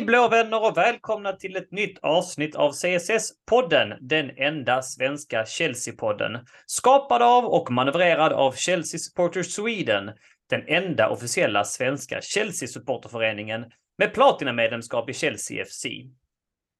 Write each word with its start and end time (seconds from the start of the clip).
Hej 0.00 0.06
blå 0.06 0.28
vänner 0.28 0.64
och 0.64 0.76
välkomna 0.76 1.32
till 1.32 1.56
ett 1.56 1.72
nytt 1.72 1.98
avsnitt 1.98 2.56
av 2.56 2.72
CSS-podden, 2.72 3.96
den 4.00 4.30
enda 4.36 4.82
svenska 4.82 5.44
Chelsea-podden. 5.44 6.44
Skapad 6.66 7.22
av 7.22 7.44
och 7.44 7.70
manövrerad 7.70 8.32
av 8.32 8.52
Chelsea 8.52 8.98
Supporters 8.98 9.46
Sweden, 9.46 10.10
den 10.50 10.68
enda 10.68 11.08
officiella 11.08 11.64
svenska 11.64 12.20
Chelsea-supporterföreningen 12.20 13.64
med 13.98 14.14
platinamedlemskap 14.14 15.10
i 15.10 15.12
Chelsea 15.12 15.64
FC. 15.64 15.86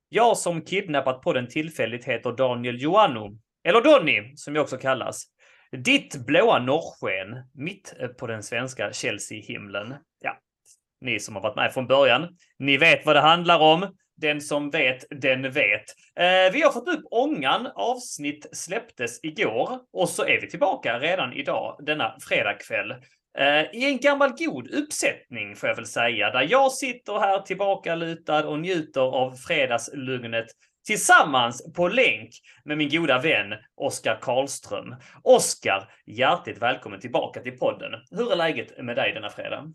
Jag 0.09 0.37
som 0.37 0.65
kidnappat 0.65 1.23
podden 1.23 1.49
tillfälligt 1.49 2.05
heter 2.05 2.33
Daniel 2.33 2.83
Joannou, 2.83 3.39
eller 3.65 3.81
Donny 3.81 4.37
som 4.37 4.55
jag 4.55 4.63
också 4.63 4.77
kallas. 4.77 5.25
Ditt 5.85 6.27
blåa 6.27 6.59
norrsken 6.59 7.45
mitt 7.55 7.95
på 8.19 8.27
den 8.27 8.43
svenska 8.43 8.93
Chelsea-himlen. 8.93 9.95
Ja, 10.21 10.37
ni 11.01 11.21
som 11.21 11.35
har 11.35 11.43
varit 11.43 11.57
med 11.57 11.73
från 11.73 11.87
början, 11.87 12.29
ni 12.59 12.77
vet 12.77 13.07
vad 13.07 13.17
det 13.17 13.21
handlar 13.21 13.59
om. 13.59 13.97
Den 14.17 14.41
som 14.41 14.71
vet, 14.71 15.05
den 15.11 15.53
vet. 15.53 15.85
Eh, 16.17 16.53
vi 16.53 16.63
har 16.63 16.73
fått 16.73 16.89
upp 16.89 17.05
ångan. 17.11 17.69
Avsnitt 17.75 18.47
släpptes 18.53 19.25
igår 19.25 19.79
och 19.93 20.09
så 20.09 20.25
är 20.25 20.41
vi 20.41 20.51
tillbaka 20.51 20.99
redan 20.99 21.33
idag, 21.33 21.77
denna 21.87 22.17
fredagkväll. 22.21 22.91
Eh, 23.39 23.63
I 23.73 23.85
en 23.85 23.99
gammal 23.99 24.31
god 24.39 24.71
uppsättning 24.71 25.57
får 25.57 25.69
jag 25.69 25.77
väl 25.77 25.87
säga, 25.87 26.31
där 26.31 26.47
jag 26.51 26.73
sitter 26.73 27.19
här 27.19 27.39
tillbakalutad 27.39 28.47
och 28.47 28.59
njuter 28.59 29.01
av 29.01 29.35
fredagslugnet 29.35 30.47
tillsammans 30.87 31.75
på 31.75 31.89
länk 31.89 32.31
med 32.65 32.79
min 32.79 32.89
goda 32.89 33.19
vän 33.19 33.55
Oskar 33.77 34.19
Karlström. 34.21 34.97
Oskar, 35.23 35.91
hjärtligt 36.07 36.63
välkommen 36.63 37.01
tillbaka 37.01 37.41
till 37.41 37.59
podden. 37.59 37.93
Hur 38.11 38.33
är 38.33 38.37
läget 38.37 38.85
med 38.85 38.97
dig 38.97 39.13
denna 39.13 39.31
fredag? 39.31 39.73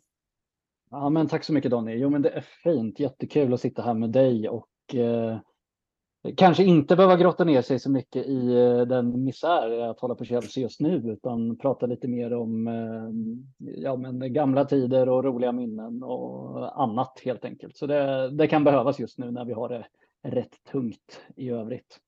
Ja, 0.96 1.10
men 1.10 1.28
tack 1.28 1.44
så 1.44 1.54
mycket 1.54 1.72
Donny. 1.72 1.96
Jo, 1.96 2.10
men 2.10 2.22
det 2.22 2.30
är 2.30 2.42
fint. 2.42 3.00
Jättekul 3.00 3.54
att 3.54 3.62
sitta 3.62 3.82
här 3.82 3.94
med 3.94 4.10
dig 4.10 4.50
och 4.50 4.96
eh, 4.96 5.38
kanske 6.38 6.64
inte 6.64 6.96
behöva 6.96 7.18
grotta 7.18 7.44
ner 7.44 7.62
sig 7.62 7.80
så 7.80 7.92
mycket 7.92 8.26
i 8.26 8.54
eh, 8.54 8.82
den 8.82 9.24
misär 9.24 9.80
att 9.80 10.00
hålla 10.00 10.16
på 10.16 10.26
Chelsea 10.26 10.64
just 10.64 10.80
nu, 10.80 10.96
utan 10.96 11.58
prata 11.58 11.86
lite 11.86 12.08
mer 12.08 12.34
om 12.34 12.68
eh, 12.68 13.10
ja, 13.76 13.96
men 13.96 14.34
gamla 14.34 14.66
tider 14.66 15.10
och 15.10 15.24
roliga 15.24 15.52
minnen 15.52 16.04
och 16.04 16.82
annat 16.82 17.22
helt 17.26 17.46
enkelt. 17.46 17.78
Så 17.78 17.88
det, 17.88 18.30
det 18.32 18.48
kan 18.48 18.64
behövas 18.64 19.00
just 19.00 19.18
nu 19.18 19.32
när 19.32 19.46
vi 19.46 19.54
har 19.54 19.70
det 19.70 19.86
rätt 20.24 20.64
tungt 20.72 21.22
i 21.36 21.50
övrigt. 21.50 22.00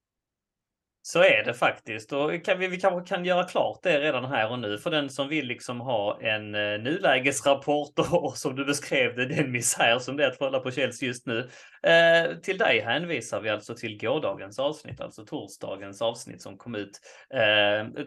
Så 1.09 1.19
är 1.19 1.43
det 1.43 1.53
faktiskt 1.53 2.13
och 2.13 2.45
kan 2.45 2.59
vi, 2.59 2.67
vi 2.67 2.79
kan, 2.79 3.05
kan 3.05 3.25
göra 3.25 3.43
klart 3.43 3.79
det 3.83 3.99
redan 3.99 4.25
här 4.25 4.51
och 4.51 4.59
nu 4.59 4.77
för 4.77 4.91
den 4.91 5.09
som 5.09 5.27
vill 5.27 5.47
liksom 5.47 5.81
ha 5.81 6.21
en 6.21 6.55
eh, 6.55 6.79
nulägesrapport 6.79 7.99
och, 7.99 8.23
och 8.25 8.37
som 8.37 8.55
du 8.55 8.65
beskrev 8.65 9.15
det, 9.15 9.25
den 9.25 9.51
misär 9.51 9.99
som 9.99 10.17
det 10.17 10.23
är 10.23 10.27
att 10.27 10.39
hålla 10.39 10.59
på 10.59 10.71
Chelsea 10.71 11.07
just 11.07 11.25
nu. 11.25 11.49
Eh, 11.83 12.37
till 12.37 12.57
dig 12.57 12.81
hänvisar 12.81 13.41
vi 13.41 13.49
alltså 13.49 13.75
till 13.75 13.97
gårdagens 13.97 14.59
avsnitt, 14.59 15.01
alltså 15.01 15.25
torsdagens 15.25 16.01
avsnitt 16.01 16.41
som 16.41 16.57
kom 16.57 16.75
ut 16.75 16.99
eh, 17.33 18.03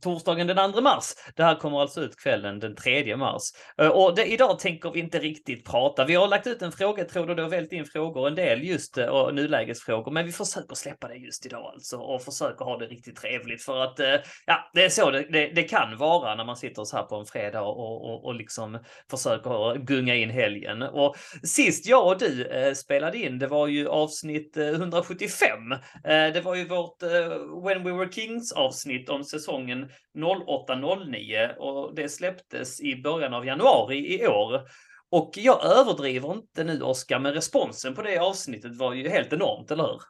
torsdagen 0.00 0.46
den 0.46 0.72
2 0.72 0.80
mars. 0.80 1.04
Det 1.36 1.42
här 1.42 1.54
kommer 1.54 1.80
alltså 1.80 2.00
ut 2.00 2.16
kvällen 2.16 2.60
den 2.60 2.76
3 2.76 3.16
mars. 3.16 3.42
Eh, 3.78 3.88
och 3.88 4.14
det, 4.14 4.24
idag 4.24 4.58
tänker 4.58 4.90
vi 4.90 5.00
inte 5.00 5.18
riktigt 5.18 5.64
prata. 5.64 6.04
Vi 6.04 6.14
har 6.14 6.28
lagt 6.28 6.46
ut 6.46 6.62
en 6.62 6.72
frågetråd 6.72 7.30
och 7.30 7.36
det 7.36 7.42
har 7.42 7.50
vält 7.50 7.72
in 7.72 7.84
frågor, 7.84 8.28
en 8.28 8.34
del 8.34 8.62
just 8.62 8.98
uh, 8.98 9.32
nulägesfrågor, 9.32 10.12
men 10.12 10.26
vi 10.26 10.32
försöker 10.32 10.74
släppa 10.74 11.08
det 11.08 11.14
just 11.14 11.46
idag 11.46 11.72
alltså 11.74 11.96
och 11.96 12.22
försöker 12.22 12.41
försöker 12.42 12.64
ha 12.64 12.78
det 12.78 12.86
riktigt 12.86 13.16
trevligt 13.16 13.62
för 13.62 13.78
att 13.78 14.00
eh, 14.00 14.14
ja, 14.46 14.70
det 14.74 14.84
är 14.84 14.88
så 14.88 15.10
det, 15.10 15.26
det, 15.30 15.46
det, 15.46 15.62
kan 15.62 15.96
vara 15.96 16.34
när 16.34 16.44
man 16.44 16.56
sitter 16.56 16.84
så 16.84 16.96
här 16.96 17.04
på 17.04 17.16
en 17.16 17.26
fredag 17.26 17.62
och, 17.62 18.04
och, 18.04 18.24
och 18.24 18.34
liksom 18.34 18.78
försöker 19.10 19.78
gunga 19.78 20.14
in 20.14 20.30
helgen. 20.30 20.82
Och 20.82 21.16
sist 21.42 21.86
jag 21.86 22.06
och 22.06 22.18
du 22.18 22.46
eh, 22.46 22.74
spelade 22.74 23.18
in, 23.18 23.38
det 23.38 23.46
var 23.46 23.66
ju 23.66 23.88
avsnitt 23.88 24.56
eh, 24.56 24.68
175. 24.68 25.74
Det 26.04 26.44
var 26.44 26.54
ju 26.54 26.68
vårt 26.68 27.02
When 27.64 27.84
We 27.84 27.92
Were 27.92 28.12
Kings 28.12 28.52
avsnitt 28.52 29.08
om 29.08 29.24
säsongen 29.24 29.90
08-09 30.18 31.56
och 31.56 31.94
det 31.94 32.08
släpptes 32.08 32.80
i 32.80 33.02
början 33.02 33.34
av 33.34 33.46
januari 33.46 34.20
i 34.20 34.26
år. 34.26 34.60
Och 35.10 35.32
jag 35.36 35.64
överdriver 35.64 36.32
inte 36.32 36.64
nu 36.64 36.82
Oskar, 36.82 37.18
men 37.18 37.34
responsen 37.34 37.94
på 37.94 38.02
det 38.02 38.18
avsnittet 38.18 38.76
var 38.76 38.94
ju 38.94 39.08
helt 39.08 39.32
enormt, 39.32 39.70
eller 39.70 39.84
hur? 39.84 40.00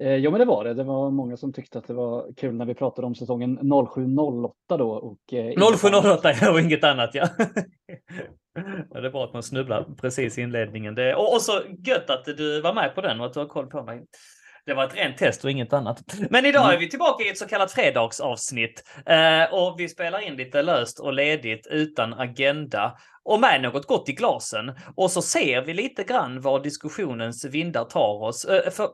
Eh, 0.00 0.14
jo, 0.14 0.30
men 0.30 0.40
det 0.40 0.44
var 0.44 0.64
det. 0.64 0.74
Det 0.74 0.84
var 0.84 1.10
många 1.10 1.36
som 1.36 1.52
tyckte 1.52 1.78
att 1.78 1.86
det 1.86 1.94
var 1.94 2.32
kul 2.36 2.54
när 2.54 2.64
vi 2.64 2.74
pratade 2.74 3.06
om 3.06 3.14
säsongen 3.14 3.58
07-08 3.58 4.52
då. 4.68 4.90
Och, 4.90 5.32
eh, 5.32 5.54
07-08 5.54 6.50
och 6.52 6.60
inget 6.60 6.84
annat, 6.84 7.10
ja. 7.12 7.28
ja. 8.92 9.00
Det 9.00 9.06
är 9.06 9.10
bra 9.10 9.24
att 9.24 9.32
man 9.32 9.42
snubblar 9.42 9.86
precis 10.00 10.38
i 10.38 10.42
inledningen. 10.42 10.94
Det, 10.94 11.14
och, 11.14 11.34
och 11.34 11.42
så 11.42 11.52
gött 11.86 12.10
att 12.10 12.24
du 12.24 12.60
var 12.60 12.74
med 12.74 12.94
på 12.94 13.00
den 13.00 13.20
och 13.20 13.26
att 13.26 13.32
du 13.32 13.40
har 13.40 13.46
koll 13.46 13.66
på 13.66 13.82
mig. 13.82 14.06
Det 14.66 14.74
var 14.74 14.84
ett 14.84 14.96
rent 14.96 15.18
test 15.18 15.44
och 15.44 15.50
inget 15.50 15.72
annat. 15.72 15.98
Men 16.30 16.46
idag 16.46 16.64
är 16.64 16.68
mm. 16.68 16.80
vi 16.80 16.90
tillbaka 16.90 17.24
i 17.24 17.28
ett 17.28 17.38
så 17.38 17.46
kallat 17.46 17.72
fredagsavsnitt 17.72 18.84
eh, 19.06 19.54
och 19.54 19.74
vi 19.78 19.88
spelar 19.88 20.26
in 20.26 20.34
lite 20.34 20.62
löst 20.62 21.00
och 21.00 21.12
ledigt 21.12 21.66
utan 21.70 22.14
agenda 22.14 22.96
och 23.30 23.40
med 23.40 23.62
något 23.62 23.86
gott 23.86 24.08
i 24.08 24.12
glasen. 24.12 24.72
Och 24.96 25.10
så 25.10 25.22
ser 25.22 25.62
vi 25.62 25.74
lite 25.74 26.04
grann 26.04 26.40
var 26.40 26.60
diskussionens 26.60 27.44
vindar 27.44 27.84
tar 27.84 28.22
oss. 28.22 28.44
Eh, 28.44 28.70
för, 28.70 28.90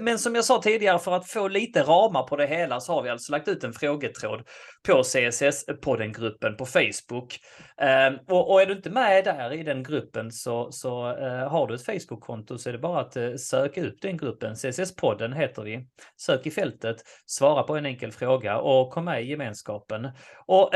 men 0.00 0.18
som 0.18 0.34
jag 0.34 0.44
sa 0.44 0.62
tidigare, 0.62 0.98
för 0.98 1.12
att 1.12 1.30
få 1.30 1.48
lite 1.48 1.82
ramar 1.82 2.22
på 2.22 2.36
det 2.36 2.46
hela 2.46 2.80
så 2.80 2.92
har 2.92 3.02
vi 3.02 3.10
alltså 3.10 3.32
lagt 3.32 3.48
ut 3.48 3.64
en 3.64 3.72
frågetråd 3.72 4.42
på 4.86 5.02
CSS-podden-gruppen 5.02 6.56
på 6.56 6.66
Facebook. 6.66 7.38
Ehm, 7.80 8.14
och, 8.28 8.50
och, 8.50 8.62
är 8.62 8.66
du 8.66 8.72
inte 8.72 8.90
med 8.90 9.24
där 9.24 9.52
i 9.52 9.62
den 9.62 9.82
gruppen 9.82 10.32
så, 10.32 10.72
så 10.72 11.10
eh, 11.10 11.48
har 11.48 11.66
du 11.66 11.74
ett 11.74 11.86
Facebook-konto 11.86 12.58
så 12.58 12.68
är 12.68 12.72
det 12.72 12.78
bara 12.78 13.00
att 13.00 13.16
eh, 13.16 13.34
söka 13.34 13.84
upp 13.84 14.00
den 14.02 14.16
gruppen. 14.16 14.54
CSS-podden 14.54 15.34
heter 15.34 15.62
vi. 15.62 15.86
Sök 16.20 16.46
i 16.46 16.50
fältet, 16.50 16.96
svara 17.26 17.62
på 17.62 17.76
en 17.76 17.86
enkel 17.86 18.12
fråga 18.12 18.58
och 18.58 18.90
kom 18.90 19.04
med 19.04 19.22
i 19.22 19.30
gemenskapen. 19.30 20.08
Och 20.46 20.70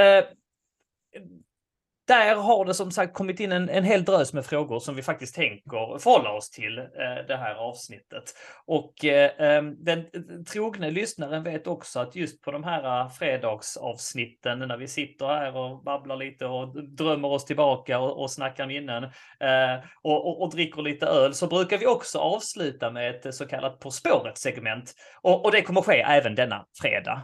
där 2.10 2.36
har 2.36 2.64
det 2.64 2.74
som 2.74 2.90
sagt 2.90 3.14
kommit 3.14 3.40
in 3.40 3.52
en, 3.52 3.68
en 3.68 3.84
hel 3.84 4.04
drös 4.04 4.32
med 4.32 4.46
frågor 4.46 4.80
som 4.80 4.96
vi 4.96 5.02
faktiskt 5.02 5.34
tänker 5.34 5.98
förhålla 5.98 6.32
oss 6.32 6.50
till 6.50 6.78
eh, 6.78 6.84
det 7.28 7.36
här 7.36 7.54
avsnittet. 7.54 8.34
Och 8.66 9.04
eh, 9.04 9.30
ehm, 9.38 9.84
den 9.84 9.98
eh, 9.98 10.04
trogne 10.52 10.90
lyssnaren 10.90 11.42
vet 11.42 11.66
också 11.66 12.00
att 12.00 12.16
just 12.16 12.42
på 12.42 12.50
de 12.50 12.64
här 12.64 13.02
eh, 13.02 13.08
fredagsavsnitten 13.08 14.58
när 14.58 14.76
vi 14.76 14.88
sitter 14.88 15.26
här 15.26 15.56
och 15.56 15.82
babblar 15.84 16.16
lite 16.16 16.46
och 16.46 16.84
drömmer 16.84 17.28
oss 17.28 17.44
tillbaka 17.44 17.98
och, 17.98 18.22
och 18.22 18.30
snackar 18.30 18.66
minnen 18.66 19.04
eh, 19.04 19.84
och, 20.02 20.28
och, 20.28 20.42
och, 20.42 20.50
dricker 20.50 20.82
lite 20.82 21.06
öl 21.06 21.34
så 21.34 21.46
brukar 21.46 21.78
vi 21.78 21.86
också 21.86 22.18
avsluta 22.18 22.90
med 22.90 23.10
ett 23.10 23.34
så 23.34 23.46
kallat 23.46 23.80
På 23.80 23.90
spåret 23.90 24.38
segment. 24.38 24.94
Och, 25.22 25.44
och 25.44 25.52
det 25.52 25.62
kommer 25.62 25.82
ske 25.82 26.00
även 26.00 26.34
denna 26.34 26.64
fredag. 26.82 27.22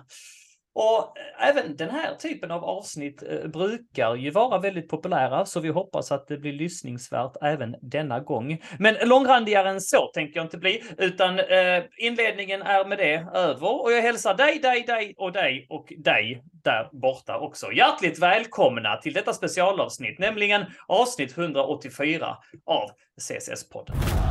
Och 0.77 1.19
eh, 1.19 1.49
även 1.49 1.77
den 1.77 1.91
här 1.91 2.15
typen 2.15 2.51
av 2.51 2.65
avsnitt 2.65 3.23
eh, 3.23 3.49
brukar 3.49 4.15
ju 4.15 4.31
vara 4.31 4.59
väldigt 4.59 4.89
populära, 4.89 5.47
så 5.47 5.61
vi 5.61 5.69
hoppas 5.69 6.13
att 6.13 6.29
det 6.29 6.37
blir 6.39 6.53
lyssningsvärt 6.53 7.33
även 7.43 7.77
denna 7.83 8.21
gång. 8.21 8.63
Men 8.79 8.97
långrandigare 9.05 9.71
än 9.71 9.81
så 9.81 10.07
tänker 10.07 10.37
jag 10.37 10.47
inte 10.47 10.59
bli, 10.59 10.83
utan 10.99 11.39
eh, 11.39 11.83
inledningen 11.99 12.63
är 12.63 12.85
med 12.85 12.99
det 12.99 13.27
över 13.35 13.83
och 13.83 13.93
jag 13.93 14.03
hälsar 14.03 14.35
dig, 14.35 14.59
dig, 14.59 14.83
dig 14.83 15.15
och 15.19 15.33
dig 15.33 15.67
och 15.71 15.93
dig 15.99 16.43
där 16.65 16.89
borta 16.93 17.39
också. 17.39 17.73
Hjärtligt 17.73 18.19
välkomna 18.19 18.97
till 18.97 19.13
detta 19.13 19.33
specialavsnitt, 19.33 20.19
nämligen 20.19 20.65
avsnitt 20.87 21.39
184 21.39 22.37
av 22.67 22.91
CSS-podden. 23.21 24.26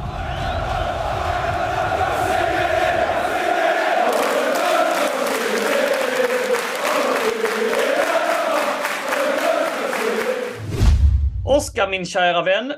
Oskar, 11.55 11.87
min 11.87 12.05
kära 12.05 12.41
vän. 12.41 12.73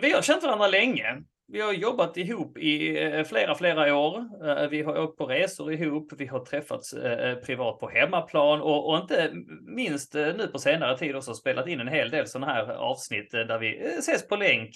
Vi 0.00 0.12
har 0.12 0.22
känt 0.22 0.42
varandra 0.42 0.66
länge. 0.66 1.22
Vi 1.46 1.60
har 1.60 1.72
jobbat 1.72 2.16
ihop 2.16 2.58
i 2.58 3.02
eh, 3.04 3.24
flera, 3.24 3.54
flera 3.54 3.96
år. 3.96 4.18
Eh, 4.48 4.68
vi 4.68 4.82
har 4.82 4.98
åkt 4.98 5.18
på 5.18 5.26
resor 5.26 5.72
ihop. 5.72 6.12
Vi 6.18 6.26
har 6.26 6.44
träffats 6.44 6.92
eh, 6.92 7.36
privat 7.36 7.80
på 7.80 7.88
hemmaplan 7.88 8.60
och, 8.60 8.88
och 8.88 8.98
inte 8.98 9.30
minst 9.60 10.14
nu 10.14 10.48
på 10.52 10.58
senare 10.58 10.98
tid 10.98 11.16
också 11.16 11.34
spelat 11.34 11.68
in 11.68 11.80
en 11.80 11.88
hel 11.88 12.10
del 12.10 12.26
sådana 12.26 12.52
här 12.52 12.70
avsnitt 12.70 13.30
där 13.30 13.58
vi 13.58 13.78
ses 13.98 14.28
på 14.28 14.36
länk 14.36 14.70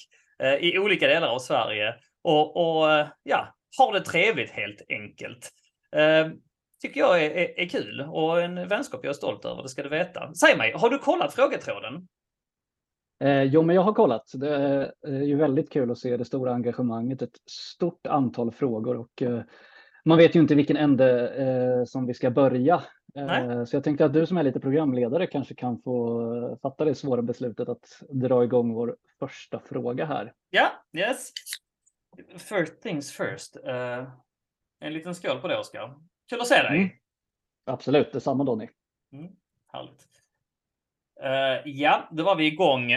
i 0.60 0.78
olika 0.78 1.08
delar 1.08 1.28
av 1.28 1.38
Sverige 1.38 1.94
och, 2.22 2.56
och 2.56 3.06
ja, 3.22 3.54
har 3.78 3.92
det 3.92 4.00
trevligt 4.00 4.50
helt 4.50 4.82
enkelt. 4.88 5.50
Tycker 6.82 7.00
jag 7.00 7.24
är, 7.24 7.30
är, 7.30 7.60
är 7.60 7.68
kul 7.68 8.00
och 8.00 8.42
en 8.42 8.68
vänskap 8.68 9.00
jag 9.02 9.10
är 9.10 9.14
stolt 9.14 9.44
över, 9.44 9.62
det 9.62 9.68
ska 9.68 9.82
du 9.82 9.88
veta. 9.88 10.34
Säg 10.34 10.56
mig, 10.56 10.72
har 10.72 10.90
du 10.90 10.98
kollat 10.98 11.34
frågetråden? 11.34 12.08
Eh, 13.22 13.42
jo, 13.42 13.62
men 13.62 13.76
jag 13.76 13.82
har 13.82 13.92
kollat. 13.92 14.32
Det 14.34 14.56
är 15.02 15.22
ju 15.22 15.36
väldigt 15.36 15.72
kul 15.72 15.90
att 15.90 15.98
se 15.98 16.16
det 16.16 16.24
stora 16.24 16.54
engagemanget, 16.54 17.22
ett 17.22 17.36
stort 17.50 18.06
antal 18.06 18.52
frågor 18.52 18.96
och 18.96 19.22
eh, 19.22 19.42
man 20.04 20.18
vet 20.18 20.36
ju 20.36 20.40
inte 20.40 20.54
vilken 20.54 20.76
ände 20.76 21.28
eh, 21.28 21.84
som 21.84 22.06
vi 22.06 22.14
ska 22.14 22.30
börja. 22.30 22.82
Eh, 23.14 23.64
så 23.64 23.76
jag 23.76 23.84
tänkte 23.84 24.04
att 24.04 24.12
du 24.12 24.26
som 24.26 24.36
är 24.36 24.42
lite 24.42 24.60
programledare 24.60 25.26
kanske 25.26 25.54
kan 25.54 25.82
få 25.82 26.58
fatta 26.62 26.84
det 26.84 26.94
svåra 26.94 27.22
beslutet 27.22 27.68
att 27.68 28.02
dra 28.08 28.44
igång 28.44 28.74
vår 28.74 28.96
första 29.18 29.60
fråga 29.60 30.04
här. 30.04 30.32
Ja, 30.50 30.72
yes. 30.92 31.32
first 32.38 32.82
things 32.82 33.12
first. 33.12 33.56
Uh, 33.56 34.08
en 34.80 34.92
liten 34.92 35.14
skål 35.14 35.40
på 35.40 35.48
det, 35.48 35.58
Oskar. 35.58 35.94
Kul 36.28 36.40
att 36.40 36.46
se 36.46 36.62
dig. 36.62 36.78
Mm. 36.78 36.90
Absolut, 37.64 38.12
detsamma 38.12 38.44
Donny. 38.44 38.68
Mm, 39.12 39.32
härligt. 39.72 40.06
Uh, 41.24 41.72
ja, 41.72 42.08
då 42.12 42.24
var 42.24 42.36
vi 42.36 42.46
igång. 42.46 42.90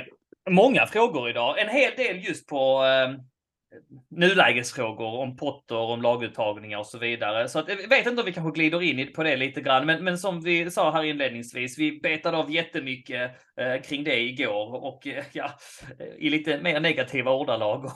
Många 0.49 0.85
frågor 0.85 1.29
idag. 1.29 1.59
En 1.59 1.69
hel 1.69 1.91
del 1.95 2.23
just 2.23 2.47
på 2.47 2.79
ehm, 2.79 3.19
nulägesfrågor 4.09 5.19
om 5.19 5.37
Potter, 5.37 5.77
om 5.77 6.01
laguttagningar 6.01 6.79
och 6.79 6.87
så 6.87 6.97
vidare. 6.97 7.49
Så 7.49 7.59
att, 7.59 7.69
jag 7.69 7.89
vet 7.89 8.07
inte 8.07 8.21
om 8.21 8.25
vi 8.25 8.33
kanske 8.33 8.59
glider 8.59 8.81
in 8.81 9.13
på 9.13 9.23
det 9.23 9.35
lite 9.35 9.61
grann, 9.61 9.85
men, 9.85 10.03
men 10.03 10.17
som 10.17 10.41
vi 10.41 10.71
sa 10.71 10.91
här 10.91 11.03
inledningsvis, 11.03 11.79
vi 11.79 11.99
betade 11.99 12.37
av 12.37 12.51
jättemycket 12.51 13.31
eh, 13.59 13.81
kring 13.81 14.03
det 14.03 14.19
igår 14.19 14.83
och 14.85 15.07
eh, 15.07 15.23
ja, 15.33 15.51
i 16.17 16.29
lite 16.29 16.61
mer 16.61 16.79
negativa 16.79 17.31
ordalag. 17.31 17.85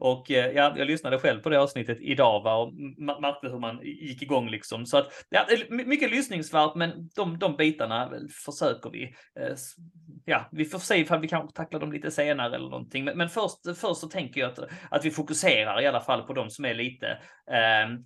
och 0.00 0.30
eh, 0.30 0.52
ja, 0.52 0.74
jag 0.76 0.86
lyssnade 0.86 1.18
själv 1.18 1.40
på 1.40 1.48
det 1.48 1.60
avsnittet 1.60 1.98
idag 2.00 2.42
va, 2.42 2.56
och 2.56 2.74
märkte 3.20 3.48
hur 3.48 3.58
man 3.58 3.80
gick 3.82 4.22
igång 4.22 4.48
liksom. 4.50 4.86
Så 4.86 4.96
att 4.98 5.26
ja, 5.28 5.46
mycket 5.68 6.10
lyssningsvärt, 6.10 6.74
men 6.74 7.08
de, 7.16 7.38
de 7.38 7.56
bitarna 7.56 8.12
försöker 8.44 8.90
vi. 8.90 9.02
Eh, 9.40 9.56
ja, 10.24 10.48
vi 10.52 10.64
får 10.64 10.78
se 10.78 10.96
ifall 10.96 11.20
vi 11.20 11.28
kanske 11.28 11.56
tacklar 11.56 11.80
dem 11.80 11.92
lite 11.92 12.10
senare 12.10 12.56
eller 12.56 12.68
någonting. 12.68 13.04
Men, 13.04 13.18
men 13.18 13.28
först, 13.28 13.78
först 13.80 14.00
så 14.00 14.08
tänker 14.08 14.40
jag 14.40 14.50
att 14.50 14.58
att 14.90 15.04
vi 15.04 15.10
fokuserar 15.10 15.80
i 15.80 15.86
alla 15.86 16.00
fall 16.00 16.22
på 16.22 16.32
de 16.32 16.50
som 16.50 16.64
är 16.64 16.74
lite 16.74 17.06
eh, 17.50 17.98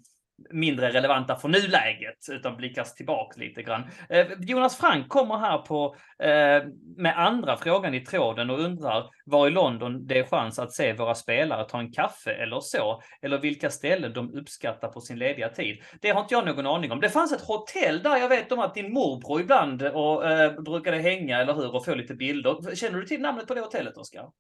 mindre 0.51 0.91
relevanta 0.91 1.37
för 1.37 1.49
nuläget, 1.49 2.19
utan 2.31 2.57
blickas 2.57 2.95
tillbaka 2.95 3.41
lite 3.41 3.63
grann. 3.63 3.83
Eh, 4.09 4.27
Jonas 4.41 4.77
Frank 4.77 5.09
kommer 5.09 5.37
här 5.39 5.59
på 5.59 5.97
eh, 6.19 6.69
med 6.97 7.19
andra 7.19 7.57
frågan 7.57 7.95
i 7.95 8.01
tråden 8.01 8.51
och 8.51 8.61
undrar 8.61 9.11
var 9.25 9.47
i 9.47 9.51
London 9.51 10.07
det 10.07 10.19
är 10.19 10.25
chans 10.25 10.59
att 10.59 10.73
se 10.73 10.93
våra 10.93 11.15
spelare 11.15 11.65
ta 11.69 11.79
en 11.79 11.93
kaffe 11.93 12.31
eller 12.31 12.61
så, 12.61 13.03
eller 13.23 13.39
vilka 13.39 13.71
ställen 13.71 14.13
de 14.13 14.35
uppskattar 14.35 14.89
på 14.89 15.01
sin 15.01 15.19
lediga 15.19 15.49
tid. 15.49 15.83
Det 16.01 16.11
har 16.11 16.21
inte 16.21 16.35
jag 16.35 16.47
någon 16.47 16.67
aning 16.67 16.93
om. 16.93 17.01
Det 17.01 17.11
fanns 17.11 17.33
ett 17.33 17.47
hotell 17.47 18.03
där 18.03 18.17
jag 18.17 18.29
vet 18.29 18.53
om 18.53 18.59
att 18.59 18.75
din 18.75 18.93
morbror 18.93 19.41
ibland 19.41 19.83
och, 19.83 20.31
eh, 20.31 20.61
brukade 20.61 20.97
hänga, 20.97 21.39
eller 21.39 21.55
hur, 21.55 21.75
och 21.75 21.85
få 21.85 21.95
lite 21.95 22.15
bilder. 22.15 22.75
Känner 22.75 22.99
du 22.99 23.07
till 23.07 23.21
namnet 23.21 23.47
på 23.47 23.55
det 23.55 23.61
hotellet, 23.61 23.97
Oskar? 23.97 24.31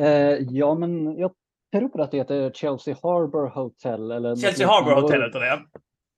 Eh, 0.00 0.36
ja, 0.50 0.74
men 0.74 1.18
jag 1.18 1.32
tror 1.72 2.00
att 2.00 2.10
det 2.10 2.16
heter 2.16 2.50
Chelsea 2.50 2.96
Harbour 3.02 3.48
Hotel. 3.48 4.10
Eller 4.10 4.36
Chelsea 4.36 4.68
Harbour 4.68 5.02
Hotel 5.02 5.22
heter 5.22 5.40
det. 5.40 5.62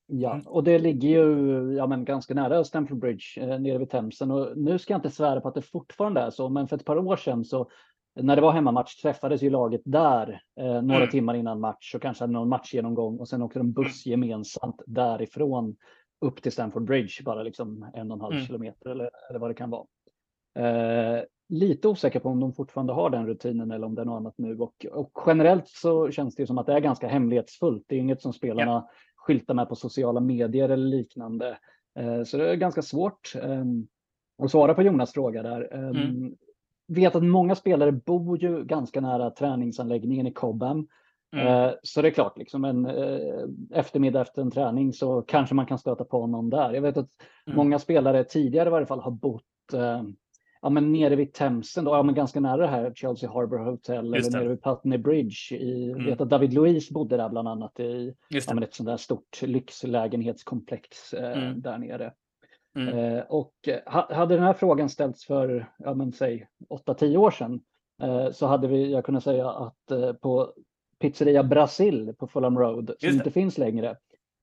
Ja, 0.06 0.32
mm. 0.32 0.46
och 0.46 0.64
det 0.64 0.78
ligger 0.78 1.08
ju 1.08 1.72
ja, 1.76 1.86
men 1.86 2.04
ganska 2.04 2.34
nära 2.34 2.64
Stamford 2.64 2.98
Bridge 2.98 3.24
eh, 3.36 3.60
nere 3.60 3.78
vid 3.78 3.90
Themsen. 3.90 4.30
Och 4.30 4.58
nu 4.58 4.78
ska 4.78 4.92
jag 4.92 4.98
inte 4.98 5.10
svära 5.10 5.40
på 5.40 5.48
att 5.48 5.54
det 5.54 5.62
fortfarande 5.62 6.20
är 6.20 6.30
så, 6.30 6.48
men 6.48 6.68
för 6.68 6.76
ett 6.76 6.84
par 6.84 6.98
år 6.98 7.16
sedan 7.16 7.44
så 7.44 7.70
när 8.20 8.36
det 8.36 8.42
var 8.42 8.52
hemmamatch 8.52 9.02
träffades 9.02 9.42
ju 9.42 9.50
laget 9.50 9.80
där 9.84 10.40
eh, 10.60 10.82
några 10.82 10.96
mm. 10.96 11.10
timmar 11.10 11.34
innan 11.34 11.60
match 11.60 11.94
och 11.94 12.02
kanske 12.02 12.22
hade 12.22 12.32
någon 12.32 12.48
matchgenomgång 12.48 13.18
och 13.18 13.28
sen 13.28 13.42
åkte 13.42 13.58
de 13.58 13.72
buss 13.72 14.06
mm. 14.06 14.22
gemensamt 14.22 14.82
därifrån 14.86 15.76
upp 16.20 16.42
till 16.42 16.52
Stamford 16.52 16.84
Bridge, 16.84 17.22
bara 17.24 17.42
liksom 17.42 17.90
en 17.94 18.10
och 18.10 18.16
en 18.16 18.20
halv 18.20 18.34
mm. 18.34 18.46
kilometer 18.46 18.90
eller, 18.90 19.10
eller 19.30 19.38
vad 19.38 19.50
det 19.50 19.54
kan 19.54 19.70
vara. 19.70 19.86
Eh, 20.58 21.22
lite 21.54 21.88
osäker 21.88 22.20
på 22.20 22.28
om 22.28 22.40
de 22.40 22.52
fortfarande 22.52 22.92
har 22.92 23.10
den 23.10 23.26
rutinen 23.26 23.70
eller 23.70 23.86
om 23.86 23.94
det 23.94 24.00
är 24.00 24.06
något 24.06 24.20
annat 24.20 24.34
nu. 24.38 24.58
Och, 24.58 24.86
och 24.92 25.10
generellt 25.26 25.68
så 25.68 26.10
känns 26.10 26.34
det 26.34 26.46
som 26.46 26.58
att 26.58 26.66
det 26.66 26.72
är 26.72 26.80
ganska 26.80 27.08
hemlighetsfullt. 27.08 27.84
Det 27.88 27.94
är 27.94 28.00
inget 28.00 28.22
som 28.22 28.32
spelarna 28.32 28.70
ja. 28.70 28.90
skyltar 29.16 29.54
med 29.54 29.68
på 29.68 29.74
sociala 29.74 30.20
medier 30.20 30.68
eller 30.68 30.86
liknande. 30.86 31.58
Eh, 31.98 32.22
så 32.24 32.36
det 32.36 32.50
är 32.50 32.54
ganska 32.54 32.82
svårt 32.82 33.34
eh, 33.42 33.64
att 34.42 34.50
svara 34.50 34.74
på 34.74 34.82
Jonas 34.82 35.12
fråga 35.12 35.42
där. 35.42 35.68
Eh, 35.72 35.88
mm. 35.88 36.34
Vet 36.88 37.14
att 37.14 37.24
många 37.24 37.54
spelare 37.54 37.92
bor 37.92 38.42
ju 38.42 38.64
ganska 38.64 39.00
nära 39.00 39.30
träningsanläggningen 39.30 40.26
i 40.26 40.32
Cobham. 40.32 40.88
Mm. 41.36 41.46
Eh, 41.46 41.72
så 41.82 42.02
det 42.02 42.08
är 42.08 42.12
klart, 42.12 42.38
liksom 42.38 42.64
en 42.64 42.86
eh, 42.86 43.44
eftermiddag 43.72 44.20
efter 44.20 44.42
en 44.42 44.50
träning 44.50 44.92
så 44.92 45.22
kanske 45.22 45.54
man 45.54 45.66
kan 45.66 45.78
stöta 45.78 46.04
på 46.04 46.26
någon 46.26 46.50
där. 46.50 46.72
Jag 46.72 46.82
vet 46.82 46.96
att 46.96 47.10
mm. 47.46 47.56
många 47.56 47.78
spelare 47.78 48.24
tidigare 48.24 48.68
i 48.68 48.72
varje 48.72 48.86
fall 48.86 49.00
har 49.00 49.10
bott 49.10 49.72
eh, 49.74 50.02
ja, 50.64 50.70
men 50.70 50.92
nere 50.92 51.16
vid 51.16 51.32
Themsen, 51.32 51.84
då, 51.84 51.90
ja, 51.90 52.02
men 52.02 52.14
ganska 52.14 52.40
nära 52.40 52.56
det 52.56 52.66
här 52.66 52.92
Chelsea 52.94 53.30
Harbour 53.30 53.58
Hotel 53.58 54.14
eller 54.14 54.30
nere 54.30 54.48
vid 54.48 54.62
Putney 54.62 54.98
Bridge. 54.98 55.56
I, 55.56 55.90
mm. 55.90 56.06
vet 56.06 56.20
att 56.20 56.30
David 56.30 56.52
Luiz 56.52 56.90
bodde 56.90 57.16
där 57.16 57.28
bland 57.28 57.48
annat 57.48 57.80
i 57.80 58.14
ja, 58.28 58.54
men 58.54 58.62
ett 58.62 58.74
sånt 58.74 58.86
där 58.86 58.96
stort 58.96 59.42
lyxlägenhetskomplex 59.42 61.14
eh, 61.14 61.42
mm. 61.42 61.60
där 61.60 61.78
nere. 61.78 62.12
Mm. 62.76 62.98
Eh, 62.98 63.22
och 63.28 63.54
hade 63.86 64.34
den 64.34 64.44
här 64.44 64.52
frågan 64.52 64.88
ställts 64.88 65.26
för, 65.26 65.72
ja 65.78 65.94
men 65.94 66.12
säg 66.12 66.48
8-10 66.70 67.16
år 67.16 67.30
sedan, 67.30 67.60
eh, 68.02 68.30
så 68.30 68.46
hade 68.46 68.68
vi, 68.68 68.92
jag 68.92 69.04
kunnat 69.04 69.24
säga 69.24 69.50
att 69.50 69.90
eh, 69.90 70.12
på 70.12 70.52
Pizzeria 70.98 71.42
Brasil 71.42 72.14
på 72.18 72.26
Fulham 72.26 72.58
Road, 72.58 72.94
som 72.98 73.08
inte 73.08 73.30
finns 73.30 73.58
längre, 73.58 73.96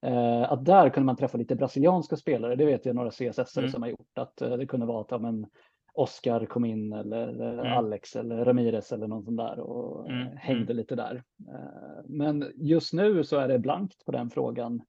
eh, 0.05 0.51
att 0.51 0.65
där 0.65 0.89
kunde 0.89 1.05
man 1.05 1.15
träffa 1.15 1.37
lite 1.37 1.55
brasilianska 1.55 2.15
spelare. 2.15 2.55
Det 2.55 2.65
vet 2.65 2.85
jag 2.85 2.95
några 2.95 3.11
CSS 3.11 3.57
mm. 3.57 3.71
som 3.71 3.81
har 3.81 3.89
gjort, 3.89 4.17
att 4.17 4.41
eh, 4.41 4.57
det 4.57 4.65
kunde 4.65 4.85
vara 4.85 5.01
att 5.01 5.11
ja, 5.11 5.17
men, 5.17 5.45
Oscar 5.93 6.45
kom 6.45 6.65
in 6.65 6.93
eller 6.93 7.27
mm. 7.29 7.77
Alex 7.77 8.15
eller 8.15 8.45
Ramirez 8.45 8.91
eller 8.91 9.07
någon 9.07 9.23
sån 9.23 9.35
där 9.35 9.59
och 9.59 10.09
mm. 10.09 10.21
mm. 10.21 10.37
hängde 10.37 10.73
lite 10.73 10.95
där. 10.95 11.23
Eh, 11.53 12.03
men 12.05 12.51
just 12.55 12.93
nu 12.93 13.23
så 13.23 13.37
är 13.37 13.47
det 13.47 13.59
blankt 13.59 14.05
på 14.05 14.11
den 14.11 14.29
frågan, 14.29 14.81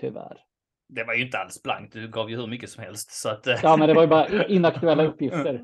tyvärr. 0.00 0.38
Det 0.88 1.04
var 1.04 1.14
ju 1.14 1.24
inte 1.24 1.38
alls 1.38 1.62
blankt, 1.62 1.92
du 1.92 2.08
gav 2.08 2.30
ju 2.30 2.36
hur 2.36 2.46
mycket 2.46 2.70
som 2.70 2.84
helst. 2.84 3.10
Så 3.10 3.28
att... 3.28 3.46
Eh, 3.46 3.56
ja, 3.62 3.76
men 3.76 3.88
det 3.88 3.94
var 3.94 4.02
ju 4.02 4.08
bara 4.08 4.46
inaktuella 4.48 5.04
uppgifter. 5.04 5.62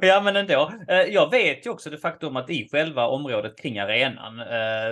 ja, 0.00 0.20
men 0.24 0.36
ändå. 0.36 0.72
Eh, 0.88 0.96
jag 0.96 1.30
vet 1.30 1.66
ju 1.66 1.70
också 1.70 1.90
det 1.90 1.98
faktum 1.98 2.36
att 2.36 2.50
i 2.50 2.68
själva 2.72 3.06
området 3.06 3.58
kring 3.58 3.78
arenan 3.78 4.40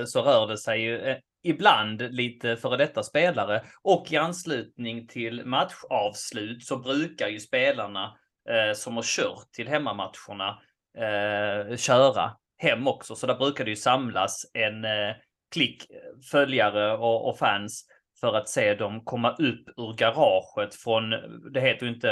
så 0.06 0.22
rör 0.22 0.46
det 0.46 0.58
sig 0.58 0.82
ju 0.82 1.16
ibland 1.44 2.02
lite 2.10 2.56
före 2.56 2.76
detta 2.76 3.02
spelare 3.02 3.62
och 3.82 4.12
i 4.12 4.16
anslutning 4.16 5.06
till 5.06 5.44
matchavslut 5.44 6.64
så 6.64 6.78
brukar 6.78 7.28
ju 7.28 7.40
spelarna 7.40 8.16
eh, 8.48 8.74
som 8.74 8.96
har 8.96 9.02
kört 9.02 9.52
till 9.52 9.68
hemmamatcherna 9.68 10.58
eh, 10.98 11.76
köra 11.76 12.36
hem 12.58 12.88
också. 12.88 13.14
Så 13.14 13.26
där 13.26 13.34
brukar 13.34 13.64
det 13.64 13.70
ju 13.70 13.76
samlas 13.76 14.50
en 14.54 14.84
eh, 14.84 15.14
klick 15.52 15.86
följare 16.30 16.96
och, 16.96 17.28
och, 17.28 17.38
fans 17.38 17.84
för 18.20 18.34
att 18.34 18.48
se 18.48 18.74
dem 18.74 19.04
komma 19.04 19.30
upp 19.30 19.68
ur 19.76 19.96
garaget 19.96 20.74
från, 20.74 21.10
det 21.52 21.60
heter 21.60 21.86
ju 21.86 21.92
inte 21.92 22.10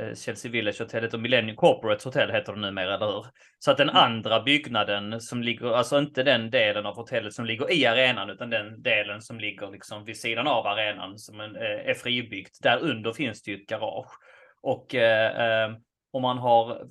eh, 0.00 0.14
Chelsea 0.14 0.50
Village 0.50 0.80
Hotellet 0.80 1.14
och 1.14 1.20
Millennium 1.20 1.56
Corporate 1.56 2.08
Hotel 2.08 2.30
heter 2.30 2.52
det 2.52 2.60
numera, 2.60 2.94
eller 2.94 3.06
hur? 3.06 3.26
Så 3.58 3.70
att 3.70 3.76
den 3.76 3.88
mm. 3.88 4.02
andra 4.02 4.42
byggnaden 4.42 5.20
som 5.20 5.42
ligger, 5.42 5.72
alltså 5.72 5.98
inte 5.98 6.22
den 6.22 6.50
delen 6.50 6.86
av 6.86 6.96
hotellet 6.96 7.34
som 7.34 7.44
ligger 7.44 7.72
i 7.72 7.86
arenan, 7.86 8.30
utan 8.30 8.50
den 8.50 8.82
delen 8.82 9.22
som 9.22 9.40
ligger 9.40 9.70
liksom 9.70 10.04
vid 10.04 10.20
sidan 10.20 10.46
av 10.46 10.66
arenan 10.66 11.18
som 11.18 11.40
eh, 11.40 11.46
är 11.62 11.94
fribyggt. 11.94 12.62
Där 12.62 12.78
under 12.78 13.12
finns 13.12 13.42
det 13.42 13.50
ju 13.50 13.56
ett 13.56 13.68
garage. 13.68 14.10
Och 14.64 14.94
eh, 14.94 15.64
ehm, 15.64 15.76
om 16.12 16.22
man 16.22 16.38
har 16.38 16.86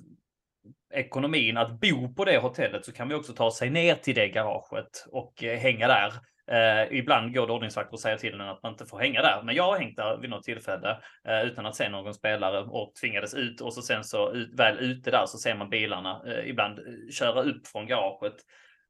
ekonomin 0.94 1.56
att 1.56 1.80
bo 1.80 2.14
på 2.14 2.24
det 2.24 2.38
hotellet 2.38 2.84
så 2.84 2.92
kan 2.92 3.08
vi 3.08 3.14
också 3.14 3.32
ta 3.32 3.50
sig 3.50 3.70
ner 3.70 3.94
till 3.94 4.14
det 4.14 4.28
garaget 4.28 5.06
och 5.10 5.44
eh, 5.44 5.58
hänga 5.58 5.88
där. 5.88 6.12
Eh, 6.50 6.98
ibland 6.98 7.34
går 7.34 7.46
det 7.46 7.52
ordningsvakter 7.52 7.92
och 7.92 8.00
säger 8.00 8.16
till 8.16 8.34
en 8.34 8.40
att 8.40 8.62
man 8.62 8.72
inte 8.72 8.86
får 8.86 8.98
hänga 8.98 9.22
där, 9.22 9.42
men 9.42 9.54
jag 9.54 9.64
har 9.64 9.78
hängt 9.78 9.96
där 9.96 10.16
vid 10.16 10.30
något 10.30 10.42
tillfälle 10.42 10.98
eh, 11.28 11.42
utan 11.42 11.66
att 11.66 11.76
se 11.76 11.88
någon 11.88 12.14
spelare 12.14 12.60
och 12.60 12.94
tvingades 13.00 13.34
ut. 13.34 13.60
Och 13.60 13.74
så 13.74 13.82
sen 13.82 14.04
så 14.04 14.32
ut, 14.32 14.54
väl 14.58 14.78
ute 14.78 15.10
där 15.10 15.24
så 15.26 15.38
ser 15.38 15.54
man 15.54 15.70
bilarna 15.70 16.22
eh, 16.26 16.48
ibland 16.48 16.78
eh, 16.78 16.84
köra 17.12 17.42
upp 17.42 17.66
från 17.66 17.86
garaget 17.86 18.34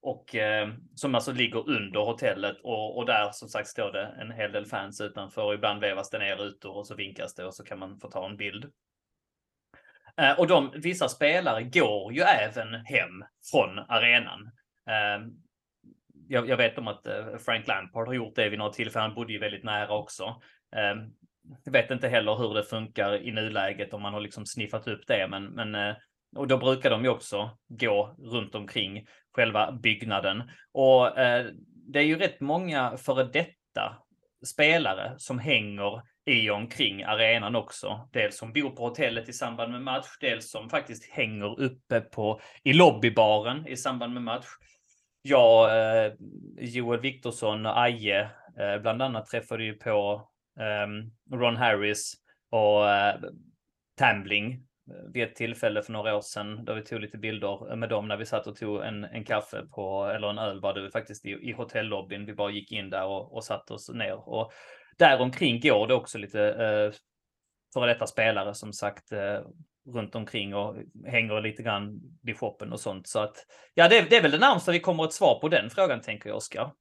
och 0.05 0.35
eh, 0.35 0.69
som 0.95 1.15
alltså 1.15 1.33
ligger 1.33 1.69
under 1.69 2.01
hotellet 2.01 2.57
och, 2.63 2.99
och, 2.99 3.07
där 3.07 3.31
som 3.33 3.49
sagt 3.49 3.69
står 3.69 3.93
det 3.93 4.15
en 4.21 4.31
hel 4.31 4.53
del 4.53 4.67
fans 4.67 5.01
utanför 5.01 5.43
och 5.43 5.55
ibland 5.55 5.81
vevas 5.81 6.11
det 6.11 6.19
ner 6.19 6.37
rutor 6.37 6.77
och 6.77 6.87
så 6.87 6.95
vinkas 6.95 7.35
det 7.35 7.45
och 7.45 7.55
så 7.55 7.65
kan 7.65 7.79
man 7.79 7.99
få 7.99 8.11
ta 8.11 8.27
en 8.27 8.37
bild. 8.37 8.65
Eh, 10.17 10.39
och 10.39 10.47
de, 10.47 10.73
vissa 10.75 11.09
spelare 11.09 11.63
går 11.63 12.13
ju 12.13 12.21
även 12.21 12.75
hem 12.75 13.25
från 13.51 13.79
arenan. 13.79 14.51
Eh, 14.89 15.27
jag, 16.29 16.49
jag, 16.49 16.57
vet 16.57 16.79
om 16.79 16.89
att 16.89 17.07
eh, 17.07 17.37
Frank 17.45 17.67
Lampard 17.67 18.07
har 18.07 18.15
gjort 18.15 18.37
det 18.37 18.49
vid 18.49 18.59
något 18.59 18.75
tillfälle. 18.75 19.03
Han 19.03 19.15
bodde 19.15 19.33
ju 19.33 19.39
väldigt 19.39 19.65
nära 19.65 19.95
också. 19.95 20.25
Eh, 20.77 20.95
jag 21.65 21.73
vet 21.73 21.91
inte 21.91 22.09
heller 22.09 22.35
hur 22.35 22.55
det 22.55 22.65
funkar 22.65 23.23
i 23.23 23.33
nuläget 23.33 23.95
om 23.95 24.03
man 24.03 24.13
har 24.13 24.21
liksom 24.21 24.47
sniffat 24.47 24.89
upp 24.89 25.07
det, 25.07 25.27
men, 25.31 25.45
men 25.45 25.75
eh, 25.75 25.97
och 26.37 26.49
då 26.49 26.59
brukar 26.59 26.91
de 26.91 27.05
ju 27.05 27.11
också 27.11 27.59
gå 27.69 28.17
runt 28.19 28.55
omkring 28.55 29.07
själva 29.35 29.73
byggnaden. 29.73 30.43
Och 30.73 31.19
eh, 31.19 31.47
det 31.87 31.99
är 31.99 32.05
ju 32.05 32.19
rätt 32.19 32.41
många 32.41 32.97
före 32.97 33.25
detta 33.25 33.99
spelare 34.47 35.15
som 35.17 35.39
hänger 35.39 36.03
i 36.27 36.51
och 36.51 36.57
omkring 36.57 37.03
arenan 37.03 37.57
också. 37.57 38.09
Dels 38.13 38.39
som 38.39 38.53
bor 38.53 38.71
på 38.71 38.89
hotellet 38.89 39.29
i 39.29 39.33
samband 39.33 39.73
med 39.73 39.83
match, 39.83 40.07
dels 40.21 40.51
som 40.51 40.71
faktiskt 40.71 41.11
hänger 41.11 41.61
uppe 41.61 42.01
på, 42.01 42.41
i 42.63 42.73
lobbybaren 42.73 43.67
i 43.67 43.77
samband 43.77 44.15
med 44.15 44.23
match. 44.23 44.47
Jag, 45.23 45.79
eh, 45.79 46.13
Joel 46.59 47.01
Viktorsson 47.01 47.67
och 47.67 47.79
Aje 47.79 48.31
eh, 48.59 48.79
bland 48.83 49.03
annat 49.03 49.27
träffade 49.27 49.65
ju 49.65 49.75
på 49.75 50.29
eh, 50.61 51.37
Ron 51.37 51.57
Harris 51.57 52.15
och 52.51 52.91
eh, 52.91 53.21
Tambling 53.99 54.67
vid 55.13 55.23
ett 55.23 55.37
tillfälle 55.37 55.83
för 55.83 55.93
några 55.93 56.17
år 56.17 56.21
sedan 56.21 56.65
då 56.65 56.75
vi 56.75 56.83
tog 56.83 57.01
lite 57.01 57.19
bilder 57.19 57.77
med 57.77 57.89
dem 57.89 58.09
när 58.09 58.17
vi 58.17 58.27
satt 58.27 58.47
och 58.47 58.57
tog 58.57 58.85
en, 58.85 59.05
en 59.05 59.25
kaffe 59.25 59.67
på, 59.71 60.05
eller 60.05 60.31
en 60.31 60.39
öl 60.39 60.61
var 60.61 60.75
det 60.75 60.91
faktiskt 60.91 61.27
i, 61.27 61.31
i 61.31 61.53
hotellobbyn. 61.53 62.27
Vi 62.27 62.35
bara 62.35 62.51
gick 62.51 62.73
in 62.73 62.91
där 62.91 63.05
och, 63.05 63.35
och 63.37 63.45
satte 63.45 63.73
oss 63.73 63.89
ner. 63.89 64.29
Och 64.29 64.53
däromkring 64.99 65.61
går 65.61 65.87
det 65.87 65.95
också 65.95 66.19
lite 66.19 66.41
eh, 66.41 66.99
före 67.75 67.93
detta 67.93 68.07
spelare 68.07 68.55
som 68.55 68.73
sagt 68.73 69.13
eh, 69.13 69.41
runt 69.95 70.15
omkring 70.15 70.55
och 70.55 70.77
hänger 71.07 71.41
lite 71.41 71.63
grann 71.63 72.01
vid 72.23 72.39
shoppen 72.39 72.73
och 72.73 72.81
sånt. 72.81 73.09
Så 73.09 73.19
att 73.19 73.37
ja, 73.75 73.89
det, 73.89 74.11
det 74.11 74.17
är 74.17 74.23
väl 74.23 74.31
det 74.31 74.39
närmsta 74.39 74.73
vi 74.73 74.81
kommer 74.81 75.05
ett 75.05 75.13
svar 75.13 75.39
på 75.41 75.49
den 75.49 75.71
frågan 75.71 76.01
tänker 76.01 76.29
jag, 76.29 76.37
Oskar. 76.37 76.73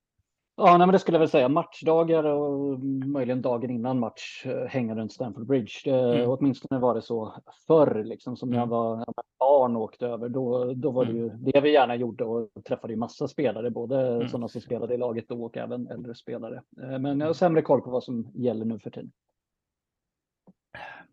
Ja, 0.55 0.77
nej, 0.77 0.87
men 0.87 0.91
det 0.91 0.99
skulle 0.99 1.15
jag 1.15 1.19
väl 1.19 1.29
säga. 1.29 1.49
Matchdagar 1.49 2.23
och 2.23 2.79
möjligen 2.83 3.41
dagen 3.41 3.69
innan 3.69 3.99
match 3.99 4.45
eh, 4.45 4.65
hänga 4.65 4.95
runt 4.95 5.13
Stamford 5.13 5.47
Bridge. 5.47 5.71
Det, 5.83 6.15
mm. 6.15 6.29
Åtminstone 6.29 6.79
var 6.79 6.95
det 6.95 7.01
så 7.01 7.33
förr, 7.67 8.03
liksom, 8.03 8.37
som 8.37 8.49
när 8.49 8.57
jag 8.57 8.63
mm. 8.63 8.69
var 8.69 9.05
barn 9.39 9.75
och 9.75 9.81
åkte 9.81 10.07
över. 10.07 10.29
Då, 10.29 10.73
då 10.73 10.91
var 10.91 11.05
det 11.05 11.11
mm. 11.11 11.23
ju 11.23 11.51
det 11.51 11.61
vi 11.61 11.71
gärna 11.71 11.95
gjorde 11.95 12.23
och 12.23 12.49
träffade 12.65 12.93
ju 12.93 12.99
massa 12.99 13.27
spelare, 13.27 13.71
både 13.71 14.07
mm. 14.07 14.27
sådana 14.27 14.47
som 14.47 14.61
spelade 14.61 14.93
i 14.93 14.97
laget 14.97 15.25
då 15.27 15.43
och 15.45 15.57
även 15.57 15.87
äldre 15.87 16.15
spelare. 16.15 16.61
Eh, 16.81 16.99
men 16.99 17.19
jag 17.19 17.27
har 17.27 17.33
sämre 17.33 17.61
koll 17.61 17.81
på 17.81 17.91
vad 17.91 18.03
som 18.03 18.31
gäller 18.33 18.65
nu 18.65 18.79
för 18.79 18.89
tiden. 18.89 19.11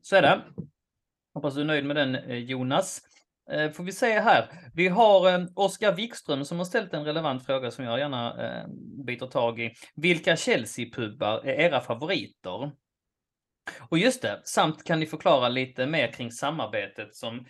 Så 0.03 0.17
är 0.17 0.23
det. 0.23 0.41
Hoppas 1.35 1.55
du 1.55 1.61
är 1.61 1.65
nöjd 1.65 1.85
med 1.85 1.97
den 1.97 2.15
eh, 2.15 2.37
Jonas. 2.37 3.01
Eh, 3.51 3.71
får 3.71 3.85
vi 3.85 3.93
se 3.93 4.21
här. 4.21 4.51
Vi 4.75 4.89
har 4.89 5.35
eh, 5.35 5.47
Oskar 5.55 5.93
Wikström 5.93 6.45
som 6.45 6.59
har 6.59 6.65
ställt 6.65 6.95
en 6.95 7.05
relevant 7.05 7.47
fråga 7.47 7.71
som 7.71 7.85
jag 7.85 7.99
gärna 7.99 8.45
eh, 8.45 8.67
byter 9.07 9.27
tag 9.27 9.61
i. 9.61 9.75
Vilka 9.97 10.37
Chelsea-pubbar 10.37 11.45
är 11.45 11.61
era 11.61 11.81
favoriter? 11.81 12.71
Och 13.89 13.99
just 13.99 14.23
det, 14.23 14.41
samt 14.45 14.85
kan 14.85 15.01
ni 15.01 15.07
förklara 15.07 15.49
lite 15.49 15.87
mer 15.87 16.13
kring 16.13 16.31
samarbetet 16.33 17.15
som 17.15 17.47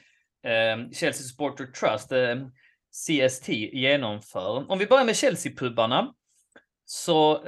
Chelsea 0.93 1.13
Supporter 1.13 1.67
Trust, 1.67 2.13
CST, 2.93 3.49
genomför. 3.49 4.71
Om 4.71 4.79
vi 4.79 4.87
börjar 4.87 5.05
med 5.05 5.17
Chelsea-pubbarna 5.17 6.15
så 6.85 7.45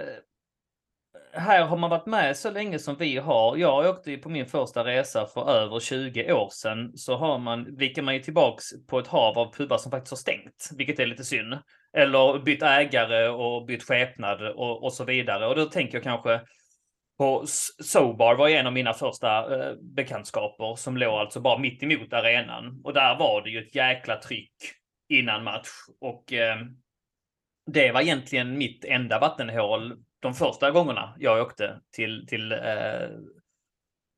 här 1.32 1.64
har 1.64 1.76
man 1.76 1.90
varit 1.90 2.06
med 2.06 2.36
så 2.36 2.50
länge 2.50 2.78
som 2.78 2.96
vi 2.96 3.16
har. 3.16 3.56
Jag 3.56 3.86
åkte 3.86 4.10
ju 4.10 4.18
på 4.18 4.28
min 4.28 4.46
första 4.46 4.84
resa 4.84 5.26
för 5.26 5.50
över 5.50 5.80
20 5.80 6.32
år 6.32 6.48
sedan. 6.52 6.96
Så 6.96 7.16
har 7.16 7.38
man, 7.38 7.76
blickar 7.76 8.02
man 8.02 8.14
ju 8.14 8.20
tillbaks 8.20 8.64
på 8.88 8.98
ett 8.98 9.06
hav 9.06 9.38
av 9.38 9.52
pubar 9.54 9.78
som 9.78 9.90
faktiskt 9.90 10.12
har 10.12 10.16
stängt, 10.16 10.70
vilket 10.76 10.98
är 10.98 11.06
lite 11.06 11.24
synd. 11.24 11.58
Eller 11.96 12.38
bytt 12.38 12.62
ägare 12.62 13.28
och 13.28 13.66
bytt 13.66 13.82
skepnad 13.82 14.48
och, 14.48 14.84
och 14.84 14.92
så 14.92 15.04
vidare. 15.04 15.46
Och 15.46 15.56
då 15.56 15.64
tänker 15.64 15.94
jag 15.94 16.02
kanske 16.02 16.40
på 17.18 17.44
Sobar 17.82 18.34
var 18.34 18.48
en 18.48 18.66
av 18.66 18.72
mina 18.72 18.92
första 18.92 19.56
eh, 19.56 19.74
bekantskaper 19.80 20.76
som 20.76 20.96
låg 20.96 21.14
alltså 21.14 21.40
bara 21.40 21.58
mitt 21.58 21.82
emot 21.82 22.12
arenan. 22.12 22.80
Och 22.84 22.94
där 22.94 23.18
var 23.18 23.42
det 23.42 23.50
ju 23.50 23.58
ett 23.58 23.74
jäkla 23.74 24.16
tryck 24.16 24.54
innan 25.08 25.44
match. 25.44 25.68
Och 26.00 26.32
eh, 26.32 26.56
det 27.66 27.92
var 27.92 28.00
egentligen 28.00 28.58
mitt 28.58 28.84
enda 28.84 29.18
vattenhål 29.18 29.96
de 30.22 30.34
första 30.34 30.70
gångerna 30.70 31.14
jag 31.18 31.42
åkte 31.42 31.80
till, 31.92 32.26
till, 32.26 32.52
eh, 32.52 32.58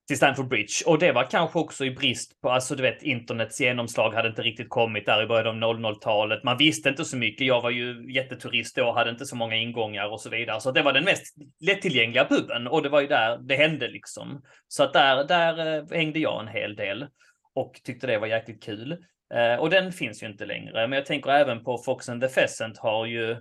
till 0.07 0.17
Stanford 0.17 0.49
Bridge. 0.49 0.85
Och 0.87 0.99
det 0.99 1.13
var 1.13 1.31
kanske 1.31 1.59
också 1.59 1.85
i 1.85 1.91
brist 1.91 2.41
på, 2.41 2.51
alltså 2.51 2.75
du 2.75 2.83
vet, 2.83 3.03
internets 3.03 3.61
genomslag 3.61 4.15
hade 4.15 4.29
inte 4.29 4.43
riktigt 4.43 4.69
kommit 4.69 5.07
där 5.07 5.23
i 5.23 5.27
början 5.27 5.63
av 5.63 5.75
00-talet. 5.75 6.45
Man 6.45 6.57
visste 6.57 6.89
inte 6.89 7.05
så 7.05 7.17
mycket. 7.17 7.47
Jag 7.47 7.61
var 7.61 7.71
ju 7.71 8.13
jätteturist 8.13 8.77
då, 8.77 8.93
hade 8.93 9.11
inte 9.11 9.27
så 9.27 9.37
många 9.37 9.57
ingångar 9.57 10.13
och 10.13 10.21
så 10.21 10.31
vidare. 10.31 10.61
Så 10.61 10.71
det 10.71 10.83
var 10.83 10.93
den 10.93 11.05
mest 11.05 11.35
lättillgängliga 11.61 12.25
puben 12.25 12.67
och 12.67 12.83
det 12.83 12.89
var 12.89 13.01
ju 13.01 13.07
där 13.07 13.39
det 13.39 13.57
hände 13.57 13.89
liksom. 13.89 14.43
Så 14.69 14.83
att 14.83 14.93
där, 14.93 15.25
där 15.25 15.77
eh, 15.77 15.85
hängde 15.91 16.19
jag 16.19 16.41
en 16.43 16.49
hel 16.49 16.77
del 16.77 17.07
och 17.55 17.81
tyckte 17.85 18.07
det 18.07 18.19
var 18.19 18.27
jäkligt 18.27 18.63
kul. 18.63 18.93
Eh, 19.35 19.61
och 19.61 19.71
den 19.71 19.93
finns 19.93 20.23
ju 20.23 20.27
inte 20.27 20.47
längre. 20.47 20.73
Men 20.89 20.93
jag 20.93 21.07
tänker 21.07 21.31
även 21.31 21.65
på 21.65 21.79
Fox 21.79 22.09
and 22.09 22.23
the 22.23 22.29
Pheasant 22.29 22.79
har 22.79 23.07
ju 23.07 23.31
eh, 23.31 23.37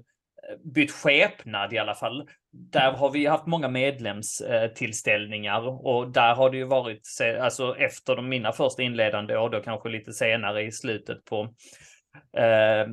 bytt 0.74 0.92
skepnad 0.92 1.74
i 1.74 1.78
alla 1.78 1.96
fall. 1.96 2.28
Där 2.56 2.92
har 2.92 3.10
vi 3.10 3.26
haft 3.26 3.46
många 3.46 3.68
medlemstillställningar 3.68 5.68
eh, 5.68 5.68
och 5.68 6.12
där 6.12 6.36
har 6.36 6.50
det 6.50 6.58
ju 6.58 6.66
varit, 6.66 7.08
alltså 7.42 7.76
efter 7.78 8.16
de 8.16 8.30
mina 8.30 8.52
första 8.52 8.84
inledande 8.84 9.38
år, 9.38 9.50
då 9.50 9.60
kanske 9.60 9.90
lite 9.90 10.14
senare 10.14 10.62
i 10.62 10.72
slutet 10.72 11.26
på 11.26 11.42
eh, 12.38 12.88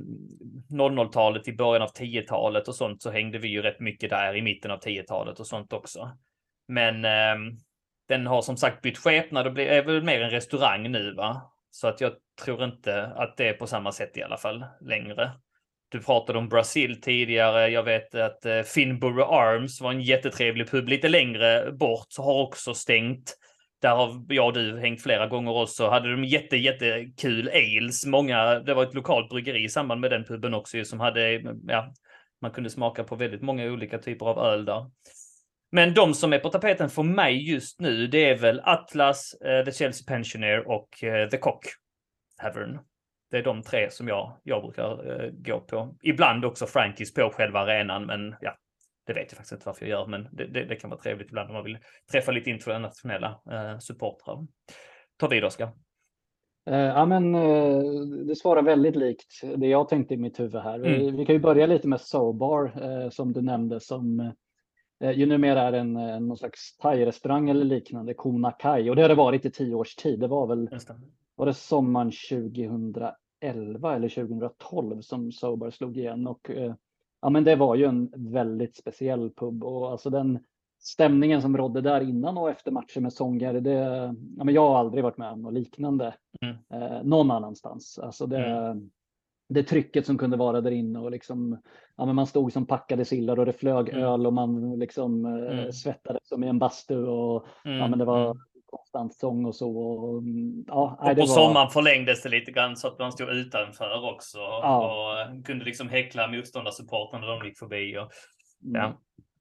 00-talet, 0.73 1.49
i 1.49 1.53
början 1.53 1.83
av 1.83 1.93
10-talet 1.93 2.69
och 2.69 2.75
sånt, 2.75 3.03
så 3.03 3.11
hängde 3.11 3.39
vi 3.39 3.49
ju 3.49 3.63
rätt 3.63 3.81
mycket 3.81 4.11
där 4.11 4.37
i 4.37 4.43
mitten 4.43 4.71
av 4.71 4.81
10-talet 4.81 5.41
och 5.41 5.47
sånt 5.47 5.73
också. 5.73 6.11
Men 6.69 7.05
eh, 7.05 7.37
den 8.09 8.27
har 8.27 8.43
som 8.43 8.57
sagt 8.57 8.83
bytt 8.83 8.99
skepnad 8.99 9.47
och 9.47 9.59
är 9.59 9.83
väl 9.83 10.03
mer 10.03 10.23
en 10.23 10.31
restaurang 10.31 10.91
nu, 10.91 11.15
va? 11.15 11.53
Så 11.71 11.89
att 11.89 12.01
jag 12.01 12.13
tror 12.45 12.65
inte 12.65 13.07
att 13.07 13.37
det 13.37 13.49
är 13.49 13.55
på 13.55 13.67
samma 13.67 13.93
sätt 13.93 14.17
i 14.17 14.23
alla 14.23 14.37
fall 14.37 14.65
längre. 14.81 15.31
Du 15.91 16.01
pratade 16.03 16.39
om 16.39 16.49
Brasil 16.49 17.01
tidigare. 17.01 17.69
Jag 17.69 17.83
vet 17.83 18.15
att 18.15 18.47
eh, 18.47 18.63
Finborough 18.63 19.33
Arms 19.33 19.81
var 19.81 19.91
en 19.91 20.01
jättetrevlig 20.01 20.71
pub 20.71 20.89
lite 20.89 21.09
längre 21.09 21.73
bort, 21.73 22.07
har 22.19 22.43
också 22.43 22.75
stängt. 22.75 23.37
Där 23.83 23.97
har 23.97 24.25
jag 24.29 24.47
och 24.47 24.53
du 24.53 24.79
hängt 24.79 25.03
flera 25.03 25.27
gånger 25.27 25.53
också. 25.53 25.89
Hade 25.89 26.11
de 26.11 26.25
jätte, 26.25 26.57
jättekul 26.57 27.49
ales. 27.49 28.07
Många, 28.07 28.61
det 28.61 28.75
var 28.75 28.83
ett 28.83 28.95
lokalt 28.95 29.29
bryggeri 29.29 29.65
i 29.65 29.69
samband 29.69 30.01
med 30.01 30.11
den 30.11 30.25
puben 30.25 30.55
också 30.55 30.85
som 30.85 31.01
hade, 31.01 31.43
ja, 31.67 31.93
man 32.43 32.51
kunde 32.51 32.71
smaka 32.71 33.05
på 33.05 33.17
väldigt 33.17 33.43
många 33.43 33.65
olika 33.65 33.99
typer 33.99 34.27
av 34.27 34.39
öl 34.39 34.65
där. 34.65 34.91
Men 35.73 35.95
de 35.95 36.15
som 36.15 36.33
är 36.33 36.39
på 36.39 36.49
tapeten 36.49 36.91
för 36.91 37.03
mig 37.03 37.51
just 37.51 37.81
nu, 37.81 38.07
det 38.07 38.31
är 38.31 38.37
väl 38.37 38.61
Atlas, 38.65 39.35
eh, 39.35 39.65
The 39.65 39.73
Chelsea 39.73 40.05
Pensioner 40.07 40.69
och 40.69 41.05
eh, 41.05 41.29
The 41.29 41.37
Cock 41.37 41.65
Tavern. 42.43 42.79
Det 43.31 43.39
är 43.39 43.43
de 43.43 43.63
tre 43.63 43.91
som 43.91 44.09
jag, 44.09 44.41
jag 44.43 44.63
brukar 44.63 45.23
eh, 45.25 45.31
gå 45.31 45.61
på. 45.61 45.97
Ibland 46.03 46.45
också 46.45 46.67
Frankies 46.67 47.15
på 47.15 47.31
själva 47.35 47.59
arenan, 47.61 48.07
men 48.07 48.35
ja, 48.41 48.57
det 49.07 49.13
vet 49.13 49.27
jag 49.31 49.37
faktiskt 49.37 49.53
inte 49.53 49.67
varför 49.67 49.87
jag 49.87 49.91
gör, 49.91 50.07
men 50.07 50.29
det, 50.33 50.47
det, 50.47 50.65
det 50.65 50.77
kan 50.77 50.91
vara 50.91 51.01
trevligt 51.01 51.29
ibland 51.29 51.49
om 51.49 51.55
man 51.55 51.65
vill 51.65 51.79
träffa 52.13 52.33
lite 52.33 52.51
internationella 52.51 53.41
eh, 53.51 53.79
supportrar. 53.79 54.47
Ta 55.19 55.29
vid 55.29 55.45
Oskar. 55.45 55.69
Uh, 56.71 56.77
ja, 56.77 57.07
men 57.07 57.35
uh, 57.35 58.03
det 58.27 58.37
svarar 58.37 58.63
väldigt 58.63 58.97
likt 58.97 59.41
det 59.57 59.67
jag 59.67 59.89
tänkte 59.89 60.15
i 60.15 60.17
mitt 60.17 60.41
huvud 60.41 60.63
här. 60.63 60.75
Mm. 60.75 60.99
Vi, 60.99 61.11
vi, 61.11 61.27
kan 61.27 61.35
ju 61.35 61.41
börja 61.41 61.67
lite 61.67 61.89
med 61.89 62.01
Sobar 62.01 62.65
uh, 62.65 63.11
som 63.11 63.33
du 63.33 63.43
nämnde 63.43 63.81
som 63.81 64.33
ju 65.15 65.27
numera 65.27 65.63
är 65.63 65.73
en, 65.73 65.97
en 65.97 66.27
någon 66.29 66.37
slags 66.37 66.77
thai-restaurang 66.77 67.51
eller 67.51 67.65
liknande, 67.65 68.15
Kona 68.15 68.53
Kai. 68.53 68.91
Och 68.91 68.97
det 68.97 69.03
har 69.03 69.09
det 69.09 69.15
varit 69.15 69.45
i 69.45 69.51
tio 69.51 69.75
års 69.75 69.95
tid. 69.95 70.21
Det 70.21 70.29
var 70.29 70.47
väl 70.47 70.69
var 71.41 71.47
det 71.47 71.55
sommaren 71.55 72.13
2011 72.31 73.15
eller 73.41 74.09
2012 74.09 75.01
som 75.01 75.33
Sober 75.33 75.71
slog 75.71 75.97
igen 75.97 76.27
och 76.27 76.51
eh, 76.51 76.75
ja, 77.23 77.31
men 77.31 77.45
det 77.45 77.57
var 77.57 77.75
ju 77.75 77.85
en 77.85 78.13
väldigt 78.17 78.77
speciell 78.77 79.31
pub 79.31 79.65
och 79.65 79.91
alltså 79.91 80.11
den 80.11 80.39
stämningen 80.81 81.43
som 81.43 81.57
rådde 81.57 81.81
där 81.81 82.01
innan 82.01 82.39
och 82.39 82.51
efter 82.51 82.71
matchen 82.71 83.03
med 83.03 83.13
sångare. 83.13 83.61
Det, 83.61 83.75
ja, 84.37 84.45
men 84.45 84.55
jag 84.55 84.69
har 84.69 84.79
aldrig 84.79 85.05
varit 85.05 85.19
med 85.19 85.33
om 85.33 85.43
något 85.43 85.55
liknande 85.55 86.15
mm. 86.41 86.57
eh, 86.73 87.03
någon 87.03 87.31
annanstans. 87.31 87.99
Alltså 87.99 88.27
det, 88.27 88.47
mm. 88.47 88.91
det 89.49 89.63
trycket 89.63 90.07
som 90.07 90.19
kunde 90.19 90.37
vara 90.37 90.61
där 90.61 90.71
inne 90.71 90.99
och 90.99 91.11
liksom, 91.11 91.59
ja, 91.97 92.07
men 92.07 92.15
man 92.15 92.27
stod 92.27 92.53
som 92.53 92.67
packade 92.67 93.05
sillar 93.05 93.39
och 93.39 93.47
det 93.47 93.53
flög 93.53 93.89
mm. 93.89 94.05
öl 94.05 94.27
och 94.27 94.33
man 94.33 94.79
liksom 94.79 95.25
eh, 95.25 95.59
mm. 95.59 95.73
svettades 95.73 96.29
som 96.29 96.45
i 96.45 96.49
en 96.49 96.59
bastu 96.59 97.07
och 97.07 97.47
ja, 97.65 97.89
men 97.89 97.99
det 97.99 98.05
var 98.05 98.25
mm 98.25 98.39
konstant 98.71 99.15
sång 99.15 99.45
och 99.47 99.55
så. 99.55 99.79
Och, 99.79 100.23
ja, 100.67 100.99
och 101.01 101.09
på 101.09 101.15
var... 101.15 101.27
sommaren 101.27 101.71
förlängdes 101.71 102.23
det 102.23 102.29
lite 102.29 102.53
grann 102.53 102.77
så 102.77 102.89
att 102.89 102.99
man 102.99 103.13
stod 103.13 103.29
utanför 103.29 104.11
också 104.13 104.39
ja. 104.39 105.27
och 105.37 105.47
kunde 105.47 105.65
liksom 105.65 105.89
häckla 105.89 106.29
motståndarsupportrarna 106.29 107.27
när 107.27 107.41
de 107.41 107.47
gick 107.47 107.59
förbi. 107.59 107.99
Och, 107.99 108.11
mm. 108.65 108.83
ja. 108.83 108.93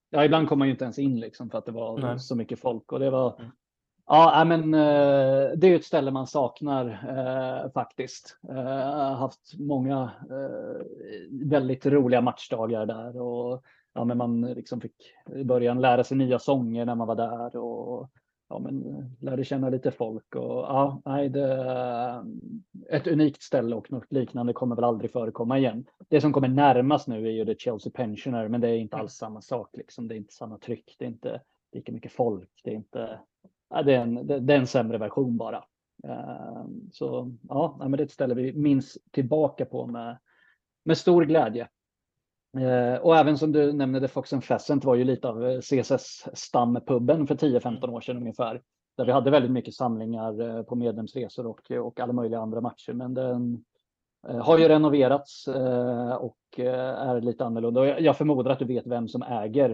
ja, 0.10 0.26
ibland 0.26 0.50
kom 0.50 0.60
man 0.60 0.68
ju 0.68 0.72
inte 0.72 0.84
ens 0.84 1.00
in 1.00 1.20
liksom 1.20 1.50
för 1.50 1.58
att 1.58 1.66
det 1.66 1.72
var 1.72 1.98
Nej. 1.98 2.20
så 2.20 2.36
mycket 2.36 2.60
folk 2.60 2.92
och 2.92 3.00
det 3.00 3.10
var 3.10 3.40
mm. 3.40 3.52
Ja, 4.12 4.44
men 4.48 4.74
eh, 4.74 5.50
det 5.56 5.68
är 5.68 5.76
ett 5.76 5.86
ställe 5.86 6.12
man 6.12 6.28
saknar 6.28 6.86
eh, 6.86 7.72
faktiskt. 7.72 8.38
Eh, 8.50 9.14
haft 9.16 9.54
många 9.60 10.12
väldigt 11.32 11.86
roliga 11.86 12.22
matchdagar 12.22 12.86
där 12.86 13.22
och 13.22 13.64
ja, 13.94 14.06
men 14.06 14.18
man 14.18 14.42
liksom 14.42 14.82
fick 14.82 14.96
i 15.36 15.44
början 15.44 15.82
lära 15.82 16.04
sig 16.04 16.18
nya 16.18 16.40
sånger 16.40 16.86
när 16.86 16.96
man 16.96 17.08
var 17.08 17.16
där 17.16 17.56
och 17.56 18.10
ja, 18.50 18.60
men, 18.60 18.96
eh, 18.96 19.06
lärde 19.20 19.44
känna 19.44 19.70
lite 19.70 19.92
folk. 19.92 20.36
Och, 20.36 20.60
ja, 20.60 21.02
nej, 21.06 21.30
det, 21.30 21.54
eh, 21.54 22.24
ett 22.90 23.08
unikt 23.08 23.44
ställe 23.44 23.76
och 23.76 23.92
något 23.92 24.12
liknande 24.12 24.54
kommer 24.54 24.76
väl 24.76 24.86
aldrig 24.86 25.12
förekomma 25.12 25.58
igen. 25.58 25.86
Det 26.08 26.22
som 26.22 26.34
kommer 26.34 26.48
närmast 26.48 27.08
nu 27.08 27.28
är 27.28 27.32
ju 27.32 27.46
det 27.46 27.60
Chelsea 27.60 27.92
Pensioner, 27.96 28.48
men 28.48 28.62
det 28.62 28.70
är 28.70 28.78
inte 28.78 28.98
alls 28.98 29.14
samma 29.14 29.42
sak. 29.42 29.78
Liksom. 29.78 30.08
Det 30.08 30.16
är 30.16 30.18
inte 30.18 30.34
samma 30.34 30.58
tryck, 30.58 30.96
det 31.00 31.06
är 31.06 31.10
inte 31.10 31.42
lika 31.72 31.92
mycket 31.92 32.12
folk. 32.12 32.62
Det 32.64 32.70
är, 32.70 32.76
inte, 32.76 33.20
ja, 33.70 33.84
det 33.84 33.96
är, 33.96 34.02
en, 34.02 34.28
det 34.28 34.54
är 34.54 34.60
en 34.60 34.68
sämre 34.68 34.98
version 34.98 35.38
bara. 35.38 35.64
Eh, 36.04 36.66
så 36.92 37.32
ja, 37.50 37.78
men 37.80 37.92
det 37.92 38.04
är 38.04 38.06
ett 38.06 38.12
ställe 38.12 38.34
vi 38.34 38.54
minns 38.54 38.98
tillbaka 39.12 39.66
på 39.66 39.88
med, 39.88 40.18
med 40.84 40.98
stor 40.98 41.26
glädje. 41.26 41.68
Eh, 42.58 43.02
och 43.02 43.18
även 43.18 43.38
som 43.38 43.52
du 43.52 43.74
nämnde, 43.74 44.08
Fox 44.08 44.34
and 44.34 44.44
Pheasant 44.44 44.86
var 44.86 44.96
ju 44.96 45.04
lite 45.04 45.28
av 45.28 45.46
eh, 45.46 45.60
CSS-stampubben 45.60 47.28
för 47.28 47.36
10-15 47.36 47.90
år 47.90 48.02
sedan 48.02 48.18
ungefär. 48.18 48.62
där 48.98 49.06
vi 49.06 49.12
hade 49.12 49.32
väldigt 49.32 49.52
mycket 49.52 49.74
samlingar 49.74 50.58
eh, 50.58 50.64
på 50.64 50.76
medlemsresor 50.76 51.48
och, 51.48 51.72
och 51.72 52.00
alla 52.00 52.14
möjliga 52.14 52.40
andra 52.40 52.62
matcher. 52.62 52.94
Men 52.94 53.14
den 53.14 53.64
har 54.42 54.58
ju 54.58 54.68
renoverats 54.68 55.48
och 56.20 56.60
är 56.60 57.22
lite 57.22 57.46
annorlunda. 57.46 57.82
Och 57.82 57.88
jag 57.88 58.18
förmodar 58.18 58.52
att 58.52 58.60
du 58.60 58.66
vet 58.66 58.88
vem 58.88 59.08
som 59.08 59.22
äger 59.22 59.70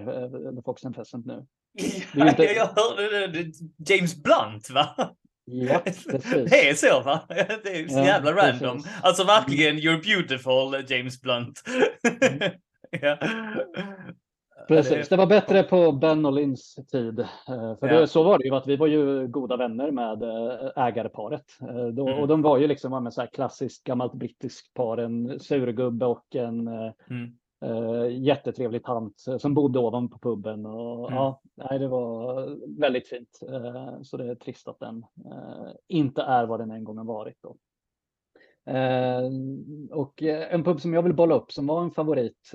The 0.55 0.61
Fox 0.61 0.85
and 0.85 0.95
Pheasant 0.95 1.25
nu. 1.25 1.45
Inte... 2.15 2.43
Jag 2.43 2.65
hörde 2.65 3.27
det. 3.27 3.51
James 3.89 4.23
Blunt, 4.23 4.69
va? 4.73 5.15
Ja, 5.45 5.79
precis. 5.85 6.49
Det 6.49 6.69
är 6.69 6.73
så 6.73 7.01
va? 7.01 7.19
Det 7.63 7.79
är 7.79 7.87
så 7.87 7.99
jävla 7.99 8.31
ja, 8.31 8.37
random. 8.37 8.77
Precis. 8.77 8.99
Alltså 9.01 9.23
verkligen, 9.23 9.75
you're 9.75 10.03
beautiful 10.03 10.85
James 10.91 11.21
Blunt. 11.21 11.61
Mm. 12.21 12.51
ja. 13.01 13.17
Precis, 14.67 15.09
det 15.09 15.15
var 15.15 15.27
bättre 15.27 15.63
på 15.63 15.91
Ben 15.91 16.25
och 16.25 16.33
Lins 16.33 16.75
tid. 16.91 17.19
Eh, 17.19 17.77
för 17.79 17.87
ja. 17.87 17.99
det, 17.99 18.07
så 18.07 18.23
var 18.23 18.37
det 18.37 18.45
ju, 18.45 18.55
att 18.55 18.67
vi 18.67 18.75
var 18.75 18.87
ju 18.87 19.27
goda 19.27 19.57
vänner 19.57 19.91
med 19.91 20.23
eh, 20.23 20.83
ägarparet. 20.83 21.45
Eh, 21.61 21.87
då, 21.87 22.07
mm. 22.07 22.19
Och 22.19 22.27
de 22.27 22.41
var 22.41 22.57
ju 22.57 22.67
liksom 22.67 23.11
så 23.11 23.21
här 23.21 23.27
klassiskt 23.27 23.83
gammalt 23.83 24.13
brittiskt 24.13 24.73
par, 24.73 24.97
en 24.97 25.39
surgubbe 25.39 26.05
och 26.05 26.35
en 26.35 26.67
mm. 26.67 27.37
Uh, 27.63 28.07
jättetrevlig 28.11 28.83
tant 28.83 29.25
som 29.39 29.53
bodde 29.53 29.79
ovanpå 29.79 30.19
puben. 30.19 30.65
Och, 30.65 31.11
mm. 31.11 31.15
ja, 31.15 31.41
nej, 31.55 31.79
det 31.79 31.87
var 31.87 32.45
väldigt 32.79 33.07
fint. 33.07 33.39
Uh, 33.49 34.01
så 34.01 34.17
det 34.17 34.31
är 34.31 34.35
trist 34.35 34.67
att 34.67 34.79
den 34.79 34.97
uh, 35.25 35.71
inte 35.87 36.21
är 36.21 36.45
vad 36.45 36.59
den 36.59 36.71
en 36.71 36.83
gång 36.83 36.97
har 36.97 37.05
varit. 37.05 37.37
Då. 37.41 37.55
och 39.91 40.21
en 40.23 40.63
pub 40.63 40.81
som 40.81 40.93
jag 40.93 41.03
vill 41.03 41.13
bolla 41.13 41.35
upp 41.35 41.51
som 41.51 41.67
var 41.67 41.83
en 41.83 41.91
favorit 41.91 42.51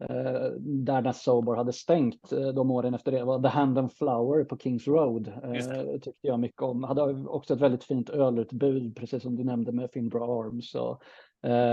Eh, 0.00 0.50
där 0.60 1.02
när 1.02 1.12
Sober 1.12 1.54
hade 1.54 1.72
stängt 1.72 2.32
eh, 2.32 2.48
de 2.48 2.70
åren 2.70 2.94
efter 2.94 3.12
det 3.12 3.24
var 3.24 3.42
The 3.42 3.48
Hand 3.48 3.78
and 3.78 3.92
Flower 3.92 4.44
på 4.44 4.58
Kings 4.58 4.86
Road. 4.86 5.28
Eh, 5.28 6.00
tyckte 6.00 6.26
jag 6.26 6.40
mycket 6.40 6.62
om. 6.62 6.84
Hade 6.84 7.02
också 7.28 7.54
ett 7.54 7.60
väldigt 7.60 7.84
fint 7.84 8.10
ölutbud, 8.10 8.96
precis 8.96 9.22
som 9.22 9.36
du 9.36 9.44
nämnde 9.44 9.72
med 9.72 9.90
Finbra 9.90 10.24
Arms. 10.24 10.74
Och, 10.74 11.02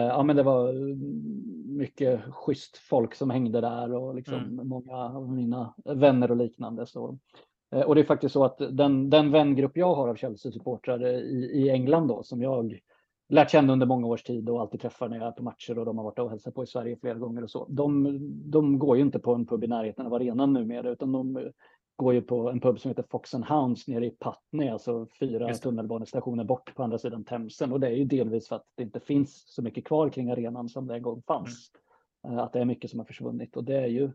ja, 0.09 0.23
men 0.23 0.35
det 0.35 0.43
var 0.43 0.73
mycket 1.77 2.21
schysst 2.33 2.77
folk 2.77 3.15
som 3.15 3.29
hängde 3.29 3.61
där 3.61 3.93
och 3.93 4.15
liksom 4.15 4.33
mm. 4.33 4.67
många 4.67 4.95
av 4.95 5.31
mina 5.31 5.73
vänner 5.85 6.31
och 6.31 6.37
liknande. 6.37 6.85
Så. 6.85 7.17
Och 7.85 7.95
det 7.95 8.01
är 8.01 8.05
faktiskt 8.05 8.33
så 8.33 8.43
att 8.43 8.57
den, 8.57 9.09
den 9.09 9.31
vängrupp 9.31 9.77
jag 9.77 9.95
har 9.95 10.07
av 10.07 10.15
Chelsea-supportrar 10.15 11.07
i, 11.07 11.51
i 11.53 11.69
England 11.69 12.07
då, 12.07 12.23
som 12.23 12.41
jag 12.41 12.79
lärt 13.29 13.51
känna 13.51 13.73
under 13.73 13.85
många 13.85 14.07
års 14.07 14.23
tid 14.23 14.49
och 14.49 14.61
alltid 14.61 14.81
träffar 14.81 15.09
när 15.09 15.17
jag 15.17 15.27
är 15.27 15.31
på 15.31 15.43
matcher 15.43 15.79
och 15.79 15.85
de 15.85 15.97
har 15.97 16.05
varit 16.05 16.19
och 16.19 16.29
hälsat 16.29 16.53
på 16.53 16.63
i 16.63 16.67
Sverige 16.67 16.97
flera 17.01 17.17
gånger 17.17 17.43
och 17.43 17.51
så. 17.51 17.65
De, 17.69 18.19
de 18.51 18.79
går 18.79 18.97
ju 18.97 19.03
inte 19.03 19.19
på 19.19 19.33
en 19.33 19.45
pub 19.45 19.63
i 19.63 19.67
närheten 19.67 20.05
av 20.05 20.13
arenan 20.13 20.53
numera 20.53 20.89
utan 20.89 21.11
de 21.11 21.51
går 21.95 22.13
ju 22.13 22.21
på 22.21 22.49
en 22.49 22.59
pub 22.59 22.79
som 22.79 22.89
heter 22.89 23.05
Fox 23.09 23.33
and 23.33 23.45
Hounds 23.45 23.87
nere 23.87 24.05
i 24.05 24.15
Putney, 24.19 24.69
alltså 24.69 25.07
fyra 25.19 25.53
tunnelbanestationer 25.53 26.43
bort 26.43 26.75
på 26.75 26.83
andra 26.83 26.97
sidan 26.97 27.23
Themsen. 27.23 27.71
Och 27.71 27.79
det 27.79 27.87
är 27.87 27.91
ju 27.91 28.05
delvis 28.05 28.47
för 28.47 28.55
att 28.55 28.65
det 28.75 28.83
inte 28.83 28.99
finns 28.99 29.43
så 29.47 29.61
mycket 29.61 29.85
kvar 29.85 30.09
kring 30.09 30.31
arenan 30.31 30.69
som 30.69 30.87
det 30.87 30.95
en 30.95 31.01
gång 31.01 31.21
fanns. 31.27 31.71
Mm. 32.27 32.39
Att 32.39 32.53
det 32.53 32.59
är 32.59 32.65
mycket 32.65 32.89
som 32.89 32.99
har 32.99 33.05
försvunnit 33.05 33.57
och 33.57 33.63
det 33.63 33.77
är 33.77 33.87
ju 33.87 34.11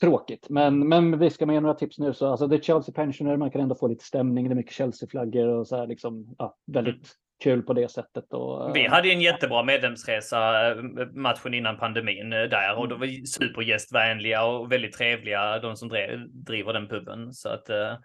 tråkigt. 0.00 0.48
Men, 0.48 0.88
men 0.88 1.18
vi 1.18 1.30
ska 1.30 1.52
ge 1.52 1.60
några 1.60 1.74
tips 1.74 1.98
nu 1.98 2.14
så 2.14 2.26
alltså 2.26 2.46
det 2.46 2.56
är 2.56 2.60
Chelsea 2.60 2.92
Pensioner, 2.92 3.36
man 3.36 3.50
kan 3.50 3.60
ändå 3.60 3.74
få 3.74 3.88
lite 3.88 4.04
stämning, 4.04 4.48
det 4.48 4.52
är 4.52 4.56
mycket 4.56 4.72
Chelsea-flaggor 4.72 5.46
och 5.46 5.66
så 5.66 5.76
här 5.76 5.86
liksom, 5.86 6.34
ja, 6.38 6.56
väldigt 6.66 6.94
mm 6.94 7.04
kul 7.40 7.62
på 7.62 7.72
det 7.72 7.90
sättet. 7.90 8.32
Och, 8.32 8.76
vi 8.76 8.86
hade 8.86 9.12
en 9.12 9.20
jättebra 9.20 9.62
medlemsresa 9.62 10.70
eh, 10.70 10.76
matchen 11.12 11.54
innan 11.54 11.78
pandemin 11.78 12.32
eh, 12.32 12.42
där 12.42 12.78
och 12.78 12.88
de 12.88 13.00
var 13.00 13.06
mm. 13.06 13.26
supergästvänliga 13.26 14.44
och 14.44 14.72
väldigt 14.72 14.92
trevliga 14.92 15.58
de 15.58 15.76
som 15.76 15.88
driver 16.32 16.72
den 16.72 16.88
puben. 16.88 17.32
Så 17.32 17.48
att 17.48 17.70
eh, 17.70 17.96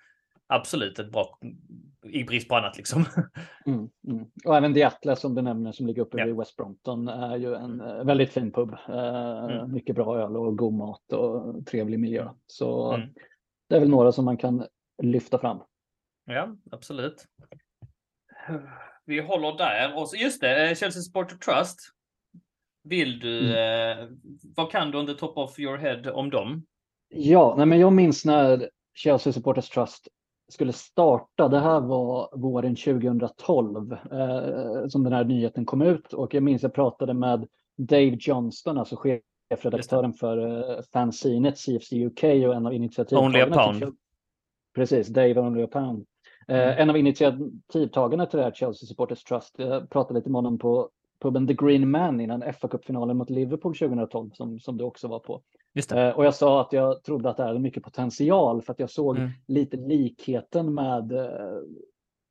absolut 0.48 1.00
ett 1.00 1.12
bra 1.12 1.40
i 2.04 2.24
brist 2.24 2.50
på 2.50 2.56
annat 2.56 2.78
liksom. 2.78 3.06
Mm, 3.68 3.90
mm. 4.08 4.26
Och 4.46 4.58
även 4.58 4.74
The 4.74 4.84
Atlas 4.84 5.22
som 5.22 5.36
du 5.36 5.42
nämner 5.42 5.72
som 5.72 5.88
ligger 5.88 6.02
uppe 6.02 6.18
ja. 6.18 6.26
vid 6.26 6.36
West 6.36 6.56
Brompton 6.56 7.08
är 7.08 7.38
ju 7.38 7.56
en 7.56 7.82
mm. 7.82 8.08
väldigt 8.08 8.34
fin 8.34 8.52
pub. 8.52 8.76
Mm. 8.88 9.72
Mycket 9.72 9.96
bra 9.96 10.20
öl 10.20 10.38
och 10.38 10.58
god 10.58 10.74
mat 10.74 11.14
och 11.14 11.66
trevlig 11.66 12.00
miljö. 12.00 12.30
Så 12.48 12.94
mm. 12.94 13.10
det 13.70 13.76
är 13.76 13.80
väl 13.80 13.90
några 13.90 14.12
som 14.12 14.26
man 14.26 14.38
kan 14.38 14.66
lyfta 15.04 15.40
fram. 15.40 15.60
Ja, 16.26 16.56
absolut 16.72 17.26
vi 19.06 19.20
håller 19.20 19.58
där. 19.58 19.98
Och 19.98 20.10
så, 20.10 20.16
just 20.16 20.42
det, 20.42 20.70
eh, 20.70 20.76
Chelsea 20.76 21.02
Sport 21.02 21.42
Trust. 21.42 21.80
Vill 22.84 23.20
du, 23.20 23.40
mm. 23.40 24.00
eh, 24.00 24.08
vad 24.56 24.72
kan 24.72 24.92
du 24.92 24.98
on 24.98 25.08
the 25.08 25.14
top 25.14 25.38
of 25.38 25.60
your 25.60 25.78
head 25.78 26.12
om 26.12 26.30
dem? 26.30 26.66
Ja, 27.10 27.54
nej 27.58 27.66
men 27.66 27.80
jag 27.80 27.94
minns 27.94 28.26
när 28.26 28.70
Chelsea 28.94 29.34
Supporters 29.34 29.70
Trust 29.70 30.08
skulle 30.50 30.74
starta. 30.74 31.48
Det 31.48 31.60
här 31.60 31.80
var 31.80 32.38
våren 32.38 32.76
2012 32.76 33.92
eh, 33.92 34.88
som 34.88 35.04
den 35.04 35.14
här 35.14 35.24
nyheten 35.24 35.66
kom 35.66 35.82
ut 35.82 36.14
och 36.14 36.34
jag 36.34 36.44
minns 36.44 36.64
jag 36.64 36.74
pratade 36.74 37.14
med 37.14 37.48
Dave 37.78 38.18
Johnston, 38.20 38.78
alltså 38.78 38.96
chefredaktören 39.50 40.14
för 40.14 40.38
eh, 40.78 40.82
fanzinet 40.94 41.58
CFC 41.58 41.94
UK 41.94 42.24
och 42.24 42.56
en 42.56 42.66
av 42.66 42.74
initiativtagarna. 42.74 43.26
Only 43.26 43.42
a 43.42 43.64
pound. 43.66 43.98
Precis, 44.76 45.08
Dave 45.08 45.40
Only 45.40 45.64
a 45.64 45.68
pound. 45.72 46.06
Eh, 46.48 46.58
mm. 46.58 46.78
En 46.78 46.90
av 46.90 46.98
initiativtagarna 46.98 48.26
till 48.26 48.38
det 48.38 48.44
här 48.44 48.52
Chelsea 48.52 48.88
Supporters 48.88 49.24
Trust, 49.24 49.56
jag 49.58 49.90
pratade 49.90 50.20
lite 50.20 50.30
med 50.30 50.38
honom 50.38 50.58
på 50.58 50.90
puben 51.22 51.48
The 51.48 51.54
Green 51.54 51.92
Man 51.92 52.22
innan 52.22 52.54
fa 52.54 52.68
Cup-finalen 52.68 53.18
mot 53.18 53.30
Liverpool 53.30 53.76
2012 53.76 54.30
som, 54.34 54.60
som 54.60 54.78
du 54.78 54.84
också 54.84 55.08
var 55.08 55.20
på. 55.20 55.42
Eh, 55.94 56.10
och 56.10 56.26
jag 56.26 56.36
sa 56.36 56.62
att 56.62 56.74
jag 56.74 57.04
trodde 57.04 57.30
att 57.30 57.38
det 57.38 57.44
hade 57.44 57.60
mycket 57.60 57.84
potential 57.84 58.62
för 58.62 58.74
att 58.74 58.80
jag 58.80 58.90
såg 58.90 59.18
mm. 59.18 59.30
lite 59.48 59.78
likheten 59.78 60.74
med 60.74 61.12
eh, 61.12 61.60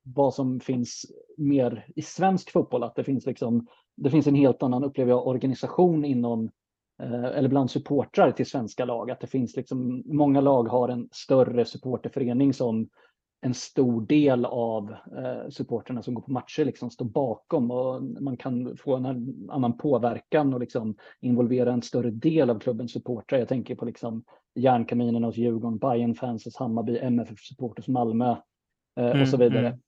vad 0.03 0.33
som 0.33 0.59
finns 0.59 1.05
mer 1.37 1.85
i 1.95 2.01
svensk 2.01 2.51
fotboll. 2.51 2.83
Att 2.83 2.95
det 2.95 3.03
finns 3.03 3.25
liksom, 3.25 3.67
det 3.95 4.09
finns 4.09 4.27
en 4.27 4.35
helt 4.35 4.63
annan, 4.63 4.83
upplever 4.83 5.11
jag, 5.11 5.27
organisation 5.27 6.05
inom 6.05 6.49
eh, 7.01 7.25
eller 7.25 7.49
bland 7.49 7.71
supportrar 7.71 8.31
till 8.31 8.45
svenska 8.45 8.85
lag. 8.85 9.11
Att 9.11 9.19
det 9.19 9.27
finns 9.27 9.55
liksom, 9.55 10.03
många 10.05 10.41
lag 10.41 10.63
har 10.63 10.89
en 10.89 11.09
större 11.11 11.65
supporterförening 11.65 12.53
som 12.53 12.89
en 13.45 13.53
stor 13.53 14.01
del 14.01 14.45
av 14.45 14.91
eh, 14.91 15.49
supporterna 15.49 16.01
som 16.01 16.13
går 16.13 16.21
på 16.21 16.31
matcher 16.31 16.65
liksom 16.65 16.89
står 16.89 17.05
bakom 17.05 17.71
och 17.71 18.03
man 18.03 18.37
kan 18.37 18.77
få 18.77 18.95
en 18.95 19.05
annan 19.49 19.77
påverkan 19.77 20.53
och 20.53 20.59
liksom 20.59 20.95
involvera 21.21 21.73
en 21.73 21.81
större 21.81 22.11
del 22.11 22.49
av 22.49 22.59
klubbens 22.59 22.91
supportrar. 22.91 23.39
Jag 23.39 23.47
tänker 23.47 23.75
på 23.75 23.85
liksom 23.85 24.23
järnkaminerna 24.55 25.27
hos 25.27 25.37
Djurgården, 25.37 25.77
Bayern 25.77 26.15
fans 26.15 26.45
hos 26.45 26.57
Hammarby, 26.57 26.97
MFF 26.97 27.39
supporters 27.39 27.87
Malmö 27.87 28.35
eh, 28.99 29.05
mm, 29.05 29.21
och 29.21 29.27
så 29.27 29.37
vidare. 29.37 29.67
Mm. 29.67 29.79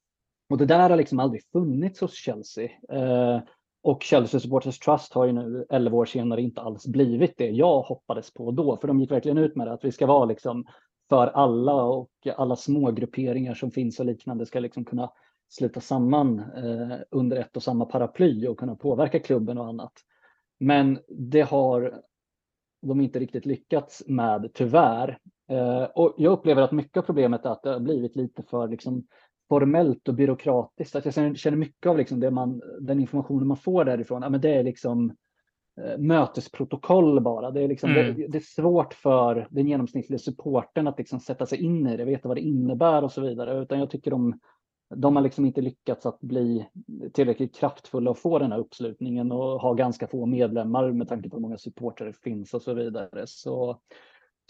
Och 0.49 0.57
det 0.57 0.65
där 0.65 0.89
har 0.89 0.97
liksom 0.97 1.19
aldrig 1.19 1.41
funnits 1.51 2.01
hos 2.01 2.13
Chelsea. 2.13 2.69
Eh, 2.91 3.41
och 3.83 4.03
Chelsea 4.03 4.39
Supporters 4.39 4.79
Trust 4.79 5.13
har 5.13 5.25
ju 5.25 5.31
nu 5.31 5.65
11 5.69 5.97
år 5.97 6.05
senare 6.05 6.41
inte 6.41 6.61
alls 6.61 6.87
blivit 6.87 7.37
det 7.37 7.49
jag 7.49 7.81
hoppades 7.81 8.33
på 8.33 8.51
då, 8.51 8.77
för 8.77 8.87
de 8.87 8.99
gick 8.99 9.11
verkligen 9.11 9.37
ut 9.37 9.55
med 9.55 9.67
det, 9.67 9.73
att 9.73 9.85
vi 9.85 9.91
ska 9.91 10.05
vara 10.05 10.25
liksom 10.25 10.65
för 11.09 11.27
alla 11.27 11.83
och 11.83 12.11
alla 12.35 12.55
små 12.55 12.91
grupperingar 12.91 13.53
som 13.53 13.71
finns 13.71 13.99
och 13.99 14.05
liknande 14.05 14.45
ska 14.45 14.59
liksom 14.59 14.85
kunna 14.85 15.11
sluta 15.49 15.81
samman 15.81 16.39
eh, 16.39 16.97
under 17.11 17.37
ett 17.37 17.55
och 17.55 17.63
samma 17.63 17.85
paraply 17.85 18.47
och 18.47 18.59
kunna 18.59 18.75
påverka 18.75 19.19
klubben 19.19 19.57
och 19.57 19.67
annat. 19.67 19.93
Men 20.59 20.99
det 21.07 21.41
har 21.41 22.01
de 22.81 23.01
inte 23.01 23.19
riktigt 23.19 23.45
lyckats 23.45 24.03
med, 24.07 24.51
tyvärr. 24.53 25.19
Eh, 25.49 25.83
och 25.83 26.15
jag 26.17 26.33
upplever 26.33 26.61
att 26.61 26.71
mycket 26.71 26.97
av 26.97 27.01
problemet 27.01 27.45
är 27.45 27.49
att 27.49 27.63
det 27.63 27.69
har 27.69 27.79
blivit 27.79 28.15
lite 28.15 28.43
för 28.43 28.67
liksom, 28.67 29.07
formellt 29.49 30.07
och 30.07 30.13
byråkratiskt. 30.13 30.95
Att 30.95 31.05
jag 31.05 31.37
känner 31.37 31.57
mycket 31.57 31.89
av 31.89 31.97
liksom 31.97 32.19
det 32.19 32.31
man, 32.31 32.61
den 32.81 32.99
informationen 32.99 33.47
man 33.47 33.57
får 33.57 33.85
därifrån, 33.85 34.21
ja, 34.21 34.29
men 34.29 34.41
det 34.41 34.53
är 34.53 34.63
liksom 34.63 35.11
Eh, 35.11 35.26
mötesprotokoll 35.97 37.21
bara. 37.21 37.51
Det 37.51 37.63
är, 37.63 37.67
liksom, 37.67 37.89
mm. 37.89 38.15
det, 38.15 38.27
det, 38.27 38.37
är 38.37 38.61
svårt 38.61 38.93
för 38.93 39.47
den 39.49 39.67
genomsnittliga 39.67 40.19
supporten 40.19 40.87
att 40.87 40.97
liksom 40.97 41.19
sätta 41.19 41.45
sig 41.45 41.63
in 41.63 41.87
i 41.87 41.97
det, 41.97 42.05
veta 42.05 42.27
vad 42.27 42.37
det 42.37 42.41
innebär 42.41 43.03
och 43.03 43.11
så 43.11 43.21
vidare. 43.21 43.61
Utan 43.61 43.79
jag 43.79 43.89
tycker 43.89 44.11
de, 44.11 44.39
de 44.95 45.15
har 45.15 45.23
liksom 45.23 45.45
inte 45.45 45.61
lyckats 45.61 46.05
att 46.05 46.19
bli 46.19 46.67
tillräckligt 47.13 47.55
kraftfulla 47.55 48.11
och 48.11 48.17
få 48.17 48.39
den 48.39 48.51
här 48.51 48.59
uppslutningen 48.59 49.31
och 49.31 49.61
ha 49.61 49.73
ganska 49.73 50.07
få 50.07 50.25
medlemmar 50.25 50.91
med 50.91 51.07
tanke 51.07 51.29
på 51.29 51.35
hur 51.35 51.41
många 51.41 51.57
supportrar 51.57 52.07
det 52.07 52.13
finns 52.13 52.53
och 52.53 52.61
så 52.61 52.73
vidare. 52.73 53.23
Så 53.27 53.79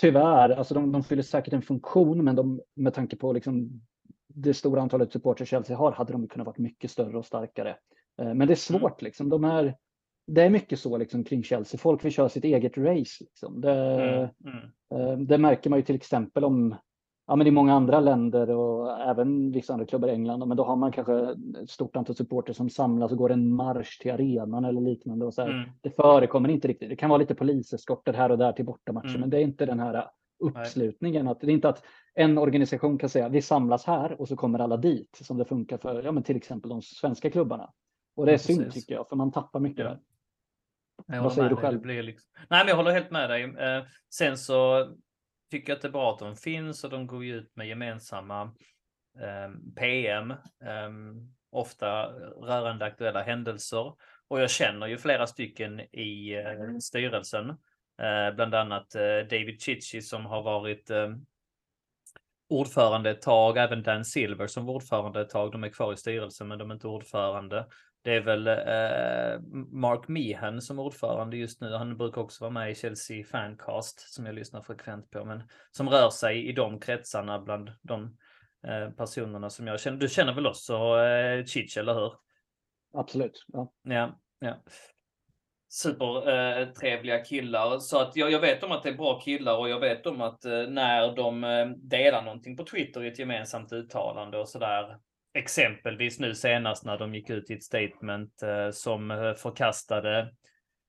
tyvärr, 0.01 0.49
alltså 0.49 0.73
de, 0.73 0.91
de 0.91 1.03
fyller 1.03 1.23
säkert 1.23 1.53
en 1.53 1.61
funktion, 1.61 2.23
men 2.23 2.35
de, 2.35 2.61
med 2.75 2.93
tanke 2.93 3.15
på 3.15 3.33
liksom 3.33 3.81
det 4.27 4.53
stora 4.53 4.81
antalet 4.81 5.11
supportrar 5.11 5.45
Chelsea 5.45 5.77
har 5.77 5.91
hade 5.91 6.11
de 6.11 6.27
kunnat 6.27 6.47
vara 6.47 6.55
mycket 6.59 6.91
större 6.91 7.17
och 7.17 7.25
starkare. 7.25 7.69
Eh, 8.21 8.33
men 8.33 8.37
det 8.37 8.43
är 8.43 8.71
mm. 8.71 8.81
svårt, 8.81 9.01
liksom. 9.01 9.29
de 9.29 9.43
är 9.43 9.75
det 10.27 10.43
är 10.43 10.49
mycket 10.49 10.79
så 10.79 10.97
liksom 10.97 11.23
kring 11.23 11.43
Chelsea. 11.43 11.79
Folk 11.79 12.05
vill 12.05 12.11
köra 12.11 12.29
sitt 12.29 12.43
eget 12.43 12.77
race. 12.77 13.23
Liksom. 13.23 13.61
Det, 13.61 13.73
mm, 13.73 14.27
mm. 14.45 14.69
Eh, 14.93 15.17
det, 15.17 15.37
märker 15.37 15.69
man 15.69 15.79
ju 15.79 15.83
till 15.83 15.95
exempel 15.95 16.43
om 16.43 16.75
ja, 17.27 17.35
men 17.35 17.47
i 17.47 17.51
många 17.51 17.73
andra 17.73 17.99
länder 17.99 18.49
och 18.49 19.01
även 19.01 19.51
vissa 19.51 19.73
andra 19.73 19.85
klubbar 19.85 20.07
i 20.07 20.11
England. 20.11 20.47
Men 20.47 20.57
då 20.57 20.63
har 20.63 20.75
man 20.75 20.91
kanske 20.91 21.35
ett 21.63 21.69
stort 21.69 21.95
antal 21.95 22.15
supporter 22.15 22.53
som 22.53 22.69
samlas 22.69 23.11
och 23.11 23.17
går 23.17 23.31
en 23.31 23.53
marsch 23.53 24.01
till 24.01 24.11
arenan 24.11 24.65
eller 24.65 24.81
liknande. 24.81 25.25
Och 25.25 25.33
så 25.33 25.41
mm. 25.41 25.69
Det 25.81 25.89
förekommer 25.89 26.49
inte 26.49 26.67
riktigt. 26.67 26.89
Det 26.89 26.95
kan 26.95 27.09
vara 27.09 27.19
lite 27.19 27.35
poliseskorter 27.35 28.13
här 28.13 28.31
och 28.31 28.37
där 28.37 28.51
till 28.51 28.65
bortamatcher, 28.65 29.09
mm. 29.09 29.21
men 29.21 29.29
det 29.29 29.37
är 29.37 29.41
inte 29.41 29.65
den 29.65 29.79
här 29.79 30.09
uppslutningen. 30.39 31.27
Att 31.27 31.41
det 31.41 31.47
är 31.47 31.51
inte 31.51 31.69
att 31.69 31.83
en 32.13 32.37
organisation 32.37 32.97
kan 32.97 33.09
säga 33.09 33.29
vi 33.29 33.41
samlas 33.41 33.85
här 33.85 34.21
och 34.21 34.27
så 34.27 34.35
kommer 34.35 34.59
alla 34.59 34.77
dit 34.77 35.19
som 35.21 35.37
det 35.37 35.45
funkar 35.45 35.77
för 35.77 36.03
ja, 36.03 36.11
men 36.11 36.23
till 36.23 36.35
exempel 36.35 36.69
de 36.69 36.81
svenska 36.81 37.29
klubbarna. 37.29 37.73
Och 38.15 38.25
det 38.25 38.31
är 38.31 38.33
ja, 38.33 38.39
synd 38.39 38.71
tycker 38.71 38.93
jag, 38.93 39.09
för 39.09 39.15
man 39.15 39.31
tappar 39.31 39.59
mycket 39.59 39.85
ja. 39.85 39.89
där. 39.89 39.99
Jag 41.05 41.23
Vad 41.23 41.33
säger 41.33 41.49
du 41.49 41.55
själv? 41.55 41.85
Liksom... 41.85 42.31
Nej, 42.49 42.59
men 42.59 42.67
jag 42.67 42.75
håller 42.75 42.91
helt 42.91 43.11
med 43.11 43.29
dig. 43.29 43.43
Eh, 43.43 43.83
sen 44.09 44.37
så 44.37 44.89
tycker 45.51 45.69
jag 45.71 45.75
att 45.75 45.81
det 45.81 45.87
är 45.87 45.91
bra 45.91 46.13
att 46.13 46.19
de 46.19 46.35
finns 46.35 46.83
och 46.83 46.89
de 46.89 47.07
går 47.07 47.25
ut 47.25 47.55
med 47.55 47.67
gemensamma 47.67 48.41
eh, 49.19 49.51
PM, 49.75 50.31
eh, 50.31 50.89
ofta 51.51 52.05
rörande 52.41 52.85
aktuella 52.85 53.23
händelser. 53.23 53.93
Och 54.27 54.41
jag 54.41 54.49
känner 54.49 54.87
ju 54.87 54.97
flera 54.97 55.27
stycken 55.27 55.79
i 55.79 56.33
eh, 56.33 56.77
styrelsen, 56.81 57.49
eh, 58.01 58.35
bland 58.35 58.55
annat 58.55 58.95
eh, 58.95 59.19
David 59.29 59.61
Chichi 59.61 60.01
som 60.01 60.25
har 60.25 60.43
varit 60.43 60.91
ordförande 62.49 63.09
ett 63.09 63.21
tag, 63.21 63.57
även 63.57 63.83
Dan 63.83 64.05
Silver 64.05 64.47
som 64.47 64.65
var 64.65 64.73
ordförande 64.73 65.21
ett 65.21 65.29
tag. 65.29 65.51
De 65.51 65.63
är 65.63 65.69
kvar 65.69 65.93
i 65.93 65.97
styrelsen, 65.97 66.47
men 66.47 66.59
de 66.59 66.69
är 66.71 66.75
inte 66.75 66.87
ordförande. 66.87 67.67
Det 68.07 68.15
är 68.15 68.21
väl 68.21 68.47
eh, 68.47 69.41
Mark 69.71 70.07
Meehan 70.07 70.61
som 70.61 70.79
ordförande 70.79 71.37
just 71.37 71.61
nu. 71.61 71.73
Han 71.73 71.97
brukar 71.97 72.21
också 72.21 72.43
vara 72.43 72.51
med 72.51 72.71
i 72.71 72.75
Chelsea 72.75 73.23
Fancast 73.23 74.13
som 74.13 74.25
jag 74.25 74.35
lyssnar 74.35 74.61
frekvent 74.61 75.09
på, 75.09 75.25
men 75.25 75.43
som 75.71 75.89
rör 75.89 76.09
sig 76.09 76.47
i 76.49 76.51
de 76.51 76.79
kretsarna 76.79 77.39
bland 77.39 77.71
de 77.81 78.17
eh, 78.67 78.89
personerna 78.89 79.49
som 79.49 79.67
jag 79.67 79.79
känner. 79.79 79.97
Du 79.97 80.07
känner 80.07 80.33
väl 80.33 80.47
också 80.47 80.99
eh, 80.99 81.45
Chich, 81.45 81.77
eller 81.77 81.93
hur? 81.93 82.13
Absolut. 82.93 83.45
Ja, 83.47 83.73
ja. 83.83 84.19
ja. 84.39 84.55
Supertrevliga 85.69 87.19
eh, 87.19 87.23
killar. 87.23 87.79
Så 87.79 87.99
att 87.99 88.15
jag, 88.15 88.31
jag 88.31 88.39
vet 88.39 88.63
om 88.63 88.71
att 88.71 88.83
det 88.83 88.89
är 88.89 88.97
bra 88.97 89.19
killar 89.19 89.57
och 89.57 89.69
jag 89.69 89.79
vet 89.79 90.05
om 90.05 90.21
att 90.21 90.45
eh, 90.45 90.67
när 90.67 91.15
de 91.15 91.43
eh, 91.43 91.67
delar 91.67 92.23
någonting 92.23 92.57
på 92.57 92.63
Twitter 92.63 93.03
i 93.03 93.07
ett 93.07 93.19
gemensamt 93.19 93.73
uttalande 93.73 94.37
och 94.37 94.49
sådär 94.49 94.97
exempelvis 95.37 96.19
nu 96.19 96.35
senast 96.35 96.85
när 96.85 96.97
de 96.97 97.15
gick 97.15 97.29
ut 97.29 97.49
i 97.49 97.53
ett 97.53 97.63
statement 97.63 98.43
eh, 98.43 98.71
som 98.71 99.11
eh, 99.11 99.33
förkastade 99.33 100.33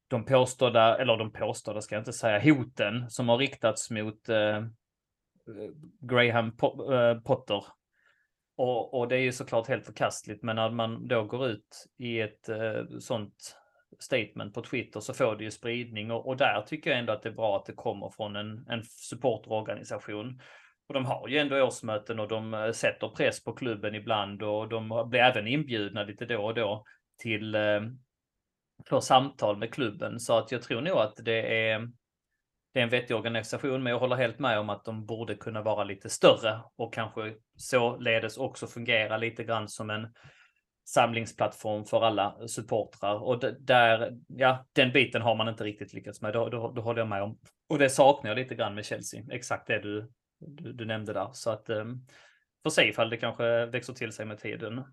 de 0.08 0.24
påstådda, 0.24 0.98
eller 0.98 1.16
de 1.16 1.32
påstådda 1.32 1.80
ska 1.80 1.94
jag 1.94 2.00
inte 2.00 2.12
säga, 2.12 2.54
hoten 2.54 3.10
som 3.10 3.28
har 3.28 3.38
riktats 3.38 3.90
mot 3.90 4.28
eh, 4.28 4.64
Graham 6.00 6.56
Potter. 7.24 7.64
Och, 8.56 8.94
och, 8.94 9.08
det 9.08 9.16
är 9.16 9.20
ju 9.20 9.32
såklart 9.32 9.68
helt 9.68 9.86
förkastligt, 9.86 10.42
men 10.42 10.56
när 10.56 10.70
man 10.70 11.08
då 11.08 11.24
går 11.24 11.46
ut 11.46 11.86
i 11.98 12.20
ett 12.20 12.48
sånt 13.00 13.56
statement 13.98 14.54
på 14.54 14.62
Twitter 14.62 15.00
så 15.00 15.14
får 15.14 15.36
det 15.36 15.44
ju 15.44 15.50
spridning 15.50 16.10
och, 16.10 16.26
och, 16.26 16.36
där 16.36 16.64
tycker 16.66 16.90
jag 16.90 16.98
ändå 16.98 17.12
att 17.12 17.22
det 17.22 17.28
är 17.28 17.34
bra 17.34 17.56
att 17.56 17.66
det 17.66 17.72
kommer 17.72 18.10
från 18.16 18.36
en, 18.36 18.66
en 18.68 18.84
supporterorganisation. 18.84 20.40
Och 20.88 20.94
de 20.94 21.04
har 21.04 21.28
ju 21.28 21.38
ändå 21.38 21.62
årsmöten 21.62 22.20
och 22.20 22.28
de 22.28 22.54
eh, 22.54 22.72
sätter 22.72 23.08
press 23.08 23.44
på 23.44 23.52
klubben 23.52 23.94
ibland 23.94 24.42
och 24.42 24.68
de 24.68 25.08
blir 25.10 25.20
även 25.20 25.46
inbjudna 25.46 26.02
lite 26.02 26.24
då 26.24 26.44
och 26.44 26.54
då 26.54 26.84
till 27.18 27.54
eh, 27.54 27.80
för 28.88 29.00
samtal 29.00 29.56
med 29.56 29.74
klubben. 29.74 30.20
Så 30.20 30.38
att 30.38 30.52
jag 30.52 30.62
tror 30.62 30.80
nog 30.80 30.98
att 30.98 31.16
det 31.16 31.70
är, 31.70 31.88
det 32.74 32.80
är 32.80 32.84
en 32.84 32.88
vettig 32.88 33.16
organisation, 33.16 33.82
men 33.82 33.90
jag 33.90 34.00
håller 34.00 34.16
helt 34.16 34.38
med 34.38 34.58
om 34.58 34.70
att 34.70 34.84
de 34.84 35.06
borde 35.06 35.34
kunna 35.34 35.62
vara 35.62 35.84
lite 35.84 36.10
större 36.10 36.60
och 36.76 36.94
kanske 36.94 37.34
således 37.56 38.38
också 38.38 38.66
fungera 38.66 39.16
lite 39.16 39.44
grann 39.44 39.68
som 39.68 39.90
en 39.90 40.08
samlingsplattform 40.88 41.84
för 41.84 42.00
alla 42.00 42.48
supportrar. 42.48 43.22
Och 43.22 43.44
där, 43.60 44.12
ja, 44.28 44.66
den 44.72 44.92
biten 44.92 45.22
har 45.22 45.34
man 45.34 45.48
inte 45.48 45.64
riktigt 45.64 45.92
lyckats 45.92 46.22
med. 46.22 46.32
Då, 46.32 46.48
då, 46.48 46.72
då 46.72 46.82
håller 46.82 47.00
jag 47.00 47.08
med 47.08 47.22
om. 47.22 47.38
Och 47.68 47.78
det 47.78 47.90
saknar 47.90 48.30
jag 48.30 48.38
lite 48.38 48.54
grann 48.54 48.74
med 48.74 48.84
Chelsea. 48.84 49.22
Exakt 49.30 49.66
det 49.66 49.78
du 49.78 50.10
du, 50.38 50.72
du 50.72 50.84
nämnde 50.84 51.12
där. 51.12 51.28
Så 51.32 51.50
att 51.50 51.70
um, 51.70 52.06
får 52.62 52.70
se 52.70 52.88
ifall 52.88 53.10
det 53.10 53.16
kanske 53.16 53.66
växer 53.66 53.92
till 53.92 54.12
sig 54.12 54.26
med 54.26 54.38
tiden. 54.38 54.84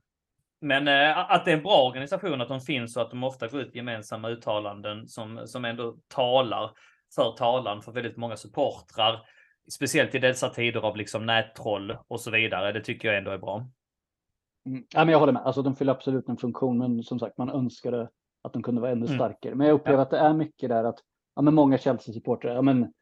Men 0.61 0.87
uh, 0.87 1.31
att 1.31 1.45
det 1.45 1.51
är 1.51 1.57
en 1.57 1.63
bra 1.63 1.87
organisation, 1.87 2.41
att 2.41 2.47
de 2.47 2.61
finns 2.61 2.95
och 2.97 3.01
att 3.01 3.09
de 3.09 3.23
ofta 3.23 3.47
går 3.47 3.61
ut 3.61 3.75
gemensamma 3.75 4.29
uttalanden 4.29 5.07
som, 5.07 5.47
som 5.47 5.65
ändå 5.65 5.97
talar 6.07 6.71
för 7.15 7.31
talan 7.31 7.81
för 7.81 7.91
väldigt 7.91 8.17
många 8.17 8.37
supportrar. 8.37 9.21
Speciellt 9.71 10.15
i 10.15 10.19
dessa 10.19 10.49
tider 10.49 10.79
av 10.79 10.97
liksom 10.97 11.25
nättroll 11.25 11.97
och 12.07 12.21
så 12.21 12.31
vidare. 12.31 12.71
Det 12.71 12.81
tycker 12.81 13.07
jag 13.07 13.17
ändå 13.17 13.31
är 13.31 13.37
bra. 13.37 13.69
Mm. 14.65 14.83
Ja, 14.93 15.05
men 15.05 15.09
jag 15.09 15.19
håller 15.19 15.33
med. 15.33 15.41
Alltså, 15.41 15.61
de 15.61 15.75
fyller 15.75 15.91
absolut 15.91 16.29
en 16.29 16.37
funktion, 16.37 16.77
men 16.77 17.03
som 17.03 17.19
sagt, 17.19 17.37
man 17.37 17.49
önskade 17.49 18.09
att 18.41 18.53
de 18.53 18.63
kunde 18.63 18.81
vara 18.81 18.91
ännu 18.91 19.05
mm. 19.05 19.17
starkare. 19.17 19.55
Men 19.55 19.67
jag 19.67 19.73
upplever 19.73 19.97
ja. 19.97 20.03
att 20.03 20.09
det 20.09 20.17
är 20.17 20.33
mycket 20.33 20.69
där 20.69 20.83
att 20.83 20.99
ja, 21.35 21.41
men 21.41 21.53
många 21.53 21.77
Chelsea-supportrar, 21.77 22.55
ja, 22.55 22.61
men 22.61 22.93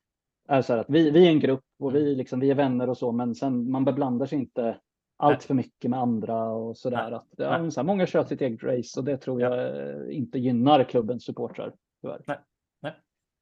är 0.48 0.62
så 0.62 0.74
här 0.74 0.80
att 0.80 0.90
vi, 0.90 1.12
vi 1.12 1.26
är 1.26 1.30
en 1.30 1.40
grupp 1.40 1.66
och 1.80 1.96
vi, 1.96 2.02
mm. 2.02 2.18
liksom, 2.18 2.40
vi 2.40 2.52
är 2.52 2.56
vänner 2.56 2.90
och 2.90 2.98
så, 2.98 3.12
men 3.12 3.36
sen 3.36 3.72
man 3.72 3.86
beblandar 3.86 4.26
sig 4.26 4.38
inte 4.38 4.80
allt 5.18 5.44
för 5.44 5.54
mycket 5.54 5.90
med 5.90 6.00
andra 6.00 6.44
och 6.44 6.78
så 6.78 6.90
där. 6.90 7.12
Att, 7.12 7.28
ja, 7.38 7.72
så 7.72 7.80
här, 7.80 7.86
många 7.86 8.08
kör 8.08 8.24
sitt 8.24 8.42
eget 8.42 8.64
race 8.64 9.00
och 9.00 9.06
det 9.06 9.18
tror 9.18 9.42
jag 9.42 9.54
ja. 9.54 10.12
inte 10.12 10.40
gynnar 10.40 10.84
klubbens 10.84 11.26
supportrar. 11.26 11.74
Tyvärr. 12.02 12.22
Nej, 12.28 12.38
nej, 12.82 12.94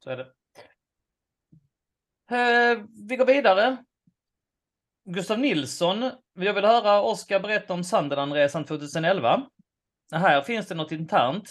så 0.03 0.09
är 0.09 0.17
det. 0.17 0.27
Eh, 2.31 2.85
vi 3.09 3.15
går 3.15 3.25
vidare. 3.25 3.77
Gustav 5.05 5.39
Nilsson, 5.39 6.11
jag 6.33 6.53
vill 6.53 6.65
höra 6.65 7.01
Oskar 7.01 7.39
berätta 7.39 7.73
om 7.73 7.83
Sunderlandresan 7.83 8.65
2011. 8.65 9.43
Här 10.11 10.41
finns 10.41 10.67
det 10.67 10.75
något 10.75 10.91
internt 10.91 11.49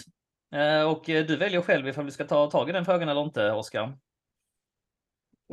eh, 0.55 0.83
och 0.91 1.03
du 1.05 1.37
väljer 1.37 1.61
själv 1.61 1.87
ifall 1.87 2.05
vi 2.05 2.11
ska 2.11 2.23
ta 2.23 2.49
tag 2.49 2.69
i 2.69 2.71
den 2.71 2.85
frågan 2.85 3.09
eller 3.09 3.23
inte, 3.23 3.51
Oskar. 3.51 3.97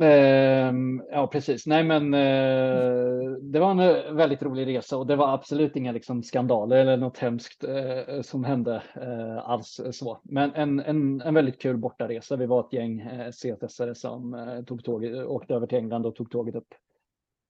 Eh, 0.01 0.73
ja, 1.11 1.27
precis. 1.31 1.67
Nej, 1.67 1.83
men 1.83 2.13
eh, 2.13 3.31
det 3.41 3.59
var 3.59 3.71
en 3.71 3.79
eh, 3.79 4.13
väldigt 4.13 4.43
rolig 4.43 4.67
resa 4.67 4.97
och 4.97 5.07
det 5.07 5.15
var 5.15 5.33
absolut 5.33 5.75
inga 5.75 5.91
liksom, 5.91 6.23
skandaler 6.23 6.77
eller 6.77 6.97
något 6.97 7.17
hemskt 7.17 7.63
eh, 7.63 8.21
som 8.21 8.43
hände 8.43 8.83
eh, 8.95 9.49
alls 9.49 9.79
eh, 9.79 9.91
så. 9.91 10.19
Men 10.23 10.53
en, 10.53 10.79
en, 10.79 11.21
en 11.21 11.33
väldigt 11.33 11.61
kul 11.61 11.77
bortaresa. 11.77 12.35
Vi 12.35 12.45
var 12.45 12.59
ett 12.59 12.73
gäng 12.73 12.99
eh, 12.99 13.27
CSS-are 13.27 13.93
som 13.93 14.63
tog 14.67 14.83
tåget, 14.83 15.25
åkte 15.25 15.53
över 15.53 15.67
till 15.67 15.77
England 15.77 16.05
och 16.05 16.15
tog 16.15 16.31
tåget 16.31 16.55
upp 16.55 16.73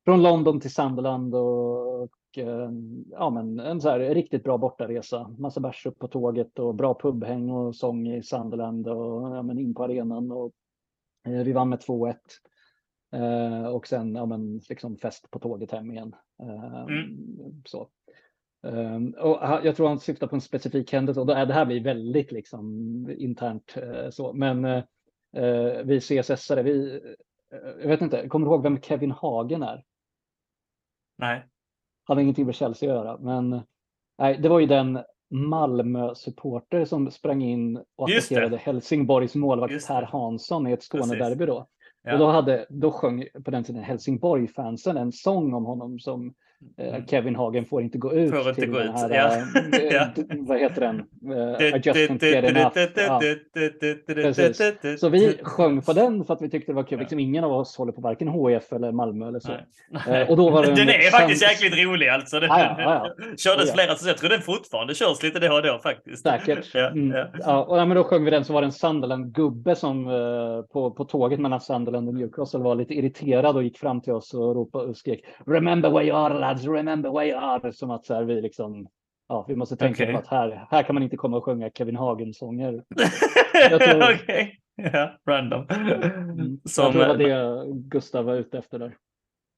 från 0.06 0.24
London 0.24 0.60
till 0.60 0.74
Sunderland 0.74 1.36
och, 1.36 2.04
och 2.04 2.12
ja, 3.12 3.30
men 3.30 3.60
en 3.60 3.82
så 3.82 3.90
här 3.90 4.00
riktigt 4.00 4.44
bra 4.44 4.58
bortaresa. 4.58 5.36
Massa 5.38 5.60
bärs 5.60 5.86
upp 5.86 6.00
på 6.00 6.08
tåget 6.08 6.60
och 6.60 6.76
bra 6.76 7.00
pubhäng 7.02 7.50
och 7.50 7.76
sång 7.76 8.08
i 8.08 8.24
Sunderland 8.24 8.88
och 8.88 9.36
ja, 9.38 9.42
men 9.42 9.60
in 9.60 9.74
på 9.74 9.84
arenan 9.84 10.32
och 10.32 10.52
vi 11.30 11.54
vann 11.54 11.70
med 11.70 11.80
2-1. 11.80 12.16
Eh, 13.12 13.66
och 13.66 13.88
sen 13.88 14.16
ja, 14.16 14.26
men, 14.26 14.58
liksom 14.70 14.98
fest 14.98 15.32
på 15.32 15.40
tåget 15.40 15.72
hem 15.72 15.92
igen. 15.92 16.16
Eh, 16.44 16.82
mm. 16.82 17.64
Så. 17.66 17.90
Och 19.18 19.40
jag 19.64 19.76
tror 19.76 19.88
han 19.88 20.00
syftar 20.00 20.28
på 20.28 20.36
en 20.36 20.42
specifik 20.42 20.94
händelse 20.94 21.22
och 21.22 21.28
då 21.28 21.34
är 21.34 21.46
det 21.46 21.54
här 21.54 21.66
blir 21.66 21.84
väldigt 21.84 22.32
liksom 22.32 22.66
internt 23.18 23.78
så. 24.10 24.34
Men 24.34 24.64
vi 25.84 26.00
CSS-are, 26.00 26.64
vi, 26.64 27.02
jag 27.82 27.88
vet 27.88 28.02
inte, 28.02 28.28
kommer 28.28 28.46
du 28.46 28.52
ihåg 28.52 28.64
vem 28.64 28.82
Kevin 28.82 29.12
Hagen 29.12 29.64
är? 29.64 29.84
Nej. 31.18 31.46
Hade 32.04 32.22
ingenting 32.22 32.46
med 32.46 32.56
Chelsea 32.56 32.90
att 32.90 32.96
göra, 32.96 33.18
men 33.18 33.62
nej, 34.18 34.38
det 34.38 34.50
var 34.50 34.60
ju 34.60 34.66
den 34.66 35.00
Malmö-supporter 35.30 36.86
som 36.86 37.12
sprang 37.12 37.42
in 37.42 37.84
och 37.98 38.10
attackerade 38.10 38.58
Helsingborgs 38.58 39.36
målvakt 39.36 39.88
Per 39.88 40.02
Hansson 40.02 40.68
i 40.68 40.72
ett 40.72 40.84
Skånederby 40.84 41.46
då. 41.46 41.68
Ja. 42.04 42.14
Och 42.14 42.20
då, 42.20 42.28
hade, 42.28 42.66
då 42.70 42.92
sjöng 42.92 43.26
på 43.46 43.52
den 43.52 43.64
tiden 43.64 43.84
Helsingborg-fansen 43.84 44.98
en 44.98 45.12
sång 45.12 45.54
om 45.54 45.66
honom 45.66 46.00
som. 46.00 46.34
Kevin 47.08 47.36
Hagen 47.36 47.66
får 47.66 47.82
inte 47.82 47.98
gå 47.98 48.14
ut. 48.14 48.32
Får 48.32 48.50
inte 48.50 48.66
gå 48.66 48.80
ut, 48.80 48.92
här, 48.92 49.10
ja. 49.10 49.34
äh, 49.96 50.08
vad 50.40 50.60
heter 50.60 50.82
den? 50.82 51.04
Enough. 52.46 52.78
Ja. 54.84 54.98
Så 54.98 55.10
vi 55.10 55.38
sjöng 55.44 55.82
på 55.82 55.94
den 55.94 56.26
för 56.26 56.34
att 56.34 56.42
vi 56.42 56.50
tyckte 56.50 56.72
det 56.72 56.76
var 56.76 56.84
kul. 56.84 57.00
Liksom, 57.00 57.20
ingen 57.20 57.44
av 57.44 57.52
oss 57.52 57.78
håller 57.78 57.92
på 57.92 58.02
varken 58.02 58.28
HF 58.28 58.74
eller 58.74 58.92
Malmö 58.92 59.28
eller 59.28 59.40
så. 59.40 59.52
Uh, 59.52 60.30
och 60.30 60.38
då 60.38 60.50
var 60.50 60.64
den, 60.66 60.76
den 60.76 60.90
är 60.90 61.12
faktiskt 61.12 61.42
jäkligt 61.42 61.86
rolig 61.86 62.08
alltså. 62.08 62.40
Den, 62.40 62.50
ja, 62.50 62.76
ja, 62.78 63.14
ja. 63.18 63.26
Kördes 63.38 63.74
flera, 63.74 63.96
så 63.96 64.08
jag 64.08 64.18
tror 64.18 64.30
den 64.30 64.42
fortfarande 64.42 64.96
körs 64.96 65.24
lite 65.24 65.40
då 65.40 65.54
och 65.54 65.64
då 65.64 65.80
faktiskt. 65.84 66.24
Säkert. 66.24 66.76
Mm. 66.76 67.28
Ja, 67.40 67.64
och, 67.64 67.88
men 67.88 67.98
då 67.98 68.04
sjöng 68.04 68.24
vi 68.24 68.32
den 68.32 68.46
så 68.46 68.54
var 68.54 68.62
det 68.62 68.68
en 68.68 68.72
Sunderland-gubbe 68.72 69.76
som 69.76 70.06
på, 70.74 70.92
på 70.92 71.06
tåget 71.06 71.40
mellan 71.40 71.62
Sunderland 71.62 72.08
och 72.08 72.16
Newcastle 72.16 72.60
var 72.60 72.76
lite 72.76 72.94
irriterad 72.94 73.56
och 73.56 73.64
gick 73.64 73.78
fram 73.78 74.02
till 74.02 74.14
oss 74.14 74.34
och 74.34 74.56
ropade 74.56 74.86
och 74.86 74.98
skrek 74.98 75.26
Remember 75.46 75.90
where 75.90 76.06
you 76.06 76.18
are 76.18 76.49
lads, 76.50 76.68
remember 76.68 77.12
where 77.12 77.28
you 77.28 77.38
are. 77.38 77.74
Som 77.74 77.92
att 77.92 78.06
så 78.06 78.14
här, 78.14 78.24
vi 78.24 78.42
liksom, 78.42 78.88
ja, 79.28 79.46
vi 79.48 79.56
måste 79.56 79.76
tänka 79.76 80.04
okay. 80.04 80.14
på 80.14 80.20
att 80.20 80.28
här, 80.28 80.68
här 80.72 80.84
kan 80.84 80.94
man 80.96 81.04
inte 81.04 81.18
komma 81.18 81.38
och 81.38 81.46
sjunga 81.46 81.70
Kevin 81.70 81.96
Hagen-sånger. 81.96 82.84
Okej, 83.74 83.98
okay. 83.98 84.52
ja, 84.76 85.18
random. 85.28 85.66
Mm. 85.70 86.60
Som, 86.66 86.84
jag 86.84 86.94
tror 86.94 87.02
det 87.02 87.08
var 87.08 87.18
det 87.18 87.66
Gustav 87.74 88.26
var 88.26 88.36
ute 88.36 88.58
efter 88.58 88.80
där. 88.80 88.98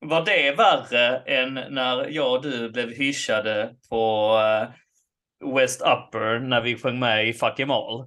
Var 0.05 0.25
det 0.25 0.55
värre 0.57 1.17
än 1.17 1.53
när 1.53 2.09
jag 2.09 2.35
och 2.35 2.43
du 2.43 2.69
blev 2.71 2.89
hyschade 2.89 3.75
på 3.89 4.35
eh, 4.37 5.53
West 5.55 5.81
Upper 5.81 6.39
när 6.39 6.61
vi 6.61 6.75
sjöng 6.75 6.99
med 6.99 7.27
i 7.27 7.33
Fuck 7.33 7.59
Em 7.59 7.71
All? 7.71 8.05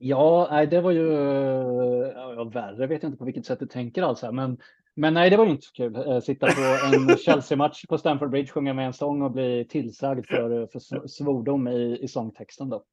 Ja, 0.00 0.48
nej, 0.50 0.66
det 0.66 0.80
var 0.80 0.90
ju 0.90 1.12
ja, 2.14 2.44
värre 2.44 2.86
vet 2.86 3.02
jag 3.02 3.10
inte 3.10 3.18
på 3.18 3.24
vilket 3.24 3.46
sätt 3.46 3.58
du 3.58 3.66
tänker 3.66 4.02
alltså. 4.02 4.32
Men, 4.32 4.58
men 4.98 5.14
nej, 5.14 5.30
det 5.30 5.36
var 5.36 5.44
ju 5.44 5.50
inte 5.50 5.66
så 5.66 5.72
kul. 5.72 5.96
Eh, 5.96 6.20
sitta 6.20 6.46
på 6.46 6.60
en 6.94 7.16
Chelsea-match 7.24 7.86
på 7.88 7.98
Stamford 7.98 8.30
Bridge, 8.30 8.52
sjunga 8.52 8.74
med 8.74 8.86
en 8.86 8.92
sång 8.92 9.22
och 9.22 9.30
bli 9.30 9.64
tillsagd 9.64 10.26
för, 10.26 10.66
för 10.66 11.06
svordom 11.08 11.68
i, 11.68 11.98
i 12.02 12.08
sångtexten 12.08 12.68
då. 12.68 12.84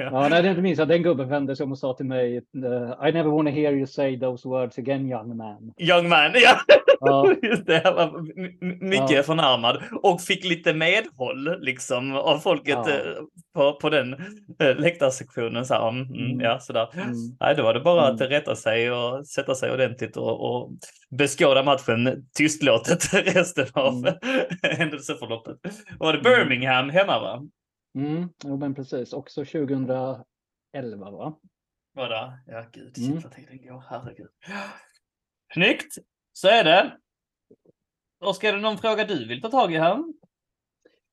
Ja, 0.00 0.28
nej, 0.28 0.42
det 0.42 0.62
minns 0.62 0.78
jag. 0.78 0.88
Den 0.88 1.02
gubben 1.02 1.28
vände 1.28 1.56
sig 1.56 1.64
om 1.64 1.72
och 1.72 1.78
sa 1.78 1.94
till 1.94 2.06
mig 2.06 2.36
I 2.36 3.12
never 3.12 3.30
wanna 3.30 3.50
hear 3.50 3.72
you 3.72 3.86
say 3.86 4.20
those 4.20 4.48
words 4.48 4.78
again 4.78 5.06
young 5.06 5.36
man. 5.36 5.72
Young 5.78 6.08
man, 6.08 6.32
ja. 6.34 6.56
ja. 7.00 7.34
Just 7.42 7.66
det, 7.66 7.80
han 7.84 7.94
var 7.94 8.20
mycket 8.88 9.10
ja. 9.10 9.22
förnärmad 9.22 9.82
och 10.02 10.20
fick 10.20 10.44
lite 10.44 10.74
medhåll 10.74 11.60
liksom 11.60 12.14
av 12.14 12.38
folket 12.38 12.78
ja. 12.86 12.90
Eh, 12.90 13.22
på, 13.54 13.72
på 13.72 13.90
den 13.90 14.14
äh, 14.58 14.76
läktarsektionen. 14.76 15.64
Så 15.64 15.74
här, 15.74 15.88
mm, 15.88 16.14
mm. 16.14 16.40
Ja, 16.40 16.58
sådär. 16.58 16.88
Mm. 16.94 17.14
Nej, 17.40 17.54
då 17.56 17.62
var 17.62 17.74
det 17.74 17.80
bara 17.80 18.06
att 18.06 18.20
mm. 18.20 18.30
rätta 18.30 18.56
sig 18.56 18.90
och 18.92 19.26
sätta 19.26 19.54
sig 19.54 19.72
ordentligt 19.72 20.16
och, 20.16 20.40
och 20.40 20.70
beskåda 21.10 21.62
matchen 21.62 22.26
tystlåtet 22.36 23.14
resten 23.34 23.66
av 23.72 23.94
mm. 23.94 24.14
händelseförloppet. 24.62 25.56
Var 25.98 26.12
det 26.12 26.18
mm. 26.18 26.48
Birmingham 26.48 26.90
hemma 26.90 27.20
va? 27.20 27.42
Mm, 27.98 28.28
jo, 28.44 28.56
men 28.56 28.74
precis. 28.74 29.12
Också 29.12 29.44
2011 29.44 30.24
va? 30.96 31.38
Var 31.92 32.08
det? 32.08 32.38
Ja, 32.46 32.66
gud, 32.72 32.98
mm. 32.98 33.22
tiden 33.22 33.62
går. 33.62 33.84
Herregud. 33.88 34.28
Snyggt! 35.54 35.94
Så 36.32 36.48
är 36.48 36.64
det. 36.64 36.96
Oskar, 38.20 38.48
är 38.48 38.52
det 38.52 38.60
någon 38.60 38.78
fråga 38.78 39.04
du 39.04 39.28
vill 39.28 39.42
ta 39.42 39.50
tag 39.50 39.74
i 39.74 39.78
här? 39.78 39.94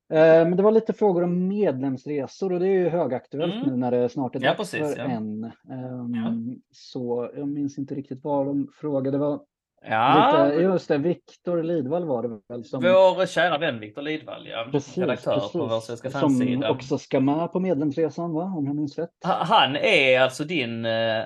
Eh, 0.09 0.47
men 0.47 0.57
det 0.57 0.63
var 0.63 0.71
lite 0.71 0.93
frågor 0.93 1.23
om 1.23 1.47
medlemsresor 1.47 2.53
och 2.53 2.59
det 2.59 2.67
är 2.67 2.79
ju 2.79 2.89
högaktuellt 2.89 3.53
mm. 3.53 3.69
nu 3.69 3.77
när 3.77 3.91
det 3.91 4.09
snart 4.09 4.35
är 4.35 4.39
dags 4.39 4.45
ja, 4.45 4.55
precis, 4.57 4.95
för 4.95 5.01
ja. 5.01 5.09
en. 5.09 5.43
Um, 5.43 6.13
ja. 6.15 6.33
Så 6.71 7.31
jag 7.35 7.47
minns 7.47 7.77
inte 7.77 7.95
riktigt 7.95 8.23
vad 8.23 8.45
de 8.45 8.71
frågade. 8.75 9.11
Det 9.11 9.17
var 9.17 9.45
Ja. 9.89 10.45
Lite, 10.45 10.61
just 10.61 10.87
det, 10.87 10.97
Viktor 10.97 11.63
Lidvall 11.63 12.05
var 12.05 12.23
det 12.23 12.39
väl? 12.49 12.63
Som... 12.63 12.83
Vår 12.83 13.25
kära 13.25 13.57
vän 13.57 13.79
Viktor 13.79 14.01
Lidvall, 14.01 14.47
ja. 14.47 14.67
Precis, 14.71 14.97
redaktör 14.97 15.35
precis. 15.35 15.51
på 15.51 15.65
vår 15.65 15.79
Svenska 15.79 16.09
fansida. 16.09 16.67
Som 16.67 16.75
också 16.75 16.97
ska 16.97 17.19
med 17.19 17.51
på 17.51 17.59
medlemsresan, 17.59 18.33
va? 18.33 18.43
om 18.43 18.65
jag 18.65 18.75
minns 18.75 18.97
rätt. 18.97 19.09
Han 19.23 19.75
är 19.75 20.19
alltså 20.19 20.43
din 20.43 20.85
eh, 20.85 21.23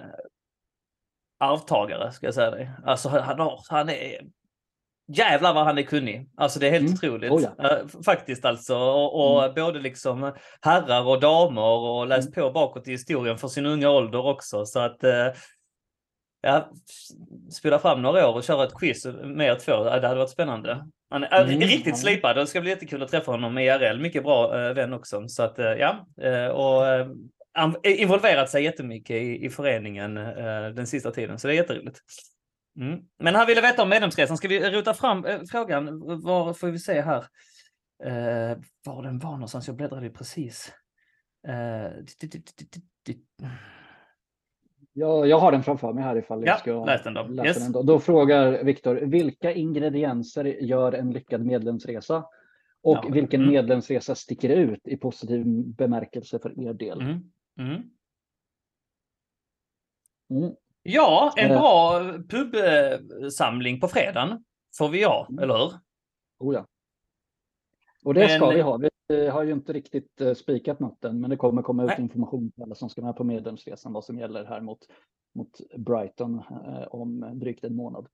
arvtagare, 1.40 2.12
ska 2.12 2.28
jag 2.28 2.34
säga 2.34 2.52
dig. 2.52 2.70
Alltså 2.86 3.10
han, 3.10 3.40
har, 3.40 3.60
han 3.70 3.90
är... 3.90 4.22
Jävlar 5.12 5.54
vad 5.54 5.66
han 5.66 5.78
är 5.78 5.82
kunnig. 5.82 6.30
Alltså 6.38 6.60
det 6.60 6.68
är 6.68 6.72
helt 6.72 6.86
mm. 6.86 6.94
otroligt. 6.94 7.32
Oh, 7.32 7.44
ja. 7.58 7.80
uh, 7.80 8.02
faktiskt 8.06 8.46
alltså. 8.46 8.78
Och, 8.78 9.34
och 9.34 9.44
mm. 9.44 9.56
både 9.56 9.80
liksom 9.80 10.34
herrar 10.62 11.08
och 11.08 11.20
damer 11.20 11.62
och 11.62 12.08
läst 12.08 12.38
mm. 12.38 12.48
på 12.48 12.52
bakåt 12.52 12.88
i 12.88 12.92
historien 12.92 13.38
för 13.38 13.48
sin 13.48 13.66
unga 13.66 13.90
ålder 13.90 14.26
också. 14.26 14.66
Så 14.66 14.80
att 14.80 15.04
uh, 15.04 15.12
ja, 16.42 16.72
spola 17.52 17.80
fram 17.80 18.02
några 18.02 18.30
år 18.30 18.34
och 18.34 18.44
köra 18.44 18.64
ett 18.64 18.80
quiz 18.80 19.06
med 19.24 19.48
er 19.48 19.56
två. 19.56 19.84
Det 19.84 20.08
hade 20.08 20.16
varit 20.16 20.30
spännande. 20.30 20.88
Han 21.10 21.24
är 21.24 21.44
mm. 21.44 21.60
riktigt 21.60 21.98
slipad. 21.98 22.36
Det 22.36 22.48
ska 22.48 22.62
bli 22.62 22.70
jättekul 22.70 23.04
att 23.04 23.12
träffa 23.12 23.32
honom 23.32 23.58
i 23.58 23.66
IRL. 23.66 24.00
Mycket 24.00 24.24
bra 24.24 24.68
äh, 24.68 24.74
vän 24.74 24.94
också. 24.94 25.28
Så 25.28 25.44
att 25.44 25.60
äh, 25.60 25.66
ja, 25.66 26.08
äh, 26.22 26.48
och 26.48 26.88
äh, 26.88 28.02
involverat 28.02 28.50
sig 28.50 28.64
jättemycket 28.64 29.16
i, 29.16 29.46
i 29.46 29.50
föreningen 29.50 30.16
den 30.76 30.88
sista 30.88 31.12
tiden. 31.12 31.40
Så 31.40 31.48
det 31.48 31.54
är 31.54 31.56
jätteroligt. 31.56 32.00
Mm. 32.80 33.00
Men 33.20 33.36
han 33.36 33.48
ville 33.48 33.62
veta 33.62 33.84
om 33.84 33.90
medlemsresan. 33.90 34.38
Ska 34.38 34.48
vi 34.48 34.70
rota 34.72 34.94
fram 34.94 35.26
frågan? 35.52 36.00
Var 36.24 36.54
får 36.54 36.68
vi 36.68 36.80
se 36.80 37.02
här? 37.02 37.26
var 38.86 39.04
den 39.04 39.20
var 39.20 39.32
någonstans? 39.32 39.68
Jag 39.68 39.76
bläddrade 39.76 40.10
precis. 40.10 40.74
Jag, 44.94 45.28
jag 45.28 45.40
har 45.40 45.52
den 45.52 45.64
framför 45.64 45.94
mig 45.94 46.04
här 46.04 46.18
ifall 46.18 46.46
jag 46.46 46.60
ska 46.60 46.86
läs 46.86 47.04
den 47.04 47.14
då. 47.14 47.24
Läsa 47.24 47.48
yes. 47.48 47.64
den 47.64 47.72
då. 47.72 47.84
då 47.84 48.00
frågar 48.00 48.64
Viktor, 48.64 48.96
vilka 48.96 49.54
ingredienser 49.54 50.46
gör 50.46 50.92
en 50.92 51.12
lyckad 51.12 51.46
medlemsresa? 51.46 52.26
Och 52.82 52.98
ja. 53.04 53.10
vilken 53.10 53.42
mm. 53.42 53.54
medlemsresa 53.54 54.16
sticker 54.16 54.50
ut 54.50 54.88
i 54.88 54.98
positiv 54.98 55.46
bemärkelse 55.76 56.40
för 56.40 56.68
er 56.68 56.74
del? 56.74 57.02
Mm. 57.02 57.32
Mm. 57.60 57.82
Mm. 60.30 60.56
Ja, 60.84 61.34
en 61.38 61.52
eh. 61.52 61.58
bra 61.58 62.02
pubsamling 62.30 63.80
på 63.80 63.88
fredagen 63.88 64.44
får 64.78 64.90
vi 64.90 65.04
ha, 65.04 65.28
mm. 65.30 65.44
eller 65.44 65.58
hur? 65.58 65.72
Oh 66.40 66.56
ja. 66.56 66.68
Och 68.10 68.16
det 68.16 68.20
Men... 68.22 68.30
ska 68.30 68.50
vi 68.50 68.62
ha. 68.62 68.80
Vi 69.08 69.28
har 69.28 69.44
ju 69.44 69.52
inte 69.52 69.74
riktigt 69.74 70.22
eh, 70.22 70.34
spikat 70.34 70.80
något 70.80 71.06
än, 71.06 71.22
men 71.22 71.30
det 71.30 71.36
kommer 71.36 71.62
komma 71.62 71.84
ut 71.84 71.90
Nej. 71.90 72.02
information 72.02 72.52
till 72.52 72.64
alla 72.64 72.76
som 72.76 72.90
ska 72.90 73.02
med 73.02 73.16
på 73.16 73.24
medlemsresan 73.24 73.94
vad 73.94 74.04
som 74.04 74.20
gäller 74.20 74.46
här 74.46 74.62
mot, 74.62 74.80
mot 75.36 75.60
Brighton 75.78 76.36
eh, 76.36 76.88
om 76.88 77.40
drygt 77.40 77.64
en 77.64 77.76
månad. 77.76 78.08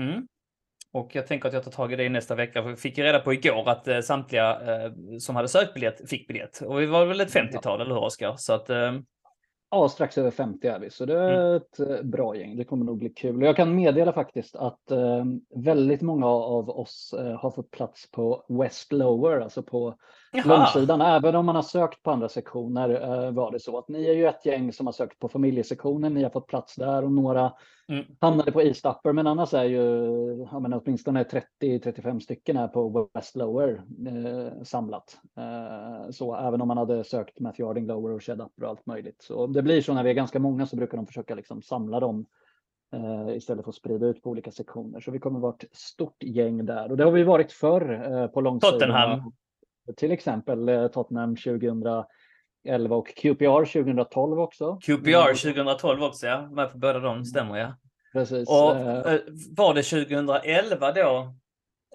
Mm. 0.00 0.26
Och 0.92 1.14
jag 1.14 1.26
tänker 1.26 1.48
att 1.48 1.54
jag 1.54 1.64
tar 1.64 1.70
tag 1.70 1.92
i 1.92 1.96
det 1.96 2.08
nästa 2.08 2.34
vecka. 2.34 2.62
För 2.62 2.70
vi 2.70 2.76
fick 2.76 2.98
ju 2.98 3.04
reda 3.04 3.18
på 3.18 3.32
igår 3.32 3.68
att 3.68 3.88
eh, 3.88 4.00
samtliga 4.00 4.60
eh, 4.60 4.92
som 5.18 5.36
hade 5.36 5.48
sökt 5.48 5.74
biljett 5.74 6.10
fick 6.10 6.28
biljett. 6.28 6.60
Och 6.60 6.80
vi 6.80 6.86
var 6.86 7.06
väl 7.06 7.20
ett 7.20 7.34
50-tal, 7.34 7.78
ja. 7.78 7.84
eller 7.84 7.94
hur 7.94 8.04
Oskar? 8.04 8.34
Så 8.36 8.52
att 8.52 8.70
eh, 8.70 8.92
Ja, 9.70 9.88
strax 9.88 10.18
över 10.18 10.30
50 10.30 10.66
är 10.68 10.78
vi, 10.78 10.90
så 10.90 11.04
det 11.04 11.18
är 11.18 11.46
mm. 11.46 11.56
ett 11.56 11.80
eh, 11.80 12.02
bra 12.02 12.36
gäng. 12.36 12.56
Det 12.56 12.64
kommer 12.64 12.84
nog 12.84 12.98
bli 12.98 13.08
kul. 13.08 13.42
Jag 13.42 13.56
kan 13.56 13.76
meddela 13.76 14.12
faktiskt 14.12 14.56
att 14.56 14.90
eh, 14.90 15.24
väldigt 15.54 16.02
många 16.02 16.26
av 16.26 16.70
oss 16.70 17.14
eh, 17.18 17.40
har 17.40 17.50
fått 17.50 17.70
plats 17.70 18.10
på 18.10 18.44
West 18.48 18.92
Lower, 18.92 19.40
alltså 19.40 19.62
på. 19.62 19.94
Långsidan. 20.32 21.00
Även 21.00 21.36
om 21.36 21.46
man 21.46 21.54
har 21.54 21.62
sökt 21.62 22.02
på 22.02 22.10
andra 22.10 22.28
sektioner 22.28 22.90
eh, 22.90 23.30
var 23.32 23.52
det 23.52 23.60
så 23.60 23.78
att 23.78 23.88
ni 23.88 24.06
är 24.06 24.12
ju 24.12 24.26
ett 24.26 24.46
gäng 24.46 24.72
som 24.72 24.86
har 24.86 24.92
sökt 24.92 25.18
på 25.18 25.28
familjesektionen. 25.28 26.14
Ni 26.14 26.22
har 26.22 26.30
fått 26.30 26.46
plats 26.46 26.76
där 26.76 27.04
och 27.04 27.12
några 27.12 27.52
mm. 27.88 28.04
hamnade 28.20 28.52
på 28.52 28.62
East 28.62 28.86
Upper. 28.86 29.12
Men 29.12 29.26
annars 29.26 29.54
är 29.54 29.64
ju 29.64 29.78
ja, 30.52 30.60
men 30.60 30.72
åtminstone 30.72 31.24
30-35 31.60 32.20
stycken 32.20 32.56
här 32.56 32.68
på 32.68 33.08
West 33.14 33.36
Lower 33.36 33.82
eh, 34.06 34.62
samlat. 34.62 35.18
Eh, 35.36 36.10
så 36.10 36.36
även 36.36 36.60
om 36.60 36.68
man 36.68 36.78
hade 36.78 37.04
sökt 37.04 37.40
Matthew 37.40 37.68
Harding 37.68 37.86
Lower 37.86 38.12
och 38.12 38.22
Shed 38.22 38.40
Upper 38.40 38.64
och 38.64 38.70
allt 38.70 38.86
möjligt. 38.86 39.22
Så 39.22 39.46
det 39.46 39.62
blir 39.62 39.82
så 39.82 39.94
när 39.94 40.02
vi 40.02 40.10
är 40.10 40.14
ganska 40.14 40.38
många 40.38 40.66
så 40.66 40.76
brukar 40.76 40.96
de 40.96 41.06
försöka 41.06 41.34
liksom 41.34 41.62
samla 41.62 42.00
dem 42.00 42.26
eh, 42.92 43.36
istället 43.36 43.64
för 43.64 43.70
att 43.70 43.76
sprida 43.76 44.06
ut 44.06 44.22
på 44.22 44.30
olika 44.30 44.50
sektioner. 44.50 45.00
Så 45.00 45.10
vi 45.10 45.18
kommer 45.18 45.40
vara 45.40 45.54
ett 45.54 45.76
stort 45.76 46.22
gäng 46.22 46.66
där 46.66 46.90
och 46.90 46.96
det 46.96 47.04
har 47.04 47.12
vi 47.12 47.22
varit 47.22 47.52
förr 47.52 48.12
eh, 48.12 48.26
på 48.26 48.40
långsidan. 48.40 48.72
Tottenham. 48.72 49.32
Till 49.96 50.12
exempel 50.12 50.68
eh, 50.68 50.88
Tottenham 50.88 51.36
2011 51.36 52.06
och 52.90 53.08
QPR 53.16 53.64
2012 53.64 54.40
också. 54.40 54.78
QPR 54.82 55.52
2012 55.52 56.02
också, 56.02 56.26
ja. 56.26 56.48
Med 56.50 56.72
på 56.72 56.78
båda 56.78 56.98
de, 56.98 57.24
stämmer 57.24 57.58
ja. 57.58 57.76
Precis. 58.12 58.48
Och 58.48 58.76
eh, 58.76 59.20
var 59.56 59.74
det 59.74 59.82
2011 59.82 60.92
då? 60.92 61.34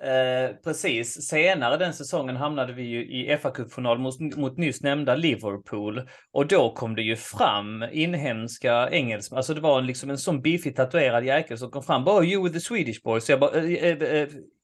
Eh, 0.03 0.55
precis, 0.63 1.27
senare 1.27 1.77
den 1.77 1.93
säsongen 1.93 2.35
hamnade 2.35 2.73
vi 2.73 2.83
ju 2.83 3.05
i 3.05 3.37
fa 3.37 3.51
Cup-final 3.51 3.99
mot, 3.99 4.19
mot 4.37 4.57
nyss 4.57 4.81
nämnda 4.81 5.15
Liverpool. 5.15 6.01
Och 6.31 6.47
då 6.47 6.73
kom 6.73 6.95
det 6.95 7.01
ju 7.01 7.15
fram 7.15 7.83
inhemska 7.91 8.89
engelsmän, 8.89 9.37
alltså 9.37 9.53
det 9.53 9.61
var 9.61 9.81
liksom 9.81 10.09
en 10.09 10.17
sån 10.17 10.41
biffig 10.41 10.75
tatuerad 10.75 11.25
jäkel 11.25 11.57
som 11.57 11.71
kom 11.71 11.83
fram. 11.83 12.03
Bara, 12.03 12.25
you 12.25 12.43
with 12.43 12.53
the 12.53 12.59
Swedish 12.59 13.03
boys. 13.03 13.25
Så 13.25 13.31
jag 13.31 13.39
bara, 13.39 13.63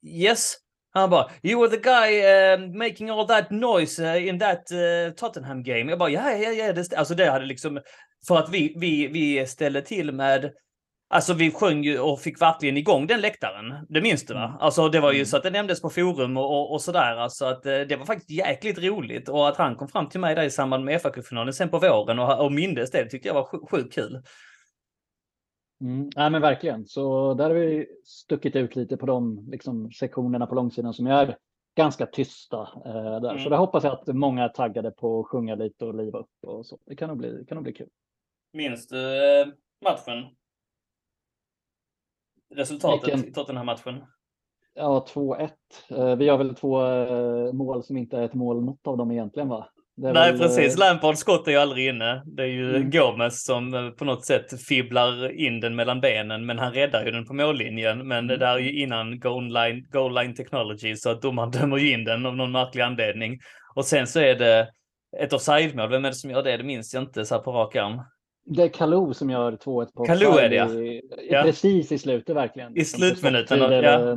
yes, 0.03 0.55
han 0.91 1.09
bara, 1.09 1.29
you 1.43 1.61
were 1.61 1.69
the 1.69 1.81
guy 1.81 2.21
uh, 2.21 2.77
making 2.77 3.09
all 3.09 3.27
that 3.27 3.51
noise 3.51 3.99
uh, 3.99 4.27
in 4.27 4.39
that 4.39 4.71
uh, 4.71 5.13
Tottenham 5.15 5.63
game. 5.63 5.89
Jag 5.89 5.99
bara, 5.99 6.09
ja, 6.09 6.31
ja, 6.31 6.51
ja. 6.51 6.73
Det 6.73 6.93
alltså 6.93 7.15
det 7.15 7.29
hade 7.29 7.45
liksom, 7.45 7.79
för 8.27 8.37
att 8.37 8.49
vi, 8.49 8.73
vi, 8.77 9.07
vi 9.07 9.47
ställde 9.47 9.81
till 9.81 10.11
med 10.11 10.51
Alltså 11.11 11.33
vi 11.33 11.51
sjöng 11.51 11.83
ju 11.83 11.99
och 11.99 12.21
fick 12.21 12.41
verkligen 12.41 12.77
igång 12.77 13.07
den 13.07 13.21
läktaren. 13.21 13.85
Det 13.89 14.01
minns 14.01 14.25
du 14.25 14.33
va? 14.33 14.45
Mm. 14.45 14.57
Alltså 14.59 14.89
det 14.89 14.99
var 14.99 15.11
ju 15.11 15.17
mm. 15.17 15.25
så 15.25 15.37
att 15.37 15.43
det 15.43 15.49
nämndes 15.49 15.81
på 15.81 15.89
forum 15.89 16.37
och, 16.37 16.43
och, 16.43 16.73
och 16.73 16.81
sådär. 16.81 17.15
Alltså 17.15 17.45
att 17.45 17.63
det 17.63 17.99
var 17.99 18.05
faktiskt 18.05 18.29
jäkligt 18.29 18.79
roligt. 18.79 19.29
Och 19.29 19.47
att 19.47 19.57
han 19.57 19.75
kom 19.75 19.87
fram 19.87 20.09
till 20.09 20.19
mig 20.19 20.35
där 20.35 20.43
i 20.43 20.49
samband 20.49 20.85
med 20.85 21.01
fa 21.01 21.11
finalen 21.29 21.53
sen 21.53 21.69
på 21.69 21.79
våren 21.79 22.19
och, 22.19 22.45
och 22.45 22.51
mindes 22.51 22.91
det, 22.91 23.09
tyckte 23.09 23.27
jag 23.27 23.35
var 23.35 23.67
sjukt 23.69 23.93
kul. 23.93 24.21
Mm, 25.81 26.09
ja, 26.15 26.29
men 26.29 26.41
verkligen, 26.41 26.85
så 26.85 27.33
där 27.33 27.43
har 27.43 27.55
vi 27.55 27.87
stuckit 28.03 28.55
ut 28.55 28.75
lite 28.75 28.97
på 28.97 29.05
de 29.05 29.47
liksom, 29.51 29.91
sektionerna 29.91 30.47
på 30.47 30.55
långsidan 30.55 30.93
som 30.93 31.07
är 31.07 31.37
ganska 31.75 32.05
tysta. 32.05 32.61
Eh, 32.85 33.21
där. 33.21 33.29
Mm. 33.29 33.43
Så 33.43 33.49
det 33.49 33.57
hoppas 33.57 33.83
jag 33.83 33.93
att 33.93 34.07
många 34.07 34.43
är 34.43 34.49
taggade 34.49 34.91
på 34.91 35.19
att 35.19 35.27
sjunga 35.27 35.55
lite 35.55 35.85
och 35.85 35.95
liva 35.95 36.19
upp 36.19 36.29
och 36.47 36.65
så. 36.65 36.77
Det 36.85 36.95
kan 36.95 37.09
nog 37.09 37.17
bli, 37.17 37.45
kan 37.47 37.55
nog 37.55 37.63
bli 37.63 37.73
kul. 37.73 37.89
Minns 38.53 38.87
du 38.87 39.41
eh, 39.41 39.47
matchen? 39.85 40.35
Resultatet 42.55 43.07
Vilken? 43.07 43.29
i 43.29 43.33
Tottenham-matchen? 43.33 44.03
Ja, 44.73 45.05
2-1. 45.09 45.49
Eh, 45.89 46.15
vi 46.15 46.29
har 46.29 46.37
väl 46.37 46.55
två 46.55 46.85
eh, 46.85 47.53
mål 47.53 47.83
som 47.83 47.97
inte 47.97 48.17
är 48.17 48.21
ett 48.21 48.33
mål 48.33 48.65
något 48.65 48.87
av 48.87 48.97
dem 48.97 49.11
egentligen 49.11 49.49
va? 49.49 49.69
Nej, 50.01 50.13
väl... 50.13 50.39
precis. 50.39 50.73
Eh, 50.73 50.79
Lampards 50.79 51.19
skott 51.19 51.47
är 51.47 51.51
ju 51.51 51.57
aldrig 51.57 51.87
inne. 51.87 52.23
Det 52.25 52.43
är 52.43 52.47
ju 52.47 52.75
mm. 52.75 52.89
Gomes 52.89 53.43
som 53.43 53.73
eh, 53.73 53.89
på 53.89 54.05
något 54.05 54.25
sätt 54.25 54.61
fibblar 54.61 55.31
in 55.31 55.59
den 55.59 55.75
mellan 55.75 56.01
benen, 56.01 56.45
men 56.45 56.59
han 56.59 56.73
räddar 56.73 57.05
ju 57.05 57.11
den 57.11 57.25
på 57.25 57.33
mållinjen. 57.33 57.97
Men 57.97 58.17
mm. 58.17 58.27
det 58.27 58.37
där 58.37 58.53
är 58.53 58.59
ju 58.59 58.81
innan 58.81 59.19
goal 59.19 59.53
line, 59.53 59.87
goal 59.91 60.15
line 60.15 60.35
technology, 60.35 60.95
så 60.95 61.09
att 61.09 61.21
domaren 61.21 61.51
dömer 61.59 61.77
ju 61.77 61.93
in 61.93 62.03
den 62.03 62.25
av 62.25 62.35
någon 62.35 62.51
märklig 62.51 62.81
anledning. 62.81 63.39
Och 63.75 63.85
sen 63.85 64.07
så 64.07 64.19
är 64.19 64.35
det 64.35 64.69
ett 65.17 65.33
offside-mål. 65.33 65.89
Vem 65.89 66.05
är 66.05 66.09
det 66.09 66.15
som 66.15 66.29
gör 66.29 66.43
det? 66.43 66.57
Det 66.57 66.63
minns 66.63 66.93
jag 66.93 67.03
inte 67.03 67.25
så 67.25 67.35
här 67.35 67.41
på 67.41 67.51
rak 67.51 67.75
arm. 67.75 68.01
Det 68.51 68.63
är 68.63 68.67
Kalou 68.69 69.13
som 69.13 69.29
gör 69.29 69.51
2-1 69.51 69.93
på 69.93 70.05
Kalou 70.05 70.37
är 70.37 70.49
det, 70.49 70.55
ja. 70.55 70.69
i, 70.69 71.01
Ja. 71.29 71.41
Precis 71.43 71.91
i 71.91 71.97
slutet 71.97 72.35
verkligen. 72.35 72.77
I 72.77 72.85
slutminuten, 72.85 73.59
ja, 73.59 73.73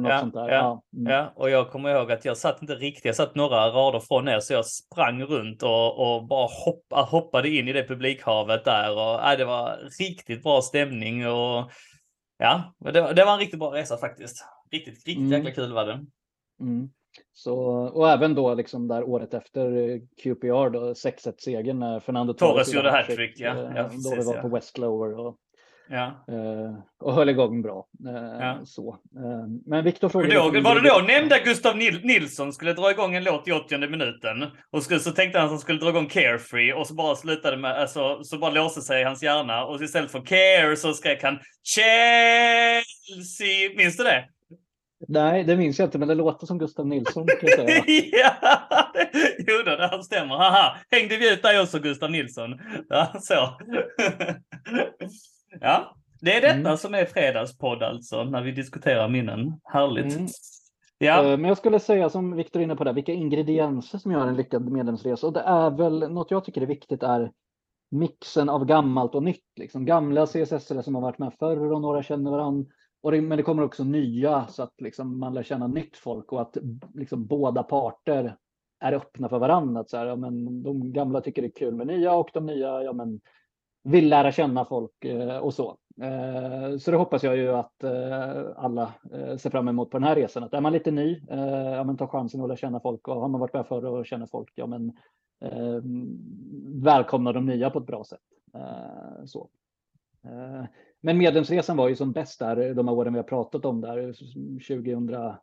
ja, 0.08 0.20
sånt 0.20 0.34
där. 0.34 0.48
ja, 0.48 0.54
Ja, 0.54 0.82
mm. 1.00 1.12
Ja, 1.12 1.32
och 1.36 1.50
jag 1.50 1.70
kommer 1.70 1.90
ihåg 1.94 2.12
att 2.12 2.24
jag 2.24 2.36
satt 2.36 2.62
inte 2.62 2.74
riktigt, 2.74 3.04
jag 3.04 3.16
satt 3.16 3.34
några 3.34 3.68
rader 3.68 4.00
från 4.00 4.28
er 4.28 4.40
så 4.40 4.52
jag 4.52 4.66
sprang 4.66 5.22
runt 5.22 5.62
och, 5.62 6.14
och 6.16 6.26
bara 6.26 6.48
hoppa, 6.64 6.96
hoppade 6.96 7.48
in 7.48 7.68
i 7.68 7.72
det 7.72 7.88
publikhavet 7.88 8.64
där 8.64 8.90
och 8.92 8.98
ja, 9.22 9.34
det 9.38 9.44
var 9.44 9.78
riktigt 10.00 10.42
bra 10.42 10.62
stämning 10.62 11.26
och 11.28 11.70
ja, 12.38 12.74
det, 12.92 13.00
var- 13.00 13.12
det 13.14 13.24
var 13.24 13.32
en 13.32 13.38
riktigt 13.38 13.58
bra 13.60 13.74
resa 13.74 13.96
faktiskt. 13.96 14.36
Riktigt, 14.72 14.94
riktigt 14.94 15.18
Mm. 15.18 15.32
jäkla 15.32 15.50
kul 15.50 15.72
var 15.72 15.86
det. 15.86 16.00
Mm. 16.60 16.88
Så, 17.34 17.56
och 17.94 18.10
även 18.10 18.34
då 18.34 18.54
liksom 18.54 18.88
där 18.88 19.04
året 19.08 19.34
efter 19.34 19.90
eh, 19.90 19.98
QPR 20.22 20.70
då 20.70 20.92
6-1 20.92 21.32
segern 21.38 21.78
när 21.78 22.00
Fernando 22.00 22.32
Torres 22.34 22.74
gjorde 22.74 22.90
hattrick, 22.90 23.40
ja. 23.40 23.50
eh, 23.50 23.72
Ja, 23.76 23.82
Då 23.82 23.88
vi 23.88 23.94
precis, 24.16 24.26
var 24.26 24.34
ja. 24.34 24.42
på 24.42 24.48
West 24.48 24.78
Lower 24.78 25.20
och, 25.26 25.36
Ja. 25.88 26.06
eh, 26.28 26.74
och 27.00 27.14
höll 27.14 27.28
igång 27.28 27.62
bra. 27.62 27.86
Ja. 28.40 28.58
Så. 28.64 28.96
Men 29.66 29.84
Viktor 29.84 30.08
frågade... 30.08 30.34
då, 30.34 30.40
var 30.60 30.74
det 30.80 30.88
då 30.88 31.00
nämnda 31.06 31.38
Gustav 31.38 31.76
Nil- 31.76 32.04
Nilsson 32.04 32.52
skulle 32.52 32.72
dra 32.72 32.90
igång 32.90 33.14
en 33.14 33.24
låt 33.24 33.48
i 33.48 33.52
80 33.52 33.78
minuten? 33.88 34.44
Och 34.70 34.82
skulle, 34.82 35.00
så 35.00 35.10
tänkte 35.10 35.38
han 35.38 35.44
att 35.46 35.50
han 35.52 35.58
skulle 35.60 35.78
dra 35.78 35.88
igång 35.88 36.06
Carefree 36.06 36.72
och 36.74 36.86
så 36.86 36.94
bara 36.94 37.14
slutade 37.16 37.56
med, 37.56 37.72
alltså, 37.80 38.24
så 38.24 38.38
bara 38.38 38.50
låste 38.50 38.80
sig 38.80 39.04
hans 39.04 39.22
hjärna 39.22 39.64
och 39.64 39.82
istället 39.82 40.10
för 40.10 40.20
Care 40.20 40.76
så 40.76 40.92
skrek 40.92 41.22
han 41.22 41.38
Chelsea. 41.62 43.70
Minns 43.76 43.96
du 43.96 44.04
det? 44.04 44.24
Nej, 45.08 45.44
det 45.44 45.56
minns 45.56 45.78
jag 45.78 45.86
inte, 45.86 45.98
men 45.98 46.08
det 46.08 46.14
låter 46.14 46.46
som 46.46 46.58
Gustav 46.58 46.86
Nilsson 46.86 47.26
ja, 48.12 48.34
jo 49.38 49.54
då, 49.64 49.76
det 49.76 49.86
här 49.88 50.02
stämmer. 50.02 50.34
Haha, 50.36 50.76
hängde 50.90 51.16
vi 51.16 51.32
ut 51.32 51.42
dig 51.42 51.60
också 51.60 51.78
Gustav 51.78 52.10
Nilsson? 52.10 52.60
Ja, 52.88 53.12
så. 53.20 53.34
ja, 55.60 55.94
det 56.20 56.36
är 56.36 56.40
detta 56.40 56.54
Mm. 56.54 56.76
som 56.76 56.94
är 56.94 57.04
fredagspodd 57.04 57.82
alltså, 57.82 58.24
när 58.24 58.42
vi 58.42 58.52
diskuterar 58.52 59.08
minnen. 59.08 59.60
Härligt. 59.64 60.14
Mm. 60.16 60.26
Ja, 60.98 61.22
Eh, 61.24 61.38
Men 61.38 61.44
jag 61.48 61.56
skulle 61.58 61.80
säga 61.80 62.10
som 62.10 62.36
Viktor 62.36 62.60
är 62.60 62.64
inne 62.64 62.76
på 62.76 62.84
där, 62.84 62.92
vilka 62.92 63.12
ingredienser 63.12 63.98
som 63.98 64.12
gör 64.12 64.26
en 64.26 64.36
lyckad 64.36 64.68
medlemsresa. 64.72 65.26
Och 65.26 65.32
det 65.32 65.40
är 65.40 65.70
väl 65.70 65.98
något 66.12 66.30
jag 66.30 66.44
tycker 66.44 66.60
är 66.60 66.66
viktigt 66.66 67.02
är 67.02 67.32
mixen 67.90 68.48
av 68.48 68.64
gammalt 68.64 69.14
och 69.14 69.22
nytt. 69.22 69.44
Liksom. 69.56 69.84
Gamla 69.86 70.26
CSS 70.26 70.84
som 70.84 70.94
har 70.94 71.02
varit 71.02 71.18
med 71.18 71.32
förr 71.38 71.72
och 71.72 71.80
några 71.80 72.02
känner 72.02 72.30
varandra. 72.30 72.70
Och 73.02 73.12
det, 73.12 73.20
men 73.20 73.36
det 73.36 73.42
kommer 73.42 73.62
också 73.62 73.84
nya 73.84 74.46
så 74.46 74.62
att 74.62 74.80
liksom, 74.80 75.18
man 75.18 75.34
lär 75.34 75.42
känna 75.42 75.66
nytt 75.66 75.96
folk 75.96 76.32
och 76.32 76.40
att 76.40 76.56
liksom, 76.94 77.26
båda 77.26 77.62
parter 77.62 78.36
är 78.80 78.92
öppna 78.92 79.28
för 79.28 79.38
varandra. 79.38 79.80
Att 79.80 79.90
Så 79.90 79.96
här, 79.96 80.06
ja, 80.06 80.16
men 80.16 80.62
de 80.62 80.92
gamla 80.92 81.20
tycker 81.20 81.42
det 81.42 81.48
är 81.48 81.52
kul 81.52 81.74
med 81.74 81.86
nya 81.86 82.14
och 82.14 82.30
de 82.32 82.46
nya 82.46 82.82
ja, 82.82 82.92
men, 82.92 83.20
vill 83.82 84.08
lära 84.08 84.32
känna 84.32 84.64
folk 84.64 85.04
eh, 85.04 85.38
och 85.38 85.54
så. 85.54 85.76
Eh, 86.02 86.78
så 86.78 86.90
det 86.90 86.96
hoppas 86.96 87.22
jag 87.22 87.36
ju 87.36 87.48
att 87.48 87.84
eh, 87.84 88.44
alla 88.56 88.94
eh, 89.12 89.36
ser 89.36 89.50
fram 89.50 89.68
emot 89.68 89.90
på 89.90 89.98
den 89.98 90.08
här 90.08 90.16
resan. 90.16 90.42
Att 90.42 90.54
är 90.54 90.60
man 90.60 90.72
lite 90.72 90.90
ny, 90.90 91.22
eh, 91.30 91.70
ja, 91.70 91.84
men 91.84 91.96
ta 91.96 92.06
chansen 92.06 92.40
att 92.40 92.48
lära 92.48 92.56
känna 92.56 92.80
folk 92.80 93.08
och 93.08 93.20
har 93.20 93.28
man 93.28 93.40
varit 93.40 93.54
med 93.54 93.66
förr 93.66 93.84
och 93.84 94.06
känner 94.06 94.26
folk, 94.26 94.52
ja 94.54 94.66
men 94.66 94.92
eh, 95.44 95.80
välkomna 96.84 97.32
de 97.32 97.46
nya 97.46 97.70
på 97.70 97.78
ett 97.78 97.86
bra 97.86 98.04
sätt. 98.04 98.20
Eh, 98.54 99.24
så. 99.24 99.48
Eh, 100.24 100.64
men 101.02 101.18
medlemsresan 101.18 101.76
var 101.76 101.88
ju 101.88 101.96
som 101.96 102.12
bäst 102.12 102.38
där 102.38 102.74
de 102.74 102.88
här 102.88 102.94
åren 102.94 103.12
vi 103.12 103.18
har 103.18 103.24
pratat 103.24 103.64
om 103.64 103.80
där 103.80 104.12
2008 104.76 105.38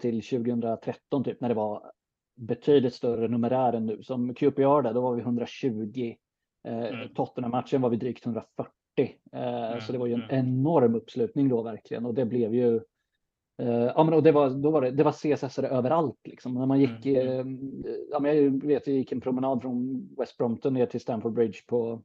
till 0.00 0.22
2013 0.22 1.24
typ 1.24 1.40
när 1.40 1.48
det 1.48 1.54
var 1.54 1.92
betydligt 2.36 2.94
större 2.94 3.28
numerär 3.28 3.72
än 3.72 3.86
nu. 3.86 4.02
Som 4.02 4.34
QPR 4.34 4.82
där, 4.82 4.94
då 4.94 5.00
var 5.00 5.14
vi 5.14 5.22
120. 5.22 6.14
Eh, 6.68 6.76
Mm. 6.76 7.08
Tottenham-matchen 7.14 7.80
var 7.80 7.90
vi 7.90 7.96
drygt 7.96 8.26
140. 8.26 8.70
Eh, 9.32 9.78
Så 9.80 9.92
det 9.92 9.98
var 9.98 10.06
ju 10.06 10.14
en 10.14 10.22
mm. 10.22 10.46
enorm 10.46 10.94
uppslutning 10.94 11.48
då 11.48 11.62
verkligen 11.62 12.06
och 12.06 12.14
det 12.14 12.24
blev 12.24 12.54
ju 12.54 12.76
eh, 13.62 13.84
Ja, 13.94 14.04
men 14.04 14.14
och 14.14 14.22
det 14.22 14.32
var, 14.32 14.50
då 14.50 14.70
var 14.70 14.82
det, 14.82 14.90
det 14.90 15.04
var 15.04 15.12
CSS 15.12 15.58
överallt 15.58 16.20
liksom. 16.24 16.54
När 16.54 16.66
man 16.66 16.80
gick, 16.80 17.06
Mm, 17.06 17.84
eh, 17.84 17.92
ja, 18.10 18.20
men 18.20 18.36
jag 18.36 18.66
vet, 18.66 18.86
jag 18.86 18.96
gick 18.96 19.12
en 19.12 19.20
promenad 19.20 19.62
från 19.62 20.08
West 20.18 20.36
Brompton 20.36 20.74
ner 20.74 20.86
till 20.86 21.00
Stamford 21.00 21.32
Bridge 21.32 21.58
på 21.66 22.02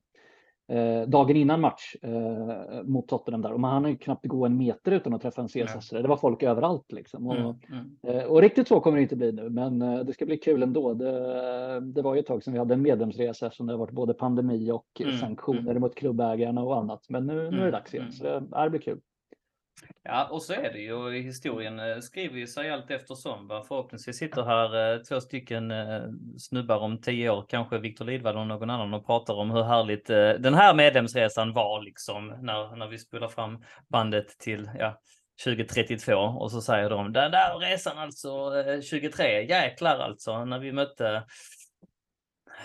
eh, 0.72 1.08
dagen 1.08 1.36
innan 1.36 1.62
match 1.62 1.96
eh, 2.02 2.84
mot 2.84 3.08
Tottenham 3.08 3.42
där 3.42 3.52
och 3.54 3.60
man 3.60 3.72
hann 3.72 3.92
ju 3.92 3.98
knappt 3.98 4.26
gå 4.26 4.46
en 4.46 4.58
meter 4.58 4.92
utan 4.92 5.14
att 5.14 5.22
träffa 5.22 5.42
en 5.42 5.48
CSS. 5.48 5.90
Det 5.90 6.08
var 6.08 6.18
folk 6.18 6.44
överallt 6.44 6.92
liksom. 6.92 7.28
Och, 7.28 7.36
Mm, 7.36 7.56
mm. 7.72 8.18
Eh, 8.20 8.24
Och 8.24 8.42
riktigt 8.42 8.68
så 8.68 8.80
kommer 8.80 8.98
det 8.98 9.04
inte 9.04 9.16
bli 9.16 9.32
nu, 9.32 9.50
men 9.50 9.82
eh, 9.82 10.00
det 10.00 10.14
ska 10.14 10.26
bli 10.26 10.38
kul 10.38 10.64
ändå. 10.64 10.94
Det, 10.94 11.12
det 11.80 12.02
var 12.02 12.14
ju 12.14 12.20
ett 12.20 12.26
tag 12.28 12.44
sedan 12.44 12.54
vi 12.54 12.60
hade 12.60 12.74
en 12.74 12.82
medlemsresa 12.82 13.46
eftersom 13.46 13.68
det 13.68 13.74
har 13.74 13.78
varit 13.78 13.92
både 13.92 14.14
pandemi 14.14 14.72
och 14.72 14.86
Mm, 15.04 15.18
sanktioner 15.18 15.60
mm. 15.72 15.82
mot 15.82 15.96
klubbägarna 15.96 16.64
och 16.64 16.78
annat. 16.78 17.06
Men 17.10 17.26
nu, 17.28 17.34
nu 17.34 17.40
är 17.48 17.52
det 17.52 17.58
Mm, 17.58 17.72
dags 17.72 17.94
igen, 17.94 18.04
mm. 18.06 18.14
så 18.14 18.24
det, 18.24 18.64
det 18.64 18.70
blir 18.70 18.82
kul. 18.82 19.00
Ja, 20.04 20.28
och 20.32 20.44
så 20.44 20.54
är 20.54 20.74
det 20.74 20.80
ju. 20.80 20.94
Och 20.94 21.16
i 21.16 21.22
Historien 21.22 21.80
eh, 21.80 22.00
skriver 22.00 22.38
ju 22.38 22.48
sig 22.48 22.72
allt 22.72 22.92
eftersom. 22.92 23.48
Va? 23.48 23.64
Förhoppningsvis 23.68 24.18
sitter 24.18 24.44
här 24.44 24.94
eh, 24.94 25.02
två 25.02 25.22
stycken 25.22 25.72
eh, 25.72 26.02
snubbar 26.38 26.78
om 26.78 27.02
tio 27.02 27.30
år, 27.30 27.46
kanske 27.50 27.78
Viktor 27.78 28.06
Lidvall 28.06 28.38
och 28.38 28.48
någon 28.48 28.70
annan 28.70 28.94
och 28.94 29.06
pratar 29.06 29.34
om 29.34 29.52
hur 29.52 29.64
härligt 29.64 30.10
eh, 30.10 30.30
den 30.30 30.54
här 30.54 30.74
medlemsresan 30.74 31.54
var 31.54 31.82
liksom 31.82 32.28
när, 32.28 32.76
när 32.76 32.88
vi 32.88 32.98
spelar 32.98 33.28
fram 33.28 33.64
bandet 33.90 34.40
till 34.40 34.70
ja, 34.80 35.02
2032 35.44 36.14
och 36.14 36.52
så 36.52 36.62
säger 36.62 36.90
de 36.90 37.14
den 37.14 37.32
där 37.32 37.58
resan 37.58 37.98
alltså 37.98 38.64
eh, 38.68 38.82
23, 38.82 39.42
jäklar 39.42 40.00
alltså 40.00 40.46
när 40.46 40.60
vi 40.60 40.72
mötte 40.72 41.24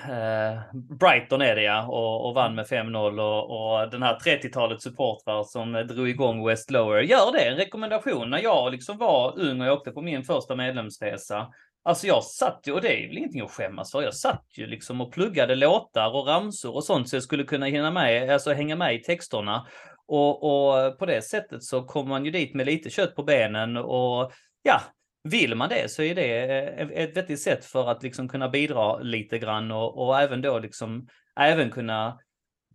Eh, 0.04 0.60
Brighton 0.98 1.42
är 1.42 1.56
det 1.56 1.62
ja, 1.62 1.86
och, 1.86 2.28
och 2.28 2.34
vann 2.34 2.54
med 2.54 2.66
5-0 2.66 3.20
och, 3.20 3.80
och 3.82 3.90
den 3.90 4.02
här 4.02 4.18
30-talet 4.18 4.82
supportrar 4.82 5.42
som 5.42 5.72
drog 5.72 6.08
igång 6.08 6.46
West 6.46 6.70
Lower. 6.70 7.00
Gör 7.00 7.32
det, 7.32 7.48
en 7.48 7.56
rekommendation. 7.56 8.30
När 8.30 8.42
jag 8.42 8.72
liksom 8.72 8.98
var 8.98 9.38
ung 9.38 9.60
och 9.60 9.66
jag 9.66 9.74
åkte 9.74 9.90
på 9.90 10.02
min 10.02 10.24
första 10.24 10.56
medlemsresa. 10.56 11.48
Alltså 11.84 12.06
jag 12.06 12.24
satt 12.24 12.60
ju, 12.64 12.72
och 12.72 12.80
det 12.80 13.04
är 13.04 13.08
väl 13.08 13.18
ingenting 13.18 13.42
att 13.42 13.50
skämmas 13.50 13.92
för, 13.92 14.02
jag 14.02 14.14
satt 14.14 14.44
ju 14.58 14.66
liksom 14.66 15.00
och 15.00 15.12
pluggade 15.12 15.54
låtar 15.54 16.14
och 16.14 16.26
ramsor 16.26 16.74
och 16.74 16.84
sånt 16.84 17.08
så 17.08 17.16
jag 17.16 17.22
skulle 17.22 17.44
kunna 17.44 17.66
hinna 17.66 17.90
med, 17.90 18.30
alltså 18.30 18.52
hänga 18.52 18.76
med 18.76 18.94
i 18.94 19.02
texterna. 19.02 19.66
Och, 20.08 20.44
och 20.44 20.98
på 20.98 21.06
det 21.06 21.22
sättet 21.22 21.62
så 21.62 21.82
kommer 21.82 22.08
man 22.08 22.24
ju 22.24 22.30
dit 22.30 22.54
med 22.54 22.66
lite 22.66 22.90
kött 22.90 23.16
på 23.16 23.22
benen 23.22 23.76
och 23.76 24.32
ja, 24.62 24.80
vill 25.28 25.54
man 25.54 25.68
det 25.68 25.90
så 25.90 26.02
är 26.02 26.14
det 26.14 26.44
eh, 26.80 26.88
ett 27.02 27.16
vettigt 27.16 27.40
sätt 27.40 27.64
för 27.64 27.90
att 27.90 28.02
liksom 28.02 28.28
kunna 28.28 28.48
bidra 28.48 28.98
lite 28.98 29.38
grann 29.38 29.70
och, 29.70 30.06
och 30.06 30.20
även 30.20 30.42
då 30.42 30.58
liksom 30.58 31.06
även 31.40 31.70
kunna 31.70 32.18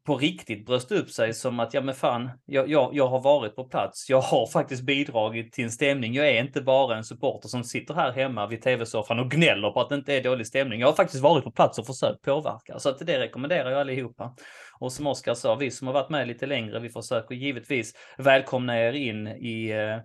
på 0.06 0.18
riktigt 0.18 0.66
brösta 0.66 0.96
upp 0.96 1.10
sig 1.10 1.34
som 1.34 1.60
att 1.60 1.74
ja 1.74 1.82
men 1.82 1.96
fan, 1.96 2.30
jag, 2.46 2.70
jag, 2.70 2.90
jag 2.94 3.08
har 3.08 3.22
varit 3.22 3.56
på 3.56 3.64
plats. 3.64 4.10
Jag 4.10 4.22
har 4.22 4.48
faktiskt 4.48 4.84
bidragit 4.84 5.54
till 5.54 5.64
en 5.64 5.72
stämning. 5.72 6.14
Jag 6.14 6.30
är 6.30 6.44
inte 6.44 6.62
bara 6.62 6.98
en 6.98 7.04
supporter 7.04 7.50
som 7.50 7.64
sitter 7.64 7.94
här 7.94 8.12
hemma 8.12 8.48
vid 8.48 8.62
tv-soffan 8.62 9.20
och 9.20 9.32
gnäller 9.32 9.72
på 9.72 9.82
att 9.82 9.90
det 9.90 9.96
inte 9.96 10.14
är 10.14 10.24
dålig 10.24 10.48
stämning. 10.48 10.80
Jag 10.80 10.88
har 10.88 10.94
faktiskt 10.94 11.24
varit 11.24 11.44
på 11.44 11.52
plats 11.52 11.80
och 11.80 11.86
försökt 11.88 12.22
påverka. 12.22 12.80
Så 12.80 12.90
att 12.90 13.00
det 13.00 13.20
rekommenderar 13.20 13.72
jag 13.72 13.80
allihopa. 13.80 14.36
Och 14.80 14.92
som 14.92 15.08
Oskar 15.08 15.34
sa, 15.34 15.56
vi 15.56 15.72
som 15.72 15.88
har 15.88 15.94
varit 15.94 16.10
med 16.10 16.28
lite 16.28 16.46
längre, 16.46 16.80
vi 16.80 16.90
försöker 16.90 17.36
givetvis 17.36 17.94
välkomna 18.18 18.80
er 18.80 18.94
in 18.94 19.28
i 19.28 19.70
eh, 19.70 19.98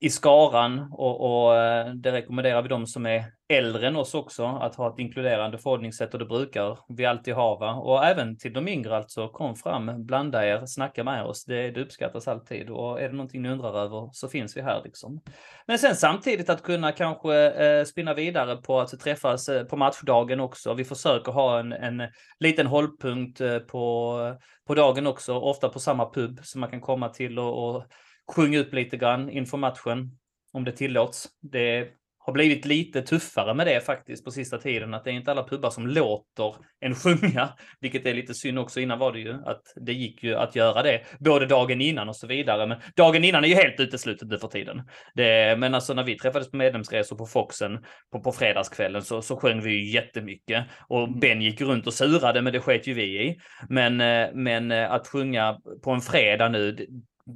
i 0.00 0.10
skaran 0.10 0.88
och, 0.92 1.20
och 1.20 1.56
eh, 1.56 1.94
det 1.94 2.12
rekommenderar 2.12 2.62
vi 2.62 2.68
de 2.68 2.86
som 2.86 3.06
är 3.06 3.24
äldre 3.48 3.86
än 3.86 3.96
oss 3.96 4.14
också 4.14 4.46
att 4.46 4.74
ha 4.74 4.92
ett 4.92 4.98
inkluderande 4.98 5.58
förhållningssätt 5.58 6.12
och 6.12 6.18
det 6.18 6.24
brukar 6.24 6.78
vi 6.88 7.06
alltid 7.06 7.34
ha. 7.34 7.56
Va? 7.58 7.74
Och 7.74 8.04
även 8.04 8.38
till 8.38 8.52
de 8.52 8.68
yngre 8.68 8.96
alltså, 8.96 9.28
kom 9.28 9.56
fram, 9.56 10.06
blanda 10.06 10.46
er, 10.46 10.66
snacka 10.66 11.04
med 11.04 11.24
oss. 11.24 11.44
Det, 11.44 11.70
det 11.70 11.80
uppskattas 11.80 12.28
alltid 12.28 12.70
och 12.70 13.00
är 13.00 13.08
det 13.08 13.14
någonting 13.14 13.42
ni 13.42 13.48
undrar 13.48 13.78
över 13.78 14.10
så 14.12 14.28
finns 14.28 14.56
vi 14.56 14.62
här 14.62 14.82
liksom. 14.84 15.20
Men 15.66 15.78
sen 15.78 15.96
samtidigt 15.96 16.50
att 16.50 16.62
kunna 16.62 16.92
kanske 16.92 17.34
eh, 17.50 17.84
spinna 17.84 18.14
vidare 18.14 18.56
på 18.56 18.80
att 18.80 19.00
träffas 19.00 19.48
eh, 19.48 19.64
på 19.64 19.76
matchdagen 19.76 20.40
också. 20.40 20.74
Vi 20.74 20.84
försöker 20.84 21.32
ha 21.32 21.58
en, 21.58 21.72
en 21.72 22.02
liten 22.40 22.66
hållpunkt 22.66 23.40
eh, 23.40 23.58
på, 23.58 24.18
på 24.66 24.74
dagen 24.74 25.06
också, 25.06 25.34
ofta 25.34 25.68
på 25.68 25.80
samma 25.80 26.10
pub 26.10 26.40
som 26.42 26.60
man 26.60 26.70
kan 26.70 26.80
komma 26.80 27.08
till 27.08 27.38
och, 27.38 27.68
och 27.68 27.84
sjunga 28.32 28.58
upp 28.58 28.74
lite 28.74 28.96
grann 28.96 29.30
inför 29.30 29.58
matchen, 29.58 30.18
om 30.52 30.64
det 30.64 30.72
tillåts. 30.72 31.28
Det 31.40 31.88
har 32.28 32.32
blivit 32.32 32.64
lite 32.64 33.02
tuffare 33.02 33.54
med 33.54 33.66
det 33.66 33.80
faktiskt 33.80 34.24
på 34.24 34.30
sista 34.30 34.58
tiden, 34.58 34.94
att 34.94 35.04
det 35.04 35.10
är 35.10 35.14
inte 35.14 35.30
alla 35.30 35.48
pubbar 35.48 35.70
som 35.70 35.86
låter 35.86 36.54
en 36.80 36.94
sjunga, 36.94 37.48
vilket 37.80 38.06
är 38.06 38.14
lite 38.14 38.34
synd 38.34 38.58
också. 38.58 38.80
Innan 38.80 38.98
var 38.98 39.12
det 39.12 39.18
ju 39.18 39.32
att 39.32 39.62
det 39.76 39.92
gick 39.92 40.22
ju 40.22 40.34
att 40.34 40.56
göra 40.56 40.82
det, 40.82 41.00
både 41.18 41.46
dagen 41.46 41.80
innan 41.80 42.08
och 42.08 42.16
så 42.16 42.26
vidare. 42.26 42.66
Men 42.66 42.78
dagen 42.96 43.24
innan 43.24 43.44
är 43.44 43.48
ju 43.48 43.54
helt 43.54 43.80
uteslutet 43.80 44.28
nu 44.28 44.38
för 44.38 44.48
tiden. 44.48 44.82
Det, 45.14 45.58
men 45.58 45.74
alltså 45.74 45.94
när 45.94 46.04
vi 46.04 46.18
träffades 46.18 46.50
på 46.50 46.56
medlemsresor 46.56 47.16
på 47.16 47.26
Foxen 47.26 47.84
på, 48.12 48.20
på 48.20 48.32
fredagskvällen 48.32 49.02
så, 49.02 49.22
så 49.22 49.36
sjöng 49.36 49.60
vi 49.60 49.70
ju 49.70 49.92
jättemycket. 49.92 50.64
Och 50.88 51.18
Ben 51.18 51.42
gick 51.42 51.60
runt 51.60 51.86
och 51.86 51.94
surade, 51.94 52.42
men 52.42 52.52
det 52.52 52.60
sket 52.60 52.86
ju 52.86 52.94
vi 52.94 53.28
i. 53.28 53.36
Men, 53.68 54.00
eh, 54.00 54.28
men 54.34 54.70
eh, 54.70 54.92
att 54.92 55.08
sjunga 55.08 55.58
på 55.82 55.90
en 55.90 56.00
fredag 56.00 56.48
nu, 56.48 56.86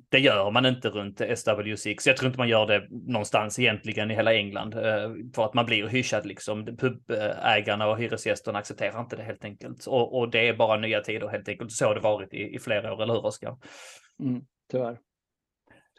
det- 0.09 0.19
gör 0.19 0.51
man 0.51 0.67
inte 0.67 0.89
runt 0.89 1.21
SW6. 1.21 2.03
Jag 2.07 2.17
tror 2.17 2.27
inte 2.27 2.39
man 2.39 2.49
gör 2.49 2.67
det 2.67 2.87
någonstans 2.91 3.59
egentligen 3.59 4.11
i 4.11 4.15
hela 4.15 4.35
England. 4.35 4.75
Eh, 4.75 5.11
för 5.35 5.45
att 5.45 5.55
man 5.55 5.67
blir 5.67 5.87
hyschad 5.87 6.27
liksom. 6.27 6.65
Pubägarna 6.65 7.89
och 7.89 7.99
hyresgästerna 7.99 8.59
accepterar 8.59 9.01
inte 9.01 9.17
det 9.17 9.23
helt 9.23 9.45
enkelt. 9.45 9.87
Och, 9.87 10.19
och 10.19 10.31
det 10.31 10.49
är 10.49 10.55
bara 10.55 10.77
nya 10.77 11.01
tider 11.01 11.29
helt 11.29 11.49
enkelt. 11.49 11.73
Så 11.73 11.87
har 11.87 11.95
det 11.95 12.01
varit 12.01 12.35
i, 12.35 12.55
i 12.55 12.59
flera 12.59 12.93
år, 12.95 13.03
eller 13.03 13.15
hur 13.15 13.27
Oskar? 13.27 13.57
Mm, 14.21 14.43
tyvärr. 14.71 14.99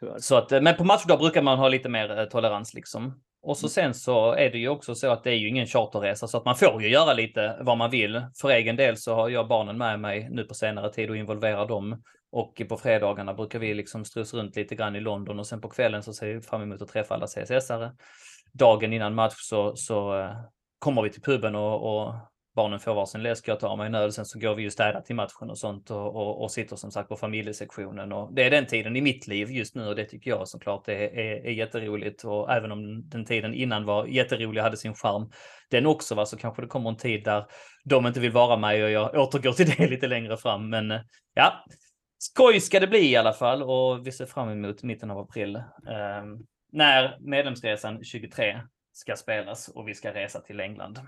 tyvärr. 0.00 0.18
Så 0.18 0.36
att, 0.36 0.50
men 0.50 0.76
på 0.76 0.84
matchdag 0.84 1.18
brukar 1.18 1.42
man 1.42 1.58
ha 1.58 1.68
lite 1.68 1.88
mer 1.88 2.26
tolerans 2.26 2.74
liksom. 2.74 3.20
Och 3.44 3.56
så 3.56 3.66
mm. 3.66 3.70
sen 3.70 3.94
så 3.94 4.32
är 4.32 4.50
det 4.50 4.58
ju 4.58 4.68
också 4.68 4.94
så 4.94 5.10
att 5.10 5.24
det 5.24 5.30
är 5.30 5.34
ju 5.34 5.48
ingen 5.48 5.66
charterresa 5.66 6.26
så 6.26 6.36
att 6.36 6.44
man 6.44 6.56
får 6.56 6.82
ju 6.82 6.88
göra 6.88 7.12
lite 7.12 7.56
vad 7.60 7.78
man 7.78 7.90
vill. 7.90 8.22
För 8.40 8.50
egen 8.50 8.76
del 8.76 8.96
så 8.96 9.14
har 9.14 9.28
jag 9.28 9.48
barnen 9.48 9.78
med 9.78 10.00
mig 10.00 10.28
nu 10.30 10.44
på 10.44 10.54
senare 10.54 10.92
tid 10.92 11.10
och 11.10 11.16
involverar 11.16 11.66
dem. 11.68 12.02
Och 12.34 12.62
på 12.68 12.76
fredagarna 12.76 13.34
brukar 13.34 13.58
vi 13.58 13.74
liksom 13.74 14.04
strusa 14.04 14.36
runt 14.36 14.56
lite 14.56 14.74
grann 14.74 14.96
i 14.96 15.00
London 15.00 15.38
och 15.38 15.46
sen 15.46 15.60
på 15.60 15.68
kvällen 15.68 16.02
så 16.02 16.12
ser 16.12 16.26
vi 16.26 16.40
fram 16.40 16.62
emot 16.62 16.82
att 16.82 16.88
träffa 16.88 17.14
alla 17.14 17.26
CSS-are. 17.26 17.90
Dagen 18.52 18.92
innan 18.92 19.14
match 19.14 19.34
så, 19.36 19.76
så 19.76 20.18
eh, 20.18 20.30
kommer 20.78 21.02
vi 21.02 21.10
till 21.10 21.22
puben 21.22 21.54
och, 21.54 22.04
och 22.04 22.14
barnen 22.54 22.80
får 22.80 22.94
varsin 22.94 23.22
läsk, 23.22 23.48
jag 23.48 23.60
tar 23.60 23.76
mig 23.76 23.86
en 23.86 23.94
öl, 23.94 24.12
sen 24.12 24.24
så 24.24 24.38
går 24.38 24.54
vi 24.54 24.62
ju 24.62 24.70
städa 24.70 25.00
till 25.00 25.16
matchen 25.16 25.50
och 25.50 25.58
sånt 25.58 25.90
och, 25.90 26.16
och, 26.16 26.42
och, 26.42 26.50
sitter 26.50 26.76
som 26.76 26.90
sagt 26.90 27.08
på 27.08 27.16
familjesektionen. 27.16 28.12
Och 28.12 28.34
det 28.34 28.42
är 28.42 28.50
den 28.50 28.66
tiden 28.66 28.96
i 28.96 29.00
mitt 29.00 29.26
liv 29.26 29.50
just 29.50 29.74
nu 29.74 29.86
och 29.86 29.96
det 29.96 30.04
tycker 30.04 30.30
jag 30.30 30.48
såklart 30.48 30.88
är, 30.88 30.92
är, 30.92 31.46
är 31.46 31.52
jätteroligt. 31.52 32.24
Och 32.24 32.52
även 32.52 32.72
om 32.72 33.08
den 33.08 33.24
tiden 33.24 33.54
innan 33.54 33.84
var 33.84 34.06
jätterolig 34.06 34.60
och 34.60 34.64
hade 34.64 34.76
sin 34.76 34.94
charm, 34.94 35.30
den 35.70 35.86
också 35.86 36.14
var 36.14 36.24
så 36.24 36.36
kanske 36.36 36.62
det 36.62 36.68
kommer 36.68 36.90
en 36.90 36.96
tid 36.96 37.24
där 37.24 37.46
de 37.84 38.06
inte 38.06 38.20
vill 38.20 38.32
vara 38.32 38.56
med 38.56 38.84
och 38.84 38.90
jag 38.90 39.14
återgår 39.14 39.52
till 39.52 39.70
det 39.70 39.86
lite 39.90 40.06
längre 40.06 40.36
fram. 40.36 40.70
Men 40.70 40.90
eh, 40.90 41.00
ja, 41.34 41.64
skoj 42.24 42.60
ska 42.60 42.80
det 42.80 42.86
bli 42.86 43.10
i 43.10 43.16
alla 43.16 43.32
fall 43.32 43.62
och 43.62 44.06
vi 44.06 44.12
ser 44.12 44.26
fram 44.26 44.48
emot 44.48 44.82
mitten 44.82 45.10
av 45.10 45.18
april. 45.18 45.56
Eh, 45.56 45.62
när 46.72 47.18
medlemsresan 47.20 48.04
23 48.04 48.60
ska 48.92 49.16
spelas 49.16 49.68
och 49.68 49.88
vi 49.88 49.94
ska 49.94 50.14
resa 50.14 50.40
till 50.40 50.60
England. 50.60 51.00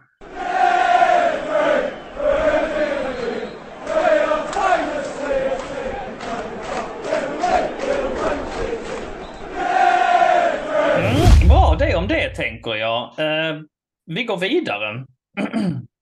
Mm, 10.98 11.48
bra, 11.48 11.76
det 11.78 11.96
om 11.96 12.08
det 12.08 12.34
tänker 12.34 12.74
jag. 12.74 13.18
Eh, 13.18 13.60
vi 14.06 14.24
går 14.24 14.36
vidare. 14.36 15.06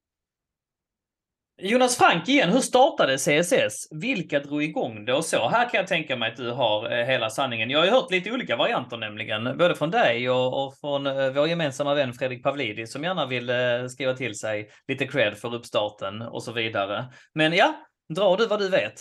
Jonas 1.67 1.97
Frank 1.97 2.29
igen, 2.29 2.51
hur 2.51 2.61
startade 2.61 3.17
CSS? 3.17 3.89
Vilka 3.91 4.41
drog 4.41 4.63
igång 4.63 5.05
det 5.05 5.15
och 5.15 5.25
så? 5.25 5.49
Här 5.49 5.69
kan 5.71 5.79
jag 5.79 5.87
tänka 5.87 6.17
mig 6.17 6.31
att 6.31 6.37
du 6.37 6.51
har 6.51 6.93
eh, 6.93 7.07
hela 7.07 7.31
sanningen. 7.31 7.71
Jag 7.71 7.79
har 7.79 7.87
ju 7.87 7.91
hört 7.91 8.11
lite 8.11 8.33
olika 8.33 8.57
varianter 8.57 8.97
nämligen, 8.97 9.59
både 9.59 9.75
från 9.75 9.91
dig 9.91 10.31
och, 10.31 10.65
och 10.65 10.79
från 10.81 11.07
eh, 11.07 11.31
vår 11.31 11.49
gemensamma 11.49 11.95
vän 11.95 12.13
Fredrik 12.13 12.43
Pavlidis 12.43 12.93
som 12.93 13.05
gärna 13.05 13.27
vill 13.27 13.51
eh, 13.51 13.57
skriva 13.89 14.15
till 14.15 14.39
sig 14.39 14.69
lite 14.89 15.07
cred 15.07 15.37
för 15.37 15.55
uppstarten 15.55 16.23
och 16.23 16.43
så 16.43 16.53
vidare. 16.53 17.05
Men 17.35 17.53
ja, 17.53 17.75
drar 18.15 18.37
du 18.37 18.47
vad 18.47 18.59
du 18.59 18.69
vet? 18.69 18.95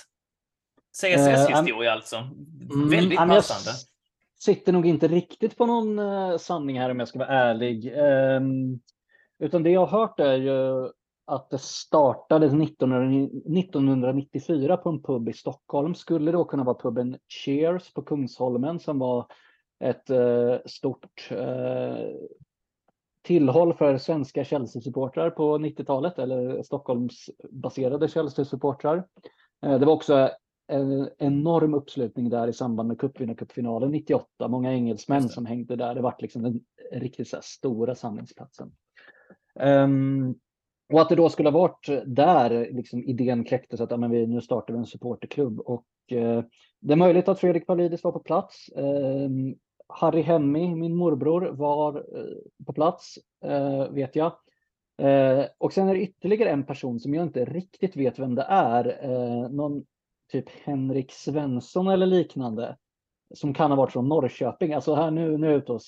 CSS-historia 1.02 1.90
uh, 1.90 1.96
alltså. 1.96 2.18
Mm, 2.18 2.90
Väldigt 2.90 3.20
mm, 3.20 3.30
passande. 3.30 3.78
Jag 4.36 4.56
sitter 4.56 4.74
nog 4.74 4.86
inte 4.86 5.08
riktigt 5.08 5.58
på 5.58 5.66
någon 5.66 6.40
sanning 6.40 6.80
här 6.80 6.90
om 6.90 7.00
jag 7.00 7.08
ska 7.08 7.20
vara 7.20 7.30
ärlig. 7.30 7.94
Um, 7.98 8.80
utan 9.40 9.64
det 9.64 9.70
jag 9.70 9.86
har 9.86 10.00
hört 10.00 10.20
är 10.20 10.36
ju 10.36 10.90
att 11.26 11.50
det 11.50 11.58
startade 11.58 12.46
1994 12.46 14.78
på 14.78 14.90
en 14.90 15.04
pub 15.04 15.30
i 15.30 15.34
Stockholm. 15.34 15.96
Skulle 15.96 16.32
då 16.32 16.46
kunna 16.46 16.64
vara 16.64 16.76
puben 16.76 17.18
Cheers 17.28 17.94
på 17.94 18.02
Kungsholmen 18.02 18.80
som 18.80 19.00
var 19.00 19.26
ett 19.80 20.10
eh, 20.10 20.56
stort 20.66 21.32
eh, 21.32 21.98
tillhåll 23.22 23.74
för 23.74 23.98
svenska 23.98 24.44
Chelsea-supportrar 24.44 25.30
på 25.30 25.58
90-talet 25.58 26.20
eller 26.20 26.64
Stockholmsbaserade 26.64 28.08
Chelsea-supportrar. 28.08 29.08
Eh, 29.66 29.80
det 29.80 29.86
var 29.86 29.94
också 29.94 30.30
en 30.68 31.10
enorm 31.18 31.74
uppslutning 31.74 32.30
där 32.30 32.48
i 32.48 32.54
samband 32.54 32.88
med 32.88 33.00
cupvinnarcupfinalen 33.00 33.92
98. 33.92 34.48
Många 34.48 34.74
engelsmän 34.74 35.30
som 35.30 35.46
hängde 35.46 35.76
där. 35.76 35.96
Det 35.96 36.02
var 36.02 36.16
liksom 36.20 36.44
den 36.44 36.60
riktigt 36.92 37.28
så 37.28 37.38
stora 37.42 37.96
samlingsplatsen. 37.96 38.72
Um, 39.60 40.36
och 40.94 41.02
att 41.02 41.10
det 41.10 41.16
då 41.16 41.30
skulle 41.30 41.50
ha 41.50 41.60
varit 41.60 41.90
eh, 41.90 42.02
där 42.06 42.68
liksom, 42.72 43.04
idén 43.04 43.44
kläcktes 43.44 43.82
att 43.82 43.92
ja, 43.92 43.98
men 43.98 44.12
vi, 44.12 44.28
nu 44.28 44.42
startar 44.42 44.74
vi 44.74 44.80
en 44.80 44.86
supporterklubb. 44.86 45.60
Och, 45.60 45.86
eh, 46.12 46.44
det 46.82 46.94
är 46.94 46.98
möjligt 46.98 47.28
att 47.28 47.40
Fredrik 47.40 47.68
Palidis 47.68 48.04
var 48.04 48.12
på 48.12 48.20
plats. 48.20 48.70
Eh, 48.70 49.30
Harry 49.88 50.22
Hemmi, 50.22 50.76
min 50.76 50.96
morbror, 50.96 51.42
var 51.52 51.96
eh, 51.98 52.66
på 52.66 52.74
plats, 52.74 53.16
eh, 53.46 53.90
vet 53.90 54.16
jag. 54.16 54.34
Eh, 54.98 55.46
och 55.58 55.74
sen 55.74 55.88
är 55.88 55.94
det 55.94 56.02
ytterligare 56.02 56.50
en 56.50 56.66
person 56.66 57.00
som 57.00 57.14
jag 57.14 57.24
inte 57.24 57.46
riktigt 57.46 57.96
vet 57.96 58.20
vem 58.20 58.36
det 58.36 58.46
är. 58.50 59.10
Eh, 59.12 59.50
någon 59.50 59.84
typ 60.32 60.50
Henrik 60.50 61.12
Svensson 61.12 61.88
eller 61.88 62.06
liknande. 62.06 62.78
Som 63.36 63.54
kan 63.54 63.72
ha 63.72 63.76
varit 63.76 63.94
från 63.94 64.10
Norrköping. 64.10 64.74
Alltså 64.74 64.96
här 64.96 65.12
nu, 65.12 65.38
nu 65.38 65.48
är 65.48 65.52
jag 65.52 65.58
ute 65.58 65.72
och 65.72 65.82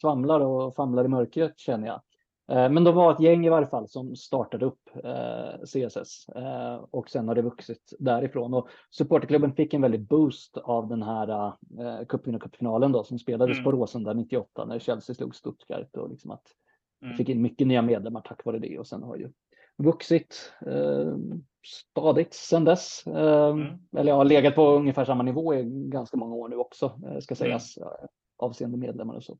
svamlar 0.00 0.40
och 0.40 0.74
famlar 0.74 1.04
i 1.04 1.08
mörkret 1.08 1.58
känner 1.58 1.86
jag. 1.86 2.00
Eh, 2.48 2.70
men 2.70 2.84
de 2.84 2.94
var 2.94 3.12
ett 3.12 3.20
gäng 3.20 3.46
i 3.46 3.48
varje 3.48 3.66
fall 3.66 3.88
som 3.88 4.16
startade 4.16 4.66
upp 4.66 4.90
eh, 5.04 5.60
CSS 5.64 6.28
eh, 6.28 6.84
och 6.90 7.10
sen 7.10 7.28
har 7.28 7.34
det 7.34 7.42
vuxit 7.42 7.92
därifrån. 7.98 8.54
Och 8.54 8.68
supporterklubben 8.90 9.52
fick 9.52 9.74
en 9.74 9.80
väldigt 9.80 10.08
boost 10.08 10.56
av 10.56 10.88
den 10.88 11.02
här 11.02 11.52
cupvinnarcupfinalen 12.08 12.92
då 12.92 13.04
som 13.04 13.18
spelades 13.18 13.56
mm. 13.56 13.64
på 13.64 13.72
Råsunda 13.72 14.12
98 14.12 14.64
när 14.64 14.78
Chelsea 14.78 15.14
slog 15.14 15.36
Stuttgart 15.36 15.96
och 15.96 16.10
liksom 16.10 16.30
att 16.30 16.46
mm. 17.02 17.16
fick 17.16 17.28
in 17.28 17.42
mycket 17.42 17.66
nya 17.66 17.82
medlemmar 17.82 18.20
tack 18.20 18.44
vare 18.44 18.58
det 18.58 18.78
och 18.78 18.86
sen 18.86 19.02
har 19.02 19.16
ju 19.16 19.30
vuxit 19.76 20.52
stadigt 21.66 22.34
sen 22.34 22.64
dess. 22.64 23.06
Mm. 23.06 23.66
Eller 23.96 24.12
har 24.12 24.24
legat 24.24 24.54
på 24.54 24.70
ungefär 24.70 25.04
samma 25.04 25.22
nivå 25.22 25.54
i 25.54 25.62
ganska 25.64 26.16
många 26.16 26.34
år 26.34 26.48
nu 26.48 26.56
också 26.56 27.00
ska 27.20 27.34
sägas 27.34 27.76
mm. 27.76 27.88
avseende 28.36 28.78
medlemmar 28.78 29.14
och 29.14 29.24
så. 29.24 29.38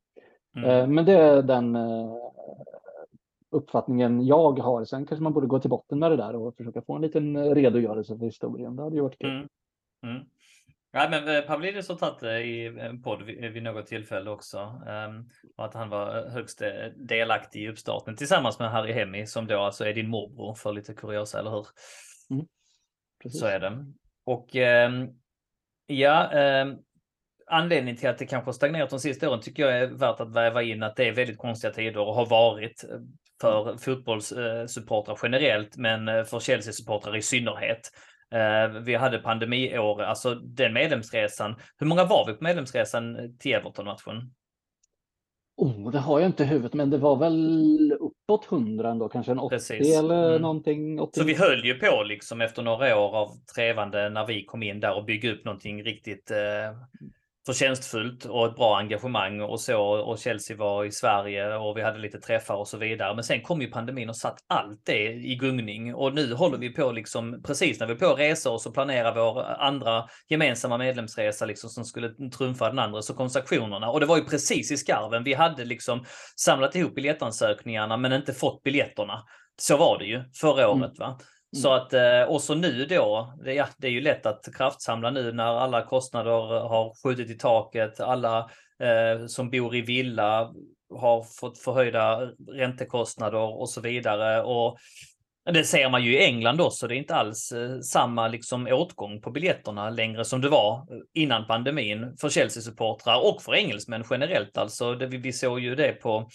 Mm. 0.57 0.95
Men 0.95 1.05
det 1.05 1.13
är 1.13 1.43
den 1.43 1.77
uppfattningen 3.53 4.27
jag 4.27 4.59
har. 4.59 4.85
Sen 4.85 5.07
kanske 5.07 5.23
man 5.23 5.33
borde 5.33 5.47
gå 5.47 5.59
till 5.59 5.71
botten 5.71 5.99
med 5.99 6.11
det 6.11 6.17
där 6.17 6.37
och 6.37 6.57
försöka 6.57 6.83
få 6.83 6.97
en 6.97 7.03
liten 7.03 7.55
redogörelse 7.55 8.19
för 8.19 8.25
historien. 8.25 8.77
Det 8.77 8.83
hade 8.83 8.97
ju 8.97 9.03
varit 9.03 9.19
kul. 9.19 9.31
Mm. 9.31 9.49
Mm. 10.07 10.27
Ja, 10.93 11.09
men 11.11 11.37
eh, 11.37 11.43
Pavlidis 11.43 11.89
har 11.89 11.97
tagit 11.97 12.21
det 12.21 12.43
i 12.43 12.67
en 12.67 13.03
podd 13.03 13.23
vid, 13.23 13.63
något 13.63 13.87
tillfälle 13.87 14.31
också. 14.31 14.59
Um, 15.09 15.31
och 15.57 15.65
att 15.65 15.75
han 15.75 15.89
var 15.89 16.29
högst 16.29 16.63
eh, 16.63 16.69
delaktig 16.97 17.63
i 17.63 17.69
uppstarten 17.69 18.17
tillsammans 18.17 18.59
med 18.59 18.71
Harry 18.71 18.93
Hemmi 18.93 19.27
som 19.27 19.47
då 19.47 19.61
alltså 19.61 19.85
är 19.85 19.95
din 19.95 20.09
morbror 20.09 20.55
för 20.55 20.73
lite 20.73 20.95
kuriosa, 20.95 21.39
eller 21.39 21.51
hur? 21.51 21.67
Mm. 22.31 22.47
Så 23.31 23.47
är 23.47 23.61
det. 23.61 23.87
Och 24.25 24.55
um, 24.55 25.21
ja, 25.87 26.31
um, 26.65 26.79
anledningen 27.47 27.97
till 27.97 28.09
att 28.09 28.19
det 28.19 28.27
kanske 28.27 28.53
stagnerat 28.53 28.91
de 28.91 28.99
sista 28.99 29.31
åren 29.31 29.41
tycker 29.41 29.63
jag 29.63 29.79
är 29.79 29.87
värt 29.87 30.21
att 30.21 30.37
väva 30.37 30.63
in 30.63 30.83
att 30.83 30.97
det 30.97 31.09
är 31.09 31.13
väldigt 31.13 31.39
konstiga 31.39 31.73
tider 31.73 31.99
och 31.99 32.15
har 32.15 32.27
varit 32.27 32.85
för 33.43 33.77
fotbollssupportrar 33.77 35.19
generellt, 35.23 35.77
men 35.77 36.09
eh, 36.09 36.25
för 36.25 36.41
Chelsea-supportrar 36.41 37.17
i 37.17 37.23
synnerhet. 37.23 37.81
Eh, 38.35 38.81
vi 38.83 38.95
hade 38.95 39.19
pandemiår, 39.19 40.03
alltså 40.03 40.35
den 40.35 40.73
medlemsresan. 40.73 41.55
Hur 41.79 41.87
många 41.87 42.05
var 42.05 42.27
vi 42.27 42.33
på 42.33 42.45
medlemsresan 42.45 43.17
till 43.39 43.55
Everton-matchen? 43.55 44.33
Oh, 45.57 45.91
det 45.91 45.99
har 45.99 46.21
jag 46.21 46.29
inte 46.29 46.43
i 46.43 46.47
huvudet, 46.47 46.75
men 46.75 46.91
det 46.91 46.99
var 46.99 47.17
väl 47.17 47.93
uppåt 48.01 48.45
hundra 48.45 48.91
ändå, 48.91 49.09
kanske 49.09 49.33
en 49.33 49.39
80 49.39 49.57
Precis. 49.57 49.99
eller 49.99 50.29
mm. 50.29 50.43
någonting. 50.43 51.01
80. 51.01 51.21
Så 51.21 51.27
vi 51.27 51.35
höll 51.35 51.65
ju 51.65 51.75
på 51.75 52.03
liksom 52.03 52.41
efter 52.41 52.63
några 52.63 52.99
år 52.99 53.17
av 53.17 53.29
trevande 53.55 54.09
när 54.09 54.27
vi 54.27 54.45
kom 54.45 54.63
in 54.63 54.81
där 54.81 54.97
och 54.97 55.05
bygga 55.05 55.33
upp 55.33 55.45
någonting 55.45 55.85
riktigt 55.85 56.31
eh, 56.31 56.79
förtjänstfullt 57.47 58.25
och 58.25 58.47
ett 58.47 58.57
bra 58.57 58.79
engagemang 58.79 59.41
och 59.41 59.61
så. 59.61 59.83
Och 59.83 60.19
Chelsea 60.19 60.57
var 60.57 60.85
i 60.85 60.93
Sverige 60.93 61.57
och 61.57 61.77
vi 61.77 61.83
hade 61.83 61.99
lite 61.99 62.21
träffar 62.21 62.55
och 62.55 62.69
så 62.69 62.79
vidare. 62.79 63.15
Men 63.15 63.25
sen 63.25 63.43
kom 63.43 63.61
ju 63.61 63.71
pandemin 63.71 64.09
och 64.09 64.17
satt 64.17 64.39
allt 64.49 64.81
det 64.85 65.13
i 65.13 65.37
gungning. 65.37 65.95
Och 65.95 66.15
nu 66.15 66.35
håller 66.35 66.59
vi 66.59 66.69
på 66.75 66.93
liksom 66.93 67.43
precis 67.47 67.81
när 67.81 67.87
vi 67.87 67.93
är 67.93 67.97
på 67.97 68.15
resa 68.15 68.51
och 68.51 68.63
så 68.63 68.73
planerar 68.73 69.15
vår 69.15 69.43
andra 69.43 70.05
gemensamma 70.29 70.79
medlemsresa 70.79 71.47
liksom 71.47 71.71
som 71.71 71.85
skulle 71.85 72.15
trumfa 72.39 72.69
den 72.69 72.79
andra 72.79 73.03
så 73.03 73.15
kom 73.15 73.31
sanktionerna. 73.31 73.91
Och 73.91 74.01
det 74.01 74.07
var 74.07 74.17
ju 74.17 74.25
precis 74.25 74.73
i 74.73 74.77
skarven. 74.77 75.25
Vi 75.25 75.35
hade 75.35 75.65
liksom 75.65 76.05
samlat 76.37 76.75
ihop 76.75 76.95
biljettansökningarna 76.95 77.97
men 77.97 78.13
inte 78.13 78.33
fått 78.33 78.63
biljetterna. 78.63 79.23
Så 79.57 79.77
var 79.77 79.99
det 79.99 80.05
ju 80.05 80.25
förra 80.41 80.65
mm. 80.65 80.83
året. 80.83 80.93
Så 81.57 81.73
mm. 81.73 81.83
att, 81.83 81.93
eh, 81.93 82.35
och 82.35 82.41
så 82.41 82.55
nu 82.55 82.87
då, 82.87 83.35
det, 83.45 83.55
ja, 83.55 83.69
det 83.79 83.87
är 83.87 83.91
ju 83.91 84.01
lätt 84.01 84.27
att 84.27 84.49
kraftsamla 84.57 85.11
nu 85.11 85.33
när 85.33 85.45
alla 85.45 85.87
kostnader 85.87 86.31
har 86.69 87.03
skjutit 87.03 87.31
i 87.31 87.39
taket, 87.39 88.01
alla 88.01 88.51
eh, 88.83 89.27
som 89.27 89.51
bor 89.51 89.77
i 89.77 89.81
villa 89.81 90.53
har 90.99 91.23
fått 91.41 91.59
förhöjda 91.59 92.21
räntekostnader 92.53 93.61
och 93.61 93.71
så 93.71 93.81
vidare. 93.81 94.43
Och 94.43 94.79
Det 95.53 95.65
ser 95.65 95.91
man 95.91 96.05
ju 96.05 96.13
i 96.13 96.25
England 96.25 96.61
också. 96.61 96.89
Det 96.89 96.95
är 96.95 96.99
inte 96.99 97.15
alls 97.15 97.53
eh, 97.53 97.81
samma 97.81 98.29
liksom 98.29 98.67
åtgång 98.67 99.21
på 99.21 99.31
biljetterna 99.31 99.91
längre 99.91 100.25
som 100.25 100.41
det 100.41 100.49
var 100.49 100.75
eh, 100.77 101.23
innan 101.23 101.47
pandemin 101.47 102.17
för 102.21 102.29
Chelsea-supportrar 102.29 103.21
och 103.25 103.43
för 103.43 103.55
engelsmän 103.55 104.05
generellt. 104.11 104.59
Alltså, 104.59 104.95
det, 104.95 105.07
vi 105.07 105.33
såg 105.33 105.61
ju 105.61 105.75
det 105.75 105.93
på 105.93 106.29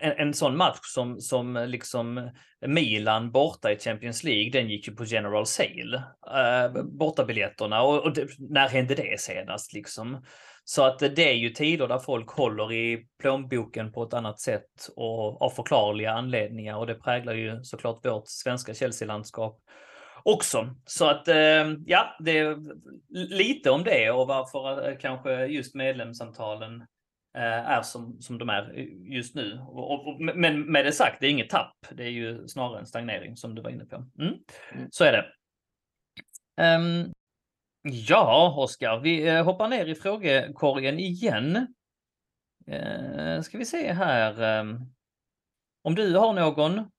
en, 0.00 0.12
en 0.12 0.34
sån 0.34 0.56
match 0.56 0.80
som, 0.82 1.20
som 1.20 1.64
liksom 1.68 2.30
Milan 2.66 3.30
borta 3.30 3.72
i 3.72 3.78
Champions 3.78 4.24
League, 4.24 4.50
den 4.50 4.68
gick 4.68 4.88
ju 4.88 4.94
på 4.94 5.04
General 5.04 5.46
Sale, 5.46 6.02
äh, 6.34 6.82
bortabiljetterna. 6.82 7.82
Och, 7.82 8.04
och 8.04 8.14
det, 8.14 8.28
när 8.38 8.68
hände 8.68 8.94
det 8.94 9.20
senast 9.20 9.72
liksom? 9.72 10.24
Så 10.64 10.84
att 10.84 10.98
det 10.98 11.30
är 11.30 11.34
ju 11.34 11.50
tider 11.50 11.88
där 11.88 11.98
folk 11.98 12.30
håller 12.30 12.72
i 12.72 13.06
plånboken 13.20 13.92
på 13.92 14.02
ett 14.02 14.14
annat 14.14 14.40
sätt 14.40 14.88
och 14.96 15.42
av 15.42 15.50
förklarliga 15.50 16.12
anledningar 16.12 16.76
och 16.76 16.86
det 16.86 16.94
präglar 16.94 17.34
ju 17.34 17.64
såklart 17.64 18.06
vårt 18.06 18.28
svenska 18.28 18.74
Chelsea-landskap 18.74 19.60
också. 20.22 20.74
Så 20.84 21.06
att 21.06 21.28
eh, 21.28 21.66
ja, 21.86 22.16
det 22.20 22.38
är 22.38 22.56
lite 23.08 23.70
om 23.70 23.84
det 23.84 24.10
och 24.10 24.28
varför 24.28 24.88
eh, 24.88 24.96
kanske 24.98 25.46
just 25.46 25.74
medlemsantalen 25.74 26.84
är 27.34 27.82
som, 27.82 28.20
som 28.20 28.38
de 28.38 28.48
är 28.48 28.72
just 29.14 29.34
nu. 29.34 29.60
Och, 29.68 30.08
och, 30.08 30.20
men 30.20 30.72
med 30.72 30.84
det 30.84 30.92
sagt, 30.92 31.20
det 31.20 31.26
är 31.26 31.30
inget 31.30 31.50
tapp. 31.50 31.76
Det 31.90 32.04
är 32.04 32.10
ju 32.10 32.48
snarare 32.48 32.80
en 32.80 32.86
stagnering 32.86 33.36
som 33.36 33.54
du 33.54 33.62
var 33.62 33.70
inne 33.70 33.84
på. 33.84 33.96
Mm. 33.96 34.34
Mm. 34.72 34.88
Så 34.90 35.04
är 35.04 35.12
det. 35.12 35.26
Um, 36.76 37.12
Ja, 37.82 38.54
Oskar, 38.56 39.00
vi 39.00 39.28
eh, 39.28 39.44
hoppar 39.44 39.68
ner 39.68 39.86
i 39.86 39.94
frågekorgen 39.94 40.98
igen. 40.98 41.74
Eh, 42.66 43.40
ska 43.40 43.58
vi 43.58 43.64
se 43.64 43.92
här. 43.92 44.42
Ehm, 44.42 44.78
om 45.82 45.94
du 45.94 46.16
har 46.16 46.32
någon 46.32 46.90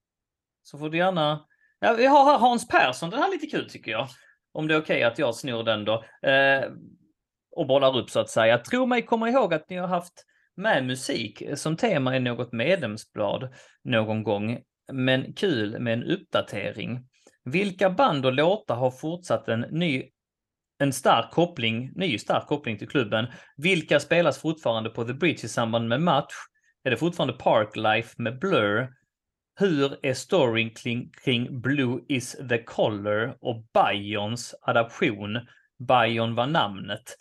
så 0.63 0.77
får 0.77 0.89
du 0.89 0.97
gärna... 0.97 1.45
Ja, 1.79 1.93
vi 1.93 2.05
har 2.05 2.25
här 2.25 2.37
Hans 2.37 2.67
Persson, 2.67 3.09
den 3.09 3.19
här 3.19 3.27
är 3.27 3.31
lite 3.31 3.47
kul 3.47 3.69
tycker 3.69 3.91
jag. 3.91 4.07
Om 4.51 4.67
det 4.67 4.73
är 4.73 4.81
okej 4.81 4.97
okay 4.97 5.03
att 5.03 5.19
jag 5.19 5.35
snor 5.35 5.63
den 5.63 5.85
då. 5.85 6.03
Eh, 6.29 6.71
och 7.51 7.67
bollar 7.67 7.97
upp 7.97 8.09
så 8.09 8.19
att 8.19 8.29
säga. 8.29 8.57
Tro 8.57 8.85
mig 8.85 9.01
komma 9.01 9.29
ihåg 9.29 9.53
att 9.53 9.69
ni 9.69 9.77
har 9.77 9.87
haft 9.87 10.25
med 10.55 10.85
musik 10.85 11.43
som 11.55 11.77
tema 11.77 12.15
i 12.15 12.19
något 12.19 12.51
medlemsblad 12.51 13.53
någon 13.83 14.23
gång. 14.23 14.59
Men 14.93 15.33
kul 15.33 15.79
med 15.79 15.93
en 15.93 16.03
uppdatering. 16.03 17.07
Vilka 17.45 17.89
band 17.89 18.25
och 18.25 18.33
låtar 18.33 18.75
har 18.75 18.91
fortsatt 18.91 19.47
en 19.47 19.59
ny 19.59 20.03
en 20.81 20.93
stark 20.93 21.31
koppling, 21.31 21.91
ny 21.95 22.17
stark 22.17 22.47
koppling 22.47 22.77
till 22.77 22.87
klubben. 22.87 23.27
Vilka 23.57 23.99
spelas 23.99 24.37
fortfarande 24.37 24.89
på 24.89 25.03
The 25.03 25.13
Bridge 25.13 25.45
i 25.45 25.47
samband 25.47 25.87
med 25.87 26.01
match? 26.01 26.33
Är 26.83 26.91
det 26.91 26.97
fortfarande 26.97 27.33
Parklife 27.33 28.15
med 28.17 28.39
Blur? 28.39 28.89
Hur 29.59 30.05
är 30.05 30.13
storyn 30.13 30.69
kring, 30.69 31.11
kring 31.23 31.61
Blue 31.61 31.99
is 32.07 32.37
the 32.49 32.63
color 32.63 33.37
och 33.41 33.65
Bayons 33.73 34.55
adaption? 34.61 35.39
Bayon 35.87 36.35
var 36.35 36.47
namnet. 36.47 37.17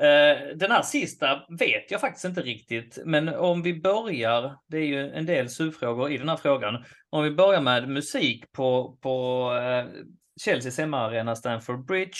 Eh, 0.00 0.56
den 0.56 0.70
här 0.70 0.82
sista 0.82 1.46
vet 1.58 1.90
jag 1.90 2.00
faktiskt 2.00 2.24
inte 2.24 2.42
riktigt, 2.42 2.98
men 3.04 3.28
om 3.28 3.62
vi 3.62 3.80
börjar, 3.80 4.58
det 4.68 4.76
är 4.76 4.86
ju 4.86 5.10
en 5.10 5.26
del 5.26 5.48
suvfrågor 5.48 6.10
i 6.10 6.18
den 6.18 6.28
här 6.28 6.36
frågan. 6.36 6.84
Om 7.10 7.24
vi 7.24 7.30
börjar 7.30 7.60
med 7.60 7.88
musik 7.88 8.52
på, 8.52 8.98
på 9.02 9.48
eh, 9.54 10.02
Chelseas 10.44 10.78
hemmaarena 10.78 11.36
Stamford 11.36 11.86
Bridge 11.86 12.18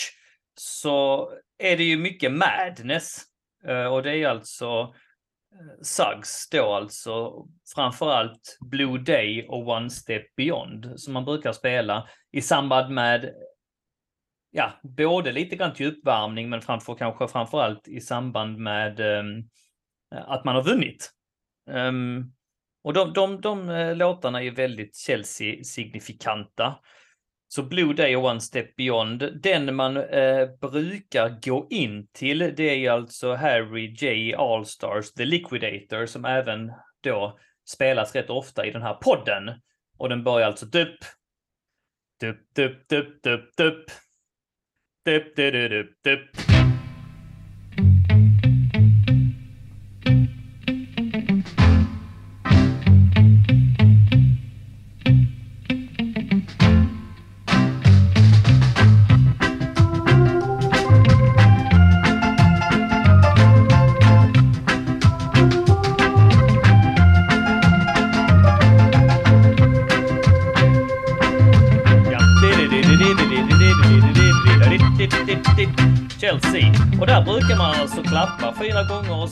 så 0.54 1.28
är 1.58 1.76
det 1.76 1.84
ju 1.84 1.96
mycket 1.96 2.32
madness. 2.32 3.22
Eh, 3.66 3.86
och 3.86 4.02
det 4.02 4.10
är 4.10 4.14
ju 4.14 4.26
alltså 4.26 4.94
Suggs 5.82 6.48
då 6.50 6.74
alltså 6.74 7.46
framförallt 7.74 8.58
Blue 8.70 8.98
Day 8.98 9.46
och 9.48 9.68
One 9.68 9.90
Step 9.90 10.34
Beyond 10.36 10.92
som 10.96 11.12
man 11.12 11.24
brukar 11.24 11.52
spela 11.52 12.08
i 12.32 12.40
samband 12.40 12.94
med 12.94 13.32
ja, 14.52 14.72
både 14.82 15.32
lite 15.32 15.56
grann 15.56 15.74
till 15.74 15.86
uppvärmning 15.86 16.48
men 16.48 16.62
framför, 16.62 16.94
kanske 16.94 17.28
framförallt 17.28 17.88
i 17.88 18.00
samband 18.00 18.58
med 18.58 19.00
um, 19.00 19.48
att 20.10 20.44
man 20.44 20.54
har 20.54 20.62
vunnit. 20.62 21.10
Um, 21.70 22.32
och 22.84 22.92
de, 22.92 23.12
de, 23.12 23.40
de, 23.40 23.66
de 23.66 23.94
låtarna 23.94 24.42
är 24.42 24.50
väldigt 24.50 24.96
Chelsea-signifikanta. 24.96 26.78
Så 27.48 27.62
Blue 27.62 27.94
Day 27.94 28.16
och 28.16 28.24
One 28.24 28.40
Step 28.40 28.76
Beyond, 28.76 29.40
den 29.42 29.74
man 29.74 29.96
eh, 29.96 30.48
brukar 30.60 31.40
gå 31.42 31.66
in 31.70 32.06
till, 32.12 32.38
det 32.38 32.86
är 32.86 32.90
alltså 32.90 33.34
Harry 33.34 33.94
J 33.98 34.34
Allstars 34.34 35.12
The 35.12 35.24
Liquidator 35.24 36.06
som 36.06 36.24
även 36.24 36.72
då 37.00 37.38
spelas 37.68 38.14
rätt 38.14 38.30
ofta 38.30 38.66
i 38.66 38.70
den 38.70 38.82
här 38.82 38.94
podden. 38.94 39.50
Och 39.98 40.08
den 40.08 40.24
börjar 40.24 40.46
alltså 40.46 40.66
dupp, 40.66 40.98
dupp, 42.20 42.54
dupp, 42.54 42.88
dupp, 42.88 43.22
dupp, 43.22 43.56
dupp. 43.56 43.84
Dip, 45.04 45.34
dip, 45.34 45.52
dip, 45.52 45.96
dip. 46.04 46.51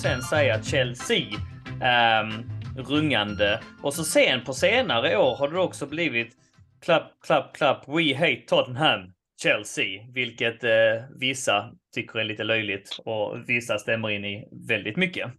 Sen 0.03 0.23
säga 0.23 0.63
Chelsea. 0.63 1.27
Um, 1.71 2.51
rungande. 2.77 3.61
Och 3.83 3.95
så 3.95 4.05
sen 4.05 4.45
på 4.45 4.53
senare 4.53 5.17
år 5.17 5.37
har 5.37 5.49
det 5.49 5.59
också 5.59 5.87
blivit 5.87 6.37
klapp, 6.85 7.13
klapp, 7.27 7.57
klapp, 7.57 7.85
We 7.89 8.15
hate 8.15 8.43
Tottenham, 8.47 9.01
Chelsea. 9.43 10.07
Vilket 10.15 10.65
eh, 10.65 10.71
vissa 11.21 11.73
tycker 11.95 12.19
är 12.19 12.25
lite 12.25 12.45
löjligt 12.45 12.99
och 13.05 13.39
vissa 13.47 13.79
stämmer 13.79 14.11
in 14.11 14.25
i 14.25 14.49
väldigt 14.69 14.97
mycket. 14.97 15.33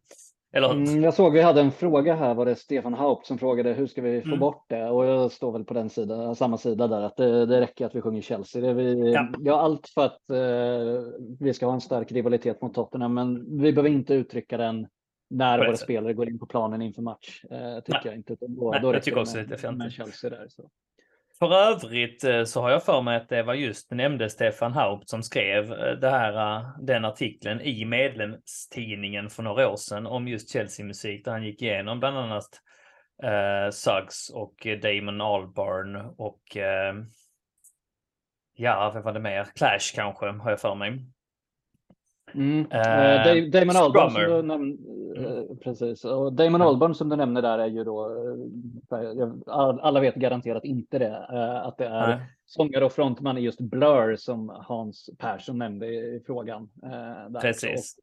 Eller? 0.53 0.71
Mm, 0.71 1.03
jag 1.03 1.13
såg 1.13 1.33
vi 1.33 1.41
hade 1.41 1.61
en 1.61 1.71
fråga 1.71 2.15
här, 2.15 2.33
var 2.33 2.45
det 2.45 2.55
Stefan 2.55 2.93
Haupt 2.93 3.25
som 3.25 3.37
frågade 3.37 3.73
hur 3.73 3.87
ska 3.87 4.01
vi 4.01 4.21
få 4.21 4.27
mm. 4.27 4.39
bort 4.39 4.65
det? 4.69 4.89
Och 4.89 5.05
jag 5.05 5.31
står 5.31 5.51
väl 5.51 5.63
på 5.63 5.73
den 5.73 5.89
sidan, 5.89 6.35
samma 6.35 6.57
sida 6.57 6.87
där, 6.87 7.01
att 7.01 7.17
det, 7.17 7.45
det 7.45 7.61
räcker 7.61 7.85
att 7.85 7.95
vi 7.95 8.01
sjunger 8.01 8.21
Chelsea. 8.21 8.61
Det 8.61 8.73
vi, 8.73 9.13
ja. 9.13 9.27
ja 9.39 9.61
allt 9.61 9.87
för 9.87 10.05
att 10.05 10.29
eh, 10.29 11.11
vi 11.39 11.53
ska 11.53 11.65
ha 11.65 11.73
en 11.73 11.81
stark 11.81 12.11
rivalitet 12.11 12.61
mot 12.61 12.73
Tottenham, 12.73 13.13
men 13.13 13.61
vi 13.61 13.73
behöver 13.73 13.89
inte 13.89 14.13
uttrycka 14.13 14.57
den 14.57 14.87
när 15.29 15.57
våra 15.57 15.77
spelare 15.77 16.13
går 16.13 16.29
in 16.29 16.39
på 16.39 16.45
planen 16.45 16.81
inför 16.81 17.01
match. 17.01 17.43
Eh, 17.43 17.79
tycker 17.79 17.93
Nej. 17.93 18.01
jag 18.03 18.15
inte. 18.15 18.35
Då, 18.39 18.71
Nej, 18.71 18.81
då 18.81 18.93
jag 18.93 19.03
tycker 19.03 19.21
också 19.21 19.37
med, 19.37 19.49
lite 19.49 19.71
med 19.71 19.91
Chelsea 19.91 20.29
där. 20.29 20.45
Så. 20.49 20.69
För 21.41 21.53
övrigt 21.53 22.23
eh, 22.23 22.43
så 22.43 22.61
har 22.61 22.69
jag 22.69 22.83
för 22.83 23.01
mig 23.01 23.17
att 23.17 23.29
det 23.29 23.43
var 23.43 23.53
just 23.53 23.91
nämnde 23.91 24.29
Stefan 24.29 24.73
Haupt 24.73 25.09
som 25.09 25.23
skrev 25.23 25.73
eh, 25.73 25.91
det 25.91 26.09
här, 26.09 26.57
eh, 26.57 26.65
den 26.79 27.05
artikeln 27.05 27.61
i 27.61 27.85
medlemstidningen 27.85 29.29
för 29.29 29.43
några 29.43 29.69
år 29.69 29.75
sedan 29.75 30.07
om 30.07 30.27
just 30.27 30.51
Chelsea-musik 30.51 31.25
där 31.25 31.31
han 31.31 31.43
gick 31.43 31.61
igenom 31.61 31.99
bland 31.99 32.17
annat 32.17 32.49
eh, 33.23 33.71
Suggs 33.71 34.29
och 34.29 34.67
Damon 34.81 35.21
Albarn 35.21 35.95
och 36.17 36.57
eh, 36.57 36.95
ja, 38.55 38.91
vad 38.93 39.03
var 39.03 39.13
det 39.13 39.19
mer? 39.19 39.47
Clash 39.55 39.95
kanske 39.95 40.25
har 40.25 40.49
jag 40.49 40.61
för 40.61 40.75
mig. 40.75 41.05
Mm. 42.33 42.59
Uh, 42.59 43.49
Damon 43.49 43.75
Albarn 43.75 44.11
som 44.11 44.21
du 44.21 44.41
nämnde, 44.41 44.77
mm. 45.17 45.57
precis. 45.57 46.05
Och 46.05 46.33
Damon 46.33 46.61
Albarn 46.61 46.95
som 46.95 47.09
du 47.09 47.15
nämner 47.15 47.41
där 47.41 47.59
är 47.59 47.67
ju 47.67 47.83
då, 47.83 48.05
eh, 48.91 49.33
alla 49.81 49.99
vet 49.99 50.15
garanterat 50.15 50.65
inte 50.65 50.99
det, 50.99 51.17
att 51.63 51.77
det 51.77 51.85
är 51.85 52.07
Nej. 52.07 52.17
sångare 52.45 52.85
och 52.85 52.91
frontman 52.91 53.37
i 53.37 53.41
just 53.41 53.59
Blur 53.59 54.15
som 54.15 54.49
Hans 54.49 55.09
Persson 55.17 55.57
nämnde 55.57 55.87
i 55.87 56.23
frågan. 56.25 56.69
Där. 57.29 57.39
Precis. 57.39 57.95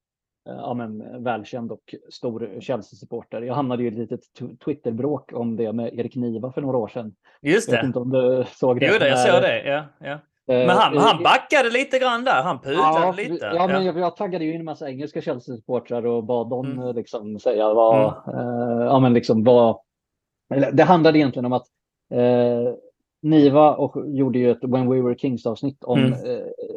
Och, 0.45 0.53
ja, 0.55 0.75
men, 0.75 1.23
välkänd 1.23 1.73
och 1.73 1.95
stor 2.11 2.61
Chelsea-supporter. 2.61 3.43
Jag 3.43 3.55
hamnade 3.55 3.83
ju 3.83 3.89
i 3.89 3.93
ett 3.93 3.99
litet 3.99 4.21
Twitterbråk 4.65 5.33
om 5.33 5.57
det 5.57 5.73
med 5.73 5.99
Erik 5.99 6.17
Niva 6.17 6.53
för 6.53 6.61
några 6.61 6.79
år 6.79 6.89
sedan. 6.89 7.15
Just 7.43 7.71
det. 7.71 7.77
Jag 7.77 7.83
vet 7.83 7.87
inte 7.87 7.99
om 7.99 8.11
du 8.11 8.45
såg 8.49 8.81
det. 8.81 8.87
Jo, 8.87 8.99
det, 8.99 9.09
jag 9.09 9.19
såg 9.19 9.43
det. 9.43 9.65
Ja, 9.65 9.85
ja. 9.99 10.19
Men 10.49 10.69
han, 10.69 10.97
eh, 10.97 11.03
han 11.03 11.23
backade 11.23 11.71
lite 11.71 11.99
grann 11.99 12.25
där, 12.25 12.43
han 12.43 12.61
pudlade 12.61 13.01
ja, 13.01 13.13
lite. 13.13 13.53
Ja, 13.55 13.67
men 13.67 13.85
jag, 13.85 13.99
jag 13.99 14.17
taggade 14.17 14.45
ju 14.45 14.55
in 14.55 14.61
en 14.61 14.65
massa 14.65 14.89
engelska 14.89 15.21
Chelsea-supportrar 15.21 16.07
och 16.07 16.25
bad 16.25 16.51
dem 16.51 16.73
mm. 16.73 16.97
liksom 16.97 17.39
säga 17.39 17.75
vad, 17.75 18.29
mm. 18.29 18.39
eh, 18.39 18.85
ja 18.85 19.01
men 19.01 19.15
liksom 19.15 19.45
vad, 19.45 19.79
det 20.73 20.83
handlade 20.83 21.19
egentligen 21.19 21.47
om 21.47 21.53
att 21.53 21.67
eh, 22.15 22.75
Niva 23.23 23.75
och 23.75 24.05
gjorde 24.07 24.39
ju 24.39 24.51
ett 24.51 24.65
When 24.65 24.91
We 24.91 25.03
Were 25.03 25.19
Kings 25.19 25.47
avsnitt 25.47 25.85
om 25.85 25.99
mm. 25.99 26.19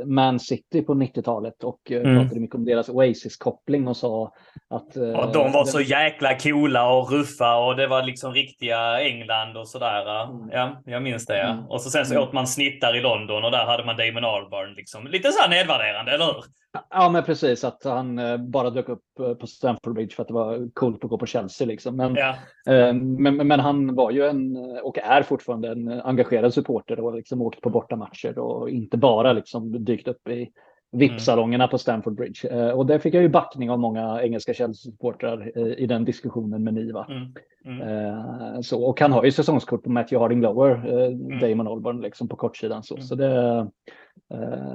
Eh, 0.02 0.06
Man 0.08 0.40
City 0.40 0.82
på 0.82 0.94
90-talet 0.94 1.64
och 1.64 1.92
Mm. 1.92 2.16
pratade 2.20 2.40
mycket 2.42 2.56
om 2.56 2.66
deras 2.66 2.90
Oasis-koppling 2.90 3.88
och 3.88 3.98
sa 3.98 4.34
att... 4.70 4.96
eh, 4.98 5.04
Ja, 5.04 5.30
de 5.34 5.52
var 5.52 5.64
den- 5.64 5.66
så 5.68 5.82
jäkla 5.82 6.38
coola 6.40 6.94
och 6.94 7.12
ruffa 7.12 7.56
och 7.56 7.76
det 7.76 7.88
var 7.88 8.04
liksom 8.04 8.34
riktiga 8.34 9.02
England 9.02 9.58
och 9.58 9.68
sådär. 9.68 10.24
Mm. 10.24 10.50
Ja, 10.52 10.82
jag 10.86 11.04
minns 11.04 11.26
det. 11.26 11.38
Ja. 11.38 11.48
Mm. 11.50 11.66
Och 11.66 11.82
så 11.82 11.90
sen 11.90 12.06
så 12.06 12.14
Mm. 12.14 12.24
åt 12.28 12.34
man 12.34 12.48
snittar 12.48 12.96
i 12.98 13.02
London 13.02 13.44
och 13.44 13.52
där 13.52 13.66
hade 13.66 13.86
man 13.86 13.98
Damon 13.98 14.26
Albarn. 14.26 14.74
Liksom. 14.74 15.08
Lite 15.08 15.32
så 15.32 15.42
här 15.42 15.50
nedvärderande, 15.50 16.12
eller 16.12 16.26
hur? 16.26 16.44
Ja, 16.90 17.10
men 17.10 17.24
precis. 17.24 17.64
Att 17.64 17.84
han 17.84 18.20
eh, 18.20 18.38
bara 18.38 18.70
dök 18.70 18.90
upp 18.90 19.04
eh, 19.20 19.34
på 19.34 19.48
Stamford 19.48 19.94
Bridge 19.94 20.16
för 20.16 20.22
att 20.22 20.28
det 20.28 20.34
var 20.34 20.70
coolt 20.74 21.04
att 21.04 21.10
gå 21.10 21.18
på 21.18 21.26
Chelsea. 21.26 21.68
Liksom. 21.68 21.96
Men, 21.96 22.16
Ja. 22.16 22.36
eh, 22.74 22.94
men, 22.94 23.48
men 23.48 23.60
han 23.60 23.96
var 23.96 24.12
ju 24.12 24.26
en, 24.26 24.58
och 24.84 24.98
är 24.98 25.24
fortfarande 25.24 25.72
en 25.72 25.88
engagerad 26.02 26.54
supporter 26.54 27.00
och 27.00 27.16
liksom 27.16 27.42
åkt 27.42 27.62
på 27.62 27.70
bortamatcher 27.70 28.40
och 28.40 28.70
inte 28.70 28.98
bara 28.98 29.34
liksom 29.34 29.86
dykt 29.86 30.08
upp 30.08 30.28
i 30.28 30.50
VIP-salongerna 30.94 31.68
på 31.68 31.78
Stamford 31.78 32.16
Bridge. 32.16 32.74
Och 32.74 32.86
där 32.86 33.00
fick 33.00 33.14
jag 33.14 33.24
ju 33.24 33.30
backning 33.30 33.72
av 33.72 33.80
många 33.80 34.22
engelska 34.24 34.54
Chelsea-supportrar 34.54 35.58
i 35.80 35.86
den 35.86 36.06
diskussionen 36.06 36.64
med 36.64 36.74
Niva. 36.74 37.08
Mm. 37.10 37.82
Mm. 37.82 38.64
Så, 38.64 38.84
och 38.84 39.02
han 39.02 39.12
har 39.12 39.24
ju 39.24 39.32
säsongskort 39.32 39.84
på 39.84 39.90
Matthew 39.92 40.24
Harding 40.24 40.42
Lower, 40.42 40.72
Mm. 41.12 41.40
Damon 41.40 41.68
Albarn 41.68 42.02
liksom 42.02 42.28
på 42.28 42.36
kortsidan. 42.36 42.84
Så, 42.84 42.94
Mm. 42.96 43.04
så, 43.04 43.16
det, 43.16 43.68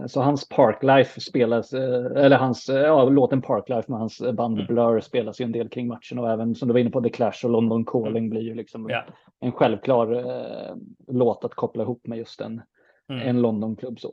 så 0.06 0.20
hans 0.22 0.48
Parklife 0.48 1.20
spelas, 1.20 1.72
eh, 1.72 2.04
eller 2.24 2.36
hans, 2.36 2.68
eh, 2.68 2.80
ja, 2.80 3.04
låten 3.08 3.42
Parklife 3.42 3.90
med 3.90 3.98
hans 4.00 4.22
band 4.32 4.54
Mm. 4.60 4.66
Blur 4.66 5.00
spelas 5.00 5.40
ju 5.40 5.44
en 5.44 5.52
del 5.52 5.68
kring 5.68 5.88
matchen 5.88 6.18
och 6.18 6.30
även 6.30 6.54
som 6.54 6.68
du 6.68 6.72
var 6.72 6.78
inne 6.80 6.90
på 6.90 7.00
The 7.00 7.08
Clash 7.10 7.44
och 7.44 7.50
London 7.50 7.84
Calling 7.84 8.30
blir 8.30 8.40
ju 8.42 8.54
liksom 8.54 8.90
Ja. 8.90 9.04
en 9.40 9.52
självklar 9.52 10.12
eh, 10.12 10.74
låt 11.08 11.44
att 11.44 11.54
koppla 11.54 11.82
ihop 11.82 12.06
med 12.06 12.18
just 12.18 12.40
en, 12.40 12.62
Mm. 13.08 13.28
en 13.28 13.42
Londonklubb. 13.42 14.00
Så. 14.00 14.12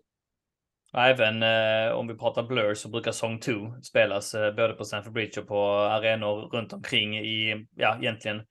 Även 0.97 1.43
eh, 1.43 1.93
om 1.95 2.07
vi 2.07 2.13
pratar 2.15 2.43
Blur 2.43 2.73
så 2.73 2.89
brukar 2.89 3.11
Song 3.11 3.39
2 3.39 3.51
spelas 3.83 4.33
eh, 4.33 4.55
både 4.55 4.73
på 4.73 4.83
Stamford 4.83 5.13
Bridge 5.13 5.41
och 5.41 5.47
på 5.47 5.59
arenor 5.69 6.35
runt 6.41 6.73
omkring 6.73 7.17
i, 7.17 7.65
ja, 7.75 7.97
egentligen 8.01 8.41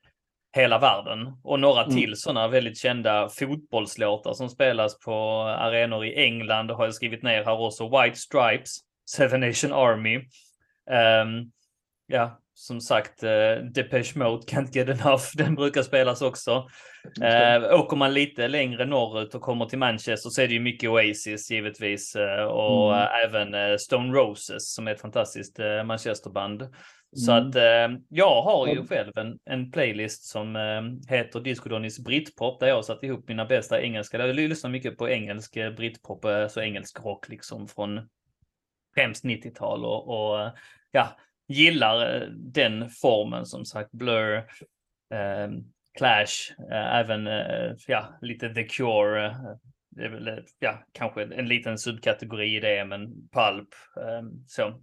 hela 0.55 0.78
världen. 0.78 1.32
Och 1.44 1.61
några 1.61 1.82
Mm. 1.84 1.96
till 1.96 2.16
sådana 2.16 2.48
väldigt 2.48 2.78
kända 2.78 3.28
fotbollslåtar 3.28 4.32
som 4.32 4.48
spelas 4.48 4.98
på 4.98 5.14
arenor 5.42 6.05
i 6.05 6.14
England 6.24 6.70
har 6.70 6.84
jag 6.84 6.94
skrivit 6.94 7.22
ner 7.22 7.44
här 7.44 7.61
också. 7.61 7.88
White 7.88 8.16
Stripes, 8.18 8.76
Seven 9.11 9.40
Nation 9.40 9.72
Army. 9.72 10.16
Ehm, 10.90 11.50
ja, 12.07 12.38
som 12.55 12.80
sagt, 12.80 13.22
uh, 13.24 13.64
Depeche 13.74 14.12
Mode, 14.18 14.42
Can't 14.46 14.76
Get 14.76 14.88
Enough, 14.88 15.22
den 15.34 15.55
brukar 15.55 15.82
spelas 15.82 16.22
också. 16.22 16.66
Eh, 17.22 17.80
åker 17.80 17.96
man 17.96 18.14
lite 18.14 18.48
längre 18.48 18.84
norrut 18.84 19.34
och 19.34 19.40
kommer 19.42 19.66
till 19.66 19.78
Manchester 19.78 20.30
så 20.30 20.42
är 20.42 20.48
det 20.48 20.55
ju 20.55 20.61
mycket 20.61 20.90
Oasis 20.90 21.50
givetvis 21.50 22.16
eh, 22.16 22.44
och 22.44 22.94
Mm. 22.96 23.09
även 23.24 23.55
eh, 23.55 23.76
Stone 23.76 24.12
Roses 24.18 24.74
som 24.74 24.88
är 24.88 24.92
ett 24.92 25.00
fantastiskt 25.00 25.59
Manchesterband. 25.84 26.62
Så 27.16 27.32
Mm. 27.32 27.48
att 27.48 27.56
eh, 27.56 28.00
jag 28.08 28.42
har 28.42 28.66
ju 28.66 28.86
själv 28.86 29.18
en, 29.18 29.38
en 29.44 29.70
playlist 29.70 30.24
som 30.24 30.56
eh, 30.56 31.14
heter 31.16 31.40
Disco 31.40 31.68
Donnys 31.68 31.98
Britpop 31.98 32.60
där 32.60 32.66
jag 32.66 32.74
har 32.74 32.82
satt 32.82 33.02
ihop 33.02 33.28
mina 33.28 33.44
bästa 33.44 33.82
engelska. 33.82 34.26
Jag 34.26 34.36
lyssnar 34.36 34.70
mycket 34.70 34.98
på 34.98 35.08
engelsk 35.08 35.56
eh, 35.56 35.72
Britpop, 35.72 36.24
eh, 36.24 36.48
så 36.48 36.60
engelsk 36.60 37.04
rock 37.04 37.28
liksom 37.28 37.68
från 37.68 38.08
främst 38.94 39.24
90-tal 39.24 39.84
och, 39.84 40.08
och 40.08 40.50
ja, 40.90 41.16
gillar 41.48 42.14
eh, 42.14 42.28
den 42.30 42.90
formen 42.90 43.46
som 43.46 43.64
sagt. 43.64 43.92
Blur, 43.92 44.36
eh, 45.14 45.50
Clash, 45.98 46.52
även 46.72 47.28
ja, 47.86 48.18
lite 48.20 48.54
The 48.54 48.64
Cure. 48.64 49.36
Det 49.90 50.04
är 50.04 50.08
väl 50.08 50.44
ja, 50.58 50.84
kanske 50.92 51.22
en 51.22 51.48
liten 51.48 51.78
subkategori 51.78 52.56
i 52.56 52.60
det, 52.60 52.84
men 52.84 53.28
Pulp, 53.32 53.68
så 54.46 54.82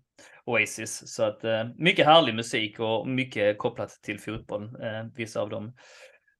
Oasis. 0.49 1.13
Så 1.15 1.23
att 1.23 1.43
eh, 1.43 1.63
mycket 1.77 2.05
härlig 2.05 2.35
musik 2.35 2.79
och 2.79 3.07
mycket 3.07 3.57
kopplat 3.57 3.89
till 3.89 4.19
fotboll, 4.19 4.63
eh, 4.63 5.05
vissa 5.15 5.41
av 5.41 5.49
de 5.49 5.65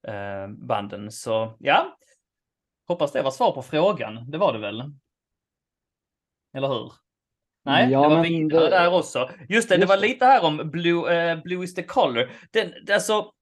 eh, 0.08 0.48
banden. 0.66 1.10
Så 1.12 1.56
ja, 1.58 1.96
hoppas 2.88 3.12
det 3.12 3.22
var 3.22 3.30
svar 3.30 3.52
på 3.52 3.62
frågan. 3.62 4.30
Det 4.30 4.38
var 4.38 4.52
det 4.52 4.58
väl? 4.58 4.82
Eller 6.56 6.68
hur? 6.68 6.92
Nej, 7.64 7.90
Ja, 7.90 8.08
det 8.08 8.14
var 8.14 8.22
vidare 8.22 8.64
det- 8.64 8.70
där 8.70 8.94
också. 8.94 9.30
Just 9.48 9.68
det, 9.68 9.74
det 9.76 9.80
Just 9.80 9.88
var 9.88 9.96
det. 9.96 10.02
lite 10.08 10.24
här 10.24 10.44
om 10.44 10.70
Blue, 10.70 11.14
eh, 11.14 11.42
Blue 11.42 11.64
is 11.64 11.74
the 11.74 11.82
color. 11.82 12.30
Den, 12.50 12.72
alltså, 12.92 13.32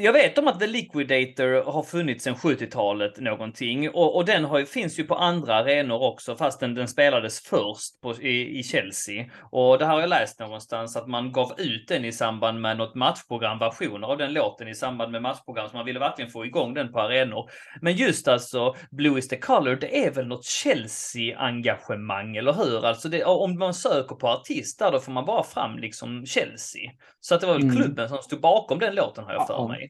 jag 0.00 0.12
vet 0.12 0.38
om 0.38 0.48
att 0.48 0.60
The 0.60 0.66
Liquidator 0.66 1.72
har 1.72 1.82
funnits 1.82 2.24
sedan 2.24 2.34
70-talet 2.34 3.20
någonting 3.20 3.90
och, 3.90 4.16
och 4.16 4.24
den 4.24 4.44
har, 4.44 4.64
finns 4.64 4.98
ju 4.98 5.04
på 5.04 5.14
andra 5.14 5.54
arenor 5.54 6.02
också 6.02 6.36
fastän 6.36 6.74
den 6.74 6.88
spelades 6.88 7.40
först 7.40 8.00
på, 8.00 8.14
i, 8.14 8.58
i 8.58 8.62
Chelsea. 8.62 9.26
Och 9.50 9.78
det 9.78 9.86
här 9.86 9.92
har 9.92 10.00
jag 10.00 10.10
läst 10.10 10.40
någonstans 10.40 10.96
att 10.96 11.08
man 11.08 11.32
gav 11.32 11.52
ut 11.58 11.88
den 11.88 12.04
i 12.04 12.12
samband 12.12 12.60
med 12.60 12.76
något 12.78 12.94
matchprogram, 12.94 13.58
versioner 13.58 14.08
av 14.08 14.18
den 14.18 14.32
låten 14.32 14.68
i 14.68 14.74
samband 14.74 15.12
med 15.12 15.22
matchprogram 15.22 15.68
så 15.68 15.76
man 15.76 15.86
ville 15.86 15.98
verkligen 15.98 16.30
få 16.30 16.46
igång 16.46 16.74
den 16.74 16.92
på 16.92 17.00
arenor. 17.00 17.50
Men 17.80 17.92
just 17.96 18.28
alltså 18.28 18.74
Blue 18.90 19.18
is 19.18 19.28
the 19.28 19.36
color, 19.36 19.76
det 19.76 20.06
är 20.06 20.10
väl 20.10 20.26
något 20.26 20.44
Chelsea-engagemang, 20.44 22.36
eller 22.36 22.52
hur? 22.52 22.86
Alltså 22.86 23.08
det, 23.08 23.24
om 23.24 23.58
man 23.58 23.74
söker 23.74 24.14
på 24.14 24.28
artist 24.28 24.78
där, 24.78 24.92
då 24.92 25.00
får 25.00 25.12
man 25.12 25.24
bara 25.24 25.42
fram 25.42 25.78
liksom 25.78 26.26
Chelsea. 26.26 26.90
Så 27.20 27.34
att 27.34 27.40
det 27.40 27.46
var 27.46 27.54
väl 27.54 27.62
Mm. 27.62 27.76
klubben 27.76 28.08
som 28.08 28.18
stod 28.18 28.40
bakom 28.40 28.78
den 28.78 28.94
låten 28.94 29.24
har 29.24 29.32
jag 29.32 29.46
för 29.46 29.68
mig. 29.68 29.87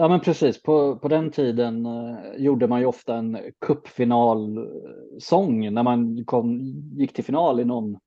Ja 0.00 0.08
men 0.08 0.20
precis, 0.20 0.62
på, 0.62 0.96
på 0.96 1.08
den 1.08 1.30
tiden 1.30 1.86
eh, 1.86 2.16
gjorde 2.36 2.66
man 2.66 2.80
ju 2.80 2.86
ofta 2.86 3.16
en 3.16 3.38
cupfinalsång 3.66 5.74
när 5.74 5.82
man 5.82 6.24
kom, 6.24 6.60
gick 6.96 7.12
till 7.12 7.24
final 7.24 7.60
i 7.60 7.64
någon 7.64 7.98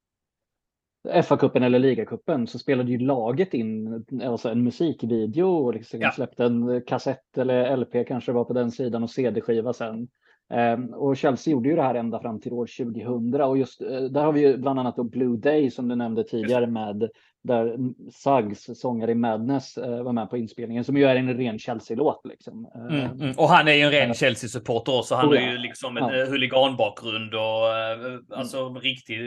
FA-cupen 1.24 1.64
eller 1.64 1.80
ligacupen 1.80 2.48
så 2.48 2.60
spelade 2.60 2.92
ju 2.92 2.98
laget 2.98 3.54
in 3.54 4.06
alltså 4.24 4.50
en 4.50 4.64
musikvideo 4.64 5.48
och 5.48 5.74
liksom 5.74 6.02
Ja. 6.02 6.12
släppte 6.12 6.46
en 6.46 6.82
kassett 6.88 7.38
eller 7.38 7.78
LP 7.78 8.08
kanske 8.08 8.32
var 8.32 8.44
på 8.44 8.54
den 8.54 8.72
sidan 8.72 9.04
och 9.04 9.10
CD-skiva 9.10 9.74
sen. 9.74 10.08
Ehm, 10.50 10.94
och 10.94 11.18
Chelsea 11.18 11.52
gjorde 11.52 11.70
ju 11.70 11.76
det 11.76 11.82
här 11.82 11.96
ända 11.96 12.20
fram 12.20 12.40
till 12.40 12.54
år 12.54 12.68
2000 12.78 13.42
och 13.42 13.58
just 13.58 13.82
eh, 13.82 14.02
där 14.02 14.24
har 14.24 14.34
vi 14.34 14.48
ju 14.48 14.58
bland 14.58 14.80
annat 14.80 14.96
då 14.96 15.04
Blue 15.04 15.38
Day 15.38 15.72
som 15.72 15.88
du 15.88 15.96
nämnde 15.96 16.24
tidigare 16.24 16.68
med 16.68 17.10
där 17.44 17.78
Suggs, 18.12 18.80
sångare 18.80 19.12
i 19.12 19.16
Madness, 19.16 19.78
eh, 19.78 20.04
var 20.04 20.14
med 20.14 20.30
på 20.30 20.38
inspelningen 20.38 20.84
som 20.84 20.98
ju 20.98 21.04
är 21.04 21.16
en 21.16 21.38
ren 21.38 21.60
Chelsea-låt 21.60 22.22
liksom. 22.26 22.68
Mm, 22.76 23.06
mm. 23.22 23.34
Och 23.38 23.48
han 23.50 23.68
är 23.68 23.74
ju 23.74 23.82
en 23.82 23.92
ren 23.92 24.08
Ja. 24.08 24.14
Chelsea-supporter 24.14 25.00
också. 25.00 25.16
Han 25.16 25.26
Oh, 25.26 25.30
har 25.30 25.36
ja. 25.36 25.52
ju 25.52 25.58
liksom 25.58 25.98
en 25.98 26.04
Ja. 26.04 26.22
eh, 26.22 26.28
huliganbakgrund 26.30 27.34
och 27.34 27.42
eh, 27.78 28.20
alltså 28.40 28.70
riktig 28.74 29.18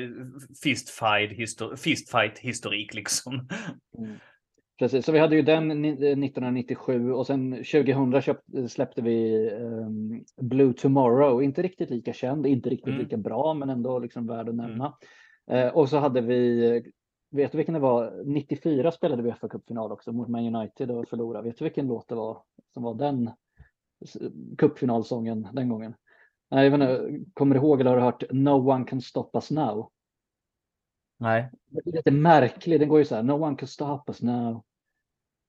fistfight, 0.63 1.31
histor- 1.33 1.77
fistfight 1.77 2.39
historik 2.39 2.95
liksom. 2.95 3.35
Mm. 3.99 4.13
Precis, 4.79 5.05
så 5.07 5.13
vi 5.13 5.19
hade 5.19 5.37
ju 5.37 5.43
den 5.43 5.69
ni- 5.69 5.89
eh, 5.89 6.17
1997 6.19 7.13
och 7.13 7.27
sen 7.27 7.65
2000 7.65 8.23
köpt, 8.23 8.43
släppte 8.69 9.03
vi 9.03 9.49
ehm, 9.53 10.25
Blue 10.49 10.73
Tomorrow. 10.73 11.43
Inte 11.43 11.63
riktigt 11.63 11.91
lika 11.91 12.13
känd, 12.13 12.47
inte 12.47 12.71
riktigt 12.71 12.89
Mm. 12.89 12.99
lika 13.01 13.17
bra, 13.17 13.55
men 13.55 13.71
ändå 13.71 13.99
liksom 13.99 14.27
värd 14.27 14.49
att 14.49 14.55
nämna. 14.55 14.95
Eh, 15.51 15.69
och 15.69 15.89
så 15.89 15.99
hade 15.99 16.21
vi, 16.21 16.83
vet 17.31 17.53
du 17.53 17.57
vilken 17.57 17.75
det 17.75 17.81
var? 17.81 18.23
94 18.25 18.93
spelade 18.93 19.23
vi 19.23 19.33
FA 19.33 19.49
Cup-final 19.49 19.93
också 19.93 20.13
mot 20.13 20.29
Man 20.29 20.55
United 20.55 20.91
och 20.91 21.09
förlorade. 21.09 21.49
Vet 21.49 21.59
du 21.59 21.65
vilken 21.65 21.87
låt 21.87 22.09
det 22.09 22.15
var 22.15 22.43
som 22.75 22.83
var 22.83 22.95
den 22.95 23.31
cupfinalsången 24.59 25.49
den 25.53 25.69
gången? 25.69 25.95
Nej, 26.51 26.65
jag 26.65 26.79
vet 26.79 26.81
inte, 26.81 27.25
kommer 27.35 27.55
du 27.55 27.61
ihåg 27.61 27.81
eller 27.81 27.91
har 27.91 27.97
du 27.97 28.03
hört 28.03 28.25
No 28.31 28.71
One 28.71 28.85
Can 28.85 29.01
Stop 29.01 29.31
Us 29.35 29.51
Now? 29.51 29.91
Nej. 31.19 31.51
Det 31.71 31.91
är 31.91 31.93
lite 31.93 32.11
märklig. 32.11 32.81
Den 32.81 32.89
går 32.89 32.99
ju 32.99 33.05
så 33.05 33.15
här. 33.15 33.23
No 33.23 33.33
one 33.33 33.57
can 33.57 33.69
stop 33.69 34.03
us 34.09 34.23
now. 34.23 34.65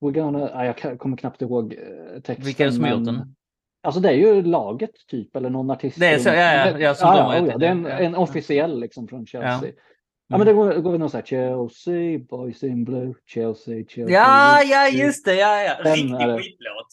We're 0.01 0.11
gonna... 0.11 0.49
Nej, 0.55 0.75
jag 0.81 0.99
kommer 0.99 1.17
knappt 1.17 1.41
ihåg 1.41 1.73
eh, 1.73 2.21
texten. 2.21 2.45
Vilka 2.45 2.63
är 2.63 2.67
det 2.67 2.73
som 2.73 2.83
har 2.83 2.91
gjort 2.91 3.05
den? 3.05 3.35
Alltså 3.81 4.01
det 4.01 4.09
är 4.09 4.13
ju 4.13 4.41
laget 4.41 5.07
typ 5.07 5.35
eller 5.35 5.49
någon 5.49 5.71
artist. 5.71 5.99
Det 5.99 6.07
är 6.07 6.19
så- 6.19 6.29
ja, 6.29 6.69
ja, 6.69 6.79
ja, 6.79 6.95
som 6.95 7.07
ja, 7.07 7.13
de 7.13 7.19
ja, 7.19 7.25
har 7.25 7.37
gjort 7.39 7.47
ja, 7.47 7.57
det, 7.57 7.65
det 7.65 7.67
är 7.67 7.71
en, 7.71 7.85
en 7.85 8.15
officiell 8.15 8.79
liksom 8.79 9.07
från 9.07 9.25
Chelsea. 9.25 9.69
Ja, 9.69 9.81
Mm. 10.29 10.39
men 10.39 10.47
det 10.47 10.53
går, 10.53 10.81
går 10.81 10.91
vi 10.91 10.97
någon 10.97 11.09
så 11.09 11.17
här 11.17 11.25
Chelsea, 11.25 12.19
boys 12.29 12.63
in 12.63 12.83
blue, 12.85 13.13
Chelsea, 13.25 13.83
Chelsea. 13.87 14.15
Ja, 14.15 14.61
ja, 14.63 14.89
just 14.89 15.25
det. 15.25 15.35
Ja, 15.35 15.61
ja. 15.61 15.93
Riktig 15.93 16.09
skitlåt. 16.09 16.87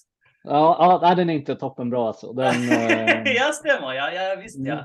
Ja, 0.44 0.98
ja, 1.02 1.14
den 1.14 1.30
är 1.30 1.34
inte 1.34 1.54
toppenbra 1.54 2.06
alltså. 2.06 2.32
Den, 2.32 2.54
eh, 2.70 3.32
ja, 3.32 3.52
stämmer. 3.52 3.92
Ja, 3.92 4.10
ja 4.12 4.36
visst 4.42 4.58
ja. 4.58 4.72
Mm. 4.72 4.84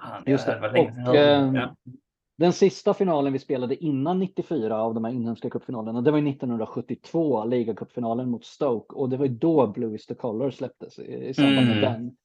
Fan, 0.00 0.22
Just 0.26 0.48
ja, 0.48 0.68
det. 0.68 0.80
Och, 1.08 1.16
ja. 1.16 1.74
Den 2.38 2.52
sista 2.52 2.94
finalen 2.94 3.32
vi 3.32 3.38
spelade 3.38 3.84
innan 3.84 4.18
94 4.18 4.80
av 4.80 4.94
de 4.94 5.04
här 5.04 5.12
inhemska 5.12 5.50
cupfinalerna, 5.50 6.00
det 6.00 6.10
var 6.10 6.18
ju 6.18 6.28
1972, 6.30 7.44
ligacupfinalen 7.44 8.30
mot 8.30 8.44
Stoke 8.44 8.94
och 8.94 9.08
det 9.08 9.16
var 9.16 9.26
ju 9.26 9.32
då 9.32 9.66
Blue 9.66 9.94
is 9.94 10.06
the 10.06 10.14
color 10.14 10.50
släpptes 10.50 10.98
i, 10.98 11.28
i 11.28 11.34
samband 11.34 11.66
med 11.66 11.78
Mm. 11.78 11.80
den. 11.92 12.16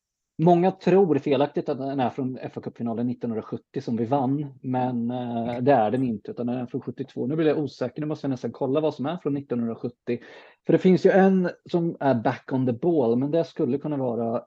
Många 0.43 0.71
tror 0.71 1.17
felaktigt 1.17 1.69
att 1.69 1.77
den 1.77 1.99
är 1.99 2.09
från 2.09 2.37
FA-cupfinalen 2.37 3.11
1970 3.11 3.81
som 3.81 3.97
vi 3.97 4.05
vann, 4.05 4.53
men 4.61 5.11
eh, 5.11 5.61
det 5.61 5.71
är 5.71 5.91
den 5.91 6.03
inte 6.03 6.31
utan 6.31 6.47
den 6.47 6.57
är 6.57 6.65
från 6.65 6.81
72. 6.81 7.27
Nu 7.27 7.35
blir 7.35 7.47
jag 7.47 7.59
osäker, 7.59 8.01
nu 8.01 8.07
måste 8.07 8.25
jag 8.25 8.29
nästan 8.29 8.51
kolla 8.51 8.79
vad 8.79 8.95
som 8.95 9.05
är 9.05 9.17
från 9.17 9.37
1970. 9.37 10.19
För 10.65 10.73
det 10.73 10.79
finns 10.79 11.05
ju 11.05 11.09
en 11.09 11.49
som 11.71 11.97
är 11.99 12.15
back 12.15 12.49
on 12.53 12.65
the 12.65 12.73
ball, 12.73 13.17
men 13.17 13.31
det 13.31 13.43
skulle 13.43 13.77
kunna 13.77 13.97
vara 13.97 14.45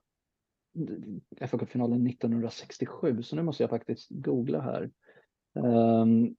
fa 1.41 1.59
Cup-finalen 1.59 2.07
1967, 2.07 3.23
så 3.23 3.37
nu 3.37 3.43
måste 3.43 3.63
jag 3.63 3.71
faktiskt 3.71 4.07
googla 4.11 4.61
här. 4.61 4.91
Um, 5.55 6.37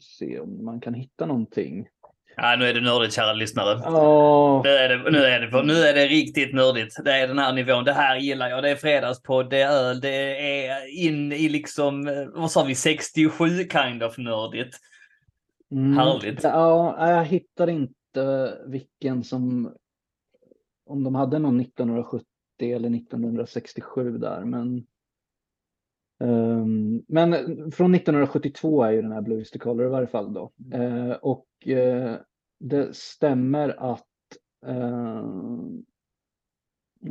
se 0.00 0.40
om 0.40 0.64
man 0.64 0.80
kan 0.80 0.94
hitta 0.94 1.26
någonting. 1.26 1.88
Ja, 2.36 2.56
nu 2.58 2.64
är 2.64 2.74
det 2.74 2.80
nördigt 2.80 3.14
kära 3.14 3.32
lyssnare. 3.32 3.76
Oh. 3.76 4.62
Nu, 4.62 4.70
är 4.70 4.88
det, 4.88 5.10
nu, 5.10 5.18
är 5.18 5.40
det, 5.40 5.62
nu 5.62 5.72
är 5.72 5.94
det 5.94 6.06
riktigt 6.06 6.54
nördigt. 6.54 6.96
Det 7.04 7.12
är 7.12 7.28
den 7.28 7.38
här 7.38 7.52
nivån. 7.52 7.84
Det 7.84 7.92
här 7.92 8.16
gillar 8.16 8.48
jag. 8.48 8.62
Det 8.62 8.70
är 8.70 8.76
fredagspodd, 8.76 9.50
det 9.50 9.62
är 9.62 9.70
öl, 9.70 10.00
det 10.00 10.66
är 10.66 11.06
in 11.06 11.32
i 11.32 11.48
liksom, 11.48 12.26
vad 12.34 12.50
sa 12.50 12.64
vi, 12.64 12.74
67 12.74 13.48
kind 13.68 14.02
of 14.02 14.18
nördigt. 14.18 14.76
Mm. 15.70 15.96
Härligt. 15.96 16.42
Ja, 16.42 17.10
jag 17.10 17.24
hittar 17.24 17.70
inte 17.70 18.54
vilken 18.66 19.24
som, 19.24 19.74
om 20.86 21.04
de 21.04 21.14
hade 21.14 21.38
någon 21.38 21.60
1970 21.60 22.26
eller 22.60 22.96
1967 22.96 24.18
där, 24.18 24.44
men 24.44 24.86
Um, 26.18 27.04
men 27.08 27.32
från 27.72 27.94
1972 27.94 28.82
är 28.82 28.90
ju 28.90 29.02
den 29.02 29.12
här 29.12 29.22
Blue 29.22 29.42
is 29.42 29.50
the 29.50 29.58
color 29.58 29.86
i 29.86 29.90
varje 29.90 30.06
fall 30.06 30.32
då. 30.32 30.52
Uh, 30.74 31.10
och 31.10 31.46
uh, 31.66 32.14
det 32.60 32.96
stämmer 32.96 33.92
att 33.92 34.06
uh, 34.68 35.22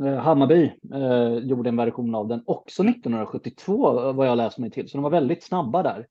Hammarby 0.00 0.72
eh, 0.94 1.34
gjorde 1.34 1.68
en 1.68 1.76
version 1.76 2.14
av 2.14 2.28
den 2.28 2.42
också 2.46 2.82
1972 2.82 4.12
vad 4.12 4.26
jag 4.26 4.36
läst 4.36 4.58
mig 4.58 4.70
till. 4.70 4.88
Så 4.88 4.96
de 4.96 5.02
var 5.02 5.10
väldigt 5.10 5.44
snabba 5.44 5.82
där. 5.82 6.06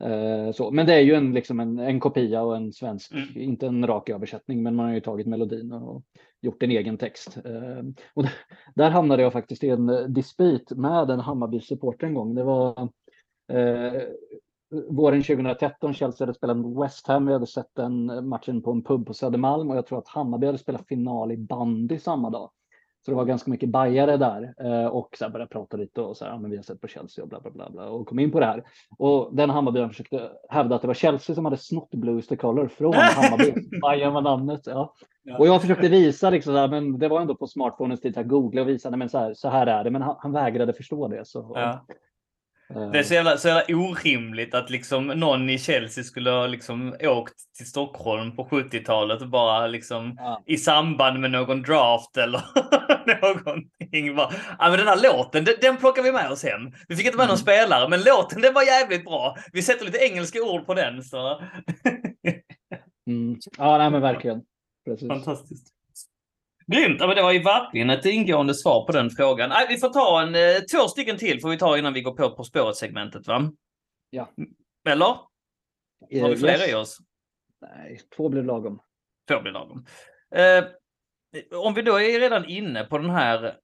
Eh, 0.00 0.52
så, 0.52 0.70
men 0.70 0.86
det 0.86 0.94
är 0.94 1.00
ju 1.00 1.14
en, 1.14 1.32
liksom 1.32 1.60
en, 1.60 1.78
en 1.78 2.00
kopia 2.00 2.42
och 2.42 2.56
en 2.56 2.72
svensk, 2.72 3.12
mm. 3.12 3.28
inte 3.34 3.66
en 3.66 3.86
rak 3.86 4.08
översättning, 4.08 4.62
men 4.62 4.76
man 4.76 4.86
har 4.86 4.94
ju 4.94 5.00
tagit 5.00 5.26
melodin 5.26 5.72
och 5.72 6.02
gjort 6.40 6.62
en 6.62 6.70
egen 6.70 6.98
text. 6.98 7.36
Eh, 7.44 7.84
och 8.14 8.22
där, 8.22 8.32
där 8.74 8.90
hamnade 8.90 9.22
jag 9.22 9.32
faktiskt 9.32 9.64
i 9.64 9.68
en 9.68 9.88
eh, 9.88 10.00
dispyt 10.00 10.70
med 10.70 11.10
en 11.10 11.20
Hammarby-supporter 11.20 12.06
en 12.06 12.14
gång. 12.14 12.34
Det 12.34 12.44
var 12.44 12.88
eh, 13.52 14.02
våren 14.90 15.22
2013, 15.22 15.94
Chelsea 15.94 16.26
hade 16.26 16.34
spelat 16.34 16.82
West 16.84 17.06
Ham. 17.06 17.26
Vi 17.26 17.32
hade 17.32 17.46
sett 17.46 17.74
den 17.76 18.28
matchen 18.28 18.62
på 18.62 18.70
en 18.70 18.82
pub 18.82 19.06
på 19.06 19.14
Södermalm 19.14 19.70
och 19.70 19.76
jag 19.76 19.86
tror 19.86 19.98
att 19.98 20.08
Hammarby 20.08 20.46
hade 20.46 20.58
spelat 20.58 20.88
final 20.88 21.32
i 21.32 21.36
bandy 21.36 21.98
samma 21.98 22.30
dag. 22.30 22.50
Så 23.04 23.10
det 23.10 23.14
var 23.14 23.24
ganska 23.24 23.50
mycket 23.50 23.68
bajare 23.68 24.16
där 24.16 24.54
eh, 24.58 24.86
och 24.86 25.16
så 25.18 25.28
började 25.28 25.50
prata 25.50 25.76
lite 25.76 26.00
och 26.00 26.16
så 26.16 26.24
här, 26.24 26.32
ja, 26.32 26.38
men 26.38 26.50
vi 26.50 26.56
har 26.56 26.62
sett 26.62 26.80
på 26.80 26.88
Chelsea 26.88 27.22
och 27.22 27.28
bla 27.28 27.40
bla 27.40 27.50
bla, 27.50 27.70
bla 27.70 27.88
och 27.88 28.06
kom 28.06 28.18
in 28.18 28.30
på 28.30 28.40
det 28.40 28.46
här. 28.46 28.64
Och 28.98 29.36
den 29.36 29.50
Hammarbyaren 29.50 29.90
försökte 29.90 30.30
hävda 30.48 30.76
att 30.76 30.82
det 30.82 30.86
var 30.86 30.94
Chelsea 30.94 31.34
som 31.34 31.44
hade 31.44 31.56
snott 31.56 31.90
Blues 31.90 32.26
the 32.26 32.36
Color 32.36 32.68
från 32.68 32.94
Hammarby. 32.94 33.54
Bayern 33.82 34.12
var 34.12 34.22
namnet. 34.22 34.60
Ja. 34.66 34.94
ja. 35.22 35.38
Och 35.38 35.46
jag 35.46 35.60
försökte 35.60 35.88
visa 35.88 36.30
liksom, 36.30 36.54
här, 36.54 36.68
men 36.68 36.98
det 36.98 37.08
var 37.08 37.20
ändå 37.20 37.34
på 37.34 37.46
smartphonens 37.46 38.00
tid, 38.00 38.18
att 38.18 38.28
googla 38.28 38.62
och 38.62 38.68
visa, 38.68 38.90
nej, 38.90 38.98
men 38.98 39.08
så 39.08 39.18
här, 39.18 39.34
så 39.34 39.48
här 39.48 39.66
är 39.66 39.84
det. 39.84 39.90
Men 39.90 40.02
han, 40.02 40.16
han 40.18 40.32
vägrade 40.32 40.72
förstå 40.72 41.08
det. 41.08 41.24
Så, 41.24 41.52
ja. 41.54 41.86
Det 42.68 42.98
är 42.98 43.02
så 43.02 43.14
jävla, 43.14 43.36
så 43.36 43.48
jävla 43.48 43.76
orimligt 43.76 44.54
att 44.54 44.70
liksom 44.70 45.06
någon 45.06 45.50
i 45.50 45.58
Chelsea 45.58 46.04
skulle 46.04 46.30
ha 46.30 46.46
liksom 46.46 46.96
åkt 47.00 47.34
till 47.56 47.66
Stockholm 47.66 48.36
på 48.36 48.44
70-talet 48.44 49.22
och 49.22 49.28
bara 49.28 49.66
liksom 49.66 50.14
ja. 50.16 50.42
i 50.46 50.56
samband 50.56 51.20
med 51.20 51.30
någon 51.30 51.62
draft 51.62 52.16
eller 52.16 52.42
någonting. 53.22 54.16
Bara, 54.16 54.32
ja, 54.58 54.68
men 54.70 54.78
den 54.78 54.88
här 54.88 55.02
låten, 55.02 55.44
den, 55.44 55.54
den 55.60 55.76
plockar 55.76 56.02
vi 56.02 56.12
med 56.12 56.30
oss 56.30 56.44
hem. 56.44 56.72
Vi 56.88 56.96
fick 56.96 57.06
inte 57.06 57.16
med 57.16 57.24
mm. 57.24 57.32
någon 57.32 57.38
spelare, 57.38 57.88
men 57.88 58.02
låten 58.02 58.42
den 58.42 58.54
var 58.54 58.62
jävligt 58.62 59.04
bra. 59.04 59.36
Vi 59.52 59.62
sätter 59.62 59.84
lite 59.84 59.98
engelska 59.98 60.42
ord 60.42 60.66
på 60.66 60.74
den. 60.74 61.02
Så. 61.02 61.40
mm. 63.06 63.38
Ja, 63.58 63.78
nej, 63.78 63.90
men 63.90 64.00
verkligen. 64.00 64.42
Precis. 64.86 65.08
Fantastiskt. 65.08 65.73
Grymt! 66.66 67.00
Ja, 67.00 67.06
men 67.06 67.16
det 67.16 67.22
var 67.22 67.32
ju 67.32 67.42
verkligen 67.42 67.90
ett 67.90 68.04
ingående 68.04 68.54
svar 68.54 68.86
på 68.86 68.92
den 68.92 69.10
frågan. 69.10 69.48
Nej, 69.48 69.66
vi 69.68 69.78
får 69.78 69.88
ta 69.88 70.22
en, 70.22 70.34
eh, 70.34 70.62
två 70.72 70.88
stycken 70.88 71.16
till 71.16 71.40
får 71.40 71.48
vi 71.48 71.58
ta 71.58 71.78
innan 71.78 71.92
vi 71.92 72.00
går 72.00 72.16
på 72.16 72.30
På 72.30 72.44
spåret-segmentet, 72.44 73.26
va? 73.26 73.50
Ja. 74.10 74.30
Eller? 74.88 75.06
Har 76.20 76.28
vi 76.28 76.36
fler 76.36 76.58
yes. 76.58 76.70
i 76.70 76.74
oss? 76.74 76.98
Nej, 77.60 78.00
två 78.16 78.28
blir 78.28 78.42
lagom. 78.42 78.80
Två 79.28 79.40
blir 79.40 79.52
lagom. 79.52 79.86
Eh, 80.34 80.64
om 81.52 81.74
vi 81.74 81.82
då 81.82 82.00
är 82.00 82.20
redan 82.20 82.44
inne 82.44 82.84
på 82.84 82.98
den 82.98 83.10
här 83.10 83.56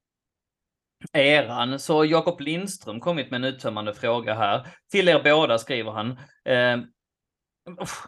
eran 1.13 1.79
så 1.79 1.97
har 1.97 2.05
Jakob 2.05 2.41
Lindström 2.41 3.01
kommit 3.01 3.31
med 3.31 3.39
en 3.39 3.55
uttömmande 3.55 3.95
fråga 3.95 4.35
här. 4.35 4.67
Till 4.91 5.09
er 5.09 5.23
båda 5.25 5.59
skriver 5.59 5.93
han. 5.93 6.11
Eh, 6.45 6.79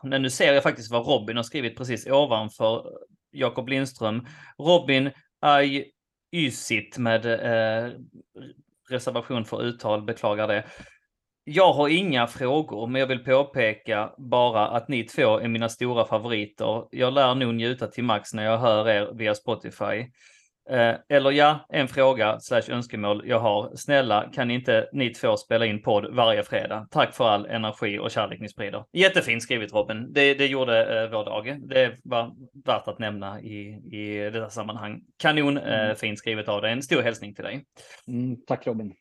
nu 0.03 0.31
ser 0.31 0.53
jag 0.53 0.63
faktiskt 0.63 0.93
vad 0.93 1.07
Robin 1.07 1.37
har 1.37 1.45
skrivit 1.45 1.77
precis 1.77 2.07
ovanför 2.07 2.93
Jakob 3.33 3.69
Lindström. 3.69 4.27
Robin 4.59 5.11
Ayusit 5.41 6.99
med 6.99 7.27
eh, 7.27 7.91
reservation 8.91 9.45
för 9.45 9.63
uttal, 9.63 10.03
beklagar 10.03 10.49
det. 10.49 10.65
Jag 11.45 11.73
har 11.73 11.89
inga 11.89 12.27
frågor, 12.27 12.87
men 12.87 13.01
jag 13.01 13.07
vill 13.07 13.25
påpeka 13.25 14.13
bara 14.19 14.69
att 14.69 14.89
ni 14.89 15.05
två 15.05 15.39
är 15.39 15.49
mina 15.49 15.69
stora 15.69 16.05
favoriter. 16.05 16.85
Jag 16.91 17.13
lär 17.13 17.35
nog 17.35 17.55
njuta 17.55 17.87
till 17.87 18.05
max 18.05 18.35
när 18.35 18.45
jag 18.45 18.59
hör 18.59 18.89
er 18.89 19.15
via 19.15 19.35
Spotify. 19.35 20.07
Eh, 20.71 20.95
eller 21.09 21.31
ja, 21.31 21.67
en 21.69 21.89
fråga 21.89 22.41
slash 22.41 22.63
önskemål 22.71 23.23
jag 23.27 23.39
har. 23.39 23.77
Snälla, 23.77 24.31
kan 24.33 24.51
inte 24.51 24.89
ni 24.93 25.11
två 25.11 25.37
spela 25.37 25.67
in 25.67 25.83
podd 25.83 26.15
varje 26.15 26.43
fredag? 26.43 26.87
Tack 26.91 27.15
för 27.15 27.29
all 27.29 27.47
energi 27.47 27.99
och 27.99 28.11
kärlek 28.11 28.41
ni 28.41 28.49
sprider. 28.49 28.85
Jättefint 28.93 29.43
skrivet 29.43 29.73
Robin. 29.73 30.13
Det, 30.13 30.35
det 30.35 30.47
gjorde 30.47 31.03
eh, 31.03 31.11
vår 31.11 31.25
dag. 31.25 31.69
Det 31.69 31.99
var 32.05 32.33
värt 32.65 32.89
att 32.89 32.99
nämna 32.99 33.41
i, 33.41 33.81
i 33.93 34.31
detta 34.33 34.51
sammanhang. 34.51 35.01
Kanon 35.19 35.59
eh, 35.59 35.85
mm. 35.85 35.97
fint 35.97 36.19
skrivet 36.19 36.49
av 36.49 36.63
dig. 36.63 36.73
En 36.73 36.83
stor 36.83 37.03
hälsning 37.03 37.35
till 37.35 37.45
dig. 37.45 37.65
Mm, 38.09 38.37
tack 38.47 38.67
Robin. 38.67 38.95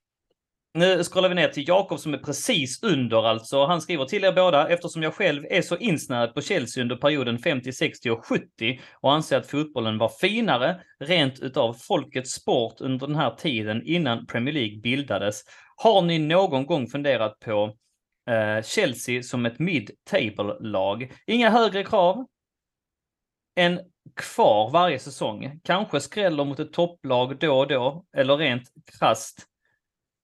Nu 0.73 1.03
scrollar 1.03 1.29
vi 1.29 1.35
ner 1.35 1.47
till 1.47 1.67
Jakob 1.67 1.99
som 1.99 2.13
är 2.13 2.17
precis 2.17 2.83
under 2.83 3.27
alltså. 3.27 3.65
Han 3.65 3.81
skriver 3.81 4.05
till 4.05 4.23
er 4.23 4.31
båda 4.31 4.69
eftersom 4.69 5.03
jag 5.03 5.13
själv 5.13 5.45
är 5.49 5.61
så 5.61 5.77
insnärad 5.77 6.33
på 6.33 6.41
Chelsea 6.41 6.83
under 6.83 6.95
perioden 6.95 7.39
50, 7.39 7.73
60 7.73 8.09
och 8.09 8.25
70 8.25 8.79
och 9.01 9.13
anser 9.13 9.37
att 9.37 9.47
fotbollen 9.47 9.97
var 9.97 10.09
finare 10.09 10.81
rent 10.99 11.39
utav 11.39 11.73
folkets 11.73 12.31
sport 12.31 12.81
under 12.81 13.07
den 13.07 13.15
här 13.15 13.35
tiden 13.35 13.81
innan 13.85 14.25
Premier 14.25 14.53
League 14.53 14.81
bildades. 14.81 15.41
Har 15.75 16.01
ni 16.01 16.19
någon 16.19 16.65
gång 16.65 16.87
funderat 16.87 17.39
på 17.39 17.75
eh, 18.29 18.63
Chelsea 18.63 19.23
som 19.23 19.45
ett 19.45 19.59
mid-table-lag? 19.59 21.11
Inga 21.27 21.49
högre 21.49 21.83
krav 21.83 22.25
än 23.55 23.79
kvar 24.15 24.69
varje 24.71 24.99
säsong. 24.99 25.59
Kanske 25.63 25.99
skräller 25.99 26.45
mot 26.45 26.59
ett 26.59 26.73
topplag 26.73 27.39
då 27.39 27.59
och 27.59 27.67
då, 27.67 28.05
eller 28.17 28.37
rent 28.37 28.63
krasst 28.99 29.47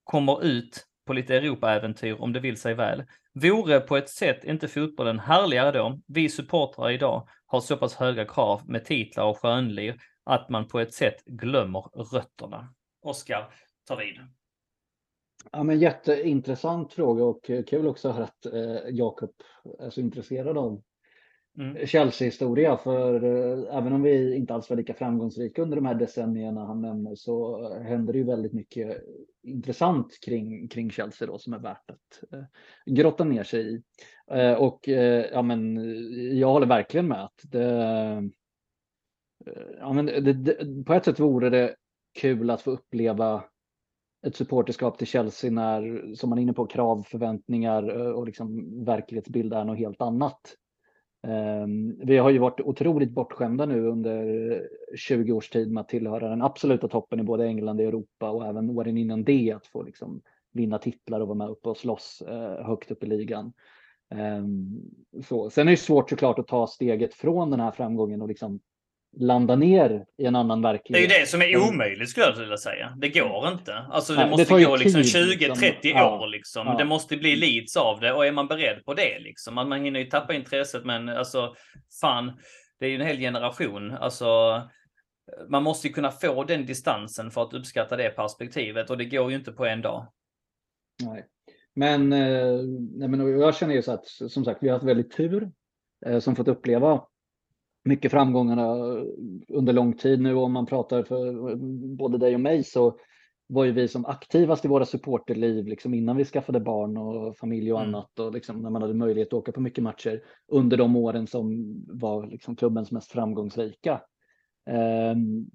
kommer 0.07 0.43
ut 0.45 0.85
på 1.05 1.13
lite 1.13 1.35
Europaäventyr 1.35 2.21
om 2.21 2.33
det 2.33 2.39
vill 2.39 2.57
sig 2.57 2.73
väl. 2.73 3.03
Vore 3.33 3.79
på 3.79 3.97
ett 3.97 4.09
sätt 4.09 4.43
inte 4.43 4.67
fotbollen 4.67 5.19
härligare 5.19 5.71
då? 5.71 5.99
Vi 6.07 6.29
supportrar 6.29 6.89
idag 6.89 7.27
har 7.45 7.61
så 7.61 7.77
pass 7.77 7.95
höga 7.95 8.25
krav 8.25 8.61
med 8.65 8.85
titlar 8.85 9.25
och 9.25 9.37
skönlir 9.37 9.95
att 10.23 10.49
man 10.49 10.67
på 10.67 10.79
ett 10.79 10.93
sätt 10.93 11.25
glömmer 11.25 11.79
rötterna. 12.13 12.73
Oskar, 13.01 13.53
ta 13.87 13.95
vid. 13.95 14.15
Ja, 15.51 15.63
men 15.63 15.79
jätteintressant 15.79 16.93
fråga 16.93 17.23
och 17.23 17.49
eh, 17.49 17.63
kul 17.63 17.87
också 17.87 18.09
att 18.09 18.45
eh, 18.45 18.89
Jakob 18.89 19.31
är 19.79 19.89
så 19.89 20.01
intresserad 20.01 20.57
av 20.57 20.81
mm. 21.57 21.87
Chelsea-historia. 21.87 22.77
För 22.77 23.23
eh, 23.23 23.77
även 23.77 23.93
om 23.93 24.01
vi 24.01 24.35
inte 24.35 24.53
alls 24.53 24.69
var 24.69 24.77
lika 24.77 24.93
framgångsrika 24.93 25.61
under 25.61 25.75
de 25.75 25.85
här 25.85 25.95
decennierna 25.95 26.65
han 26.65 26.81
nämner 26.81 27.15
så 27.15 27.69
händer 27.79 28.13
det 28.13 28.19
ju 28.19 28.25
väldigt 28.25 28.53
mycket 28.53 29.03
intressant 29.43 30.19
kring, 30.25 30.67
kring 30.67 30.91
Chelsea 30.91 31.27
då 31.27 31.37
som 31.37 31.53
är 31.53 31.59
värt 31.59 31.91
att 31.91 32.33
eh, 32.33 32.43
grotta 32.85 33.23
ner 33.23 33.43
sig 33.43 33.75
i. 33.75 33.81
Eh, 34.31 34.53
och 34.53 34.89
eh, 34.89 35.25
ja, 35.31 35.41
men 35.41 35.77
eh, 35.77 36.39
jag 36.39 36.47
håller 36.47 36.67
verkligen 36.67 37.07
med 37.07 37.23
att 37.23 37.41
det, 37.43 37.71
eh, 39.45 39.63
ja, 39.79 39.93
men 39.93 40.05
det, 40.05 40.33
det, 40.33 40.85
på 40.85 40.93
ett 40.93 41.05
sätt 41.05 41.19
vore 41.19 41.49
det 41.49 41.75
kul 42.19 42.49
att 42.49 42.61
få 42.61 42.71
uppleva 42.71 43.43
ett 44.27 44.35
supporterskap 44.35 44.97
till 44.97 45.07
Chelsea 45.07 45.51
när, 45.51 46.13
som 46.15 46.29
man 46.29 46.39
är 46.39 46.41
inne 46.41 46.53
på, 46.53 46.67
krav, 46.67 47.03
förväntningar 47.03 47.89
och 48.13 48.25
liksom 48.25 48.85
verklighetsbild 48.85 49.53
är 49.53 49.63
något 49.63 49.77
helt 49.77 50.01
annat. 50.01 50.55
Ehm, 51.27 51.95
vi 51.99 52.17
har 52.17 52.29
ju 52.29 52.39
varit 52.39 52.61
otroligt 52.61 53.11
bortskämda 53.11 53.65
nu 53.65 53.87
under 53.87 54.69
20 54.95 55.31
års 55.31 55.49
tid 55.49 55.71
med 55.71 55.81
att 55.81 55.89
tillhöra 55.89 56.29
den 56.29 56.41
absoluta 56.41 56.87
toppen 56.87 57.19
i 57.19 57.23
både 57.23 57.45
England 57.45 57.79
och 57.79 57.85
Europa 57.85 58.29
och 58.29 58.45
även 58.45 58.69
åren 58.69 58.97
innan 58.97 59.23
det 59.23 59.51
att 59.51 59.67
få 59.67 59.83
liksom 59.83 60.21
vinna 60.53 60.77
titlar 60.77 61.19
och 61.19 61.27
vara 61.27 61.37
med 61.37 61.49
uppe 61.49 61.69
och 61.69 61.77
slåss 61.77 62.23
eh, 62.27 62.65
högt 62.65 62.91
upp 62.91 63.03
i 63.03 63.07
ligan. 63.07 63.53
Ehm, 64.09 64.81
så. 65.23 65.49
Sen 65.49 65.67
är 65.67 65.71
det 65.71 65.77
svårt 65.77 66.09
såklart 66.09 66.39
att 66.39 66.47
ta 66.47 66.67
steget 66.67 67.13
från 67.13 67.51
den 67.51 67.59
här 67.59 67.71
framgången 67.71 68.21
och 68.21 68.27
liksom 68.27 68.59
landa 69.19 69.55
ner 69.55 70.05
i 70.17 70.25
en 70.25 70.35
annan 70.35 70.61
verklighet. 70.61 71.09
Det 71.09 71.15
är 71.15 71.17
ju 71.17 71.23
det 71.23 71.29
som 71.29 71.41
är 71.41 71.55
mm. 71.55 71.69
omöjligt 71.69 72.09
skulle 72.09 72.25
jag 72.25 72.35
vilja 72.35 72.57
säga. 72.57 72.93
Det 72.97 73.09
går 73.09 73.47
inte. 73.47 73.73
Alltså 73.73 74.13
det 74.13 74.19
Nej, 74.19 74.29
måste 74.29 74.57
det 74.57 74.63
gå 74.63 74.75
liksom 74.75 75.01
20-30 75.01 75.75
liksom. 75.81 76.01
år 76.01 76.27
liksom. 76.27 76.67
Ja. 76.67 76.77
Det 76.77 76.85
måste 76.85 77.17
bli 77.17 77.35
leads 77.35 77.77
av 77.77 77.99
det 77.99 78.13
och 78.13 78.25
är 78.25 78.31
man 78.31 78.47
beredd 78.47 78.85
på 78.85 78.93
det 78.93 79.19
liksom. 79.19 79.55
Man, 79.55 79.69
man 79.69 79.83
hinner 79.83 79.99
ju 79.99 80.05
tappa 80.05 80.33
intresset 80.33 80.85
men 80.85 81.09
alltså 81.09 81.55
fan, 82.01 82.31
det 82.79 82.85
är 82.85 82.89
ju 82.89 82.95
en 82.95 83.07
hel 83.07 83.17
generation. 83.17 83.91
Alltså 83.91 84.61
man 85.49 85.63
måste 85.63 85.87
ju 85.87 85.93
kunna 85.93 86.11
få 86.11 86.43
den 86.43 86.65
distansen 86.65 87.31
för 87.31 87.43
att 87.43 87.53
uppskatta 87.53 87.95
det 87.95 88.09
perspektivet 88.09 88.89
och 88.89 88.97
det 88.97 89.05
går 89.05 89.29
ju 89.29 89.37
inte 89.37 89.51
på 89.51 89.65
en 89.65 89.81
dag. 89.81 90.07
Nej, 91.03 91.25
men, 91.75 92.13
eh, 92.13 92.59
nej, 92.95 93.07
men 93.07 93.39
jag 93.39 93.55
känner 93.55 93.73
ju 93.73 93.81
så 93.81 93.91
att 93.91 94.07
som 94.07 94.45
sagt, 94.45 94.63
vi 94.63 94.67
har 94.67 94.75
haft 94.75 94.85
väldigt 94.85 95.11
tur 95.11 95.51
eh, 96.05 96.19
som 96.19 96.35
fått 96.35 96.47
uppleva 96.47 97.01
mycket 97.87 98.11
framgångarna 98.11 98.73
under 99.47 99.73
lång 99.73 99.93
tid 99.93 100.21
nu. 100.21 100.33
Om 100.33 100.53
man 100.53 100.65
pratar 100.65 101.03
för 101.03 101.55
både 101.95 102.17
dig 102.17 102.33
och 102.33 102.41
mig 102.41 102.63
så 102.63 102.99
var 103.47 103.65
ju 103.65 103.71
vi 103.71 103.87
som 103.87 104.05
aktivast 104.05 104.65
i 104.65 104.67
våra 104.67 104.85
supporterliv 104.85 105.67
liksom 105.67 105.93
innan 105.93 106.17
vi 106.17 106.25
skaffade 106.25 106.59
barn 106.59 106.97
och 106.97 107.37
familj 107.37 107.73
och 107.73 107.81
mm. 107.81 107.95
annat 107.95 108.19
och 108.19 108.33
liksom 108.33 108.61
när 108.61 108.69
man 108.69 108.81
hade 108.81 108.93
möjlighet 108.93 109.27
att 109.27 109.33
åka 109.33 109.51
på 109.51 109.61
mycket 109.61 109.83
matcher 109.83 110.21
under 110.47 110.77
de 110.77 110.95
åren 110.95 111.27
som 111.27 111.75
var 111.87 112.27
liksom 112.27 112.55
klubbens 112.55 112.91
mest 112.91 113.11
framgångsrika. 113.11 114.01
Um, 115.13 115.49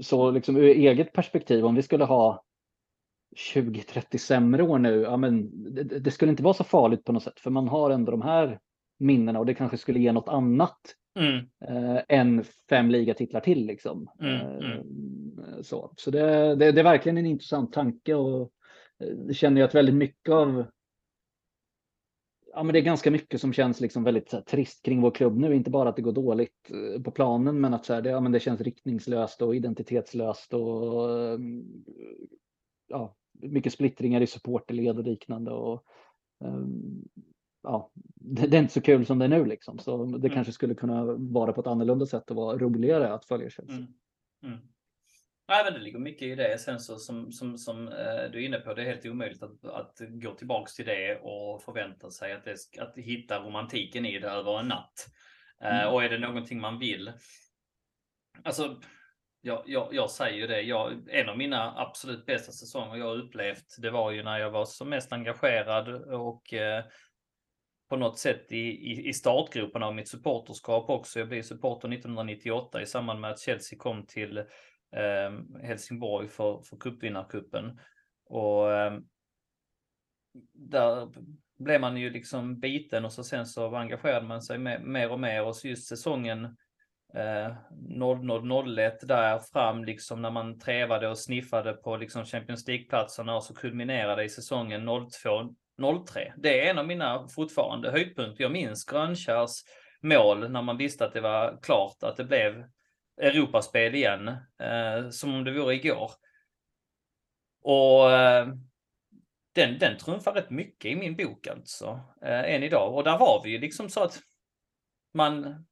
så 0.00 0.30
liksom 0.30 0.56
ur 0.56 0.64
eget 0.64 1.12
perspektiv, 1.12 1.64
om 1.64 1.74
vi 1.74 1.82
skulle 1.82 2.04
ha 2.04 2.44
20-30 3.54 4.18
sämre 4.18 4.62
år 4.62 4.78
nu, 4.78 5.00
ja 5.00 5.16
men 5.16 5.50
det, 5.74 5.82
det, 5.82 6.10
skulle 6.10 6.30
inte 6.30 6.42
vara 6.42 6.54
så 6.54 6.64
farligt 6.64 7.04
på 7.04 7.12
något 7.12 7.22
sätt, 7.22 7.40
för 7.40 7.50
man 7.50 7.68
har 7.68 7.90
ändå 7.90 8.10
de 8.10 8.22
här 8.22 8.60
minnena 8.98 9.38
och 9.38 9.46
det 9.46 9.54
kanske 9.54 9.76
skulle 9.76 10.00
ge 10.00 10.12
något 10.12 10.28
annat 10.28 10.80
mm. 11.18 11.36
eh, 11.68 12.02
än 12.08 12.44
fem 12.68 12.90
ligatitlar 12.90 13.40
till. 13.40 13.66
Liksom. 13.66 14.10
Mm, 14.20 14.46
mm. 14.46 14.78
Eh, 15.38 15.62
så 15.62 15.92
så 15.96 16.10
det, 16.10 16.54
det, 16.54 16.72
det, 16.72 16.80
är 16.80 16.84
verkligen 16.84 17.18
en 17.18 17.26
intressant 17.26 17.72
tanke 17.72 18.14
och 18.14 18.52
eh, 18.98 19.08
det 19.08 19.34
känner 19.34 19.60
jag 19.60 19.68
att 19.68 19.74
väldigt 19.74 19.94
mycket 19.94 20.32
av 20.32 20.64
Ja, 22.54 22.62
men 22.62 22.72
det 22.72 22.78
är 22.78 22.82
ganska 22.82 23.10
mycket 23.10 23.40
som 23.40 23.52
känns 23.52 23.80
liksom 23.80 24.04
väldigt 24.04 24.32
här, 24.32 24.40
trist 24.40 24.84
kring 24.84 25.00
vår 25.00 25.10
klubb 25.10 25.38
nu. 25.38 25.54
Inte 25.54 25.70
bara 25.70 25.88
att 25.88 25.96
det 25.96 26.02
går 26.02 26.12
dåligt 26.12 26.70
eh, 26.70 27.02
på 27.02 27.10
planen, 27.10 27.60
men 27.60 27.74
att 27.74 27.84
så 27.84 27.94
här, 27.94 28.02
det, 28.02 28.10
ja, 28.10 28.20
men 28.20 28.32
det 28.32 28.40
känns 28.40 28.60
riktningslöst 28.60 29.42
och 29.42 29.56
identitetslöst 29.56 30.54
och 30.54 31.10
ja, 32.88 33.16
mycket 33.32 33.72
splittringar 33.72 34.20
i 34.20 34.26
supporterled 34.26 34.98
och 34.98 35.04
liknande. 35.04 35.50
Och, 35.50 35.84
um, 36.44 37.08
ja, 37.62 37.90
det, 38.14 38.56
är 38.56 38.60
inte 38.60 38.72
så 38.72 38.80
kul 38.80 39.06
som 39.06 39.18
det 39.18 39.24
är 39.24 39.28
nu 39.28 39.44
liksom. 39.44 39.78
Så 39.78 40.04
det 40.04 40.16
mm. 40.16 40.30
kanske 40.30 40.52
skulle 40.52 40.74
kunna 40.74 41.04
vara 41.18 41.52
på 41.52 41.60
ett 41.60 41.66
annorlunda 41.66 42.06
sätt 42.06 42.30
och 42.30 42.36
vara 42.36 42.58
roligare 42.58 43.12
att 43.12 43.24
följa 43.24 43.50
Chelsea. 43.50 43.76
Mm. 43.76 43.94
Mm. 44.44 44.58
Nej, 45.48 45.64
men 45.64 45.72
det 45.72 45.80
ligger 45.80 45.98
mycket 45.98 46.22
i 46.22 46.34
det. 46.34 46.58
Sen 46.58 46.80
så 46.80 46.96
som, 46.96 47.32
som, 47.32 47.58
som 47.58 47.88
eh, 47.88 48.30
du 48.32 48.42
är 48.42 48.46
inne 48.46 48.58
på, 48.58 48.74
det 48.74 48.82
är 48.82 48.86
helt 48.86 49.06
omöjligt 49.06 49.42
att, 49.42 49.64
att 49.64 49.98
gå 49.98 50.34
tillbaks 50.34 50.74
till 50.74 50.86
det 50.86 51.18
och 51.18 51.62
förvänta 51.62 52.10
sig 52.10 52.32
att, 52.32 52.44
det, 52.44 52.56
att 52.78 52.96
hitta 52.96 53.38
romantiken 53.38 54.06
i 54.06 54.18
det 54.18 54.28
över 54.28 54.60
en 54.60 54.68
natt. 54.68 55.06
Eh, 55.62 55.80
mm. 55.80 55.94
och 55.94 56.04
är 56.04 56.08
det 56.08 56.18
någonting 56.18 56.60
man 56.60 56.78
vill. 56.78 57.12
Alltså, 58.44 58.80
jag, 59.40 59.62
jag, 59.66 59.88
jag 59.92 60.10
säger 60.10 60.36
ju 60.36 60.46
det. 60.46 60.60
Jag, 60.60 61.08
en 61.08 61.28
av 61.28 61.38
mina 61.38 61.80
absolut 61.80 62.26
bästa 62.26 62.52
säsonger 62.52 62.96
jag 62.96 63.18
upplevt, 63.18 63.76
det 63.78 63.90
var 63.90 64.10
ju 64.10 64.22
när 64.22 64.38
jag 64.38 64.50
var 64.50 64.64
som 64.64 64.88
mest 64.88 65.12
engagerad 65.12 65.88
och 66.04 66.54
eh, 66.54 66.84
på 67.90 67.96
något 67.96 68.18
sätt 68.18 68.52
i, 68.52 68.56
i, 68.56 69.08
i 69.08 69.12
startgroparna 69.12 69.86
av 69.86 69.94
mitt 69.94 70.08
supporterskap 70.08 70.90
också. 70.90 71.18
Jag 71.18 71.28
blev 71.28 71.42
supporter 71.42 71.88
1998 71.88 72.82
i 72.82 72.86
samband 72.86 73.20
med 73.20 73.30
att 73.30 73.40
Chelsea 73.40 73.78
kom 73.78 74.06
till 74.06 74.38
eh, 74.38 75.62
Helsingborg 75.62 76.28
för, 76.28 76.62
för 76.62 76.76
cupvinnarcupen. 76.76 77.80
Och 78.26 78.72
eh, 78.72 78.98
där 80.52 81.08
blev 81.58 81.80
man 81.80 81.96
ju 81.96 82.10
liksom 82.10 82.60
biten 82.60 83.04
och 83.04 83.12
så 83.12 83.24
sen 83.24 83.46
så 83.46 83.74
engagerade 83.76 84.26
man 84.26 84.42
sig 84.42 84.58
mer, 84.58 84.78
mer 84.78 85.10
och 85.10 85.20
mer 85.20 85.44
och 85.44 85.56
så 85.56 85.68
just 85.68 85.88
säsongen 85.88 86.44
eh, 87.14 87.54
00-01 87.70 89.06
där 89.06 89.38
fram 89.38 89.84
liksom 89.84 90.22
när 90.22 90.30
man 90.30 90.58
trevade 90.58 91.08
och 91.08 91.18
sniffade 91.18 91.72
på 91.72 91.96
liksom 91.96 92.24
Champions 92.24 92.68
League-platserna 92.68 93.36
och 93.36 93.44
så 93.44 93.54
kulminerade 93.54 94.24
i 94.24 94.28
säsongen 94.28 94.86
02 95.10 95.54
03. 96.06 96.32
Det 96.36 96.66
är 96.66 96.70
en 96.70 96.78
av 96.78 96.86
mina 96.86 97.28
fortfarande 97.28 97.90
höjdpunkter. 97.90 98.44
Jag 98.44 98.52
minns 98.52 98.84
Grönkärrs 98.84 99.50
mål 100.02 100.50
när 100.50 100.62
man 100.62 100.76
visste 100.76 101.04
att 101.04 101.12
det 101.12 101.20
var 101.20 101.58
klart 101.62 102.02
att 102.02 102.16
det 102.16 102.24
blev 102.24 102.64
Europaspel 103.20 103.94
igen, 103.94 104.28
eh, 104.58 105.10
som 105.10 105.34
om 105.34 105.44
det 105.44 105.52
vore 105.52 105.74
igår. 105.74 106.10
Och 107.62 108.12
eh, 108.12 108.48
den, 109.52 109.78
den 109.78 109.98
trumfar 109.98 110.32
rätt 110.32 110.50
mycket 110.50 110.90
i 110.90 110.96
min 110.96 111.16
bok 111.16 111.46
alltså, 111.46 112.00
eh, 112.22 112.54
än 112.54 112.62
idag. 112.62 112.94
Och 112.94 113.04
där 113.04 113.18
var 113.18 113.42
vi 113.44 113.50
ju 113.50 113.58
liksom 113.58 113.88
så 113.88 114.02
att 114.02 114.20
man 115.14 115.66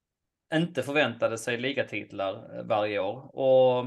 inte 0.55 0.83
förväntade 0.83 1.39
sig 1.39 1.57
ligatitlar 1.57 2.59
eh, 2.59 2.65
varje 2.65 2.99
år. 2.99 3.37
Och 3.37 3.87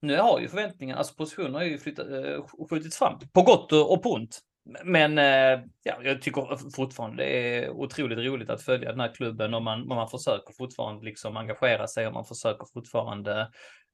nu 0.00 0.16
har 0.16 0.40
ju 0.40 0.48
förväntningarna, 0.48 0.98
alltså 0.98 1.14
positionerna 1.14 1.58
har 1.58 1.64
ju 1.64 1.78
flyttat, 1.78 2.06
eh, 2.10 2.66
skjutits 2.70 2.98
fram, 2.98 3.18
på 3.32 3.42
gott 3.42 3.72
och 3.72 4.02
på 4.02 4.12
ont. 4.12 4.40
Men 4.84 5.18
eh, 5.18 5.64
ja, 5.82 5.98
jag 6.02 6.22
tycker 6.22 6.70
fortfarande 6.76 7.24
det 7.24 7.28
är 7.28 7.70
otroligt 7.70 8.18
roligt 8.18 8.50
att 8.50 8.62
följa 8.62 8.90
den 8.90 9.00
här 9.00 9.14
klubben 9.14 9.54
och 9.54 9.62
man, 9.62 9.86
man 9.86 10.08
försöker 10.08 10.54
fortfarande 10.58 11.04
liksom 11.04 11.36
engagera 11.36 11.86
sig 11.86 12.06
och 12.06 12.12
man 12.12 12.24
försöker 12.24 12.66
fortfarande 12.72 13.40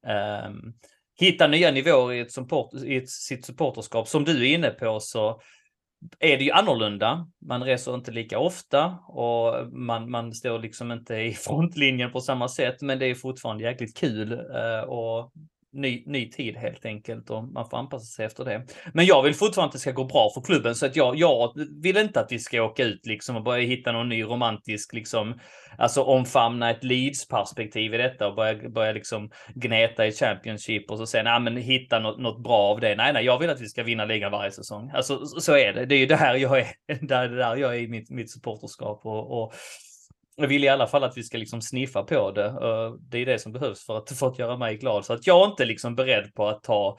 eh, 0.07 0.51
hitta 1.19 1.47
nya 1.47 1.71
nivåer 1.71 2.13
i, 2.13 2.19
ett 2.19 2.31
support, 2.31 2.73
i 2.73 2.95
ett, 2.97 3.09
sitt 3.09 3.45
supporterskap. 3.45 4.07
Som 4.07 4.23
du 4.23 4.49
är 4.49 4.55
inne 4.55 4.69
på 4.69 4.99
så 4.99 5.41
är 6.19 6.37
det 6.37 6.43
ju 6.43 6.51
annorlunda. 6.51 7.27
Man 7.41 7.63
reser 7.63 7.95
inte 7.95 8.11
lika 8.11 8.39
ofta 8.39 8.85
och 9.07 9.73
man, 9.73 10.11
man 10.11 10.33
står 10.33 10.59
liksom 10.59 10.91
inte 10.91 11.15
i 11.15 11.33
frontlinjen 11.33 12.11
på 12.11 12.21
samma 12.21 12.47
sätt, 12.47 12.81
men 12.81 12.99
det 12.99 13.05
är 13.05 13.15
fortfarande 13.15 13.63
jäkligt 13.63 13.97
kul 13.97 14.31
eh, 14.31 14.81
och 14.81 15.31
ny, 15.73 16.03
ny 16.05 16.29
tid 16.29 16.57
helt 16.57 16.85
enkelt 16.85 17.29
och 17.29 17.43
man 17.43 17.69
får 17.69 17.77
anpassa 17.77 18.05
sig 18.05 18.25
efter 18.25 18.45
det. 18.45 18.65
Men 18.93 19.05
jag 19.05 19.23
vill 19.23 19.33
fortfarande 19.33 19.67
att 19.67 19.73
det 19.73 19.79
ska 19.79 19.91
gå 19.91 20.05
bra 20.05 20.31
för 20.33 20.41
klubben 20.41 20.75
så 20.75 20.85
att 20.85 20.95
jag, 20.95 21.15
jag 21.15 21.53
vill 21.81 21.97
inte 21.97 22.19
att 22.19 22.31
vi 22.31 22.39
ska 22.39 22.61
åka 22.61 22.83
ut 22.83 23.05
liksom 23.05 23.35
och 23.35 23.43
börja 23.43 23.63
hitta 23.63 23.91
någon 23.91 24.09
ny 24.09 24.23
romantisk 24.23 24.93
liksom, 24.93 25.39
alltså 25.77 26.03
omfamna 26.03 26.71
ett 26.71 26.83
Leeds-perspektiv 26.83 27.93
i 27.93 27.97
detta 27.97 28.27
och 28.27 28.35
börja, 28.35 28.69
börja 28.69 28.91
liksom 28.91 29.29
gneta 29.55 30.07
i 30.07 30.11
Championship 30.11 30.91
och 30.91 30.97
så 30.97 31.05
sen, 31.05 31.25
ja 31.25 31.39
men 31.39 31.57
hitta 31.57 31.99
något, 31.99 32.19
något 32.19 32.43
bra 32.43 32.59
av 32.59 32.79
det. 32.79 32.95
Nej, 32.95 33.13
nej, 33.13 33.25
jag 33.25 33.39
vill 33.39 33.49
att 33.49 33.61
vi 33.61 33.69
ska 33.69 33.83
vinna 33.83 34.05
ligan 34.05 34.31
varje 34.31 34.51
säsong. 34.51 34.91
Alltså 34.93 35.25
så 35.25 35.57
är 35.57 35.73
det. 35.73 35.85
Det 35.85 35.95
är 35.95 35.99
ju 35.99 36.05
det 36.05 36.15
här 36.15 36.35
jag 36.35 36.59
är, 36.59 36.67
det 37.07 37.15
är 37.15 37.29
där 37.29 37.55
jag 37.55 37.75
är 37.75 37.79
i 37.79 37.87
mitt, 37.87 38.09
mitt 38.09 38.31
supporterskap 38.31 39.05
och, 39.05 39.43
och 39.43 39.53
jag 40.41 40.47
vill 40.47 40.63
i 40.63 40.69
alla 40.69 40.87
fall 40.87 41.03
att 41.03 41.17
vi 41.17 41.23
ska 41.23 41.37
liksom 41.37 41.61
sniffa 41.61 42.03
på 42.03 42.31
det. 42.31 42.45
Eh, 42.45 42.93
det 42.99 43.17
är 43.17 43.25
det 43.25 43.39
som 43.39 43.51
behövs 43.51 43.85
för 43.85 43.97
att, 43.97 44.11
för 44.11 44.27
att 44.27 44.39
göra 44.39 44.57
mig 44.57 44.77
glad. 44.77 45.05
Så 45.05 45.13
att 45.13 45.27
jag 45.27 45.45
är 45.45 45.51
inte 45.51 45.65
liksom 45.65 45.95
beredd 45.95 46.33
på 46.33 46.47
att 46.47 46.63
ta 46.63 46.97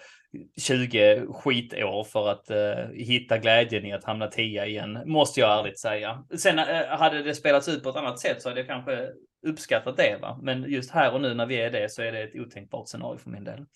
20 0.61 1.27
skitår 1.33 2.05
för 2.05 2.29
att 2.29 2.51
eh, 2.51 2.95
hitta 2.95 3.39
glädjen 3.39 3.87
i 3.87 3.93
att 3.93 4.05
hamna 4.05 4.27
tia 4.27 4.67
igen, 4.67 4.99
måste 5.07 5.41
jag 5.41 5.59
ärligt 5.59 5.81
säga. 5.81 6.25
Sen 6.39 6.59
eh, 6.59 6.87
hade 6.87 7.23
det 7.23 7.35
spelats 7.35 7.69
ut 7.69 7.83
på 7.83 7.89
ett 7.89 7.97
annat 7.97 8.21
sätt 8.21 8.43
så 8.43 8.49
hade 8.49 8.61
jag 8.61 8.69
kanske 8.69 9.09
uppskattat 9.47 9.97
det. 9.97 10.19
Va? 10.21 10.39
Men 10.43 10.71
just 10.71 10.91
här 10.91 11.15
och 11.15 11.21
nu 11.21 11.35
när 11.35 11.47
vi 11.47 11.57
är 11.57 11.71
det 11.71 11.93
så 11.93 12.03
är 12.03 12.13
det 12.13 12.23
ett 12.23 12.35
otänkbart 12.35 12.89
scenario 12.89 13.19
för 13.19 13.31
min 13.31 13.45
del. 13.45 13.67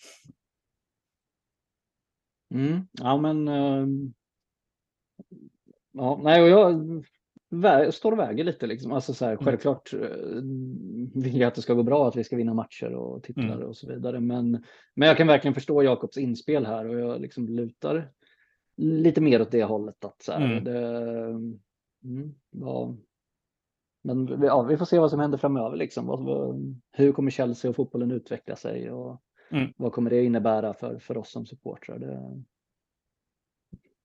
Mm, 2.53 2.87
ja 2.91 3.17
men 3.17 3.47
uh, 3.47 3.87
Ja, 5.97 6.19
nej, 6.23 6.41
och 6.41 6.49
jag 6.49 7.05
står 7.91 8.11
och 8.11 8.19
väger 8.19 8.43
lite. 8.43 8.67
Liksom. 8.67 8.91
Alltså 8.91 9.13
så 9.13 9.25
här, 9.25 9.31
mm. 9.31 9.45
Självklart 9.45 9.93
eh, 9.93 9.99
vill 11.13 11.39
jag 11.39 11.47
att 11.47 11.55
det 11.55 11.61
ska 11.61 11.73
gå 11.73 11.83
bra, 11.83 12.07
att 12.07 12.15
vi 12.15 12.23
ska 12.23 12.35
vinna 12.35 12.53
matcher 12.53 12.93
och 12.93 13.23
titlar 13.23 13.55
mm. 13.55 13.67
och 13.67 13.77
så 13.77 13.87
vidare. 13.87 14.19
Men, 14.19 14.63
men 14.95 15.07
jag 15.07 15.17
kan 15.17 15.27
verkligen 15.27 15.53
förstå 15.53 15.83
Jakobs 15.83 16.17
inspel 16.17 16.65
här 16.65 16.87
och 16.87 16.99
jag 16.99 17.21
liksom 17.21 17.47
lutar 17.47 18.11
lite 18.77 19.21
mer 19.21 19.41
åt 19.41 19.51
det 19.51 19.63
hållet. 19.63 20.05
Att 20.05 20.21
så 20.21 20.31
här, 20.31 20.45
mm. 20.45 20.63
Det, 20.63 20.87
mm, 22.03 22.35
ja. 22.49 22.95
Men 24.03 24.41
ja, 24.41 24.61
vi 24.61 24.77
får 24.77 24.85
se 24.85 24.99
vad 24.99 25.09
som 25.09 25.19
händer 25.19 25.37
framöver. 25.37 25.77
Liksom. 25.77 26.79
Hur 26.91 27.11
kommer 27.11 27.31
Chelsea 27.31 27.69
och 27.69 27.75
fotbollen 27.75 28.11
utveckla 28.11 28.55
sig 28.55 28.91
och 28.91 29.21
mm. 29.51 29.73
vad 29.77 29.91
kommer 29.91 30.09
det 30.09 30.23
innebära 30.23 30.73
för, 30.73 30.99
för 30.99 31.17
oss 31.17 31.31
som 31.31 31.45
supportrar? 31.45 31.99
Det, 31.99 32.43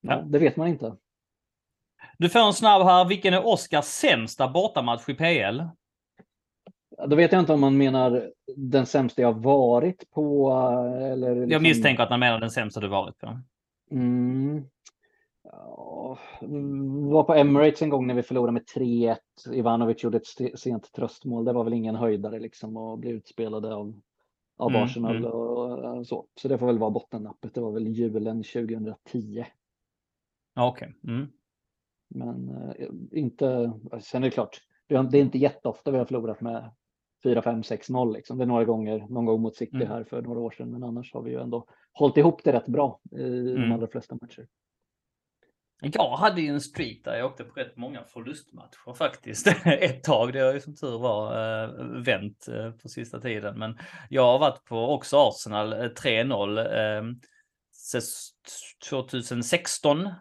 ja, 0.00 0.22
det 0.22 0.38
vet 0.38 0.56
man 0.56 0.68
inte. 0.68 0.96
Du 2.22 2.28
får 2.28 2.40
en 2.40 2.52
snabb 2.52 2.82
här. 2.82 3.04
Vilken 3.04 3.34
är 3.34 3.46
Oskars 3.46 3.84
sämsta 3.84 4.48
bortamatch 4.48 5.08
i 5.08 5.14
PL? 5.14 5.62
Då 7.06 7.16
vet 7.16 7.32
jag 7.32 7.40
inte 7.40 7.52
om 7.52 7.60
man 7.60 7.76
menar 7.76 8.30
den 8.56 8.86
sämsta 8.86 9.22
jag 9.22 9.42
varit 9.42 10.10
på. 10.10 10.52
Eller 11.02 11.34
liksom... 11.34 11.50
Jag 11.50 11.62
misstänker 11.62 12.02
att 12.02 12.10
man 12.10 12.20
menar 12.20 12.40
den 12.40 12.50
sämsta 12.50 12.80
du 12.80 12.88
varit 12.88 13.18
på. 13.18 13.40
Mm. 13.90 14.64
Ja, 15.42 16.18
var 17.10 17.24
på 17.24 17.34
Emirates 17.34 17.82
en 17.82 17.90
gång 17.90 18.06
när 18.06 18.14
vi 18.14 18.22
förlorade 18.22 18.52
med 18.52 18.64
3-1. 18.76 19.16
Ivanovic 19.52 20.04
gjorde 20.04 20.16
ett 20.16 20.58
sent 20.58 20.92
tröstmål. 20.92 21.44
Det 21.44 21.52
var 21.52 21.64
väl 21.64 21.72
ingen 21.72 21.96
höjdare 21.96 22.38
liksom 22.38 22.76
att 22.76 22.98
bli 22.98 23.10
utspelade 23.10 23.74
av, 23.74 24.00
av 24.58 24.70
mm, 24.70 24.82
Arsenal 24.82 25.16
mm. 25.16 25.30
och 25.30 26.06
så. 26.06 26.26
Så 26.40 26.48
det 26.48 26.58
får 26.58 26.66
väl 26.66 26.78
vara 26.78 26.90
bottennappet. 26.90 27.54
Det 27.54 27.60
var 27.60 27.72
väl 27.72 27.88
julen 27.88 28.42
2010. 28.42 28.94
Okej. 30.56 30.94
Okay. 31.04 31.14
Mm. 31.14 31.28
Men 32.14 32.48
eh, 32.78 32.86
inte, 33.12 33.72
sen 34.00 34.22
är 34.22 34.26
det 34.26 34.34
klart, 34.34 34.60
det 34.88 34.94
är 34.94 35.14
inte 35.14 35.38
jätteofta 35.38 35.90
vi 35.90 35.98
har 35.98 36.04
förlorat 36.04 36.40
med 36.40 36.70
4, 37.22 37.42
5, 37.42 37.62
6-0 37.62 38.12
liksom. 38.12 38.38
Det 38.38 38.44
är 38.44 38.46
några 38.46 38.64
gånger, 38.64 38.98
någon 39.08 39.24
gång 39.24 39.40
mot 39.42 39.56
City 39.56 39.76
Mm. 39.76 39.88
här 39.88 40.04
för 40.04 40.22
några 40.22 40.40
år 40.40 40.50
sedan, 40.50 40.70
men 40.70 40.84
annars 40.84 41.12
har 41.14 41.22
vi 41.22 41.30
ju 41.30 41.40
ändå 41.40 41.66
hållit 41.92 42.16
ihop 42.16 42.44
det 42.44 42.52
rätt 42.52 42.66
bra 42.66 43.00
i 43.10 43.22
Mm. 43.22 43.54
de 43.62 43.72
allra 43.72 43.86
flesta 43.86 44.16
matcher. 44.20 44.46
Jag 45.84 46.16
hade 46.16 46.40
ju 46.40 46.48
en 46.48 46.60
streak 46.60 46.96
där 47.04 47.16
jag 47.16 47.26
åkte 47.26 47.44
på 47.44 47.60
rätt 47.60 47.76
många 47.76 48.04
förlustmatcher 48.04 48.94
faktiskt. 48.94 49.46
Ett 49.66 50.04
tag, 50.04 50.32
det 50.32 50.38
har 50.40 50.52
ju 50.52 50.60
som 50.60 50.74
tur 50.76 50.98
var 50.98 51.32
eh, 51.64 52.02
vänt 52.02 52.48
eh, 52.48 52.70
på 52.70 52.88
sista 52.88 53.20
tiden. 53.20 53.58
Men 53.58 53.78
jag 54.10 54.22
har 54.22 54.38
varit 54.38 54.64
på 54.64 54.76
också 54.94 55.16
Arsenal 55.16 55.72
eh, 55.72 55.76
3-0 55.78 56.58
eh, 56.58 57.02
ses- 57.72 58.30
2016 58.90 60.06
eh, 60.06 60.12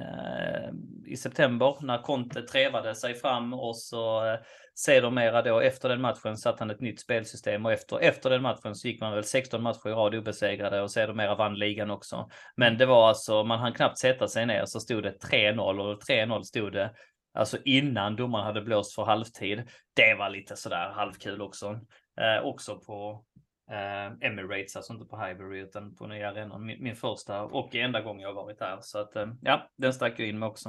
Eh, 0.00 0.70
i 1.06 1.16
september 1.16 1.76
när 1.80 2.02
Conte 2.02 2.42
trevade 2.42 2.94
sig 2.94 3.14
fram 3.14 3.54
och 3.54 3.76
så 3.76 4.26
eh, 4.26 4.38
sedermera 4.74 5.42
då 5.42 5.60
efter 5.60 5.88
den 5.88 6.00
matchen 6.00 6.36
satte 6.36 6.56
han 6.58 6.70
ett 6.70 6.80
nytt 6.80 7.00
spelsystem 7.00 7.66
och 7.66 7.72
efter, 7.72 7.98
efter 7.98 8.30
den 8.30 8.42
matchen 8.42 8.74
så 8.74 8.88
gick 8.88 9.00
man 9.00 9.12
väl 9.12 9.24
16 9.24 9.62
matcher 9.62 9.88
i 9.88 9.92
rad 9.92 10.14
obesegrade 10.14 10.82
och 10.82 10.90
sedermera 10.90 11.34
vann 11.34 11.58
ligan 11.58 11.90
också. 11.90 12.28
Men 12.56 12.78
det 12.78 12.86
var 12.86 13.08
alltså, 13.08 13.44
man 13.44 13.58
hann 13.58 13.72
knappt 13.72 13.98
sätta 13.98 14.28
sig 14.28 14.46
ner 14.46 14.64
så 14.66 14.80
stod 14.80 15.02
det 15.02 15.14
3-0 15.30 15.78
och 15.78 16.02
3-0 16.02 16.42
stod 16.42 16.72
det 16.72 16.90
alltså 17.34 17.58
innan 17.64 18.16
domaren 18.16 18.44
hade 18.44 18.62
blåst 18.62 18.94
för 18.94 19.04
halvtid. 19.04 19.68
Det 19.94 20.14
var 20.14 20.30
lite 20.30 20.56
sådär 20.56 20.92
halvkul 20.94 21.42
också. 21.42 21.80
Eh, 22.20 22.44
också 22.44 22.78
på 22.78 23.24
eh, 23.70 24.28
Emirates, 24.28 24.76
alltså 24.76 24.92
inte 24.92 25.04
på 25.06 25.16
Highbury 25.16 25.60
utan 25.60 25.94
på 25.94 26.06
nya 26.06 26.28
arenan. 26.30 26.66
Min, 26.66 26.82
min 26.82 26.96
första 26.96 27.42
och 27.42 27.74
enda 27.74 28.00
gång 28.00 28.20
jag 28.20 28.32
varit 28.32 28.58
där. 28.58 28.78
Så 28.80 28.98
att 28.98 29.16
eh, 29.16 29.26
ja, 29.42 29.70
den 29.76 29.92
stack 29.92 30.20
jag 30.20 30.28
in 30.28 30.38
med 30.38 30.48
också. 30.48 30.68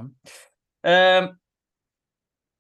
Eh, 0.87 1.29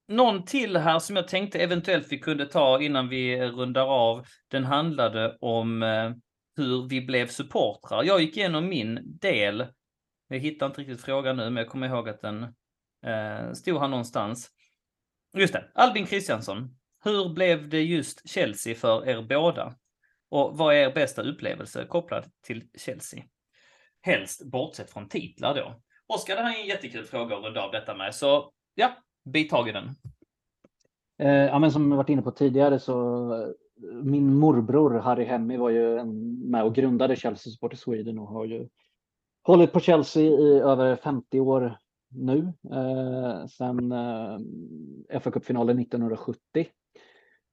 någon 0.07 0.45
till 0.45 0.77
här 0.77 0.99
som 0.99 1.15
jag 1.15 1.27
tänkte 1.27 1.59
eventuellt 1.59 2.11
vi 2.11 2.19
kunde 2.19 2.45
ta 2.45 2.81
innan 2.81 3.09
vi 3.09 3.47
rundar 3.47 3.85
av. 3.85 4.25
Den 4.47 4.63
handlade 4.63 5.37
om 5.41 5.83
eh, 5.83 6.11
hur 6.55 6.87
vi 6.89 7.01
blev 7.01 7.27
supportrar. 7.27 8.03
Jag 8.03 8.21
gick 8.21 8.37
igenom 8.37 8.67
min 8.67 9.19
del. 9.19 9.67
Jag 10.27 10.39
hittar 10.39 10.65
inte 10.65 10.81
riktigt 10.81 11.01
frågan 11.01 11.37
nu, 11.37 11.43
men 11.43 11.57
jag 11.57 11.67
kommer 11.67 11.87
ihåg 11.87 12.09
att 12.09 12.21
den 12.21 12.43
eh, 13.05 13.53
stod 13.53 13.79
här 13.79 13.87
någonstans. 13.87 14.51
Just 15.37 15.53
det, 15.53 15.71
Albin 15.73 16.05
Kristiansson. 16.05 16.77
Hur 17.03 17.33
blev 17.33 17.69
det 17.69 17.81
just 17.81 18.29
Chelsea 18.29 18.75
för 18.75 19.07
er 19.07 19.21
båda? 19.21 19.75
Och 20.29 20.57
vad 20.57 20.75
är 20.75 20.77
er 20.77 20.93
bästa 20.93 21.21
upplevelse 21.21 21.85
kopplad 21.85 22.25
till 22.45 22.63
Chelsea? 22.77 23.23
Helst 24.01 24.45
bortsett 24.45 24.91
från 24.91 25.09
titlar 25.09 25.55
då. 25.55 25.81
Oskar, 26.07 26.35
det 26.35 26.41
här 26.41 26.57
är 26.57 26.61
en 26.61 26.67
jättekul 26.67 27.05
fråga 27.05 27.37
att 27.37 27.43
runda 27.43 27.61
av 27.61 27.71
detta 27.71 27.95
med, 27.95 28.15
så 28.15 28.51
ja, 28.75 28.91
bit 29.25 29.49
tag 29.49 29.69
i 29.69 29.71
den. 29.71 29.89
Eh, 31.19 31.45
ja, 31.45 31.59
men 31.59 31.71
som 31.71 31.91
jag 31.91 31.97
varit 31.97 32.09
inne 32.09 32.21
på 32.21 32.31
tidigare 32.31 32.79
så 32.79 32.93
eh, 33.33 33.49
min 34.03 34.35
morbror 34.35 34.99
Harry 34.99 35.25
Hemmy 35.25 35.57
var 35.57 35.69
ju 35.69 35.97
en, 35.97 36.39
med 36.49 36.63
och 36.63 36.75
grundade 36.75 37.15
Chelsea 37.15 37.51
Support 37.51 37.77
Sweden 37.77 38.19
och 38.19 38.27
har 38.27 38.45
ju 38.45 38.67
hållit 39.43 39.71
på 39.71 39.79
Chelsea 39.79 40.23
i 40.23 40.59
över 40.59 40.95
50 40.95 41.39
år 41.39 41.77
nu. 42.09 42.53
Eh, 42.71 43.45
sen 43.45 43.91
eh, 43.91 45.19
fa 45.19 45.31
Cup-finalen 45.31 45.79
1970. 45.79 46.67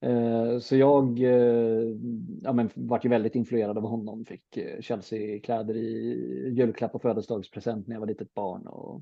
Eh, 0.05 0.59
så 0.59 0.75
jag 0.75 1.19
eh, 1.19 1.95
ja, 2.43 2.53
men, 2.53 2.69
vart 2.75 3.05
ju 3.05 3.09
väldigt 3.09 3.35
influerad 3.35 3.77
av 3.77 3.83
honom. 3.83 4.25
Fick 4.25 4.57
eh, 4.57 4.81
Chelsea-kläder 4.81 5.77
i 5.77 6.49
julklapp 6.57 6.95
och 6.95 7.01
födelsedagspresent 7.01 7.87
när 7.87 7.95
jag 7.95 7.99
var 7.99 8.07
litet 8.07 8.33
barn. 8.33 8.67
Och, 8.67 9.01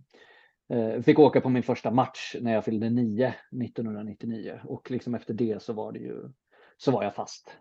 Fick 1.01 1.19
åka 1.19 1.41
på 1.41 1.49
min 1.49 1.63
första 1.63 1.91
match 1.91 2.35
när 2.41 2.53
jag 2.53 2.65
fyllde 2.65 2.89
nio 2.89 3.33
1999 3.63 4.59
och 4.63 4.91
liksom 4.91 5.15
efter 5.15 5.33
det 5.33 5.61
så 5.61 5.73
var 5.73 5.91
det 5.91 5.99
ju 5.99 6.29
så 6.77 6.91
var 6.91 7.03
jag 7.03 7.15
fast. 7.15 7.57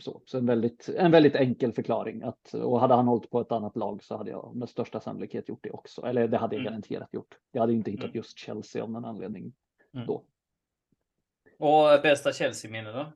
Så, 0.00 0.22
så 0.24 0.38
en, 0.38 0.46
väldigt, 0.46 0.88
en 0.88 1.10
väldigt 1.10 1.34
enkel 1.34 1.72
förklaring. 1.72 2.22
Att, 2.22 2.54
och 2.54 2.80
hade 2.80 2.94
han 2.94 3.08
hållit 3.08 3.30
på 3.30 3.40
ett 3.40 3.52
annat 3.52 3.76
lag 3.76 4.02
så 4.02 4.16
hade 4.16 4.30
jag 4.30 4.56
med 4.56 4.68
största 4.68 5.00
sannolikhet 5.00 5.48
gjort 5.48 5.62
det 5.64 5.70
också. 5.70 6.02
Eller 6.02 6.28
det 6.28 6.38
hade 6.38 6.54
jag 6.56 6.60
Mm. 6.60 6.72
garanterat 6.72 7.14
gjort. 7.14 7.38
Jag 7.52 7.60
hade 7.60 7.72
inte 7.72 7.90
hittat 7.90 8.04
Mm. 8.04 8.16
just 8.16 8.38
Chelsea 8.38 8.82
av 8.82 8.90
någon 8.90 9.04
anledning 9.04 9.52
Mm. 9.94 10.06
då. 10.06 10.24
Och 11.58 12.02
bästa 12.02 12.32
Chelsea-minne 12.32 12.92
då? 12.92 13.12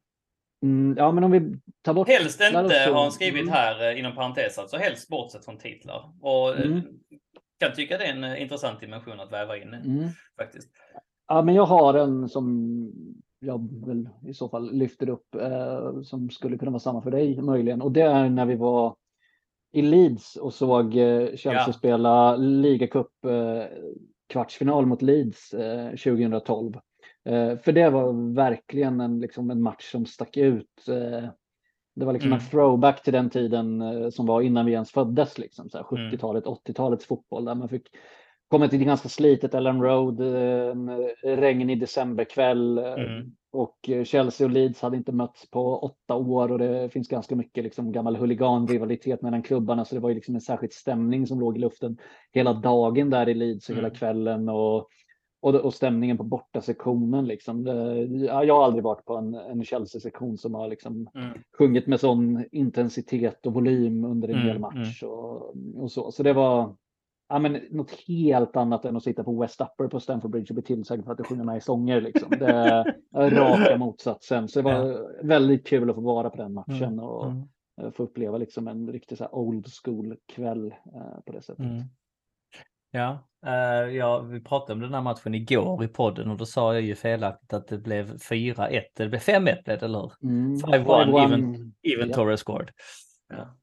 Mm, 0.63 0.95
ja, 0.99 1.13
men 1.13 1.25
om 1.25 1.31
vi 1.31 1.57
tar 1.83 1.95
bort... 1.95 2.09
Helst 2.09 2.41
inte 2.41 2.69
så- 2.87 2.93
har 2.93 3.03
han 3.03 3.13
skrivit 3.13 3.43
Mm. 3.43 3.53
här 3.55 3.91
eh, 3.93 3.99
inom 3.99 4.15
parentes, 4.15 4.59
alltså 4.59 4.77
helst 4.77 5.09
bortsett 5.09 5.45
från 5.45 5.59
titlar. 5.59 6.13
Och 6.21 6.49
eh, 6.59 6.67
Mm. 6.67 6.83
kan 7.61 7.73
tycka 7.75 7.99
det 7.99 8.05
är 8.05 8.13
en 8.13 8.25
eh, 8.25 8.43
intressant 8.43 8.81
dimension 8.81 9.21
att 9.21 9.33
väva 9.33 9.57
in 9.57 9.75
Mm. 9.75 10.09
faktiskt. 10.41 10.69
Ja, 11.29 11.43
men 11.43 11.55
jag 11.55 11.67
har 11.67 11.95
en 11.95 12.29
som 12.29 12.79
jag 13.41 13.87
väl 13.87 14.09
i 14.27 14.35
så 14.35 14.49
fall 14.49 14.73
lyfter 14.73 15.09
upp 15.09 15.35
eh, 15.35 16.03
som 16.03 16.31
skulle 16.31 16.59
kunna 16.59 16.71
vara 16.71 16.81
samma 16.81 17.03
för 17.03 17.11
dig 17.11 17.43
möjligen. 17.43 17.83
Och 17.83 17.93
det 17.93 18.03
är 18.03 18.29
när 18.29 18.47
vi 18.47 18.55
var 18.57 18.97
i 19.73 19.83
Leeds 19.83 20.37
och 20.37 20.55
såg 20.55 20.97
eh, 20.97 21.27
Chelsea 21.27 21.65
Ja. 21.67 21.73
spela 21.73 22.37
ligacup 22.37 23.25
eh, 23.25 23.65
kvartsfinal 24.29 24.87
mot 24.87 25.03
Leeds 25.03 25.55
eh, 25.55 25.89
2012. 25.91 26.75
Eh, 27.25 27.59
för 27.59 27.73
det 27.73 27.91
var 27.91 28.35
verkligen 28.35 29.01
en, 29.01 29.21
liksom 29.21 29.51
en 29.51 29.63
match 29.63 29.91
som 29.91 30.07
stack 30.07 30.37
ut. 30.37 30.89
Eh, 30.89 31.29
det 31.97 32.05
var 32.05 32.13
liksom 32.13 32.29
Mm. 32.33 32.39
en 32.45 32.51
throwback 32.51 33.03
till 33.03 33.13
den 33.13 33.31
tiden 33.31 33.81
eh, 33.83 34.09
som 34.11 34.27
var 34.27 34.41
innan 34.43 34.67
vi 34.67 34.73
ens 34.73 34.91
föddes, 34.91 35.39
liksom, 35.39 35.71
så 35.71 35.79
här 35.79 35.87
Mm. 35.93 36.11
70-talet, 36.11 36.45
80-talets 36.47 37.07
fotboll 37.07 37.45
där 37.45 37.55
man 37.55 37.69
fick 37.69 37.89
komma 38.49 38.69
till 38.69 38.81
ett 38.81 38.87
ganska 38.87 39.09
slitet 39.09 39.55
Ellen 39.55 39.83
Road, 39.83 40.21
en 40.21 40.91
regnig 41.25 41.81
decemberkväll 41.81 42.79
Mm. 42.79 43.31
och 43.53 43.91
Chelsea 44.05 44.47
och 44.47 44.51
Leeds 44.51 44.83
hade 44.83 44.97
inte 44.97 45.13
mötts 45.13 45.51
på 45.51 45.79
åtta 45.79 46.15
år 46.17 46.53
och 46.53 46.59
det 46.59 46.89
finns 46.89 47.09
ganska 47.09 47.37
mycket 47.37 47.65
liksom 47.65 47.93
gammal 47.93 48.17
huliganrivalitet 48.17 49.23
mellan 49.23 49.43
klubbarna 49.43 49.85
så 49.85 49.95
det 49.95 50.01
var 50.01 50.09
ju 50.09 50.15
liksom 50.15 50.35
en 50.35 50.41
särskild 50.41 50.73
stämning 50.73 51.27
som 51.27 51.41
låg 51.41 51.57
i 51.57 51.61
luften 51.61 51.99
hela 52.33 52.53
dagen 52.53 53.11
där 53.11 53.29
i 53.29 53.35
Leeds 53.35 53.69
och 53.69 53.77
hela 53.77 53.89
Mm. 53.89 53.99
kvällen 53.99 54.49
och, 54.49 54.89
och, 55.43 55.55
och 55.55 55.75
stämningen 55.75 56.17
på 56.17 56.25
bortasektionen 56.25 57.27
liksom. 57.27 57.65
Det, 57.65 58.03
ja, 58.05 58.45
jag 58.45 58.55
har 58.57 58.65
aldrig 58.65 58.85
varit 58.85 59.05
på 59.05 59.17
en, 59.17 59.35
en 59.35 59.65
Chelsea-sektion 59.65 60.39
som 60.39 60.55
har 60.55 60.69
liksom 60.69 61.09
Mm. 61.15 61.39
sjungit 61.59 61.87
med 61.87 62.01
sån 62.01 62.45
intensitet 62.53 63.47
och 63.47 63.55
volym 63.55 64.05
under 64.05 64.29
en 64.29 64.35
Mm, 64.35 64.47
hel 64.47 64.59
match 64.59 65.03
och, 65.03 65.55
och 65.77 65.93
så. 65.93 66.11
Så 66.13 66.23
det 66.23 66.33
var 66.33 66.77
ja, 67.29 67.39
men 67.39 67.59
något 67.71 67.91
helt 67.91 68.57
annat 68.57 68.85
än 68.85 68.97
att 68.97 69.03
sitta 69.03 69.25
på 69.25 69.41
West 69.41 69.61
Upper 69.61 69.89
på 69.89 70.01
Stamford 70.01 70.31
Bridge 70.31 70.47
och 70.51 70.55
bli 70.55 70.63
tillsagd 70.63 71.05
för 71.05 71.13
att 71.13 71.19
du 71.19 71.25
sjunger 71.25 71.45
med 71.45 71.57
i 71.57 71.61
sånger. 71.61 72.01
Liksom. 72.01 72.31
Det 72.39 72.47
är 72.47 72.95
raka 73.31 73.77
motsatsen. 73.79 74.49
Så 74.49 74.59
det 74.59 74.65
var 74.65 75.07
väldigt 75.27 75.67
kul 75.67 75.91
att 75.91 75.97
få 75.97 76.03
vara 76.03 76.31
på 76.31 76.37
den 76.37 76.53
matchen 76.55 76.83
Mm. 76.93 77.05
och 77.05 77.27
Mm. 77.27 77.93
få 77.93 78.03
uppleva 78.03 78.39
liksom 78.39 78.69
en 78.69 78.89
riktig 78.93 79.19
så 79.19 79.27
old 79.33 79.67
school 79.85 80.17
kväll 80.27 80.67
eh, 80.95 81.21
på 81.27 81.33
det 81.33 81.43
sättet. 81.43 81.67
Ja, 82.95 83.29
eh, 83.47 83.97
ja, 83.97 84.21
vi 84.21 84.41
pratade 84.41 84.73
om 84.73 84.81
den 84.81 84.95
här 84.95 85.01
matchen 85.01 85.35
igår 85.35 85.85
i 85.85 85.89
podden 85.89 86.31
och 86.31 86.37
då 86.37 86.47
sa 86.47 86.75
jag 86.75 86.83
ju 86.83 86.95
felaktigt 86.95 87.53
att 87.53 87.69
det 87.69 87.79
blev 87.79 88.19
4-1. 88.19 88.83
Det 88.95 89.09
blev 89.09 89.21
5-1 89.21 89.41
blev 89.41 89.63
det, 89.65 89.83
eller 89.83 90.01
hur? 90.01 90.13
Mm. 90.23 90.57
5-1 90.57 91.25
even, 91.25 91.73
even 91.83 92.09
Ja. 92.09 92.15
Torres 92.15 92.41
scored. 92.41 92.71
Ja. 93.29 93.59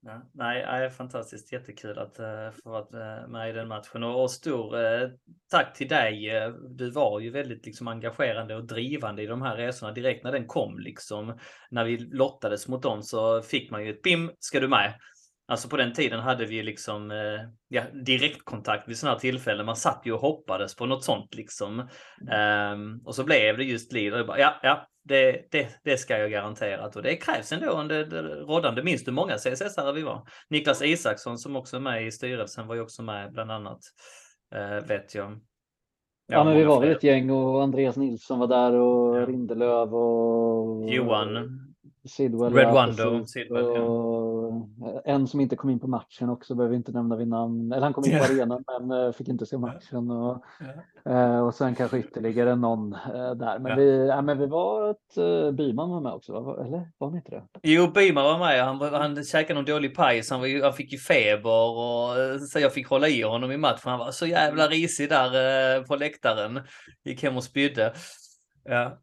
Ja. 0.00 0.22
Nej, 0.32 0.64
nej, 0.66 0.90
fantastiskt. 0.90 1.52
Jättekul 1.52 1.98
att 1.98 2.20
uh, 2.20 2.50
få 2.62 2.70
vara 2.70 3.20
uh, 3.22 3.28
med 3.28 3.50
i 3.50 3.52
den 3.52 3.68
matchen. 3.68 4.02
Och, 4.02 4.22
och 4.22 4.30
stor 4.30 4.76
tack 5.50 5.74
till 5.74 5.88
dig. 5.88 6.30
Du 6.68 6.90
var 6.90 7.20
ju 7.20 7.30
väldigt 7.30 7.66
liksom, 7.66 7.88
engagerande 7.88 8.56
och 8.56 8.66
drivande 8.66 9.22
i 9.22 9.26
de 9.26 9.42
här 9.42 9.56
resorna 9.56 9.92
direkt 9.92 10.24
när 10.24 10.32
den 10.32 10.46
kom. 10.46 10.78
Liksom, 10.78 11.38
när 11.70 11.84
vi 11.84 11.98
lottades 11.98 12.68
mot 12.68 12.82
dem 12.82 13.02
så 13.02 13.42
fick 13.42 13.70
man 13.70 13.84
ju 13.84 13.90
ett 13.90 14.02
bim, 14.02 14.30
ska 14.38 14.60
du 14.60 14.68
med? 14.68 14.94
Alltså 15.50 15.68
på 15.68 15.76
den 15.76 15.92
tiden 15.92 16.20
hade 16.20 16.46
vi 16.46 16.62
liksom 16.62 17.10
eh, 17.10 17.40
ja, 17.68 17.82
direktkontakt 18.06 18.88
vid 18.88 18.98
sådana 18.98 19.14
här 19.14 19.20
tillfällen. 19.20 19.66
Man 19.66 19.76
satt 19.76 20.02
ju 20.04 20.12
och 20.12 20.20
hoppades 20.20 20.76
på 20.76 20.86
något 20.86 21.04
sånt 21.04 21.34
liksom. 21.34 21.88
Ehm, 22.30 23.00
och 23.04 23.14
så 23.14 23.24
blev 23.24 23.56
det 23.56 23.64
just 23.64 23.92
Leader. 23.92 24.24
Bara, 24.24 24.38
Ja, 24.38 24.54
ja, 24.62 24.86
det, 25.04 25.46
det, 25.50 25.80
det 25.84 25.96
ska 25.96 26.18
jag 26.18 26.30
garanterat. 26.30 26.96
Och 26.96 27.02
det 27.02 27.16
krävs 27.16 27.52
ändå 27.52 27.82
det 27.82 28.04
rådande. 28.22 28.82
Minns 28.82 29.04
du 29.04 29.10
många 29.10 29.36
CSS-are 29.36 29.92
vi 29.92 30.02
var? 30.02 30.28
Niklas 30.50 30.82
Isaksson 30.82 31.38
som 31.38 31.56
också 31.56 31.76
är 31.76 31.80
med 31.80 32.06
i 32.06 32.10
styrelsen 32.10 32.66
var 32.66 32.74
ju 32.74 32.80
också 32.80 33.02
med 33.02 33.32
bland 33.32 33.50
annat. 33.50 33.80
Eh, 34.54 34.86
vet 34.86 35.14
jag. 35.14 35.40
Ja, 36.26 36.44
men 36.44 36.56
vi 36.56 36.64
var 36.64 36.80
väl 36.80 36.90
ett 36.90 37.02
gäng 37.02 37.30
och 37.30 37.62
Andreas 37.62 37.96
Nilsson 37.96 38.38
var 38.38 38.46
där 38.46 38.72
och 38.72 39.16
Ja. 39.16 39.26
Rindelöv 39.26 39.94
och 39.94 40.90
Johan. 40.90 41.67
Sidwell. 42.08 42.52
Red 42.52 42.64
ja, 42.64 42.72
Wando. 42.74 43.26
Sidwell, 43.26 43.64
ja. 43.64 43.80
Och 43.80 44.68
en 45.04 45.26
som 45.26 45.40
inte 45.40 45.56
kom 45.56 45.70
in 45.70 45.80
på 45.80 45.86
matchen 45.86 46.30
också, 46.30 46.54
behöver 46.54 46.76
inte 46.76 46.92
nämna 46.92 47.16
vid 47.16 47.28
namn. 47.28 47.72
Eller 47.72 47.82
han 47.82 47.92
kom 47.92 48.04
in 48.04 48.18
på 48.18 48.24
arenan 48.24 48.64
men 48.66 49.04
eh, 49.06 49.12
fick 49.12 49.28
inte 49.28 49.46
se 49.46 49.58
matchen. 49.58 50.10
Och, 50.10 50.44
eh, 51.12 51.40
och 51.40 51.54
sen 51.54 51.74
kanske 51.74 51.98
ytterligare 51.98 52.56
någon 52.56 52.92
eh, 52.92 53.30
där. 53.34 53.58
Men, 53.58 53.70
Ja. 53.70 53.76
vi, 53.76 54.06
ja, 54.08 54.22
men 54.22 54.38
vi 54.38 54.46
var 54.46 54.90
ett, 54.90 55.54
Byman 55.56 55.90
var 55.90 56.00
med 56.00 56.12
också, 56.12 56.32
eller 56.32 56.88
var 56.98 57.10
ni 57.10 57.16
inte 57.16 57.30
det? 57.30 57.42
Jo, 57.62 57.86
Bima 57.86 58.22
var 58.22 58.38
med. 58.38 58.64
Han, 58.64 58.80
han 58.94 59.24
käkade 59.24 59.54
någon 59.54 59.64
dålig 59.64 59.96
pajs. 59.96 60.30
Han, 60.30 60.40
var 60.40 60.62
han 60.62 60.72
fick 60.72 60.92
ju 60.92 60.98
feber 60.98 61.70
och 61.70 62.40
så 62.40 62.58
jag 62.60 62.72
fick 62.72 62.88
hålla 62.88 63.08
i 63.08 63.22
honom 63.22 63.52
i 63.52 63.56
matchen. 63.56 63.90
Han 63.90 63.98
var 63.98 64.10
så 64.10 64.26
jävla 64.26 64.66
risig 64.66 65.08
där 65.08 65.82
på 65.82 65.96
läktaren. 65.96 66.60
Gick 67.04 67.22
hem 67.22 67.36
och 67.36 67.44
spydde. 67.44 67.92
Ja. 68.64 68.98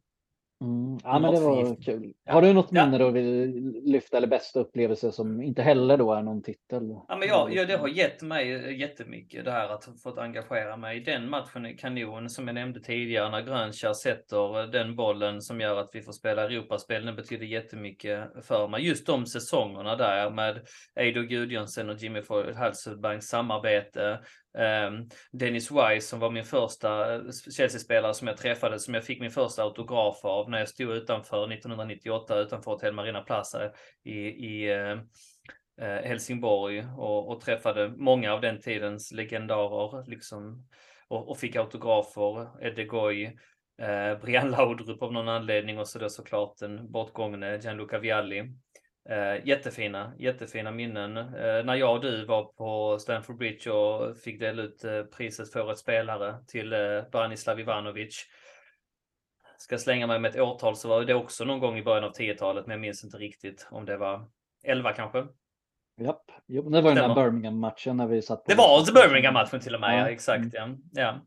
Mm. 0.61 0.99
Ja, 1.03 1.19
men 1.19 1.33
det 1.33 1.39
var 1.39 1.81
kul. 1.81 2.13
Har 2.25 2.41
du 2.41 2.53
något 2.53 2.71
minne 2.71 2.97
då 2.97 3.09
vill 3.09 3.51
lyfta 3.85 4.17
eller 4.17 4.27
bästa 4.27 4.59
upplevelse 4.59 5.11
som 5.11 5.41
inte 5.41 5.61
heller 5.61 5.97
då 5.97 6.13
är 6.13 6.21
någon 6.21 6.43
titel? 6.43 6.95
Ja, 7.07 7.17
men 7.19 7.27
jag, 7.27 7.53
jag, 7.53 7.67
det 7.67 7.77
har 7.77 7.87
gett 7.87 8.21
mig 8.21 8.79
jättemycket 8.79 9.45
det 9.45 9.51
här 9.51 9.69
att 9.69 9.89
få 10.03 10.19
engagera 10.19 10.77
mig. 10.77 10.99
Den 10.99 11.29
matchen 11.29 11.65
är 11.65 11.77
kanon 11.77 12.29
som 12.29 12.47
jag 12.47 12.53
nämnde 12.53 12.79
tidigare 12.79 13.31
när 13.31 13.41
Grönskär 13.41 13.93
sätter 13.93 14.71
den 14.71 14.95
bollen 14.95 15.41
som 15.41 15.61
gör 15.61 15.79
att 15.79 15.89
vi 15.93 16.01
får 16.01 16.11
spela 16.11 16.43
Europaspel. 16.43 17.05
Den 17.05 17.15
betyder 17.15 17.45
jättemycket 17.45 18.45
för 18.45 18.67
mig. 18.67 18.87
Just 18.87 19.07
de 19.07 19.25
säsongerna 19.25 19.95
där 19.95 20.29
med 20.29 20.67
Eido 20.95 21.21
Gudjonsen 21.21 21.89
och 21.89 21.97
Jimmy 21.97 22.21
Halselbanks 22.55 23.25
samarbete. 23.25 24.19
Ehm, 24.57 25.09
Dennis 25.31 25.71
Wise 25.71 26.07
som 26.07 26.19
var 26.19 26.31
min 26.31 26.43
första 26.43 27.15
eh, 27.15 27.21
Chelsea-spelare 27.57 28.13
som 28.13 28.27
jag 28.27 28.37
träffade, 28.37 28.79
som 28.79 28.93
jag 28.93 29.03
fick 29.03 29.19
min 29.19 29.31
första 29.31 29.63
autograf 29.63 30.25
av 30.25 30.49
när 30.49 30.59
jag 30.59 30.69
stod 30.69 30.91
utanför 30.91 31.51
1998 31.51 32.39
utanför 32.39 32.71
Hotel 32.71 32.93
Marina 32.93 33.21
Plaza 33.21 33.71
i, 34.03 34.19
i 34.27 34.71
eh, 34.71 34.99
eh, 35.81 36.03
Helsingborg 36.03 36.85
och, 36.97 37.29
och, 37.29 37.41
träffade 37.41 37.93
många 37.97 38.33
av 38.33 38.41
den 38.41 38.61
tidens 38.61 39.11
legendarer 39.11 40.09
liksom, 40.09 40.67
och, 41.07 41.29
och 41.29 41.37
fick 41.37 41.55
autografer. 41.55 42.65
Edde 42.65 42.83
Goy, 42.83 43.23
eh, 43.81 44.19
Brian 44.21 44.51
Laudrup 44.51 45.01
av 45.01 45.13
någon 45.13 45.29
anledning 45.29 45.79
och 45.79 45.87
så 45.87 45.99
då 45.99 46.09
såklart 46.09 46.57
den 46.59 46.91
bortgångne 46.91 47.57
Gianluca 47.57 47.99
Vialli. 47.99 48.53
Eh, 49.09 49.47
jättefina, 49.47 50.13
jättefina 50.19 50.71
minnen. 50.71 51.17
Eh, 51.17 51.65
när 51.65 51.75
jag 51.75 51.95
och 51.95 52.01
du 52.01 52.25
var 52.25 52.43
på 52.43 52.99
Stamford 52.99 53.37
Bridge 53.37 53.71
och 53.71 54.17
fick 54.17 54.39
dela 54.39 54.63
ut 54.63 54.83
eh, 54.83 55.03
priset 55.03 55.51
för 55.51 55.71
ett 55.71 55.77
spelare 55.77 56.35
till 56.47 56.73
eh, 56.73 56.79
Branislav 57.11 57.59
Ivanovic. 57.59 58.25
Ska 59.57 59.77
slänga 59.77 60.07
mig 60.07 60.19
med 60.19 60.31
ett 60.31 60.41
årtal 60.41 60.75
så 60.75 60.87
var 60.87 61.05
det 61.05 61.13
också 61.13 61.45
någon 61.45 61.59
gång 61.59 61.77
i 61.77 61.83
början 61.83 62.03
av 62.03 62.11
10-talet, 62.11 62.67
men 62.67 62.71
jag 62.71 62.81
minns 62.81 63.03
inte 63.03 63.17
riktigt 63.17 63.67
om 63.71 63.85
det 63.85 63.97
var 63.97 64.27
11 64.63 64.93
kanske. 64.93 65.25
Japp, 66.01 66.31
jo, 66.47 66.69
det 66.69 66.81
var 66.81 66.95
den 66.95 67.09
där 67.09 67.15
Birmingham-matchen 67.15 67.97
när 67.97 68.07
vi 68.07 68.21
satt 68.21 68.43
på 68.43 68.51
Det 68.51 68.57
var 68.57 68.93
Birmingham-matchen 68.93 69.59
till 69.59 69.75
och 69.75 69.81
med, 69.81 69.93
ja, 69.93 69.99
ja 69.99 70.09
exakt. 70.09 70.55
Mm. 70.55 70.77
Ja. 70.93 71.01
ja. 71.01 71.21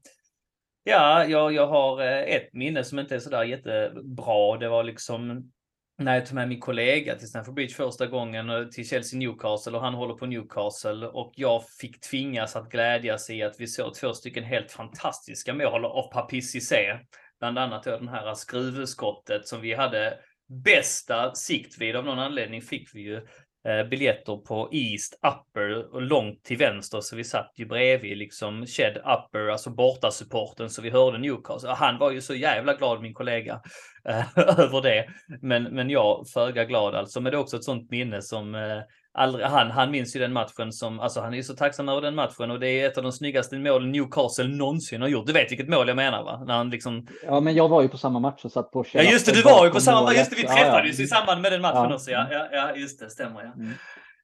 Ja, 0.83 1.24
jag, 1.24 1.53
jag 1.53 1.66
har 1.66 2.03
eh, 2.03 2.22
ett 2.22 2.53
minne 2.53 2.85
som 2.85 2.99
inte 2.99 3.14
är 3.14 3.18
sådär 3.18 3.45
jättebra. 3.45 4.57
Det 4.59 4.68
var 4.68 4.85
liksom 4.85 5.53
när 5.99 6.15
jag 6.15 6.27
tog 6.27 6.35
med 6.35 6.49
min 6.49 6.61
kollega 6.61 7.15
till 7.15 7.29
Stamford 7.29 7.55
Bridge 7.55 7.75
första 7.75 8.07
gången 8.07 8.51
eh, 8.51 8.65
till 8.65 8.89
Chelsea 8.89 9.19
Newcastle 9.19 9.77
och 9.77 9.83
han 9.83 9.95
håller 9.95 10.15
på 10.15 10.27
Newcastle 10.27 11.07
och 11.07 11.33
jag 11.37 11.63
fick 11.81 12.01
tvingas 12.01 12.57
att 12.57 12.71
glädjas 12.71 13.31
i 13.31 13.43
att 13.43 13.61
vi 13.61 13.67
såg 13.67 13.95
två 13.95 14.15
stycken 14.15 14.45
helt 14.45 14.73
fantastiska 14.73 15.55
mål 15.55 15.85
av 15.85 16.13
Papis 16.13 16.51
Cissé. 16.51 16.99
Bland 17.41 17.59
annat 17.59 17.85
då 17.85 17.91
den 17.91 18.09
här 18.09 18.35
skruvskottet 18.35 19.49
som 19.49 19.61
vi 19.61 19.75
hade 19.75 20.19
bästa 20.65 21.35
sikt 21.35 21.81
vid. 21.81 21.97
Av 21.97 22.05
någon 22.05 22.19
anledning 22.19 22.63
fick 22.63 22.95
vi 22.95 23.01
ju 23.01 23.27
Eh, 23.67 23.89
biljetter 23.89 24.37
på 24.37 24.69
East 24.73 25.15
Upper 25.15 25.95
och 25.95 26.03
långt 26.03 26.45
till 26.45 26.57
vänster 26.57 27.01
så 27.01 27.17
vi 27.17 27.25
satt 27.25 27.53
ju 27.57 27.67
bredvid 27.67 28.19
liksom 28.19 28.67
Shed 28.67 28.97
Upper, 28.97 29.49
alltså 29.49 29.71
borta 29.71 30.11
supporten 30.11 30.71
så 30.71 30.83
vi 30.83 30.91
hörde 30.91 31.19
Newcastle. 31.19 31.71
Han 31.71 31.99
var 31.99 32.11
ju 32.11 32.21
så 32.21 32.35
jävla 32.35 32.75
glad 32.75 33.03
min 33.03 33.15
kollega 33.15 33.61
över 34.35 34.83
det. 34.83 35.09
Men, 35.43 35.63
men 35.63 35.91
jag 35.91 36.29
föga 36.29 36.65
glad 36.65 36.95
alltså. 36.95 37.21
Men 37.21 37.33
det 37.33 37.37
är 37.37 37.41
också 37.41 37.57
ett 37.57 37.65
sånt 37.65 37.91
minne 37.91 38.23
som 38.23 38.55
eh, 38.55 38.81
aldrig, 39.19 39.47
han, 39.47 39.71
han 39.71 39.91
minns 39.91 40.16
ju 40.16 40.21
den 40.21 40.33
matchen 40.33 40.73
som, 40.73 41.01
alltså 41.01 41.21
han 41.21 41.35
är 41.35 41.43
så 41.43 41.55
tacksam 41.55 41.89
över 41.89 42.01
den 42.01 42.14
matchen 42.14 42.51
och 42.51 42.61
det 42.61 42.69
är 42.69 42.87
ett 42.87 42.99
av 42.99 43.03
de 43.03 43.12
snyggaste 43.12 43.59
målen 43.59 43.93
Newcastle 43.93 44.49
någonsin 44.49 45.01
har 45.03 45.09
gjort. 45.09 45.27
Du 45.27 45.33
vet 45.33 45.51
vilket 45.51 45.69
mål 45.69 45.89
jag 45.89 45.97
menar 45.97 46.25
va? 46.25 46.45
När 46.47 46.55
han 46.55 46.71
liksom... 46.71 47.07
Ja, 47.23 47.41
men 47.41 47.55
jag 47.55 47.69
var 47.69 47.83
ju 47.83 47.89
på 47.89 47.99
samma 47.99 48.19
match 48.19 48.45
och 48.45 48.53
satt 48.53 48.71
på 48.71 48.85
Ja, 48.93 49.03
just 49.03 49.27
det, 49.27 49.33
du 49.33 49.43
var 49.43 49.64
ju 49.64 49.71
på 49.71 49.81
samma 49.81 50.03
match. 50.03 50.16
Just 50.16 50.31
det, 50.31 50.37
vi 50.37 50.43
träffades 50.43 50.99
ja, 50.99 51.03
ja. 51.03 51.05
i 51.05 51.07
samband 51.07 51.43
med 51.43 51.53
den 51.53 51.62
matchen 51.62 51.91
ja. 51.91 51.95
också. 51.95 52.11
Ja, 52.11 52.27
ja, 52.31 52.49
ja, 52.53 52.77
just 52.77 53.01
det, 53.01 53.11
stämmer 53.11 53.41
ja. 53.45 53.53
Mm. 53.53 53.73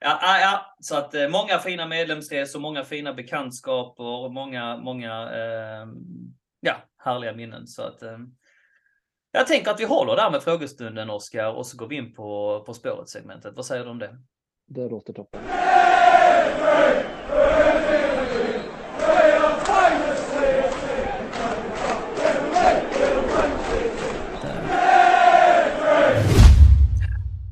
Ja, 0.01 0.39
ja, 0.41 0.77
så 0.81 0.97
att 0.97 1.15
eh, 1.15 1.29
många 1.29 1.59
fina 1.59 1.87
medlemsresor, 1.87 2.61
många 2.61 2.85
fina 2.85 3.15
bekantskaper, 3.15 4.29
många, 4.29 4.77
många, 4.77 5.31
eh, 5.33 5.87
ja, 6.61 6.75
härliga 7.05 7.33
minnen. 7.33 7.67
Så 7.67 7.83
att 7.83 8.03
eh, 8.03 8.19
jag 9.33 9.47
tänker 9.47 9.71
att 9.71 9.81
vi 9.81 9.85
håller 9.85 10.17
där 10.17 10.31
med 10.31 10.43
frågestunden, 10.43 11.11
Oskar, 11.11 11.53
och 11.53 11.67
så 11.67 11.77
går 11.77 11.89
vi 11.89 11.97
in 11.97 12.15
på 12.15 12.63
På 12.67 12.75
spåret-segmentet. 12.75 13.53
Vad 13.57 13.67
säger 13.67 13.85
du 13.85 13.91
om 13.91 13.99
det? 13.99 14.19
Det 14.67 14.89
låter 14.89 15.13
toppen. 15.13 15.41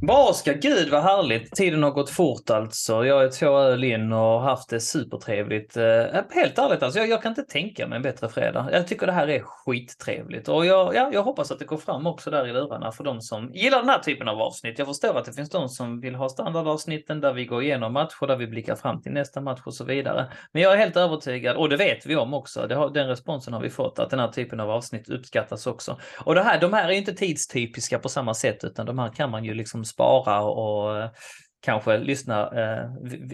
Vad 0.05 0.36
ska 0.36 0.53
gud 0.53 0.88
vad 0.90 1.03
härligt. 1.03 1.50
Tiden 1.50 1.82
har 1.82 1.90
gått 1.90 2.11
fort 2.11 2.50
alltså. 2.50 3.05
Jag 3.05 3.24
är 3.24 3.28
två 3.28 3.59
öl 3.59 3.84
in 3.84 4.12
och 4.12 4.40
haft 4.42 4.68
det 4.68 4.80
supertrevligt. 4.80 5.76
Eh, 5.76 5.84
eh, 5.84 6.24
helt 6.30 6.59
ärligt 6.59 6.82
alltså, 6.82 6.98
jag, 6.98 7.09
jag, 7.09 7.22
kan 7.22 7.30
inte 7.30 7.42
tänka 7.42 7.86
mig 7.86 7.96
en 7.96 8.03
bättre 8.03 8.28
fredag. 8.28 8.68
Jag 8.72 8.88
tycker 8.88 9.07
det 9.07 9.12
här 9.12 9.28
är 9.28 9.40
skittrevligt 9.40 10.48
och 10.48 10.66
jag, 10.66 10.94
ja, 10.94 11.11
jag 11.12 11.22
hoppas 11.22 11.50
att 11.50 11.59
det 11.59 11.64
går 11.64 11.76
fram 11.76 12.07
också 12.07 12.30
där 12.30 12.46
i 12.46 12.53
lurarna 12.53 12.92
för 12.92 13.05
de 13.05 13.20
som 13.20 13.50
gillar 13.55 13.78
den 13.78 13.88
här 13.88 13.98
typen 13.98 14.28
av 14.28 14.40
avsnitt. 14.40 14.78
Jag 14.78 14.88
förstår 14.88 15.18
att 15.18 15.24
det 15.24 15.32
finns 15.32 15.50
de 15.50 15.68
som 15.68 16.00
vill 16.00 16.14
ha 16.14 16.28
standardavsnitten 16.28 17.20
där 17.20 17.32
vi 17.32 17.44
går 17.44 17.62
igenom 17.62 17.92
matcher, 17.92 18.26
där 18.26 18.36
vi 18.36 18.46
blickar 18.46 18.76
fram 18.76 19.03
till 19.03 19.12
nästa 19.12 19.40
match 19.40 19.61
och 19.64 19.74
så 19.74 19.84
vidare. 19.84 20.32
Men 20.53 20.62
jag 20.62 20.72
är 20.72 20.76
helt 20.76 20.96
övertygad, 20.96 21.57
och 21.57 21.68
det 21.68 21.76
vet 21.76 22.07
vi 22.07 22.16
om 22.16 22.34
också, 22.34 22.66
det 22.66 22.74
har, 22.74 22.90
den 22.90 23.09
responsen 23.09 23.55
har 23.55 23.61
vi 23.61 23.70
fått, 23.70 23.98
att 23.98 24.11
den 24.11 24.18
här 24.18 24.28
typen 24.28 24.61
av 24.61 24.70
avsnitt 24.70 25.09
uppskattas 25.09 25.66
också. 25.66 25.98
Och 26.18 26.34
det 26.34 26.42
här, 26.42 26.61
de 26.61 26.72
här 26.72 26.88
är 26.88 26.92
inte 26.92 27.14
tidstypiska 27.14 27.98
på 27.98 28.09
samma 28.09 28.34
sätt, 28.34 28.64
utan 28.64 28.86
de 28.86 28.98
här 28.98 29.09
kan 29.09 29.30
man 29.30 29.44
ju 29.44 29.55
liksom 29.55 29.84
spara 29.93 30.43
och 30.43 30.99
eh, 30.99 31.11
kanske 31.61 31.99
lyssna 31.99 32.51
eh, 32.51 32.90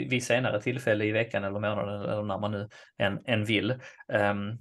vid 0.09 0.25
senare 0.25 0.63
tillfälle 0.63 1.05
i 1.05 1.13
veckan 1.13 1.45
eller 1.45 1.61
månaden 1.61 2.03
eller 2.03 2.23
när 2.23 2.39
man 2.39 2.53
nu 2.53 2.69
än, 2.99 3.19
än 3.27 3.45
vill. 3.45 3.71
Um, 4.31 4.59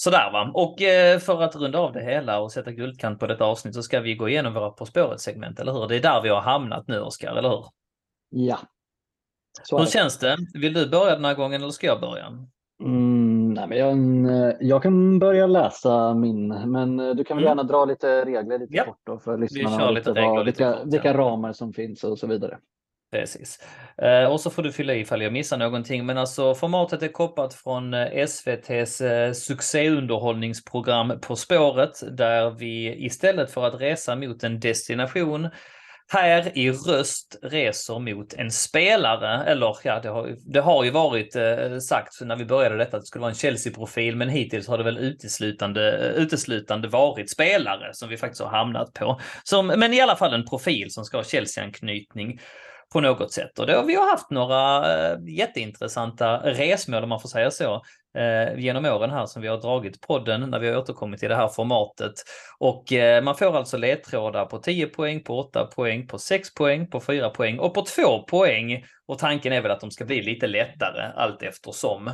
Sådär 0.00 0.30
va. 0.32 0.50
Och 0.54 0.82
eh, 0.82 1.18
för 1.18 1.42
att 1.42 1.56
runda 1.56 1.78
av 1.78 1.92
det 1.92 2.04
hela 2.04 2.40
och 2.40 2.52
sätta 2.52 2.72
guldkant 2.72 3.20
på 3.20 3.26
detta 3.26 3.44
avsnitt 3.44 3.74
så 3.74 3.82
ska 3.82 4.00
vi 4.00 4.14
gå 4.14 4.28
igenom 4.28 4.54
våra 4.54 4.70
På 4.70 4.86
spåret-segment, 4.86 5.60
eller 5.60 5.72
hur? 5.72 5.88
Det 5.88 5.96
är 5.96 6.00
där 6.00 6.22
vi 6.22 6.28
har 6.28 6.40
hamnat 6.40 6.88
nu, 6.88 7.00
Oskar, 7.00 7.36
eller 7.36 7.48
hur? 7.48 7.64
Ja. 8.30 8.58
Så 9.62 9.78
hur 9.78 9.86
känns 9.86 10.18
det? 10.18 10.36
Vill 10.54 10.74
du 10.74 10.88
börja 10.88 11.14
den 11.14 11.24
här 11.24 11.34
gången 11.34 11.62
eller 11.62 11.70
ska 11.70 11.86
jag 11.86 12.00
börja? 12.00 12.26
Mm, 12.84 13.37
nej, 13.54 13.68
men 13.68 14.24
jag, 14.24 14.56
jag, 14.60 14.82
kan 14.82 15.18
börja 15.18 15.46
läsa 15.46 16.14
min, 16.14 16.48
men 16.48 17.00
eh, 17.00 17.14
du 17.14 17.24
kan 17.24 17.36
väl 17.36 17.44
mm. 17.44 17.50
gärna 17.50 17.62
dra 17.62 17.84
lite 17.84 18.24
regler 18.24 18.58
lite 18.58 18.76
ja. 18.76 18.84
kort 18.84 19.00
då 19.04 19.18
för 19.18 19.38
lyssnarna. 19.38 19.90
Lite 19.90 20.10
regler, 20.10 20.28
vad, 20.28 20.44
vilka, 20.44 20.72
kort, 20.72 20.92
vilka 20.92 21.14
ramar 21.14 21.52
som 21.52 21.72
finns 21.72 22.04
och 22.04 22.18
så 22.18 22.26
vidare. 22.26 22.58
Precis. 23.10 23.58
Eh, 24.02 24.32
och 24.32 24.40
så 24.40 24.50
får 24.50 24.62
du 24.62 24.72
fylla 24.72 24.94
i 24.94 25.00
ifall 25.00 25.22
jag 25.22 25.32
missar 25.32 25.56
någonting. 25.56 26.06
Men 26.06 26.18
alltså 26.18 26.54
formatet 26.54 27.02
är 27.02 27.08
kopplat 27.08 27.54
från 27.54 27.94
eh, 27.94 28.06
SVTs 28.12 29.02
succéunderhållningsprogram 29.34 31.12
På 31.20 31.36
spåret 31.36 32.16
där 32.16 32.50
vi 32.50 33.04
istället 33.04 33.50
för 33.50 33.64
att 33.64 33.80
resa 33.80 34.16
mot 34.16 34.44
en 34.44 34.60
destination 34.60 35.48
här 36.08 36.58
i 36.58 36.70
röst 36.70 37.38
reser 37.42 37.98
mot 37.98 38.34
en 38.34 38.50
spelare, 38.50 39.44
eller 39.44 39.76
ja, 39.84 40.00
det 40.00 40.08
har, 40.08 40.36
det 40.52 40.60
har 40.60 40.84
ju 40.84 40.90
varit 40.90 41.36
eh, 41.36 41.78
sagt 41.78 42.20
när 42.20 42.36
vi 42.36 42.44
började 42.44 42.76
detta 42.76 42.96
att 42.96 43.02
det 43.02 43.06
skulle 43.06 43.20
vara 43.20 43.30
en 43.30 43.36
Chelsea-profil, 43.36 44.16
men 44.16 44.28
hittills 44.28 44.68
har 44.68 44.78
det 44.78 44.84
väl 44.84 44.98
uteslutande, 44.98 45.98
eh, 45.98 46.22
uteslutande 46.22 46.88
varit 46.88 47.30
spelare 47.30 47.94
som 47.94 48.08
vi 48.08 48.16
faktiskt 48.16 48.42
har 48.42 48.50
hamnat 48.50 48.92
på. 48.92 49.20
Som, 49.44 49.66
men 49.66 49.94
i 49.94 50.00
alla 50.00 50.16
fall 50.16 50.34
en 50.34 50.46
profil 50.46 50.90
som 50.90 51.04
ska 51.04 51.16
ha 51.16 51.24
Chelsea-anknytning 51.24 52.40
på 52.92 53.00
något 53.00 53.32
sätt. 53.32 53.58
Och 53.58 53.66
då, 53.66 53.82
vi 53.82 53.94
har 53.94 54.10
haft 54.10 54.30
några 54.30 54.92
eh, 54.94 55.18
jätteintressanta 55.28 56.36
resmål, 56.36 57.02
om 57.02 57.08
man 57.08 57.20
får 57.20 57.28
säga 57.28 57.50
så, 57.50 57.82
eh, 58.18 58.58
genom 58.58 58.84
åren 58.84 59.10
här 59.10 59.26
som 59.26 59.42
vi 59.42 59.48
har 59.48 59.60
dragit 59.60 60.00
podden 60.00 60.50
när 60.50 60.58
vi 60.58 60.68
har 60.68 60.76
återkommit 60.76 61.20
till 61.20 61.28
det 61.28 61.36
här 61.36 61.48
formatet. 61.48 62.12
Och 62.58 62.92
eh, 62.92 63.22
man 63.22 63.34
får 63.34 63.56
alltså 63.56 63.76
ledtrådar 63.76 64.44
på 64.44 64.58
10 64.58 64.86
poäng, 64.86 65.22
på 65.22 65.38
8 65.38 65.64
poäng, 65.64 66.06
på 66.06 66.18
6 66.18 66.54
poäng, 66.54 66.90
på 66.90 67.00
4 67.00 67.30
poäng 67.30 67.58
och 67.58 67.74
på 67.74 67.82
2 67.82 68.22
poäng. 68.22 68.84
Och 69.06 69.18
tanken 69.18 69.52
är 69.52 69.60
väl 69.60 69.70
att 69.70 69.80
de 69.80 69.90
ska 69.90 70.04
bli 70.04 70.22
lite 70.22 70.46
lättare 70.46 71.12
allt 71.16 71.42
eftersom. 71.42 72.06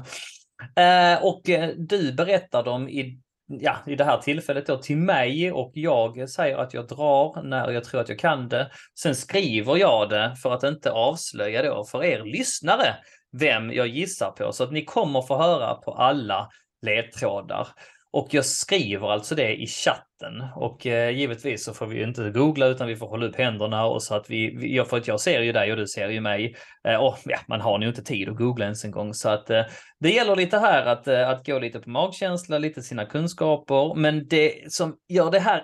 Eh, 0.76 1.24
och 1.24 1.50
eh, 1.50 1.70
du 1.76 2.12
berättar 2.12 2.62
dem 2.62 2.88
i 2.88 3.20
ja, 3.46 3.76
i 3.86 3.96
det 3.96 4.04
här 4.04 4.18
tillfället 4.18 4.66
då 4.66 4.76
till 4.76 4.96
mig 4.96 5.52
och 5.52 5.72
jag 5.74 6.30
säger 6.30 6.56
att 6.56 6.74
jag 6.74 6.88
drar 6.88 7.42
när 7.42 7.70
jag 7.70 7.84
tror 7.84 8.00
att 8.00 8.08
jag 8.08 8.18
kan 8.18 8.48
det. 8.48 8.70
Sen 8.98 9.14
skriver 9.14 9.76
jag 9.76 10.10
det 10.10 10.36
för 10.42 10.54
att 10.54 10.62
inte 10.62 10.90
avslöja 10.90 11.62
då 11.62 11.84
för 11.84 12.04
er 12.04 12.22
lyssnare 12.24 12.94
vem 13.38 13.72
jag 13.72 13.86
gissar 13.86 14.30
på 14.30 14.52
så 14.52 14.64
att 14.64 14.72
ni 14.72 14.84
kommer 14.84 15.22
få 15.22 15.36
höra 15.36 15.74
på 15.74 15.92
alla 15.92 16.48
ledtrådar. 16.82 17.68
Och 18.12 18.28
jag 18.30 18.44
skriver 18.44 19.12
alltså 19.12 19.34
det 19.34 19.54
i 19.54 19.66
chatten 19.66 20.44
och 20.56 20.86
eh, 20.86 21.10
givetvis 21.10 21.64
så 21.64 21.74
får 21.74 21.86
vi 21.86 22.02
inte 22.02 22.30
googla 22.30 22.66
utan 22.66 22.86
vi 22.86 22.96
får 22.96 23.06
hålla 23.06 23.26
upp 23.26 23.36
händerna 23.36 23.86
och 23.86 24.02
så 24.02 24.14
att 24.14 24.30
vi, 24.30 24.56
vi 24.56 24.84
för 24.84 24.96
att 24.96 25.08
jag 25.08 25.20
ser 25.20 25.40
ju 25.40 25.52
dig 25.52 25.70
och 25.70 25.76
du 25.76 25.86
ser 25.86 26.08
ju 26.08 26.20
mig. 26.20 26.56
Eh, 26.88 26.96
och 26.96 27.18
ja, 27.24 27.38
man 27.48 27.60
har 27.60 27.80
ju 27.80 27.88
inte 27.88 28.02
tid 28.02 28.28
att 28.28 28.36
googla 28.36 28.64
ens 28.64 28.84
en 28.84 28.90
gång 28.90 29.14
så 29.14 29.28
att 29.28 29.50
eh, 29.50 29.62
det 30.00 30.10
gäller 30.10 30.36
lite 30.36 30.58
här 30.58 30.86
att, 30.86 31.08
eh, 31.08 31.28
att 31.28 31.46
gå 31.46 31.58
lite 31.58 31.80
på 31.80 31.90
magkänsla, 31.90 32.58
lite 32.58 32.82
sina 32.82 33.04
kunskaper. 33.04 33.94
Men 33.94 34.26
det 34.28 34.72
som 34.72 34.96
gör 35.08 35.30
det 35.30 35.40
här 35.40 35.62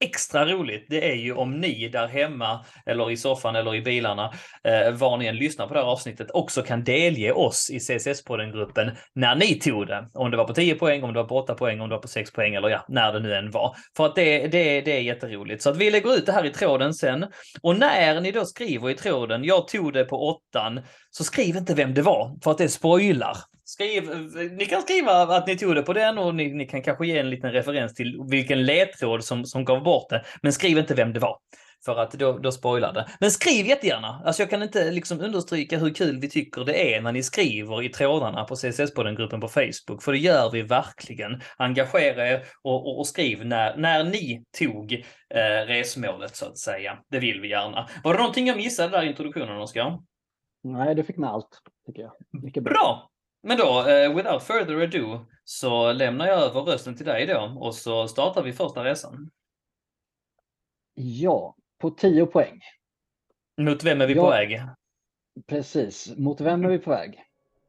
extra 0.00 0.46
roligt, 0.46 0.86
det 0.88 1.10
är 1.10 1.14
ju 1.14 1.32
om 1.32 1.60
ni 1.60 1.88
där 1.88 2.06
hemma 2.06 2.64
eller 2.86 3.10
i 3.10 3.16
soffan 3.16 3.56
eller 3.56 3.74
i 3.74 3.82
bilarna, 3.82 4.32
eh, 4.64 4.92
var 4.92 5.16
ni 5.16 5.26
än 5.26 5.36
lyssnar 5.36 5.66
på 5.66 5.74
det 5.74 5.80
här 5.80 5.86
avsnittet, 5.86 6.30
också 6.30 6.62
kan 6.62 6.84
delge 6.84 7.32
oss 7.32 7.70
i 7.70 7.78
CSS-podden-gruppen 7.78 8.90
när 9.14 9.34
ni 9.34 9.54
tog 9.54 9.86
det. 9.86 10.08
Om 10.14 10.30
det 10.30 10.36
var 10.36 10.44
på 10.44 10.54
10 10.54 10.74
poäng, 10.74 11.02
om 11.02 11.12
det 11.12 11.20
var 11.20 11.28
på 11.28 11.36
8 11.36 11.54
poäng, 11.54 11.80
om 11.80 11.88
det 11.88 11.94
var 11.94 12.02
på 12.02 12.08
6 12.08 12.32
poäng 12.32 12.54
eller 12.54 12.68
ja, 12.68 12.84
när 12.88 13.12
det 13.12 13.20
nu 13.20 13.34
än 13.34 13.50
var. 13.50 13.76
För 13.96 14.06
att 14.06 14.14
det, 14.14 14.46
det, 14.46 14.80
det 14.80 14.92
är 14.92 15.00
jätteroligt. 15.00 15.62
Så 15.62 15.70
att 15.70 15.76
vi 15.76 15.90
lägger 15.90 16.16
ut 16.16 16.26
det 16.26 16.32
här 16.32 16.44
i 16.46 16.50
tråden 16.50 16.94
sen. 16.94 17.26
Och 17.62 17.78
när 17.78 18.20
ni 18.20 18.32
då 18.32 18.44
skriver 18.44 18.90
i 18.90 18.94
tråden, 18.94 19.44
jag 19.44 19.68
tog 19.68 19.92
det 19.92 20.04
på 20.04 20.28
åttan, 20.28 20.80
så 21.10 21.24
skriv 21.24 21.56
inte 21.56 21.74
vem 21.74 21.94
det 21.94 22.02
var, 22.02 22.38
för 22.44 22.50
att 22.50 22.58
det 22.58 22.68
spoilar. 22.68 23.36
Skriv, 23.68 24.10
ni 24.52 24.66
kan 24.66 24.82
skriva 24.82 25.12
att 25.12 25.46
ni 25.46 25.58
tog 25.58 25.74
det 25.74 25.82
på 25.82 25.92
den 25.92 26.18
och 26.18 26.34
ni, 26.34 26.54
ni, 26.54 26.66
kan 26.66 26.82
kanske 26.82 27.06
ge 27.06 27.18
en 27.18 27.30
liten 27.30 27.52
referens 27.52 27.94
till 27.94 28.20
vilken 28.30 28.62
ledtråd 28.62 29.24
som, 29.24 29.44
som 29.44 29.64
gav 29.64 29.82
bort 29.82 30.10
det. 30.10 30.24
Men 30.42 30.52
skriv 30.52 30.78
inte 30.78 30.94
vem 30.94 31.12
det 31.12 31.20
var. 31.20 31.38
För 31.84 31.96
att 31.96 32.12
då, 32.12 32.38
då 32.38 32.52
spoilar 32.52 32.92
det. 32.92 33.06
Men 33.20 33.30
skriv 33.30 33.66
jättegärna! 33.66 34.22
Alltså 34.24 34.42
jag 34.42 34.50
kan 34.50 34.62
inte 34.62 34.90
liksom 34.90 35.20
understryka 35.20 35.78
hur 35.78 35.94
kul 35.94 36.18
vi 36.20 36.28
tycker 36.28 36.64
det 36.64 36.94
är 36.94 37.00
när 37.00 37.12
ni 37.12 37.22
skriver 37.22 37.82
i 37.82 37.88
trådarna 37.88 38.44
på 38.44 38.54
CSS-podden-gruppen 38.54 39.40
på 39.40 39.48
Facebook. 39.48 40.02
För 40.02 40.12
det 40.12 40.18
gör 40.18 40.50
vi 40.50 40.62
verkligen. 40.62 41.40
Engagera 41.56 42.28
er 42.28 42.42
och, 42.62 42.86
och, 42.86 42.98
och 42.98 43.06
skriv 43.06 43.46
när, 43.46 43.76
när 43.76 44.04
ni 44.04 44.44
tog 44.58 44.92
eh, 45.34 45.66
resmålet 45.66 46.36
så 46.36 46.46
att 46.46 46.58
säga. 46.58 46.98
Det 47.10 47.18
vill 47.18 47.40
vi 47.40 47.48
gärna. 47.48 47.88
Var 48.04 48.12
det 48.12 48.18
någonting 48.18 48.46
jag 48.46 48.56
missade 48.56 48.88
där 48.88 49.02
i 49.02 49.08
introduktionen, 49.08 49.56
Oskar? 49.56 49.98
Nej, 50.64 50.94
du 50.94 51.04
fick 51.04 51.16
med 51.16 51.30
allt, 51.30 51.60
tycker 51.86 52.02
jag. 52.02 52.12
Mycket 52.42 52.62
bra. 52.62 52.72
bra. 52.72 53.10
Men 53.46 53.56
då, 53.56 53.80
uh, 53.80 54.16
without 54.16 54.42
further 54.42 54.82
ado, 54.82 55.26
så 55.44 55.92
lämnar 55.92 56.26
jag 56.26 56.42
över 56.42 56.60
rösten 56.60 56.96
till 56.96 57.06
dig 57.06 57.26
då 57.26 57.58
och 57.60 57.74
så 57.74 58.08
startar 58.08 58.42
vi 58.42 58.52
första 58.52 58.84
resan. 58.84 59.30
Ja, 60.94 61.56
på 61.78 61.90
10 61.90 62.26
poäng. 62.26 62.60
Mot 63.56 63.84
vem 63.84 64.00
är 64.00 64.06
vi 64.06 64.14
ja, 64.14 64.22
på 64.22 64.30
väg? 64.30 64.60
Precis, 65.46 66.16
mot 66.16 66.40
vem 66.40 66.64
är 66.64 66.68
vi 66.68 66.78
på 66.78 66.90
väg? 66.90 67.24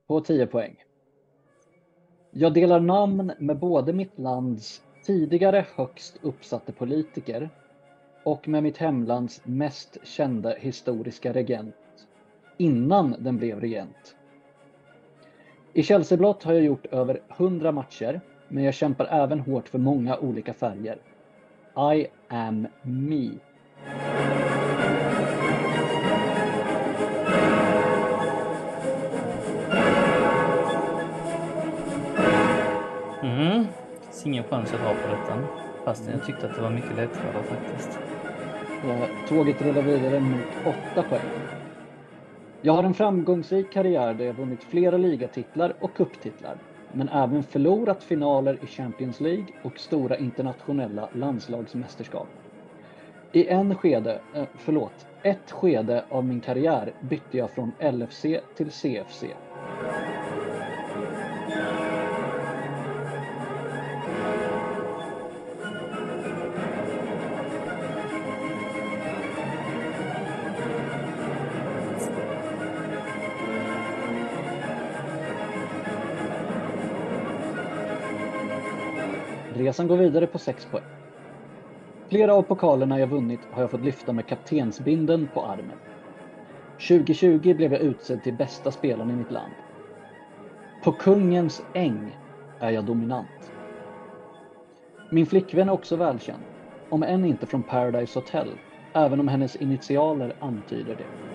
På 0.08 0.22
10 0.22 0.48
poäng. 0.48 0.76
Jag 2.32 2.54
delar 2.54 2.80
namn 2.80 3.34
med 3.40 3.60
både 3.60 3.94
mitt 3.94 4.20
lands 4.20 4.82
tidigare 5.04 5.66
högst 5.76 6.20
uppsatte 6.22 6.72
politiker 6.72 7.50
och 8.24 8.48
med 8.48 8.64
mitt 8.64 8.78
hemlands 8.78 9.42
mest 9.44 9.98
kända 10.04 10.56
historiska 10.56 11.34
regent 11.34 11.76
innan 12.58 13.16
den 13.20 13.38
blev 13.38 13.60
regent. 13.60 14.17
I 15.78 15.84
Chelseablått 15.84 16.44
har 16.44 16.54
jag 16.54 16.64
gjort 16.64 16.86
över 16.86 17.20
100 17.38 17.72
matcher, 17.72 18.22
men 18.48 18.64
jag 18.64 18.74
kämpar 18.74 19.06
även 19.06 19.40
hårt 19.40 19.68
för 19.68 19.78
många 19.78 20.18
olika 20.18 20.54
färger. 20.54 20.98
I 21.96 22.08
am 22.28 22.68
me. 22.82 23.30
Mm. 33.24 33.66
Det 34.12 34.26
ingen 34.26 34.44
chans 34.44 34.74
att 34.74 34.80
ha 34.80 34.94
på 34.94 35.08
detta. 35.08 35.44
Fast 35.86 36.10
jag 36.12 36.26
tyckte 36.26 36.46
att 36.46 36.56
det 36.56 36.62
var 36.62 36.70
mycket 36.70 36.96
lättare 36.96 37.44
faktiskt. 37.44 38.00
Tåget 39.30 39.62
rullar 39.62 39.82
vidare 39.82 40.20
mot 40.20 40.76
8 40.94 41.04
poäng. 41.10 41.57
Jag 42.62 42.74
har 42.74 42.84
en 42.84 42.94
framgångsrik 42.94 43.74
karriär 43.74 44.14
där 44.14 44.26
jag 44.26 44.34
vunnit 44.34 44.64
flera 44.64 44.98
ligatitlar 44.98 45.74
och 45.80 45.98
kupptitlar, 45.98 46.58
men 46.94 47.10
även 47.10 47.44
förlorat 47.44 48.04
finaler 48.04 48.58
i 48.64 48.68
Champions 48.68 49.20
League 49.20 49.48
och 49.62 49.80
stora 49.80 50.18
internationella 50.18 51.10
landslagsmästerskap. 51.14 52.28
I 53.32 53.48
en 53.48 53.76
skede, 53.76 54.22
eh, 54.36 54.44
förlåt, 54.56 55.06
ett 55.24 55.52
skede 55.52 56.06
av 56.10 56.26
min 56.26 56.42
karriär 56.42 56.94
bytte 57.00 57.38
jag 57.38 57.52
från 57.52 57.72
LFC 57.80 58.26
till 58.56 58.72
CFC. 58.72 59.24
Resan 79.68 79.88
går 79.88 79.98
vidare 79.98 80.28
på 80.28 80.40
6 80.40 80.66
poäng. 80.66 80.84
Flera 82.10 82.34
av 82.34 82.42
pokalerna 82.42 83.00
jag 83.00 83.08
vunnit 83.08 83.40
har 83.52 83.62
jag 83.62 83.72
fått 83.72 83.86
lyfta 83.86 84.14
med 84.14 84.26
kaptensbinden 84.28 85.28
på 85.28 85.46
armen. 85.46 85.78
2020 86.90 87.54
blev 87.54 87.72
jag 87.72 87.82
utsedd 87.82 88.24
till 88.24 88.34
bästa 88.34 88.72
spelaren 88.72 89.12
i 89.12 89.16
mitt 89.16 89.32
land. 89.32 89.54
På 90.82 90.92
Kungens 90.92 91.62
äng 91.74 92.18
är 92.60 92.72
jag 92.72 92.86
dominant. 92.86 93.52
Min 95.10 95.26
flickvän 95.26 95.70
är 95.70 95.74
också 95.74 95.96
välkänd, 95.96 96.44
om 96.90 97.04
än 97.04 97.26
inte 97.26 97.46
från 97.46 97.64
Paradise 97.64 98.20
Hotel, 98.20 98.48
även 98.94 99.20
om 99.20 99.28
hennes 99.28 99.56
initialer 99.56 100.34
antyder 100.40 100.96
det. 100.96 101.27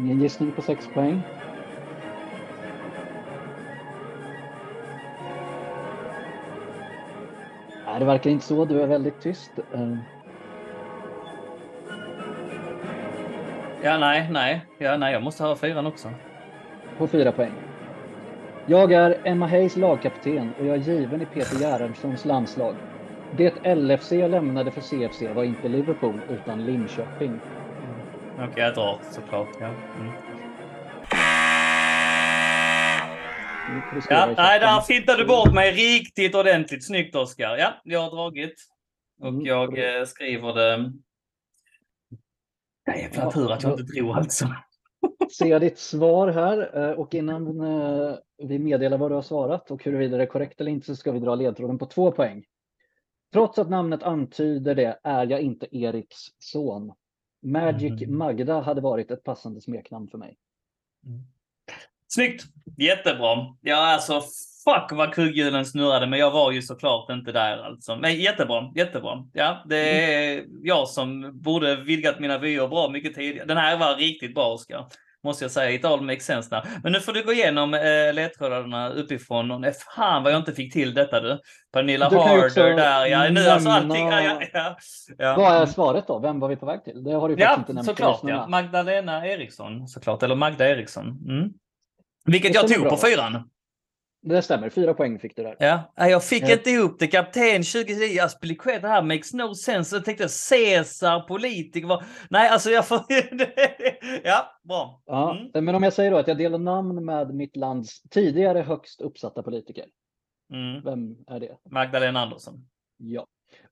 Ingen 0.00 0.20
gissning 0.20 0.52
på 0.52 0.62
6 0.62 0.88
poäng. 0.94 1.22
Nej, 7.86 7.98
det 7.98 8.04
verkar 8.04 8.30
inte 8.30 8.44
så. 8.44 8.64
Du 8.64 8.82
är 8.82 8.86
väldigt 8.86 9.20
tyst. 9.20 9.58
Eh. 9.72 9.96
Ja, 13.82 13.98
nej, 13.98 14.28
nej. 14.30 14.66
Ja, 14.78 14.96
nej, 14.96 15.12
jag 15.12 15.22
måste 15.22 15.44
ha 15.44 15.56
fyran 15.56 15.86
också. 15.86 16.08
På 16.98 17.06
fyra 17.06 17.32
poäng. 17.32 17.52
Jag 18.66 18.92
är 18.92 19.20
Emma 19.24 19.46
Hayes 19.46 19.76
lagkapten 19.76 20.54
och 20.58 20.66
jag 20.66 20.76
är 20.76 20.80
given 20.80 21.22
i 21.22 21.26
Peter 21.26 21.56
Gerhardssons 21.56 22.24
landslag. 22.24 22.76
Det 23.30 23.74
LFC 23.74 24.12
jag 24.12 24.30
lämnade 24.30 24.70
för 24.70 24.80
CFC 24.80 25.22
var 25.34 25.44
inte 25.44 25.68
Liverpool 25.68 26.20
utan 26.28 26.64
Linköping. 26.64 27.40
Okej, 28.40 28.52
okay, 28.52 28.64
jag 28.64 28.74
drar 28.74 29.00
såklart. 29.10 29.48
Ja. 29.60 29.66
Mm. 29.66 30.12
Ja, 34.10 34.34
nej, 34.36 34.60
där 34.60 34.80
fittade 34.80 35.18
du 35.18 35.26
bort 35.26 35.54
mig 35.54 35.72
riktigt 35.72 36.34
ordentligt. 36.34 36.86
Snyggt 36.86 37.14
Oskar. 37.14 37.56
Ja, 37.56 37.72
jag 37.84 38.00
har 38.00 38.10
dragit. 38.10 38.54
Och 39.20 39.28
mm. 39.28 39.46
jag 39.46 39.98
eh, 39.98 40.04
skriver 40.04 40.54
det. 40.54 40.92
Nej, 42.86 43.10
jävla 43.12 43.30
tur 43.30 43.52
att 43.52 43.62
jag 43.62 43.72
inte 43.72 43.82
drog 43.82 44.16
alltså. 44.16 44.54
Ser 45.38 45.60
ditt 45.60 45.78
svar 45.78 46.28
här 46.28 46.78
eh, 46.78 46.90
och 46.90 47.14
innan 47.14 47.60
eh, 47.60 48.14
vi 48.38 48.58
meddelar 48.58 48.98
vad 48.98 49.10
du 49.10 49.14
har 49.14 49.22
svarat 49.22 49.70
och 49.70 49.84
huruvida 49.84 50.16
det 50.16 50.22
är 50.22 50.26
korrekt 50.26 50.60
eller 50.60 50.70
inte 50.70 50.86
så 50.86 50.96
ska 50.96 51.12
vi 51.12 51.20
dra 51.20 51.34
ledtråden 51.34 51.78
på 51.78 51.86
två 51.86 52.12
poäng. 52.12 52.44
Trots 53.32 53.58
att 53.58 53.70
namnet 53.70 54.02
antyder 54.02 54.74
det 54.74 54.98
är 55.02 55.26
jag 55.26 55.40
inte 55.40 55.76
Eriks 55.76 56.26
son. 56.38 56.92
Magic 57.42 58.02
mm. 58.02 58.18
Magda 58.18 58.60
hade 58.60 58.80
varit 58.80 59.10
ett 59.10 59.24
passande 59.24 59.60
smeknamn 59.60 60.08
för 60.08 60.18
mig. 60.18 60.36
Mm. 61.06 61.20
Snyggt! 62.08 62.44
Jättebra. 62.76 63.56
Ja, 63.60 63.94
alltså 63.94 64.20
fuck 64.64 64.92
vad 64.92 65.14
kugghjulen 65.14 65.66
snurrade, 65.66 66.06
men 66.06 66.18
jag 66.18 66.30
var 66.30 66.52
ju 66.52 66.62
såklart 66.62 67.10
inte 67.10 67.32
där 67.32 67.58
alltså. 67.58 67.96
Men 67.96 68.20
jättebra, 68.20 68.72
jättebra. 68.74 69.28
Ja, 69.32 69.64
det 69.68 70.14
är 70.14 70.44
jag 70.62 70.88
som 70.88 71.40
borde 71.40 71.76
vidgat 71.76 72.20
mina 72.20 72.38
vyer 72.38 72.68
bra 72.68 72.88
mycket 72.88 73.14
tidigare. 73.14 73.46
Den 73.46 73.56
här 73.56 73.78
var 73.78 73.96
riktigt 73.96 74.34
bra, 74.34 74.52
Oskar 74.52 74.86
måste 75.24 75.44
jag 75.44 75.50
säga. 75.50 75.70
It 75.70 75.84
all 75.84 76.00
makes 76.00 76.24
sense 76.24 76.54
now. 76.54 76.62
Men 76.82 76.92
nu 76.92 77.00
får 77.00 77.12
du 77.12 77.22
gå 77.24 77.32
igenom 77.32 77.74
eh, 77.74 78.12
ledtrådarna 78.12 78.88
uppifrån. 78.88 79.60
Nej, 79.60 79.72
fan 79.96 80.22
vad 80.22 80.32
jag 80.32 80.40
inte 80.40 80.52
fick 80.52 80.72
till 80.72 80.94
detta 80.94 81.20
du. 81.20 81.40
Pernilla 81.72 82.08
du 82.08 82.16
Harder 82.16 82.76
där. 82.76 83.06
Ja, 83.06 83.30
nu 83.30 83.48
alltså 83.48 83.68
allting. 83.68 84.08
Ja, 84.08 84.40
ja, 84.52 84.76
ja. 85.18 85.34
Vad 85.36 85.62
är 85.62 85.66
svaret 85.66 86.06
då? 86.06 86.18
Vem 86.18 86.40
var 86.40 86.48
vi 86.48 86.56
på 86.56 86.66
väg 86.66 86.84
till? 86.84 87.04
Det 87.04 87.12
har 87.12 87.28
du 87.28 87.34
ja, 87.38 87.54
inte 87.58 87.72
nämnt. 87.72 87.86
Såklart, 87.86 88.20
ja. 88.22 88.46
Magdalena 88.46 89.26
Eriksson 89.26 89.88
såklart. 89.88 90.22
Eller 90.22 90.34
Magda 90.34 90.68
Eriksson. 90.68 91.06
Mm. 91.28 91.50
Vilket 92.24 92.54
jag 92.54 92.68
tog 92.68 92.80
bra. 92.80 92.90
på 92.90 92.96
fyran. 92.96 93.50
Det 94.22 94.42
stämmer, 94.42 94.70
fyra 94.70 94.94
poäng 94.94 95.18
fick 95.18 95.36
du 95.36 95.42
där. 95.42 95.56
Ja, 95.58 95.92
jag 95.96 96.24
fick 96.24 96.42
ja. 96.42 96.52
inte 96.52 96.70
ihop 96.70 96.98
det. 96.98 97.06
Kapten 97.06 97.62
2010, 97.62 98.18
Aspilicueta 98.20 98.88
här 98.88 99.02
makes 99.02 99.32
no 99.32 99.54
sense. 99.54 99.96
Jag 99.96 100.04
tänkte 100.04 100.28
Caesar, 100.50 101.20
politiker. 101.20 101.88
Var... 101.88 102.04
Nej, 102.30 102.48
alltså 102.48 102.70
jag 102.70 102.88
får... 102.88 103.00
ja, 104.24 104.60
bra. 104.62 105.02
Ja, 105.06 105.36
mm. 105.36 105.64
Men 105.64 105.74
om 105.74 105.82
jag 105.82 105.92
säger 105.92 106.10
då 106.10 106.16
att 106.16 106.28
jag 106.28 106.38
delar 106.38 106.58
namn 106.58 107.04
med 107.04 107.34
mitt 107.34 107.56
lands 107.56 108.02
tidigare 108.02 108.58
högst 108.58 109.00
uppsatta 109.00 109.42
politiker. 109.42 109.84
Mm. 110.52 110.84
Vem 110.84 111.16
är 111.26 111.40
det? 111.40 111.56
Magdalena 111.70 112.20
Andersson. 112.20 112.68
Ja. 112.96 113.26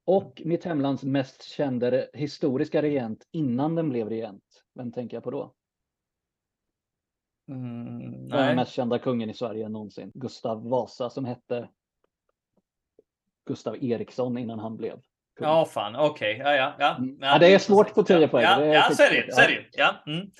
Och 0.04 0.42
mitt 0.44 0.64
hemlands 0.64 1.02
mest 1.02 1.42
kända 1.42 2.04
historiska 2.12 2.82
regent 2.82 3.24
innan 3.32 3.74
den 3.74 3.88
blev 3.88 4.08
regent. 4.08 4.42
Vem 4.74 4.92
tänker 4.92 5.16
jag 5.16 5.24
på 5.24 5.30
då? 5.30 5.54
Mm, 7.48 8.28
Den 8.28 8.56
mest 8.56 8.72
kända 8.72 8.98
kungen 8.98 9.30
i 9.30 9.34
Sverige 9.34 9.68
någonsin. 9.68 10.10
Gustav 10.14 10.68
Vasa 10.68 11.10
som 11.10 11.24
hette 11.24 11.68
Gustav 13.46 13.84
Eriksson 13.84 14.38
innan 14.38 14.58
han 14.58 14.76
blev 14.76 14.92
kung. 15.36 15.46
Ja, 15.46 15.64
fan. 15.64 15.96
Okej. 15.96 16.38
Ja, 16.38 16.54
ja, 16.54 16.74
ja. 16.78 16.96
Mm. 16.96 17.18
Ja, 17.20 17.38
det 17.38 17.54
är 17.54 17.58
svårt 17.58 17.94
på 17.94 18.02
10 18.02 18.20
ja, 18.20 18.28
poäng. 18.28 18.42
Ja, 18.44 18.58
Det 18.58 18.66
är 18.66 18.74
ja 18.74 18.90
så 18.90 19.02
är 19.02 19.10
det 19.10 19.16
skitsvårt. 19.16 19.34
Så 19.34 19.40
är 19.40 19.46
det 19.48 19.54
ju. 19.54 19.64
Ja. 19.72 19.94
Mm. 20.06 20.30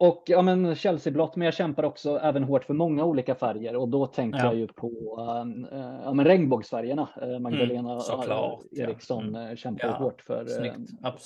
Eh, 0.00 0.08
och 0.08 0.24
ja, 0.26 0.42
men 0.42 0.74
Chelsea-blått, 0.74 1.36
men 1.36 1.44
jag 1.44 1.54
kämpar 1.54 1.82
också 1.82 2.18
även 2.18 2.44
hårt 2.44 2.64
för 2.64 2.74
många 2.74 3.04
olika 3.04 3.34
färger 3.34 3.76
och 3.76 3.88
då 3.88 4.06
tänker 4.06 4.38
Ja. 4.38 4.44
jag 4.44 4.54
ju 4.54 4.66
på 4.66 4.88
uh, 4.90 5.78
ja, 6.04 6.12
men 6.14 6.24
regnbågsfärgerna. 6.24 7.08
Uh, 7.22 7.38
Magdalena 7.38 7.90
Mm, 7.90 8.00
såklart, 8.00 8.60
eh, 8.62 8.66
ja. 8.70 8.84
Eriksson 8.88 9.28
Mm. 9.28 9.50
eh, 9.50 9.56
kämpar 9.56 9.88
Ja, 9.88 9.92
hårt 9.94 10.20
för. 10.22 10.46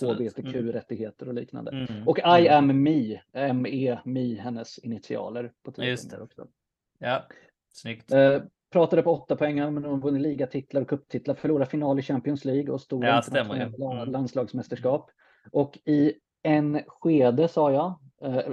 HBTQ-rättigheter 0.06 1.28
och 1.28 1.34
liknande. 1.34 1.70
Mm. 1.70 2.08
Och 2.08 2.18
I 2.18 2.22
Mm. 2.48 2.70
am 2.70 2.82
me, 2.82 3.20
M-E, 3.32 3.98
me, 4.04 4.34
hennes 4.34 4.78
initialer 4.78 5.52
på 5.64 5.72
10 5.72 5.84
Just 5.90 6.12
också. 6.20 6.46
Ja, 6.98 7.22
snyggt. 7.72 8.12
Eh, 8.12 8.42
pratade 8.72 9.02
på 9.02 9.12
8 9.12 9.36
poäng, 9.36 9.56
men 9.56 9.82
de 9.82 10.00
vunnit 10.00 10.22
ligatitlar 10.22 10.82
och 10.82 10.88
cuptitlar, 10.88 11.34
förlorade 11.34 11.70
final 11.70 11.98
i 11.98 12.02
Champions 12.02 12.44
League 12.44 12.70
och 12.72 12.80
stora 12.80 13.08
Ja, 13.08 13.22
stämmer 13.22 13.54
Mm. 13.54 14.10
landslagsmästerskap. 14.10 15.10
Och 15.52 15.78
i 15.84 16.12
en 16.42 16.80
skede 16.86 17.48
sa 17.48 17.72
jag, 17.72 17.86
eh, 17.86 17.96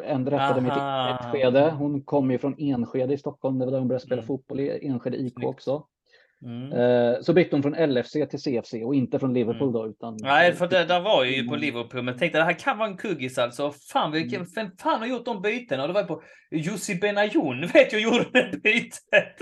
en 0.03 0.29
rättade 0.29 0.61
mig 0.61 0.71
till 0.71 0.81
Aha. 0.81 1.19
ett 1.19 1.31
skede. 1.31 1.71
Hon 1.77 2.01
kom 2.01 2.31
ju 2.31 2.37
från 2.37 2.55
Enskede 2.57 3.13
i 3.13 3.17
Stockholm, 3.17 3.59
det 3.59 3.65
var 3.65 3.71
där 3.71 3.79
hon 3.79 3.87
började 3.87 4.05
spela 4.05 4.21
Mm. 4.21 4.27
fotboll 4.27 4.59
i 4.59 4.87
Enskede 4.87 5.17
IK 5.17 5.43
också. 5.43 5.83
Mm. 6.45 6.71
Eh, 6.71 7.21
så 7.21 7.33
bytte 7.33 7.55
hon 7.55 7.63
från 7.63 7.73
LFC 7.93 8.11
till 8.11 8.41
CFC 8.41 8.73
och 8.85 8.95
inte 8.95 9.19
från 9.19 9.33
Liverpool 9.33 9.71
då 9.73 9.87
utan. 9.87 10.17
Nej, 10.21 10.53
för 10.53 10.67
det 10.67 10.85
där 10.85 10.99
var 10.99 11.23
ju 11.23 11.43
på 11.47 11.53
Mm. 11.53 11.59
Liverpool, 11.61 12.01
men 12.03 12.17
tänkte 12.17 12.37
det 12.39 12.43
här 12.43 12.59
kan 12.59 12.77
vara 12.77 12.89
en 12.89 12.97
kuggis 12.97 13.37
alltså. 13.37 13.71
Fan, 13.93 14.11
vilken, 14.11 14.39
Mm. 14.41 14.51
vem 14.55 14.67
fan 14.81 14.99
har 14.99 15.07
gjort 15.07 15.25
de 15.25 15.41
bytena? 15.41 15.81
Och 15.83 15.87
det 15.87 15.93
var 15.93 16.01
ju 16.01 16.07
på 16.07 16.21
Jussi 16.51 16.95
Benayoun, 16.95 17.61
vet 17.73 17.93
jag, 17.93 18.01
gjorde 18.01 18.25
det 18.33 18.57
bytet. 18.63 19.37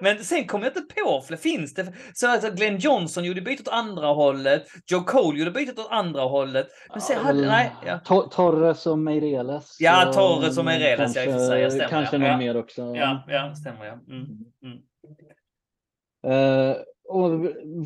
Men 0.00 0.18
sen 0.18 0.44
kom 0.46 0.62
jag 0.62 0.70
inte 0.70 0.94
på, 0.94 1.20
för 1.20 1.36
finns 1.36 1.74
det? 1.74 1.92
Så 2.14 2.28
alltså 2.28 2.50
Glenn 2.50 2.78
Johnson 2.78 3.24
gjorde 3.24 3.40
bytet 3.40 3.68
åt 3.68 3.74
andra 3.74 4.06
hållet. 4.06 4.64
Joe 4.90 5.00
Cole 5.00 5.38
gjorde 5.38 5.50
bytet 5.50 5.78
åt 5.78 5.90
andra 5.90 6.22
hållet. 6.22 6.66
Men 6.92 7.00
sen 7.00 7.16
Ja, 7.20 7.22
hade, 7.26 7.46
nej, 7.46 7.70
ja. 7.86 8.00
To- 8.04 8.28
Torres 8.30 8.86
och 8.86 8.98
Meireles. 8.98 9.76
Ja, 9.80 10.12
Torres 10.14 10.58
och 10.58 10.64
Meireles, 10.64 11.16
ja, 11.16 11.22
i 11.24 11.28
och 11.28 11.32
för 11.32 11.38
sig, 11.38 11.60
jag 11.62 11.72
stämmer, 11.72 11.88
Kanske 11.88 12.16
ja. 12.16 12.20
någon 12.20 12.30
Ja. 12.30 12.36
mer 12.38 12.56
också. 12.56 12.82
Ja, 12.96 13.24
ja, 13.28 13.54
stämmer 13.54 13.84
ja. 13.86 13.92
Mm. 13.92 14.26
Mm. 14.64 14.78
Eh, 16.22 16.76
och 17.04 17.30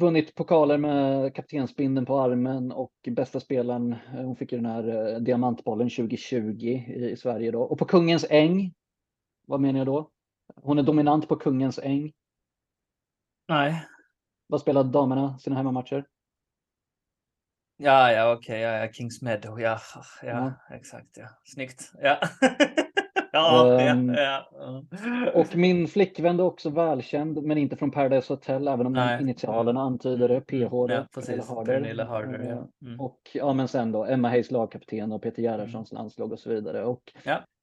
vunnit 0.00 0.34
pokaler 0.34 0.78
med 0.78 1.34
kaptensbindeln 1.34 2.06
på 2.06 2.20
armen 2.20 2.72
och 2.72 2.92
bästa 3.10 3.40
spelaren. 3.40 3.92
eh, 3.92 4.24
Hon 4.24 4.36
fick 4.36 4.52
ju 4.52 4.58
den 4.58 4.66
här 4.70 5.12
eh, 5.14 5.18
diamantbollen 5.20 5.90
2020 5.90 6.64
i, 6.66 7.16
Sverige 7.16 7.50
då. 7.50 7.62
Och 7.62 7.78
på 7.78 7.84
Kungens 7.84 8.26
äng. 8.30 8.72
Vad 9.46 9.60
menar 9.60 9.78
jag 9.78 9.86
då? 9.86 10.10
Hon 10.56 10.78
är 10.78 10.82
dominant 10.82 11.28
på 11.28 11.36
Kungens 11.36 11.78
äng. 11.78 12.12
Nej. 13.48 13.86
Vad 14.46 14.60
spelar 14.60 14.84
damerna 14.84 15.38
sina 15.38 15.56
hemmamatcher? 15.56 16.06
Ja, 17.76 18.12
ja, 18.12 18.32
okej, 18.32 18.60
ja, 18.60 18.70
ja, 18.86 18.92
Kings 18.92 19.22
Meadow, 19.22 19.60
ja, 19.60 19.78
ja, 20.22 20.28
Ja. 20.68 20.76
exakt, 20.76 21.16
ja. 21.16 21.28
Snyggt. 21.44 21.92
Ja. 22.02 22.20
ja, 23.32 23.80
Ehm, 23.80 24.14
ja, 24.14 24.48
ja. 24.52 25.30
Och 25.34 25.56
min 25.56 25.88
flickvän 25.88 26.40
är 26.40 26.44
också 26.44 26.70
välkänd, 26.70 27.42
men 27.42 27.58
inte 27.58 27.76
från 27.76 27.90
Paradise 27.90 28.32
Hotel, 28.32 28.68
även 28.68 28.86
om 28.86 28.92
Nej. 28.92 29.22
initialerna 29.22 29.80
antyder 29.80 30.28
det. 30.28 30.40
PH. 30.40 30.70
då, 30.70 30.86
Ja, 30.90 31.06
precis. 31.14 31.48
Harder. 31.48 31.64
Pernilla 31.80 32.04
Harder, 32.04 32.38
Eh, 32.40 32.48
ja. 32.48 32.68
Mm. 32.86 33.00
Och 33.00 33.18
ja, 33.34 33.52
men 33.52 33.68
sen 33.68 33.92
då 33.92 34.04
Emma 34.04 34.28
Hayes 34.28 34.50
lagkapten 34.50 35.12
och 35.12 35.22
Peter 35.22 35.42
Gerhardssons 35.42 35.92
landslag 35.92 36.32
och 36.32 36.38
så 36.38 36.50
vidare. 36.50 36.84
Och 36.84 37.12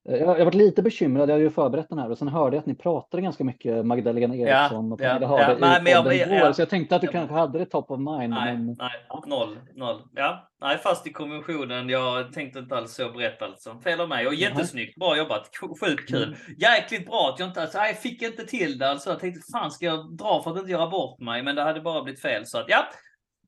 jag, 0.09 0.19
jag 0.19 0.27
har 0.27 0.45
varit 0.45 0.53
lite 0.55 0.81
bekymrad, 0.81 1.29
jag 1.29 1.35
har 1.35 1.39
ju 1.39 1.49
förberett 1.49 1.89
den 1.89 1.99
här 1.99 2.11
och 2.11 2.17
sen 2.17 2.27
hörde 2.27 2.55
jag 2.55 2.61
att 2.61 2.65
ni 2.65 2.75
pratade 2.75 3.23
ganska 3.23 3.43
mycket 3.43 3.85
Magdalena 3.85 4.35
Eriksson 4.35 4.91
och 4.91 5.01
ja, 5.01 5.07
Pernilla 5.09 5.25
ja. 5.39 5.43
Harder 5.45 5.57
Nej, 5.61 5.79
i 5.79 5.83
men 5.83 5.91
jag- 5.91 6.15
igår, 6.15 6.33
ja. 6.47 6.53
så 6.53 6.61
jag 6.61 6.69
tänkte 6.69 6.95
att 6.95 7.01
du 7.01 7.07
Ja. 7.07 7.11
kanske 7.11 7.33
hade 7.35 7.59
det 7.59 7.65
top 7.65 7.91
of 7.91 7.99
mind. 7.99 8.29
Nej, 8.33 8.53
Men, 8.57 8.65
nej, 8.79 8.89
noll, 9.27 9.57
noll. 9.75 10.01
Ja, 10.15 10.49
nej, 10.61 10.77
fast 10.77 11.07
i 11.07 11.11
konventionen. 11.11 11.89
Jag 11.89 12.33
tänkte 12.33 12.59
inte 12.59 12.77
alls 12.77 12.95
så 12.95 13.11
brett 13.11 13.41
alltså. 13.41 13.79
Fel 13.83 14.01
av 14.01 14.09
mig. 14.09 14.27
Och 14.27 14.33
jättesnyggt. 14.33 14.99
Bra 14.99 15.17
jobbat. 15.17 15.49
Sjukt 15.81 16.09
kul. 16.09 16.23
Mm. 16.23 16.35
Jäkligt 16.57 17.07
bra 17.07 17.29
att 17.33 17.39
jag 17.39 17.49
inte, 17.49 17.61
alltså, 17.61 17.77
nej, 17.77 17.87
jag 17.89 17.97
fick 18.01 18.21
inte 18.21 18.45
till 18.45 18.77
det. 18.77 18.89
Alltså, 18.89 19.09
jag 19.09 19.19
tänkte, 19.19 19.41
fan 19.51 19.71
ska 19.71 19.85
jag 19.85 20.17
dra 20.17 20.41
för 20.43 20.51
att 20.51 20.57
inte 20.57 20.71
göra 20.71 20.87
bort 20.89 21.19
mig? 21.19 21.43
Men 21.43 21.55
det 21.55 21.61
hade 21.63 21.81
bara 21.81 22.03
blivit 22.03 22.21
fel. 22.21 22.45
Så 22.45 22.57
att, 22.57 22.65
ja. 22.67 22.85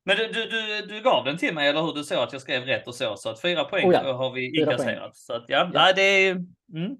Men 0.04 0.16
du, 0.16 0.28
du, 0.28 0.48
du, 0.48 0.86
du 0.86 1.00
gav 1.02 1.24
den 1.24 1.38
till 1.38 1.54
mig, 1.54 1.68
eller 1.68 1.82
hur? 1.82 1.94
Du 1.94 2.04
såg 2.04 2.18
att 2.18 2.32
jag 2.32 2.42
skrev 2.42 2.64
rätt 2.64 2.88
och 2.88 2.94
så. 2.94 3.16
Så 3.16 3.30
att 3.30 3.40
fyra 3.40 3.64
poäng 3.64 3.88
Oh 3.88 3.94
ja, 3.94 4.12
har 4.12 4.32
vi 4.32 4.60
inkasserat. 4.60 5.16
Så 5.16 5.32
att, 5.34 5.44
ja, 5.48 5.70
Nej, 5.74 5.92
det 5.96 6.02
är 6.02 6.32
mm, 6.74 6.98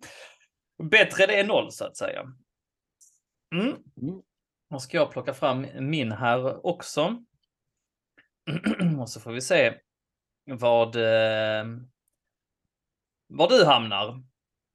bättre 0.82 1.26
det 1.26 1.40
är 1.40 1.44
noll 1.44 1.72
så 1.72 1.84
att 1.84 1.96
säga. 1.96 2.20
Mm. 3.54 3.66
Mm. 4.02 4.22
Då 4.70 4.78
ska 4.78 4.96
jag 4.96 5.10
plocka 5.10 5.34
fram 5.34 5.66
min 5.74 6.12
här 6.12 6.66
också. 6.66 7.16
Och 9.00 9.10
så 9.10 9.20
får 9.20 9.32
vi 9.32 9.40
se 9.40 9.74
vad, 10.44 10.96
eh, 10.96 11.64
var 13.28 13.48
du 13.48 13.64
hamnar. 13.64 14.08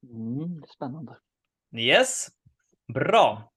Mm, 0.02 0.62
spännande. 0.74 1.16
Yes, 1.76 2.28
bra. 2.94 3.52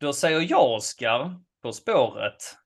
Då 0.00 0.12
säger 0.12 0.40
jag 0.40 0.74
Oskar 0.74 1.40
på 1.62 1.72
spåret. 1.72 2.56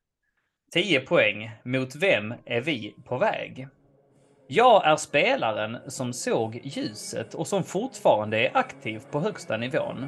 10 0.72 1.00
poäng. 1.00 1.50
Mot 1.62 1.94
vem 1.94 2.34
är 2.44 2.60
vi 2.60 2.94
på 3.04 3.18
väg? 3.18 3.68
Jag 4.46 4.86
är 4.86 4.96
spelaren 4.96 5.78
som 5.86 6.12
såg 6.12 6.60
ljuset 6.64 7.34
och 7.34 7.46
som 7.46 7.64
fortfarande 7.64 8.38
är 8.38 8.56
aktiv 8.56 9.02
på 9.10 9.20
högsta 9.20 9.56
nivån. 9.56 10.06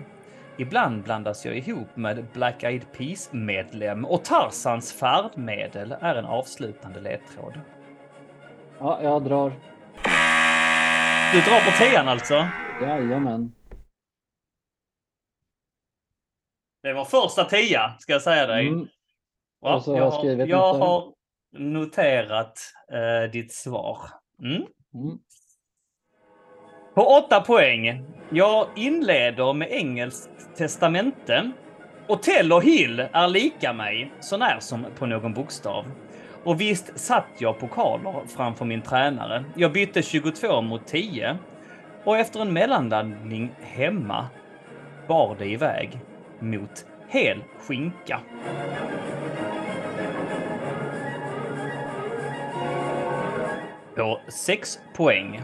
Ibland 0.58 1.02
blandas 1.02 1.46
jag 1.46 1.56
ihop 1.56 1.96
med 1.96 2.26
Black 2.32 2.62
Eyed 2.62 2.92
Peas-medlem 2.92 4.04
och 4.04 4.24
Tarzans 4.24 4.92
färdmedel 4.92 5.96
är 6.00 6.14
en 6.14 6.24
avslutande 6.24 7.00
ledtråd. 7.00 7.60
Ja, 8.78 9.02
jag 9.02 9.24
drar. 9.24 9.52
Du 11.32 11.40
drar 11.40 11.70
på 11.70 11.84
tian 11.84 12.08
alltså? 12.08 12.48
Jajamän. 12.82 13.52
Det 16.82 16.92
var 16.92 17.04
första 17.04 17.44
tia, 17.44 17.96
ska 17.98 18.12
jag 18.12 18.22
säga 18.22 18.46
dig. 18.46 18.68
Mm. 18.68 18.88
Ja, 19.62 19.76
Och 19.76 19.82
så 19.82 19.96
jag 19.96 20.10
har, 20.10 20.18
skrivit 20.18 20.48
jag 20.48 20.74
har 20.74 21.12
noterat 21.58 22.58
eh, 22.92 23.30
ditt 23.30 23.52
svar. 23.52 23.98
Mm. 24.42 24.54
Mm. 24.54 25.18
På 26.94 27.02
åtta 27.02 27.40
poäng. 27.40 28.04
Jag 28.30 28.66
inleder 28.76 29.52
med 29.52 29.68
engelskt 29.70 30.56
testamente. 30.56 31.50
Otell 32.08 32.52
och 32.52 32.62
Hill 32.62 33.00
är 33.12 33.28
lika 33.28 33.72
mig, 33.72 34.12
så 34.20 34.36
när 34.36 34.60
som 34.60 34.86
på 34.98 35.06
någon 35.06 35.34
bokstav. 35.34 35.84
Och 36.44 36.60
visst 36.60 36.98
satt 36.98 37.28
jag 37.38 37.58
pokaler 37.58 38.22
framför 38.36 38.64
min 38.64 38.82
tränare. 38.82 39.44
Jag 39.56 39.72
bytte 39.72 40.02
22 40.02 40.62
mot 40.62 40.86
10. 40.86 41.38
Och 42.04 42.16
efter 42.18 42.40
en 42.40 42.52
mellanlandning 42.52 43.54
hemma 43.60 44.26
bar 45.08 45.36
det 45.38 45.46
iväg 45.46 46.00
mot 46.40 46.86
hel 47.08 47.38
skinka. 47.58 48.20
På 53.96 54.20
6 54.28 54.78
poäng. 54.94 55.42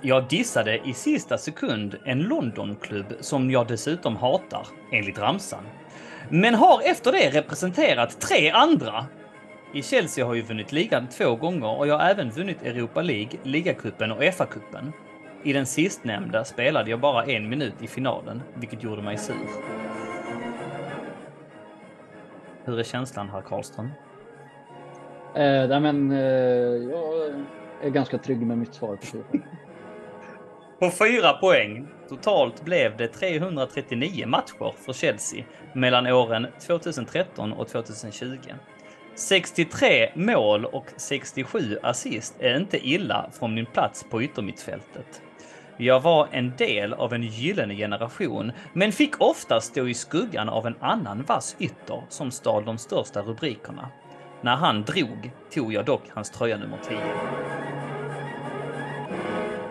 Jag 0.00 0.28
dissade 0.28 0.88
i 0.88 0.94
sista 0.94 1.38
sekund 1.38 1.96
en 2.04 2.22
Londonklubb 2.22 3.14
som 3.20 3.50
jag 3.50 3.66
dessutom 3.66 4.16
hatar, 4.16 4.66
enligt 4.92 5.18
ramsan. 5.18 5.64
Men 6.28 6.54
har 6.54 6.80
efter 6.84 7.12
det 7.12 7.30
representerat 7.30 8.20
tre 8.20 8.50
andra. 8.50 9.06
I 9.72 9.82
Chelsea 9.82 10.26
har 10.26 10.34
jag 10.34 10.44
vunnit 10.44 10.72
ligan 10.72 11.08
två 11.08 11.36
gånger 11.36 11.78
och 11.78 11.86
jag 11.86 11.98
har 11.98 12.10
även 12.10 12.30
vunnit 12.30 12.62
Europa 12.62 13.02
League, 13.02 13.38
ligacupen 13.42 14.12
och 14.12 14.22
FA-cupen. 14.22 14.92
I 15.42 15.52
den 15.52 15.66
sistnämnda 15.66 16.44
spelade 16.44 16.90
jag 16.90 17.00
bara 17.00 17.24
en 17.24 17.48
minut 17.48 17.82
i 17.82 17.86
finalen, 17.86 18.42
vilket 18.54 18.82
gjorde 18.82 19.02
mig 19.02 19.18
sur. 19.18 19.36
Hur 22.64 22.78
är 22.78 22.84
känslan, 22.84 23.28
herr 23.28 23.40
Karlström? 23.42 23.90
Eh, 25.36 25.68
nej, 25.68 25.80
men, 25.80 26.10
eh, 26.12 26.18
jag 26.18 27.34
är 27.82 27.90
ganska 27.90 28.18
trygg 28.18 28.46
med 28.46 28.58
mitt 28.58 28.74
svar 28.74 28.96
på 28.96 29.06
10 29.06 29.22
poäng. 29.22 29.42
På 30.78 30.90
fyra 30.90 31.32
poäng. 31.32 31.88
Totalt 32.08 32.64
blev 32.64 32.96
det 32.96 33.08
339 33.08 34.26
matcher 34.26 34.74
för 34.86 34.92
Chelsea 34.92 35.44
mellan 35.72 36.06
åren 36.06 36.46
2013 36.66 37.52
och 37.52 37.68
2020. 37.68 38.36
63 39.14 40.10
mål 40.14 40.64
och 40.64 40.86
67 40.96 41.78
assist 41.82 42.34
är 42.38 42.56
inte 42.56 42.88
illa 42.88 43.30
från 43.32 43.54
min 43.54 43.66
plats 43.66 44.04
på 44.10 44.22
yttermittfältet. 44.22 45.22
Jag 45.76 46.00
var 46.00 46.28
en 46.32 46.52
del 46.56 46.94
av 46.94 47.14
en 47.14 47.22
gyllene 47.22 47.74
generation, 47.74 48.52
men 48.72 48.92
fick 48.92 49.20
ofta 49.20 49.60
stå 49.60 49.88
i 49.88 49.94
skuggan 49.94 50.48
av 50.48 50.66
en 50.66 50.76
annan 50.80 51.22
vass 51.22 51.56
ytter 51.58 52.02
som 52.08 52.30
stal 52.30 52.64
de 52.64 52.78
största 52.78 53.22
rubrikerna. 53.22 53.88
När 54.44 54.56
han 54.56 54.82
drog 54.82 55.30
tog 55.54 55.72
jag 55.72 55.84
dock 55.84 56.02
hans 56.10 56.30
tröja 56.30 56.56
nummer 56.56 56.78
10. 56.88 56.98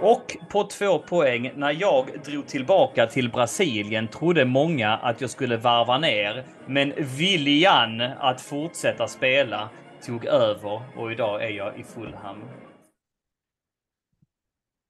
Och 0.02 0.38
på 0.50 0.64
två 0.64 1.00
poäng, 1.00 1.52
när 1.56 1.72
jag 1.72 2.08
drog 2.26 2.48
tillbaka 2.48 3.08
till 3.08 3.32
Brasilien 3.32 4.08
trodde 4.08 4.46
många 4.46 4.90
att 4.98 5.22
jag 5.22 5.30
skulle 5.30 5.58
varva 5.58 5.98
ner. 5.98 6.46
Men 6.68 6.94
viljan 7.18 8.02
att 8.02 8.42
fortsätta 8.42 9.08
spela 9.08 9.70
tog 10.06 10.26
över 10.26 10.82
och 10.98 11.12
idag 11.12 11.44
är 11.44 11.50
jag 11.50 11.80
i 11.80 11.84
Fulham. 11.84 12.44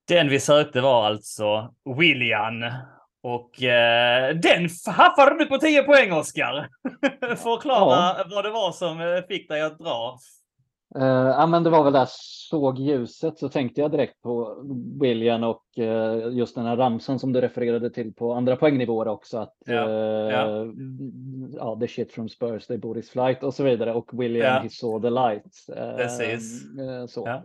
Den 0.08 0.30
vi 0.30 0.40
sökte 0.40 0.82
var 0.82 1.06
alltså 1.06 1.74
William. 1.98 2.64
Och 3.24 3.64
eh, 3.64 4.36
den 4.36 4.70
haffade 4.88 5.38
du 5.38 5.46
på 5.46 5.58
10 5.58 5.84
poäng, 5.84 6.14
Oskar. 6.14 6.70
Förklara 7.36 8.16
ja. 8.18 8.26
vad 8.36 8.46
det 8.46 8.52
var 8.52 8.72
som 8.72 9.02
eh, 9.02 9.22
fick 9.28 9.50
dig 9.50 9.62
att 9.62 9.80
dra. 9.80 10.18
Uh, 10.98 11.06
ja, 11.06 11.48
men 11.48 11.64
det 11.64 11.70
var 11.70 11.84
väl 11.84 11.94
där 11.94 12.08
såg 12.10 12.80
ljuset 12.80 13.40
så 13.40 13.50
tänkte 13.50 13.82
jag 13.82 13.92
direkt 13.92 14.22
på 14.22 14.64
William 15.02 15.44
och 15.44 15.64
uh, 15.80 16.38
just 16.38 16.56
den 16.56 16.66
här 16.66 16.78
ramsan 16.78 17.20
som 17.20 17.34
du 17.34 17.42
refererade 17.42 17.90
till 17.90 18.14
på 18.14 18.34
andra 18.34 18.56
poängnivåer 18.56 19.08
också. 19.08 19.38
Att 19.38 19.56
ja. 19.66 19.88
Uh, 19.88 20.32
ja. 20.32 20.66
ja. 21.54 21.78
the 21.80 21.88
shit 21.88 22.12
from 22.12 22.30
Spurs, 22.30 22.68
they 22.68 22.78
bought 22.78 22.98
his 22.98 23.10
flight 23.10 23.44
och 23.44 23.54
så 23.54 23.64
vidare 23.64 23.94
och 23.94 24.22
William, 24.22 24.56
ja. 24.56 24.60
he 24.60 24.70
saw 24.70 25.10
the 25.10 25.14
light. 25.14 25.56
Precis. 25.98 26.64
så. 27.08 27.42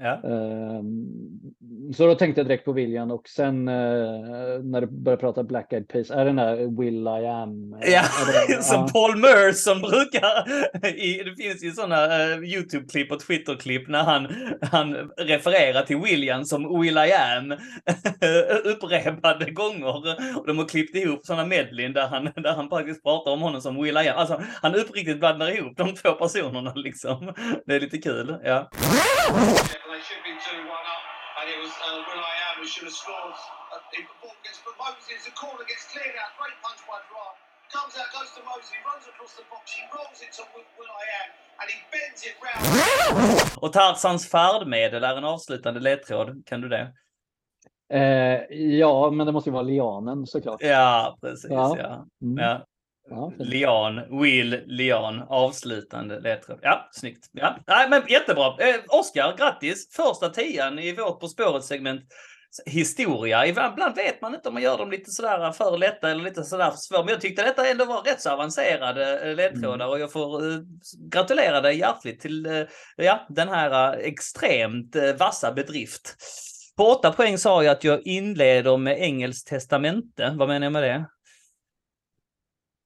Ja. 0.00 0.20
Ehm, 0.24 1.92
så 1.94 2.06
då 2.06 2.14
tänkte 2.14 2.40
jag 2.40 2.48
direkt 2.48 2.64
på 2.64 2.72
William 2.72 3.10
och 3.10 3.28
sen 3.28 3.68
eh, 3.68 3.74
när 4.62 4.80
du 4.80 4.86
började 4.86 5.20
prata 5.20 5.42
Black 5.42 5.72
Eyed 5.72 5.88
Peas, 5.88 6.10
är 6.10 6.16
det 6.16 6.24
den 6.24 6.36
där 6.36 6.80
Will 6.80 7.06
I 7.06 7.26
Am? 7.26 7.76
Ja, 7.80 8.02
det, 8.48 8.62
som 8.62 8.80
ja. 8.80 8.88
Paul 8.92 9.16
Murs 9.16 9.56
som 9.56 9.80
brukar, 9.80 10.48
i, 10.86 11.22
det 11.24 11.42
finns 11.42 11.64
ju 11.64 11.70
sådana 11.70 12.06
uh, 12.06 12.44
YouTube-klipp 12.44 13.12
och 13.12 13.20
Twitter-klipp 13.20 13.88
när 13.88 14.04
han, 14.04 14.28
han 14.62 14.94
refererar 15.16 15.82
till 15.82 15.96
William 15.96 16.44
som 16.44 16.80
Will 16.80 16.98
I 16.98 17.12
Am 17.12 17.52
upprepade 18.64 19.50
gånger. 19.50 19.96
Och 20.38 20.46
de 20.46 20.58
har 20.58 20.68
klippt 20.68 20.96
ihop 20.96 21.26
sådana 21.26 21.46
medlin 21.46 21.92
där 21.92 22.06
han, 22.08 22.24
där 22.24 22.54
han 22.54 22.68
faktiskt 22.68 23.02
pratar 23.02 23.30
om 23.30 23.40
honom 23.40 23.60
som 23.60 23.82
Will 23.82 23.96
I 23.96 24.08
Am. 24.08 24.18
Alltså 24.18 24.42
han 24.62 24.74
uppriktigt 24.74 25.18
blandar 25.18 25.58
ihop 25.58 25.76
de 25.76 25.94
två 25.94 26.12
personerna 26.12 26.72
liksom. 26.74 27.32
Det 27.66 27.74
är 27.74 27.80
lite 27.80 27.98
kul, 27.98 28.36
ja. 28.44 28.70
They 30.02 30.08
should 30.10 30.24
be 30.26 30.34
2 30.34 30.66
1 30.66 30.66
up, 30.66 31.04
and 31.38 31.46
it 31.46 31.58
was 31.62 31.70
uh, 31.70 32.02
Will 32.02 32.18
I 32.18 32.34
Am 32.50 32.54
who 32.58 32.66
should 32.66 32.90
have 32.90 32.98
scored. 33.02 33.38
Uh, 33.70 33.78
the 33.94 34.02
ball 34.18 34.34
gets 34.42 34.58
put 34.58 34.74
Moses, 34.74 35.22
the 35.22 35.30
corner 35.38 35.62
gets 35.62 35.86
cleared 35.94 36.18
out. 36.18 36.34
Great 36.42 36.58
punch 36.58 36.82
by 36.90 36.98
Brown. 37.06 37.34
Comes 37.70 37.94
out, 37.94 38.10
goes 38.10 38.34
to 38.34 38.42
Moses, 38.42 38.74
he 38.74 38.82
runs 38.82 39.06
across 39.06 39.32
the 39.38 39.46
box, 39.46 39.64
he 39.78 39.82
rolls 39.94 40.18
it 40.18 40.34
to 40.38 40.42
Will, 40.52 40.66
Will 40.74 40.90
I 40.90 41.06
Am, 41.22 41.28
and 41.60 41.66
he 41.70 41.78
bends 41.94 42.20
it 42.26 42.34
round. 42.42 42.66
Och 43.62 43.72
Tarzans 43.72 44.30
färdmedel 44.30 45.04
är 45.04 45.16
en 45.16 45.24
avslutande 45.24 45.80
ledtråd. 45.80 46.42
Kan 46.46 46.60
du 46.60 46.68
det? 46.68 46.92
Eh, 47.92 48.58
ja, 48.78 49.10
men 49.10 49.26
det 49.26 49.32
måste 49.32 49.50
ju 49.50 49.54
vara 49.54 49.62
lianen 49.62 50.26
såklart. 50.26 50.62
Ja, 50.62 51.18
precis. 51.20 51.50
Ja. 51.50 51.76
Ja. 51.78 52.06
Mm. 52.22 52.44
ja. 52.44 52.66
Ja, 53.12 53.32
Lian, 53.38 54.20
Will, 54.20 54.62
Lian, 54.66 55.22
avslutande 55.28 56.20
ledtråd. 56.20 56.58
Ja, 56.62 56.88
snyggt. 56.92 57.30
Ja, 57.32 57.56
nej, 57.66 57.88
men 57.90 58.02
jättebra. 58.08 58.46
Eh, 58.46 58.74
Oskar, 58.88 59.36
grattis! 59.36 59.96
Första 59.96 60.28
tian 60.28 60.78
i 60.78 60.92
vårt 60.92 61.20
På 61.20 61.28
spåret-segment 61.28 62.02
historia. 62.66 63.46
Ibland 63.46 63.96
vet 63.96 64.22
man 64.22 64.34
inte 64.34 64.48
om 64.48 64.54
man 64.54 64.62
gör 64.62 64.78
dem 64.78 64.90
lite 64.90 65.10
sådär 65.10 65.52
för 65.52 65.78
lätta 65.78 66.10
eller 66.10 66.24
lite 66.24 66.44
sådär 66.44 66.70
för 66.70 66.76
svåra. 66.76 67.04
Men 67.04 67.12
jag 67.12 67.20
tyckte 67.20 67.42
detta 67.42 67.70
ändå 67.70 67.84
var 67.84 68.02
rätt 68.02 68.20
så 68.20 68.30
avancerade 68.30 69.20
eh, 69.20 69.34
ledtrådar 69.34 69.74
mm. 69.74 69.88
och 69.88 70.00
jag 70.00 70.12
får 70.12 70.44
uh, 70.44 70.60
gratulera 71.10 71.60
dig 71.60 71.78
hjärtligt 71.78 72.20
till 72.20 72.66
ja, 72.96 73.26
den 73.28 73.48
här 73.48 73.92
extremt 73.92 74.96
vassa 75.18 75.52
bedrift. 75.52 76.16
På 76.76 76.84
åtta 76.84 77.12
poäng 77.12 77.38
sa 77.38 77.62
jag 77.62 77.72
att 77.72 77.84
jag 77.84 78.06
inleder 78.06 78.76
med 78.76 78.98
Engelskt 79.00 79.48
testamente. 79.48 80.34
Vad 80.36 80.48
menar 80.48 80.66
jag 80.66 80.72
med 80.72 80.82
det? 80.82 81.04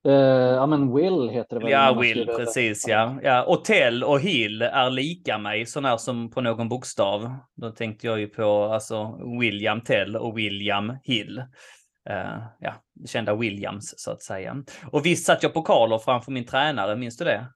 Uh, 0.07 0.13
ja 0.13 0.67
men 0.67 0.95
Will 0.95 1.29
heter 1.29 1.57
det 1.57 1.65
väl? 1.65 1.73
Ja, 1.73 1.99
Will, 2.01 2.27
precis 2.27 2.89
ja. 2.89 3.19
ja. 3.23 3.43
Och 3.43 3.65
Tell 3.65 4.05
och 4.05 4.21
Hill 4.21 4.63
är 4.63 4.91
lika 4.91 5.39
mig, 5.39 5.67
sånär 5.67 5.97
som 5.97 6.31
på 6.31 6.41
någon 6.41 6.69
bokstav. 6.69 7.35
Då 7.57 7.71
tänkte 7.71 8.07
jag 8.07 8.21
ju 8.21 8.29
på 8.29 8.65
alltså 8.65 9.19
William 9.41 9.81
Tell 9.81 10.17
och 10.17 10.39
William 10.39 10.97
Hill. 11.03 11.39
Uh, 12.11 12.45
ja, 12.61 12.75
kända 13.07 13.35
Williams 13.35 13.95
så 13.97 14.11
att 14.11 14.23
säga. 14.23 14.57
Och 14.93 15.07
visst 15.07 15.27
satt 15.27 15.43
jag 15.43 15.55
pokaler 15.55 15.99
framför 15.99 16.33
min 16.33 16.47
tränare, 16.47 16.97
minns 16.97 17.17
du 17.17 17.25
det? 17.25 17.47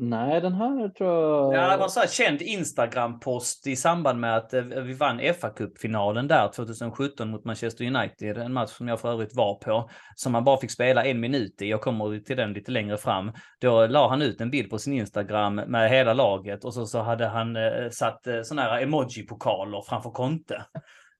Nej, 0.00 0.40
den 0.40 0.54
här 0.54 0.88
tror 0.88 1.10
jag... 1.10 1.54
Ja, 1.54 1.70
det 1.70 1.76
var 1.76 1.84
en 1.84 1.90
sån 1.90 2.00
här 2.00 2.08
känd 2.08 2.42
Instagram-post 2.42 3.66
i 3.66 3.76
samband 3.76 4.20
med 4.20 4.36
att 4.36 4.54
eh, 4.54 4.62
vi 4.62 4.94
vann 4.94 5.20
fa 5.40 5.50
Cup-finalen 5.50 6.28
där 6.28 6.48
2017 6.48 7.30
mot 7.30 7.44
Manchester 7.44 7.84
United. 7.84 8.38
En 8.38 8.52
match 8.52 8.70
som 8.70 8.88
jag 8.88 9.00
för 9.00 9.12
övrigt 9.12 9.36
var 9.36 9.54
på. 9.54 9.90
Som 10.14 10.32
man 10.32 10.44
bara 10.44 10.60
fick 10.60 10.70
spela 10.70 11.04
en 11.04 11.20
minut 11.20 11.62
i. 11.62 11.68
Jag 11.68 11.80
kommer 11.80 12.20
till 12.20 12.36
den 12.36 12.52
lite 12.52 12.70
längre 12.70 12.96
fram. 12.96 13.32
Då 13.60 13.86
la 13.86 14.08
han 14.08 14.22
ut 14.22 14.40
en 14.40 14.50
bild 14.50 14.70
på 14.70 14.78
sin 14.78 14.92
Instagram 14.92 15.54
med 15.54 15.90
hela 15.90 16.14
laget 16.14 16.64
och 16.64 16.74
så, 16.74 16.86
så 16.86 16.98
hade 16.98 17.26
han 17.26 17.56
eh, 17.56 17.90
satt 17.90 18.26
eh, 18.26 18.42
såna 18.42 18.62
här 18.62 18.82
emoji-pokaler 18.82 19.82
framför 19.88 20.10
Conte. 20.10 20.64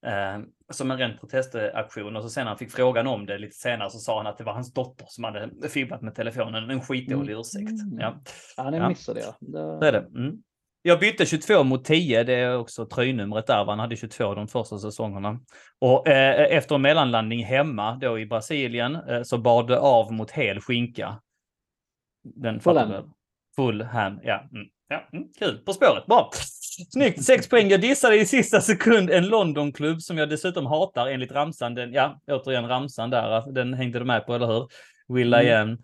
Eh, 0.06 0.40
som 0.70 0.90
en 0.90 0.98
ren 0.98 1.18
protestaktion 1.18 2.16
och 2.16 2.22
så 2.22 2.28
sen 2.28 2.44
när 2.44 2.48
han 2.48 2.58
fick 2.58 2.72
frågan 2.72 3.06
om 3.06 3.26
det 3.26 3.38
lite 3.38 3.56
senare 3.56 3.90
så 3.90 3.98
sa 3.98 4.16
han 4.16 4.26
att 4.26 4.38
det 4.38 4.44
var 4.44 4.52
hans 4.52 4.74
dotter 4.74 5.06
som 5.08 5.24
hade 5.24 5.68
fibblat 5.68 6.02
med 6.02 6.14
telefonen. 6.14 6.70
En 6.70 6.80
skitdålig 6.80 7.32
mm. 7.32 7.40
ursäkt. 7.40 7.70
Ja, 7.98 8.20
ja 8.56 8.70
det 8.70 8.88
missade 8.88 9.20
jag. 9.20 9.34
Det... 9.40 9.80
det 9.80 9.88
är 9.88 9.92
det. 9.92 10.18
Mm. 10.18 10.42
Jag 10.82 11.00
bytte 11.00 11.26
22 11.26 11.64
mot 11.64 11.84
10. 11.84 12.24
Det 12.24 12.34
är 12.34 12.58
också 12.58 12.86
tröjnumret 12.86 13.46
där. 13.46 13.64
Han 13.64 13.78
hade 13.78 13.96
22 13.96 14.34
de 14.34 14.48
första 14.48 14.78
säsongerna. 14.78 15.40
Och 15.78 16.08
eh, 16.08 16.56
efter 16.56 16.74
en 16.74 16.82
mellanlandning 16.82 17.44
hemma 17.44 17.94
då 17.94 18.18
i 18.18 18.26
Brasilien 18.26 18.94
eh, 18.94 19.22
så 19.22 19.38
bad 19.38 19.68
det 19.68 19.78
av 19.78 20.12
mot 20.12 20.30
hel 20.30 20.60
skinka. 20.60 21.20
Den 22.22 22.60
Full 22.60 22.76
ham. 22.76 23.14
Full 23.56 23.82
ham, 23.82 24.20
ja. 24.22 24.48
Mm. 24.52 24.66
ja 24.88 25.08
mm. 25.12 25.28
Kul. 25.38 25.58
På 25.58 25.72
spåret. 25.72 26.06
Bra. 26.06 26.30
Snyggt, 26.90 27.24
sex 27.24 27.48
poäng. 27.48 27.68
Jag 27.68 27.80
dissade 27.80 28.16
i 28.16 28.26
sista 28.26 28.60
sekund 28.60 29.10
en 29.10 29.28
Londonklubb 29.28 30.02
som 30.02 30.18
jag 30.18 30.28
dessutom 30.28 30.66
hatar 30.66 31.06
enligt 31.06 31.32
ramsan. 31.32 31.74
Den, 31.74 31.92
ja, 31.92 32.20
återigen 32.26 32.68
ramsan 32.68 33.10
där, 33.10 33.52
den 33.52 33.74
hängde 33.74 33.98
du 33.98 34.04
med 34.04 34.26
på, 34.26 34.34
eller 34.34 34.46
hur? 34.46 34.68
Will 35.08 35.34
I 35.34 35.50
am, 35.50 35.68
mm. 35.68 35.78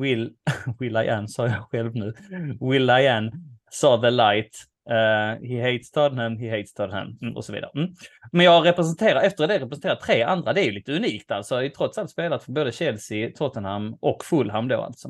Will, 0.00 0.30
Will 0.78 0.96
I 0.96 1.08
am 1.08 1.28
sa 1.28 1.46
jag 1.46 1.70
själv 1.70 1.94
nu. 1.94 2.14
Will 2.60 2.90
I 2.90 3.08
am 3.08 3.30
saw 3.70 4.10
the 4.10 4.10
light. 4.10 4.56
Uh, 4.90 5.48
he 5.48 5.72
hates 5.72 5.90
Tottenham, 5.90 6.36
he 6.36 6.50
hates 6.50 6.74
Tottenham 6.74 7.18
mm, 7.22 7.36
och 7.36 7.44
så 7.44 7.52
vidare. 7.52 7.70
Mm. 7.74 7.90
Men 8.32 8.44
jag 8.44 8.66
representerar, 8.66 9.20
efter 9.20 9.48
det 9.48 9.58
representerar 9.58 9.96
tre 9.96 10.22
andra. 10.22 10.52
Det 10.52 10.60
är 10.60 10.64
ju 10.64 10.72
lite 10.72 10.92
unikt 10.92 11.30
alltså. 11.30 11.54
Jag 11.54 11.62
har 11.62 11.68
trots 11.68 11.98
allt 11.98 12.10
spelat 12.10 12.44
för 12.44 12.52
både 12.52 12.72
Chelsea, 12.72 13.30
Tottenham 13.34 13.96
och 14.00 14.24
Fulham 14.24 14.68
då 14.68 14.80
alltså. 14.80 15.08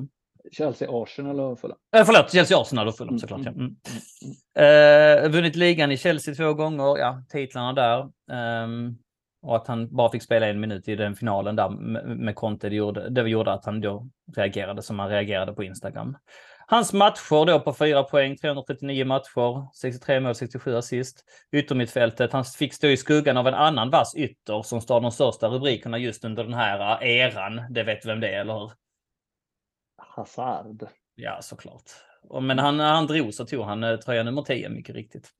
Chelsea, 0.52 0.88
Arsenal 0.90 1.40
och 1.40 1.60
Fulham. 1.60 1.78
Eh, 1.96 2.04
förlåt, 2.04 2.32
Chelsea, 2.32 2.60
Arsenal 2.60 2.88
och 2.88 2.96
Fulham 2.96 3.12
mm, 3.12 3.18
såklart. 3.18 3.40
Mm, 3.40 3.52
ja. 3.52 3.60
Mm. 3.60 3.76
mm, 4.22 4.36
mm. 4.56 5.24
Eh, 5.24 5.30
vunnit 5.30 5.56
ligan 5.56 5.92
i 5.92 5.96
Chelsea 5.96 6.34
två 6.34 6.54
gånger, 6.54 6.98
ja, 6.98 7.22
titlarna 7.28 7.72
där. 7.72 8.10
Um, 8.64 8.98
och 9.42 9.56
att 9.56 9.68
han 9.68 9.96
bara 9.96 10.10
fick 10.10 10.22
spela 10.22 10.46
en 10.46 10.60
minut 10.60 10.88
i 10.88 10.96
den 10.96 11.16
finalen 11.16 11.56
där 11.56 11.68
med 12.14 12.34
Conte, 12.34 12.68
det 12.68 12.76
gjorde, 12.76 13.10
det 13.10 13.28
gjorde 13.28 13.52
att 13.52 13.64
han 13.64 13.80
då 13.80 14.08
reagerade 14.36 14.82
som 14.82 14.98
han 14.98 15.08
reagerade 15.08 15.52
på 15.52 15.64
Instagram. 15.64 16.16
Hans 16.66 16.92
matcher 16.92 17.46
då 17.46 17.60
på 17.60 17.72
fyra 17.72 18.02
poäng, 18.02 18.36
339 18.36 19.04
matcher, 19.04 19.74
63 19.74 20.20
mål, 20.20 20.34
67 20.34 20.76
assist. 20.76 21.24
Yttermittfältet, 21.52 22.32
han 22.32 22.44
fick 22.44 22.74
stå 22.74 22.86
i 22.86 22.96
skuggan 22.96 23.36
av 23.36 23.48
en 23.48 23.54
annan 23.54 23.90
vass 23.90 24.14
ytter 24.16 24.62
som 24.62 24.80
står 24.80 25.00
de 25.00 25.10
största 25.10 25.48
rubrikerna 25.48 25.98
just 25.98 26.24
under 26.24 26.44
den 26.44 26.54
här 26.54 27.04
eran. 27.04 27.60
Det 27.70 27.82
vet 27.82 28.06
vem 28.06 28.20
det 28.20 28.28
är, 28.28 28.40
eller 28.40 28.54
hur? 28.54 28.70
Hazard. 30.16 30.88
Ja, 31.14 31.38
såklart. 31.42 31.90
Men 32.42 32.58
han, 32.58 32.76
när 32.76 32.92
han 32.92 33.06
drog 33.06 33.34
så 33.34 33.46
tog 33.46 33.64
han 33.64 33.84
eh, 33.84 33.96
tröja 33.96 34.22
nummer 34.22 34.42
10, 34.42 34.68
mycket 34.68 34.94
riktigt. 34.94 35.30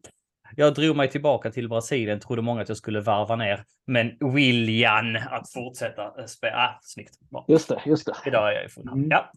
Jag 0.57 0.75
drog 0.75 0.97
mig 0.97 1.11
tillbaka 1.11 1.51
till 1.51 1.69
Brasilien, 1.69 2.21
trodde 2.21 2.43
många 2.43 2.63
att 2.63 2.69
jag 2.69 2.77
skulle 2.77 3.01
varva 3.01 3.37
ner. 3.37 3.65
Men 3.87 4.35
William 4.35 5.17
att 5.31 5.53
fortsätta 5.53 6.03
eh, 6.03 6.27
spela. 6.27 6.57
Ah, 6.57 6.79
snyggt. 6.83 7.21
Bra. 7.31 7.45
Just 7.49 7.69
det, 7.69 7.81
just 7.87 8.07
det. 8.07 8.15
Idag 8.27 8.49
är 8.49 8.53
jag 8.53 8.65
i 8.65 8.69
full 8.69 8.89
mm. 8.89 9.09
Ja. 9.11 9.31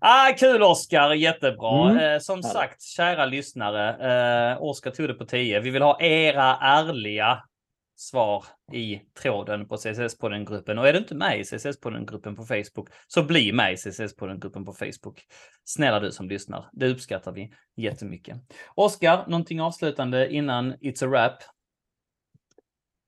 Ah, 0.00 0.32
kul 0.32 0.62
Oskar, 0.62 1.12
jättebra. 1.12 1.90
Mm. 1.90 2.14
Eh, 2.14 2.18
som 2.18 2.42
sagt, 2.42 2.82
kära 2.82 3.26
lyssnare, 3.26 4.52
eh, 4.52 4.62
Oskar 4.62 4.90
tog 4.90 5.08
det 5.08 5.14
på 5.14 5.24
10. 5.24 5.60
Vi 5.60 5.70
vill 5.70 5.82
ha 5.82 6.00
era 6.00 6.56
ärliga 6.56 7.42
svar 8.00 8.44
i 8.72 9.00
tråden 9.22 9.68
på 9.68 9.76
CSS-podden-gruppen. 9.76 10.78
Och 10.78 10.88
är 10.88 10.92
du 10.92 10.98
inte 10.98 11.14
med 11.14 11.40
i 11.40 11.42
CSS-podden-gruppen 11.42 12.36
på 12.36 12.44
Facebook 12.44 12.88
så 13.06 13.22
bli 13.22 13.52
med 13.52 13.72
i 13.72 13.76
CSS-podden-gruppen 13.76 14.64
på 14.64 14.72
Facebook. 14.72 15.20
Snälla 15.64 16.00
du 16.00 16.12
som 16.12 16.28
lyssnar, 16.28 16.70
det 16.72 16.88
uppskattar 16.88 17.32
vi 17.32 17.52
jättemycket. 17.76 18.36
Oskar, 18.74 19.24
någonting 19.26 19.60
avslutande 19.60 20.32
innan 20.32 20.74
It's 20.74 21.04
a 21.04 21.08
wrap? 21.08 21.42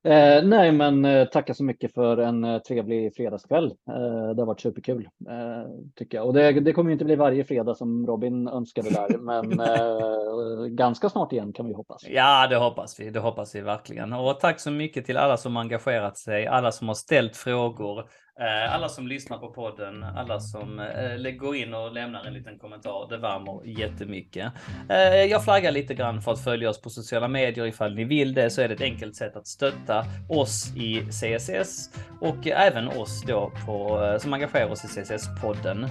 Eh, 0.05 0.43
nej, 0.43 0.71
men 0.71 1.05
eh, 1.05 1.27
tacka 1.27 1.53
så 1.53 1.63
mycket 1.63 1.93
för 1.93 2.17
en 2.17 2.43
eh, 2.43 2.59
trevlig 2.59 3.15
fredagskväll. 3.15 3.65
Eh, 3.65 4.35
det 4.35 4.41
har 4.41 4.45
varit 4.45 4.61
superkul 4.61 5.09
eh, 5.29 5.71
tycker 5.95 6.17
jag. 6.17 6.27
Och 6.27 6.33
det, 6.33 6.51
det 6.51 6.73
kommer 6.73 6.91
inte 6.91 7.05
bli 7.05 7.15
varje 7.15 7.43
fredag 7.43 7.75
som 7.75 8.07
Robin 8.07 8.47
önskade 8.47 8.89
där, 8.89 9.17
men 9.19 9.59
eh, 9.59 10.65
ganska 10.65 11.09
snart 11.09 11.33
igen 11.33 11.53
kan 11.53 11.67
vi 11.67 11.73
hoppas. 11.73 12.03
Ja, 12.07 12.47
det 12.47 12.55
hoppas 12.55 12.99
vi. 12.99 13.09
Det 13.09 13.19
hoppas 13.19 13.55
vi 13.55 13.61
verkligen. 13.61 14.13
Och 14.13 14.39
tack 14.39 14.59
så 14.59 14.71
mycket 14.71 15.05
till 15.05 15.17
alla 15.17 15.37
som 15.37 15.57
engagerat 15.57 16.17
sig, 16.17 16.47
alla 16.47 16.71
som 16.71 16.87
har 16.87 16.95
ställt 16.95 17.35
frågor, 17.37 18.03
Eh, 18.39 18.75
alla 18.75 18.89
som 18.89 19.07
lyssnar 19.07 19.37
på 19.37 19.47
podden, 19.47 20.03
alla 20.03 20.39
som 20.39 20.79
eh, 20.79 21.31
går 21.31 21.55
in 21.55 21.73
och 21.73 21.91
lämnar 21.91 22.25
en 22.25 22.33
liten 22.33 22.59
kommentar. 22.59 23.07
Det 23.09 23.17
värmer 23.17 23.61
jättemycket. 23.65 24.53
Eh, 24.89 25.23
jag 25.23 25.43
flaggar 25.43 25.71
lite 25.71 25.93
grann 25.93 26.21
för 26.21 26.31
att 26.31 26.43
följa 26.43 26.69
oss 26.69 26.81
på 26.81 26.89
sociala 26.89 27.27
medier 27.27 27.65
ifall 27.65 27.95
ni 27.95 28.03
vill 28.03 28.33
det 28.33 28.49
så 28.49 28.61
är 28.61 28.67
det 28.67 28.73
ett 28.73 28.81
enkelt 28.81 29.15
sätt 29.15 29.35
att 29.35 29.47
stötta 29.47 30.05
oss 30.29 30.75
i 30.75 31.01
CSS 31.01 31.89
och 32.21 32.47
även 32.47 32.87
oss 32.87 33.23
då 33.27 33.51
på, 33.65 34.17
som 34.21 34.33
engagerar 34.33 34.71
oss 34.71 34.85
i 34.85 34.87
CSS-podden. 34.87 35.89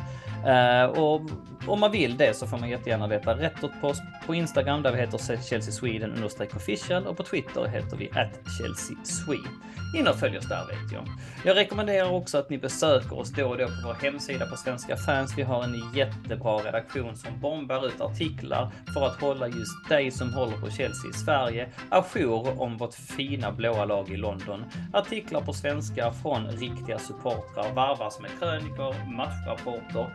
Och 0.96 1.20
om 1.68 1.80
man 1.80 1.90
vill 1.92 2.16
det 2.16 2.36
så 2.36 2.46
får 2.46 2.58
man 2.58 2.70
jättegärna 2.70 3.06
leta 3.06 3.34
rätt 3.34 3.64
åt 3.64 3.84
oss 3.84 3.98
på 4.26 4.34
Instagram 4.34 4.82
där 4.82 4.92
vi 4.92 4.98
heter 4.98 5.18
Chelsea 5.18 5.72
Sweden 5.72 6.24
official 6.56 7.06
och 7.06 7.16
på 7.16 7.22
Twitter 7.22 7.66
heter 7.66 7.96
vi 7.96 8.10
at 8.10 8.32
Chelsea 8.58 8.96
Swede. 9.04 9.48
In 9.94 10.08
och 10.08 10.16
följ 10.16 10.38
oss 10.38 10.48
där 10.48 10.66
vet 10.66 10.92
jag. 10.92 11.08
Jag 11.44 11.56
rekommenderar 11.56 12.10
också 12.10 12.31
att 12.38 12.50
ni 12.50 12.58
besöker 12.58 13.18
oss 13.18 13.30
då 13.30 13.46
och 13.46 13.58
då 13.58 13.66
på 13.66 13.72
vår 13.84 13.94
hemsida 13.94 14.46
på 14.46 14.56
Svenska 14.56 14.96
fans. 14.96 15.34
Vi 15.36 15.42
har 15.42 15.64
en 15.64 15.92
jättebra 15.94 16.56
redaktion 16.56 17.16
som 17.16 17.40
bombar 17.40 17.86
ut 17.86 18.00
artiklar 18.00 18.70
för 18.94 19.06
att 19.06 19.20
hålla 19.20 19.46
just 19.46 19.88
dig 19.88 20.10
som 20.10 20.32
håller 20.34 20.56
på 20.56 20.70
Chelsea 20.70 21.10
i 21.10 21.12
Sverige 21.12 21.68
ajour 21.88 22.60
om 22.62 22.76
vårt 22.76 22.94
fina 22.94 23.52
blåa 23.52 23.84
lag 23.84 24.10
i 24.10 24.16
London. 24.16 24.64
Artiklar 24.92 25.40
på 25.40 25.52
svenska 25.52 26.12
från 26.12 26.46
riktiga 26.46 26.98
supportrar 26.98 27.72
varvas 27.74 28.20
med 28.20 28.30
krönikor, 28.38 28.94
matchrapporter 29.16 30.06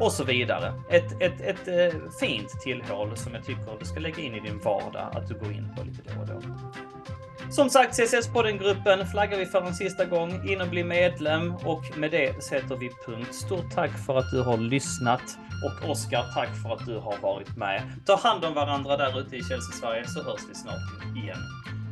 och 0.00 0.12
så 0.12 0.24
vidare. 0.24 0.72
Ett, 0.90 1.22
ett, 1.22 1.40
ett, 1.40 1.68
ett 1.68 1.94
fint 2.20 2.50
tillhåll 2.64 3.16
som 3.16 3.34
jag 3.34 3.44
tycker 3.44 3.78
du 3.78 3.84
ska 3.84 4.00
lägga 4.00 4.22
in 4.22 4.34
i 4.34 4.40
din 4.40 4.58
vardag 4.58 5.16
att 5.16 5.28
du 5.28 5.34
går 5.34 5.52
in 5.52 5.68
på 5.76 5.84
lite 5.84 6.02
då 6.14 6.20
och 6.20 6.26
då. 6.26 6.48
Som 7.52 7.70
sagt, 7.70 7.94
CSS-podden-gruppen 7.94 9.06
flaggar 9.06 9.38
vi 9.38 9.46
för 9.46 9.62
en 9.62 9.74
sista 9.74 10.04
gång. 10.04 10.48
In 10.48 10.60
och 10.60 10.68
bli 10.68 10.84
medlem 10.84 11.54
och 11.54 11.98
med 11.98 12.10
det 12.10 12.44
sätter 12.44 12.76
vi 12.76 12.90
punkt. 13.06 13.34
Stort 13.34 13.74
tack 13.74 13.90
för 14.06 14.18
att 14.18 14.30
du 14.30 14.42
har 14.42 14.56
lyssnat 14.56 15.22
och 15.64 15.90
Oskar, 15.90 16.24
tack 16.34 16.48
för 16.62 16.74
att 16.74 16.86
du 16.86 16.98
har 16.98 17.16
varit 17.22 17.56
med. 17.56 17.82
Ta 18.06 18.16
hand 18.16 18.44
om 18.44 18.54
varandra 18.54 18.96
där 18.96 19.20
ute 19.20 19.36
i 19.36 19.38
Chelsea 19.38 19.72
Sverige 19.80 20.08
så 20.08 20.22
hörs 20.22 20.40
vi 20.50 20.54
snart 20.54 21.16
igen. 21.16 21.38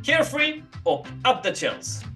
Carefree 0.05 0.63
och 0.83 1.07
up 1.07 1.43
the 1.43 1.55
Chelsea! 1.55 2.07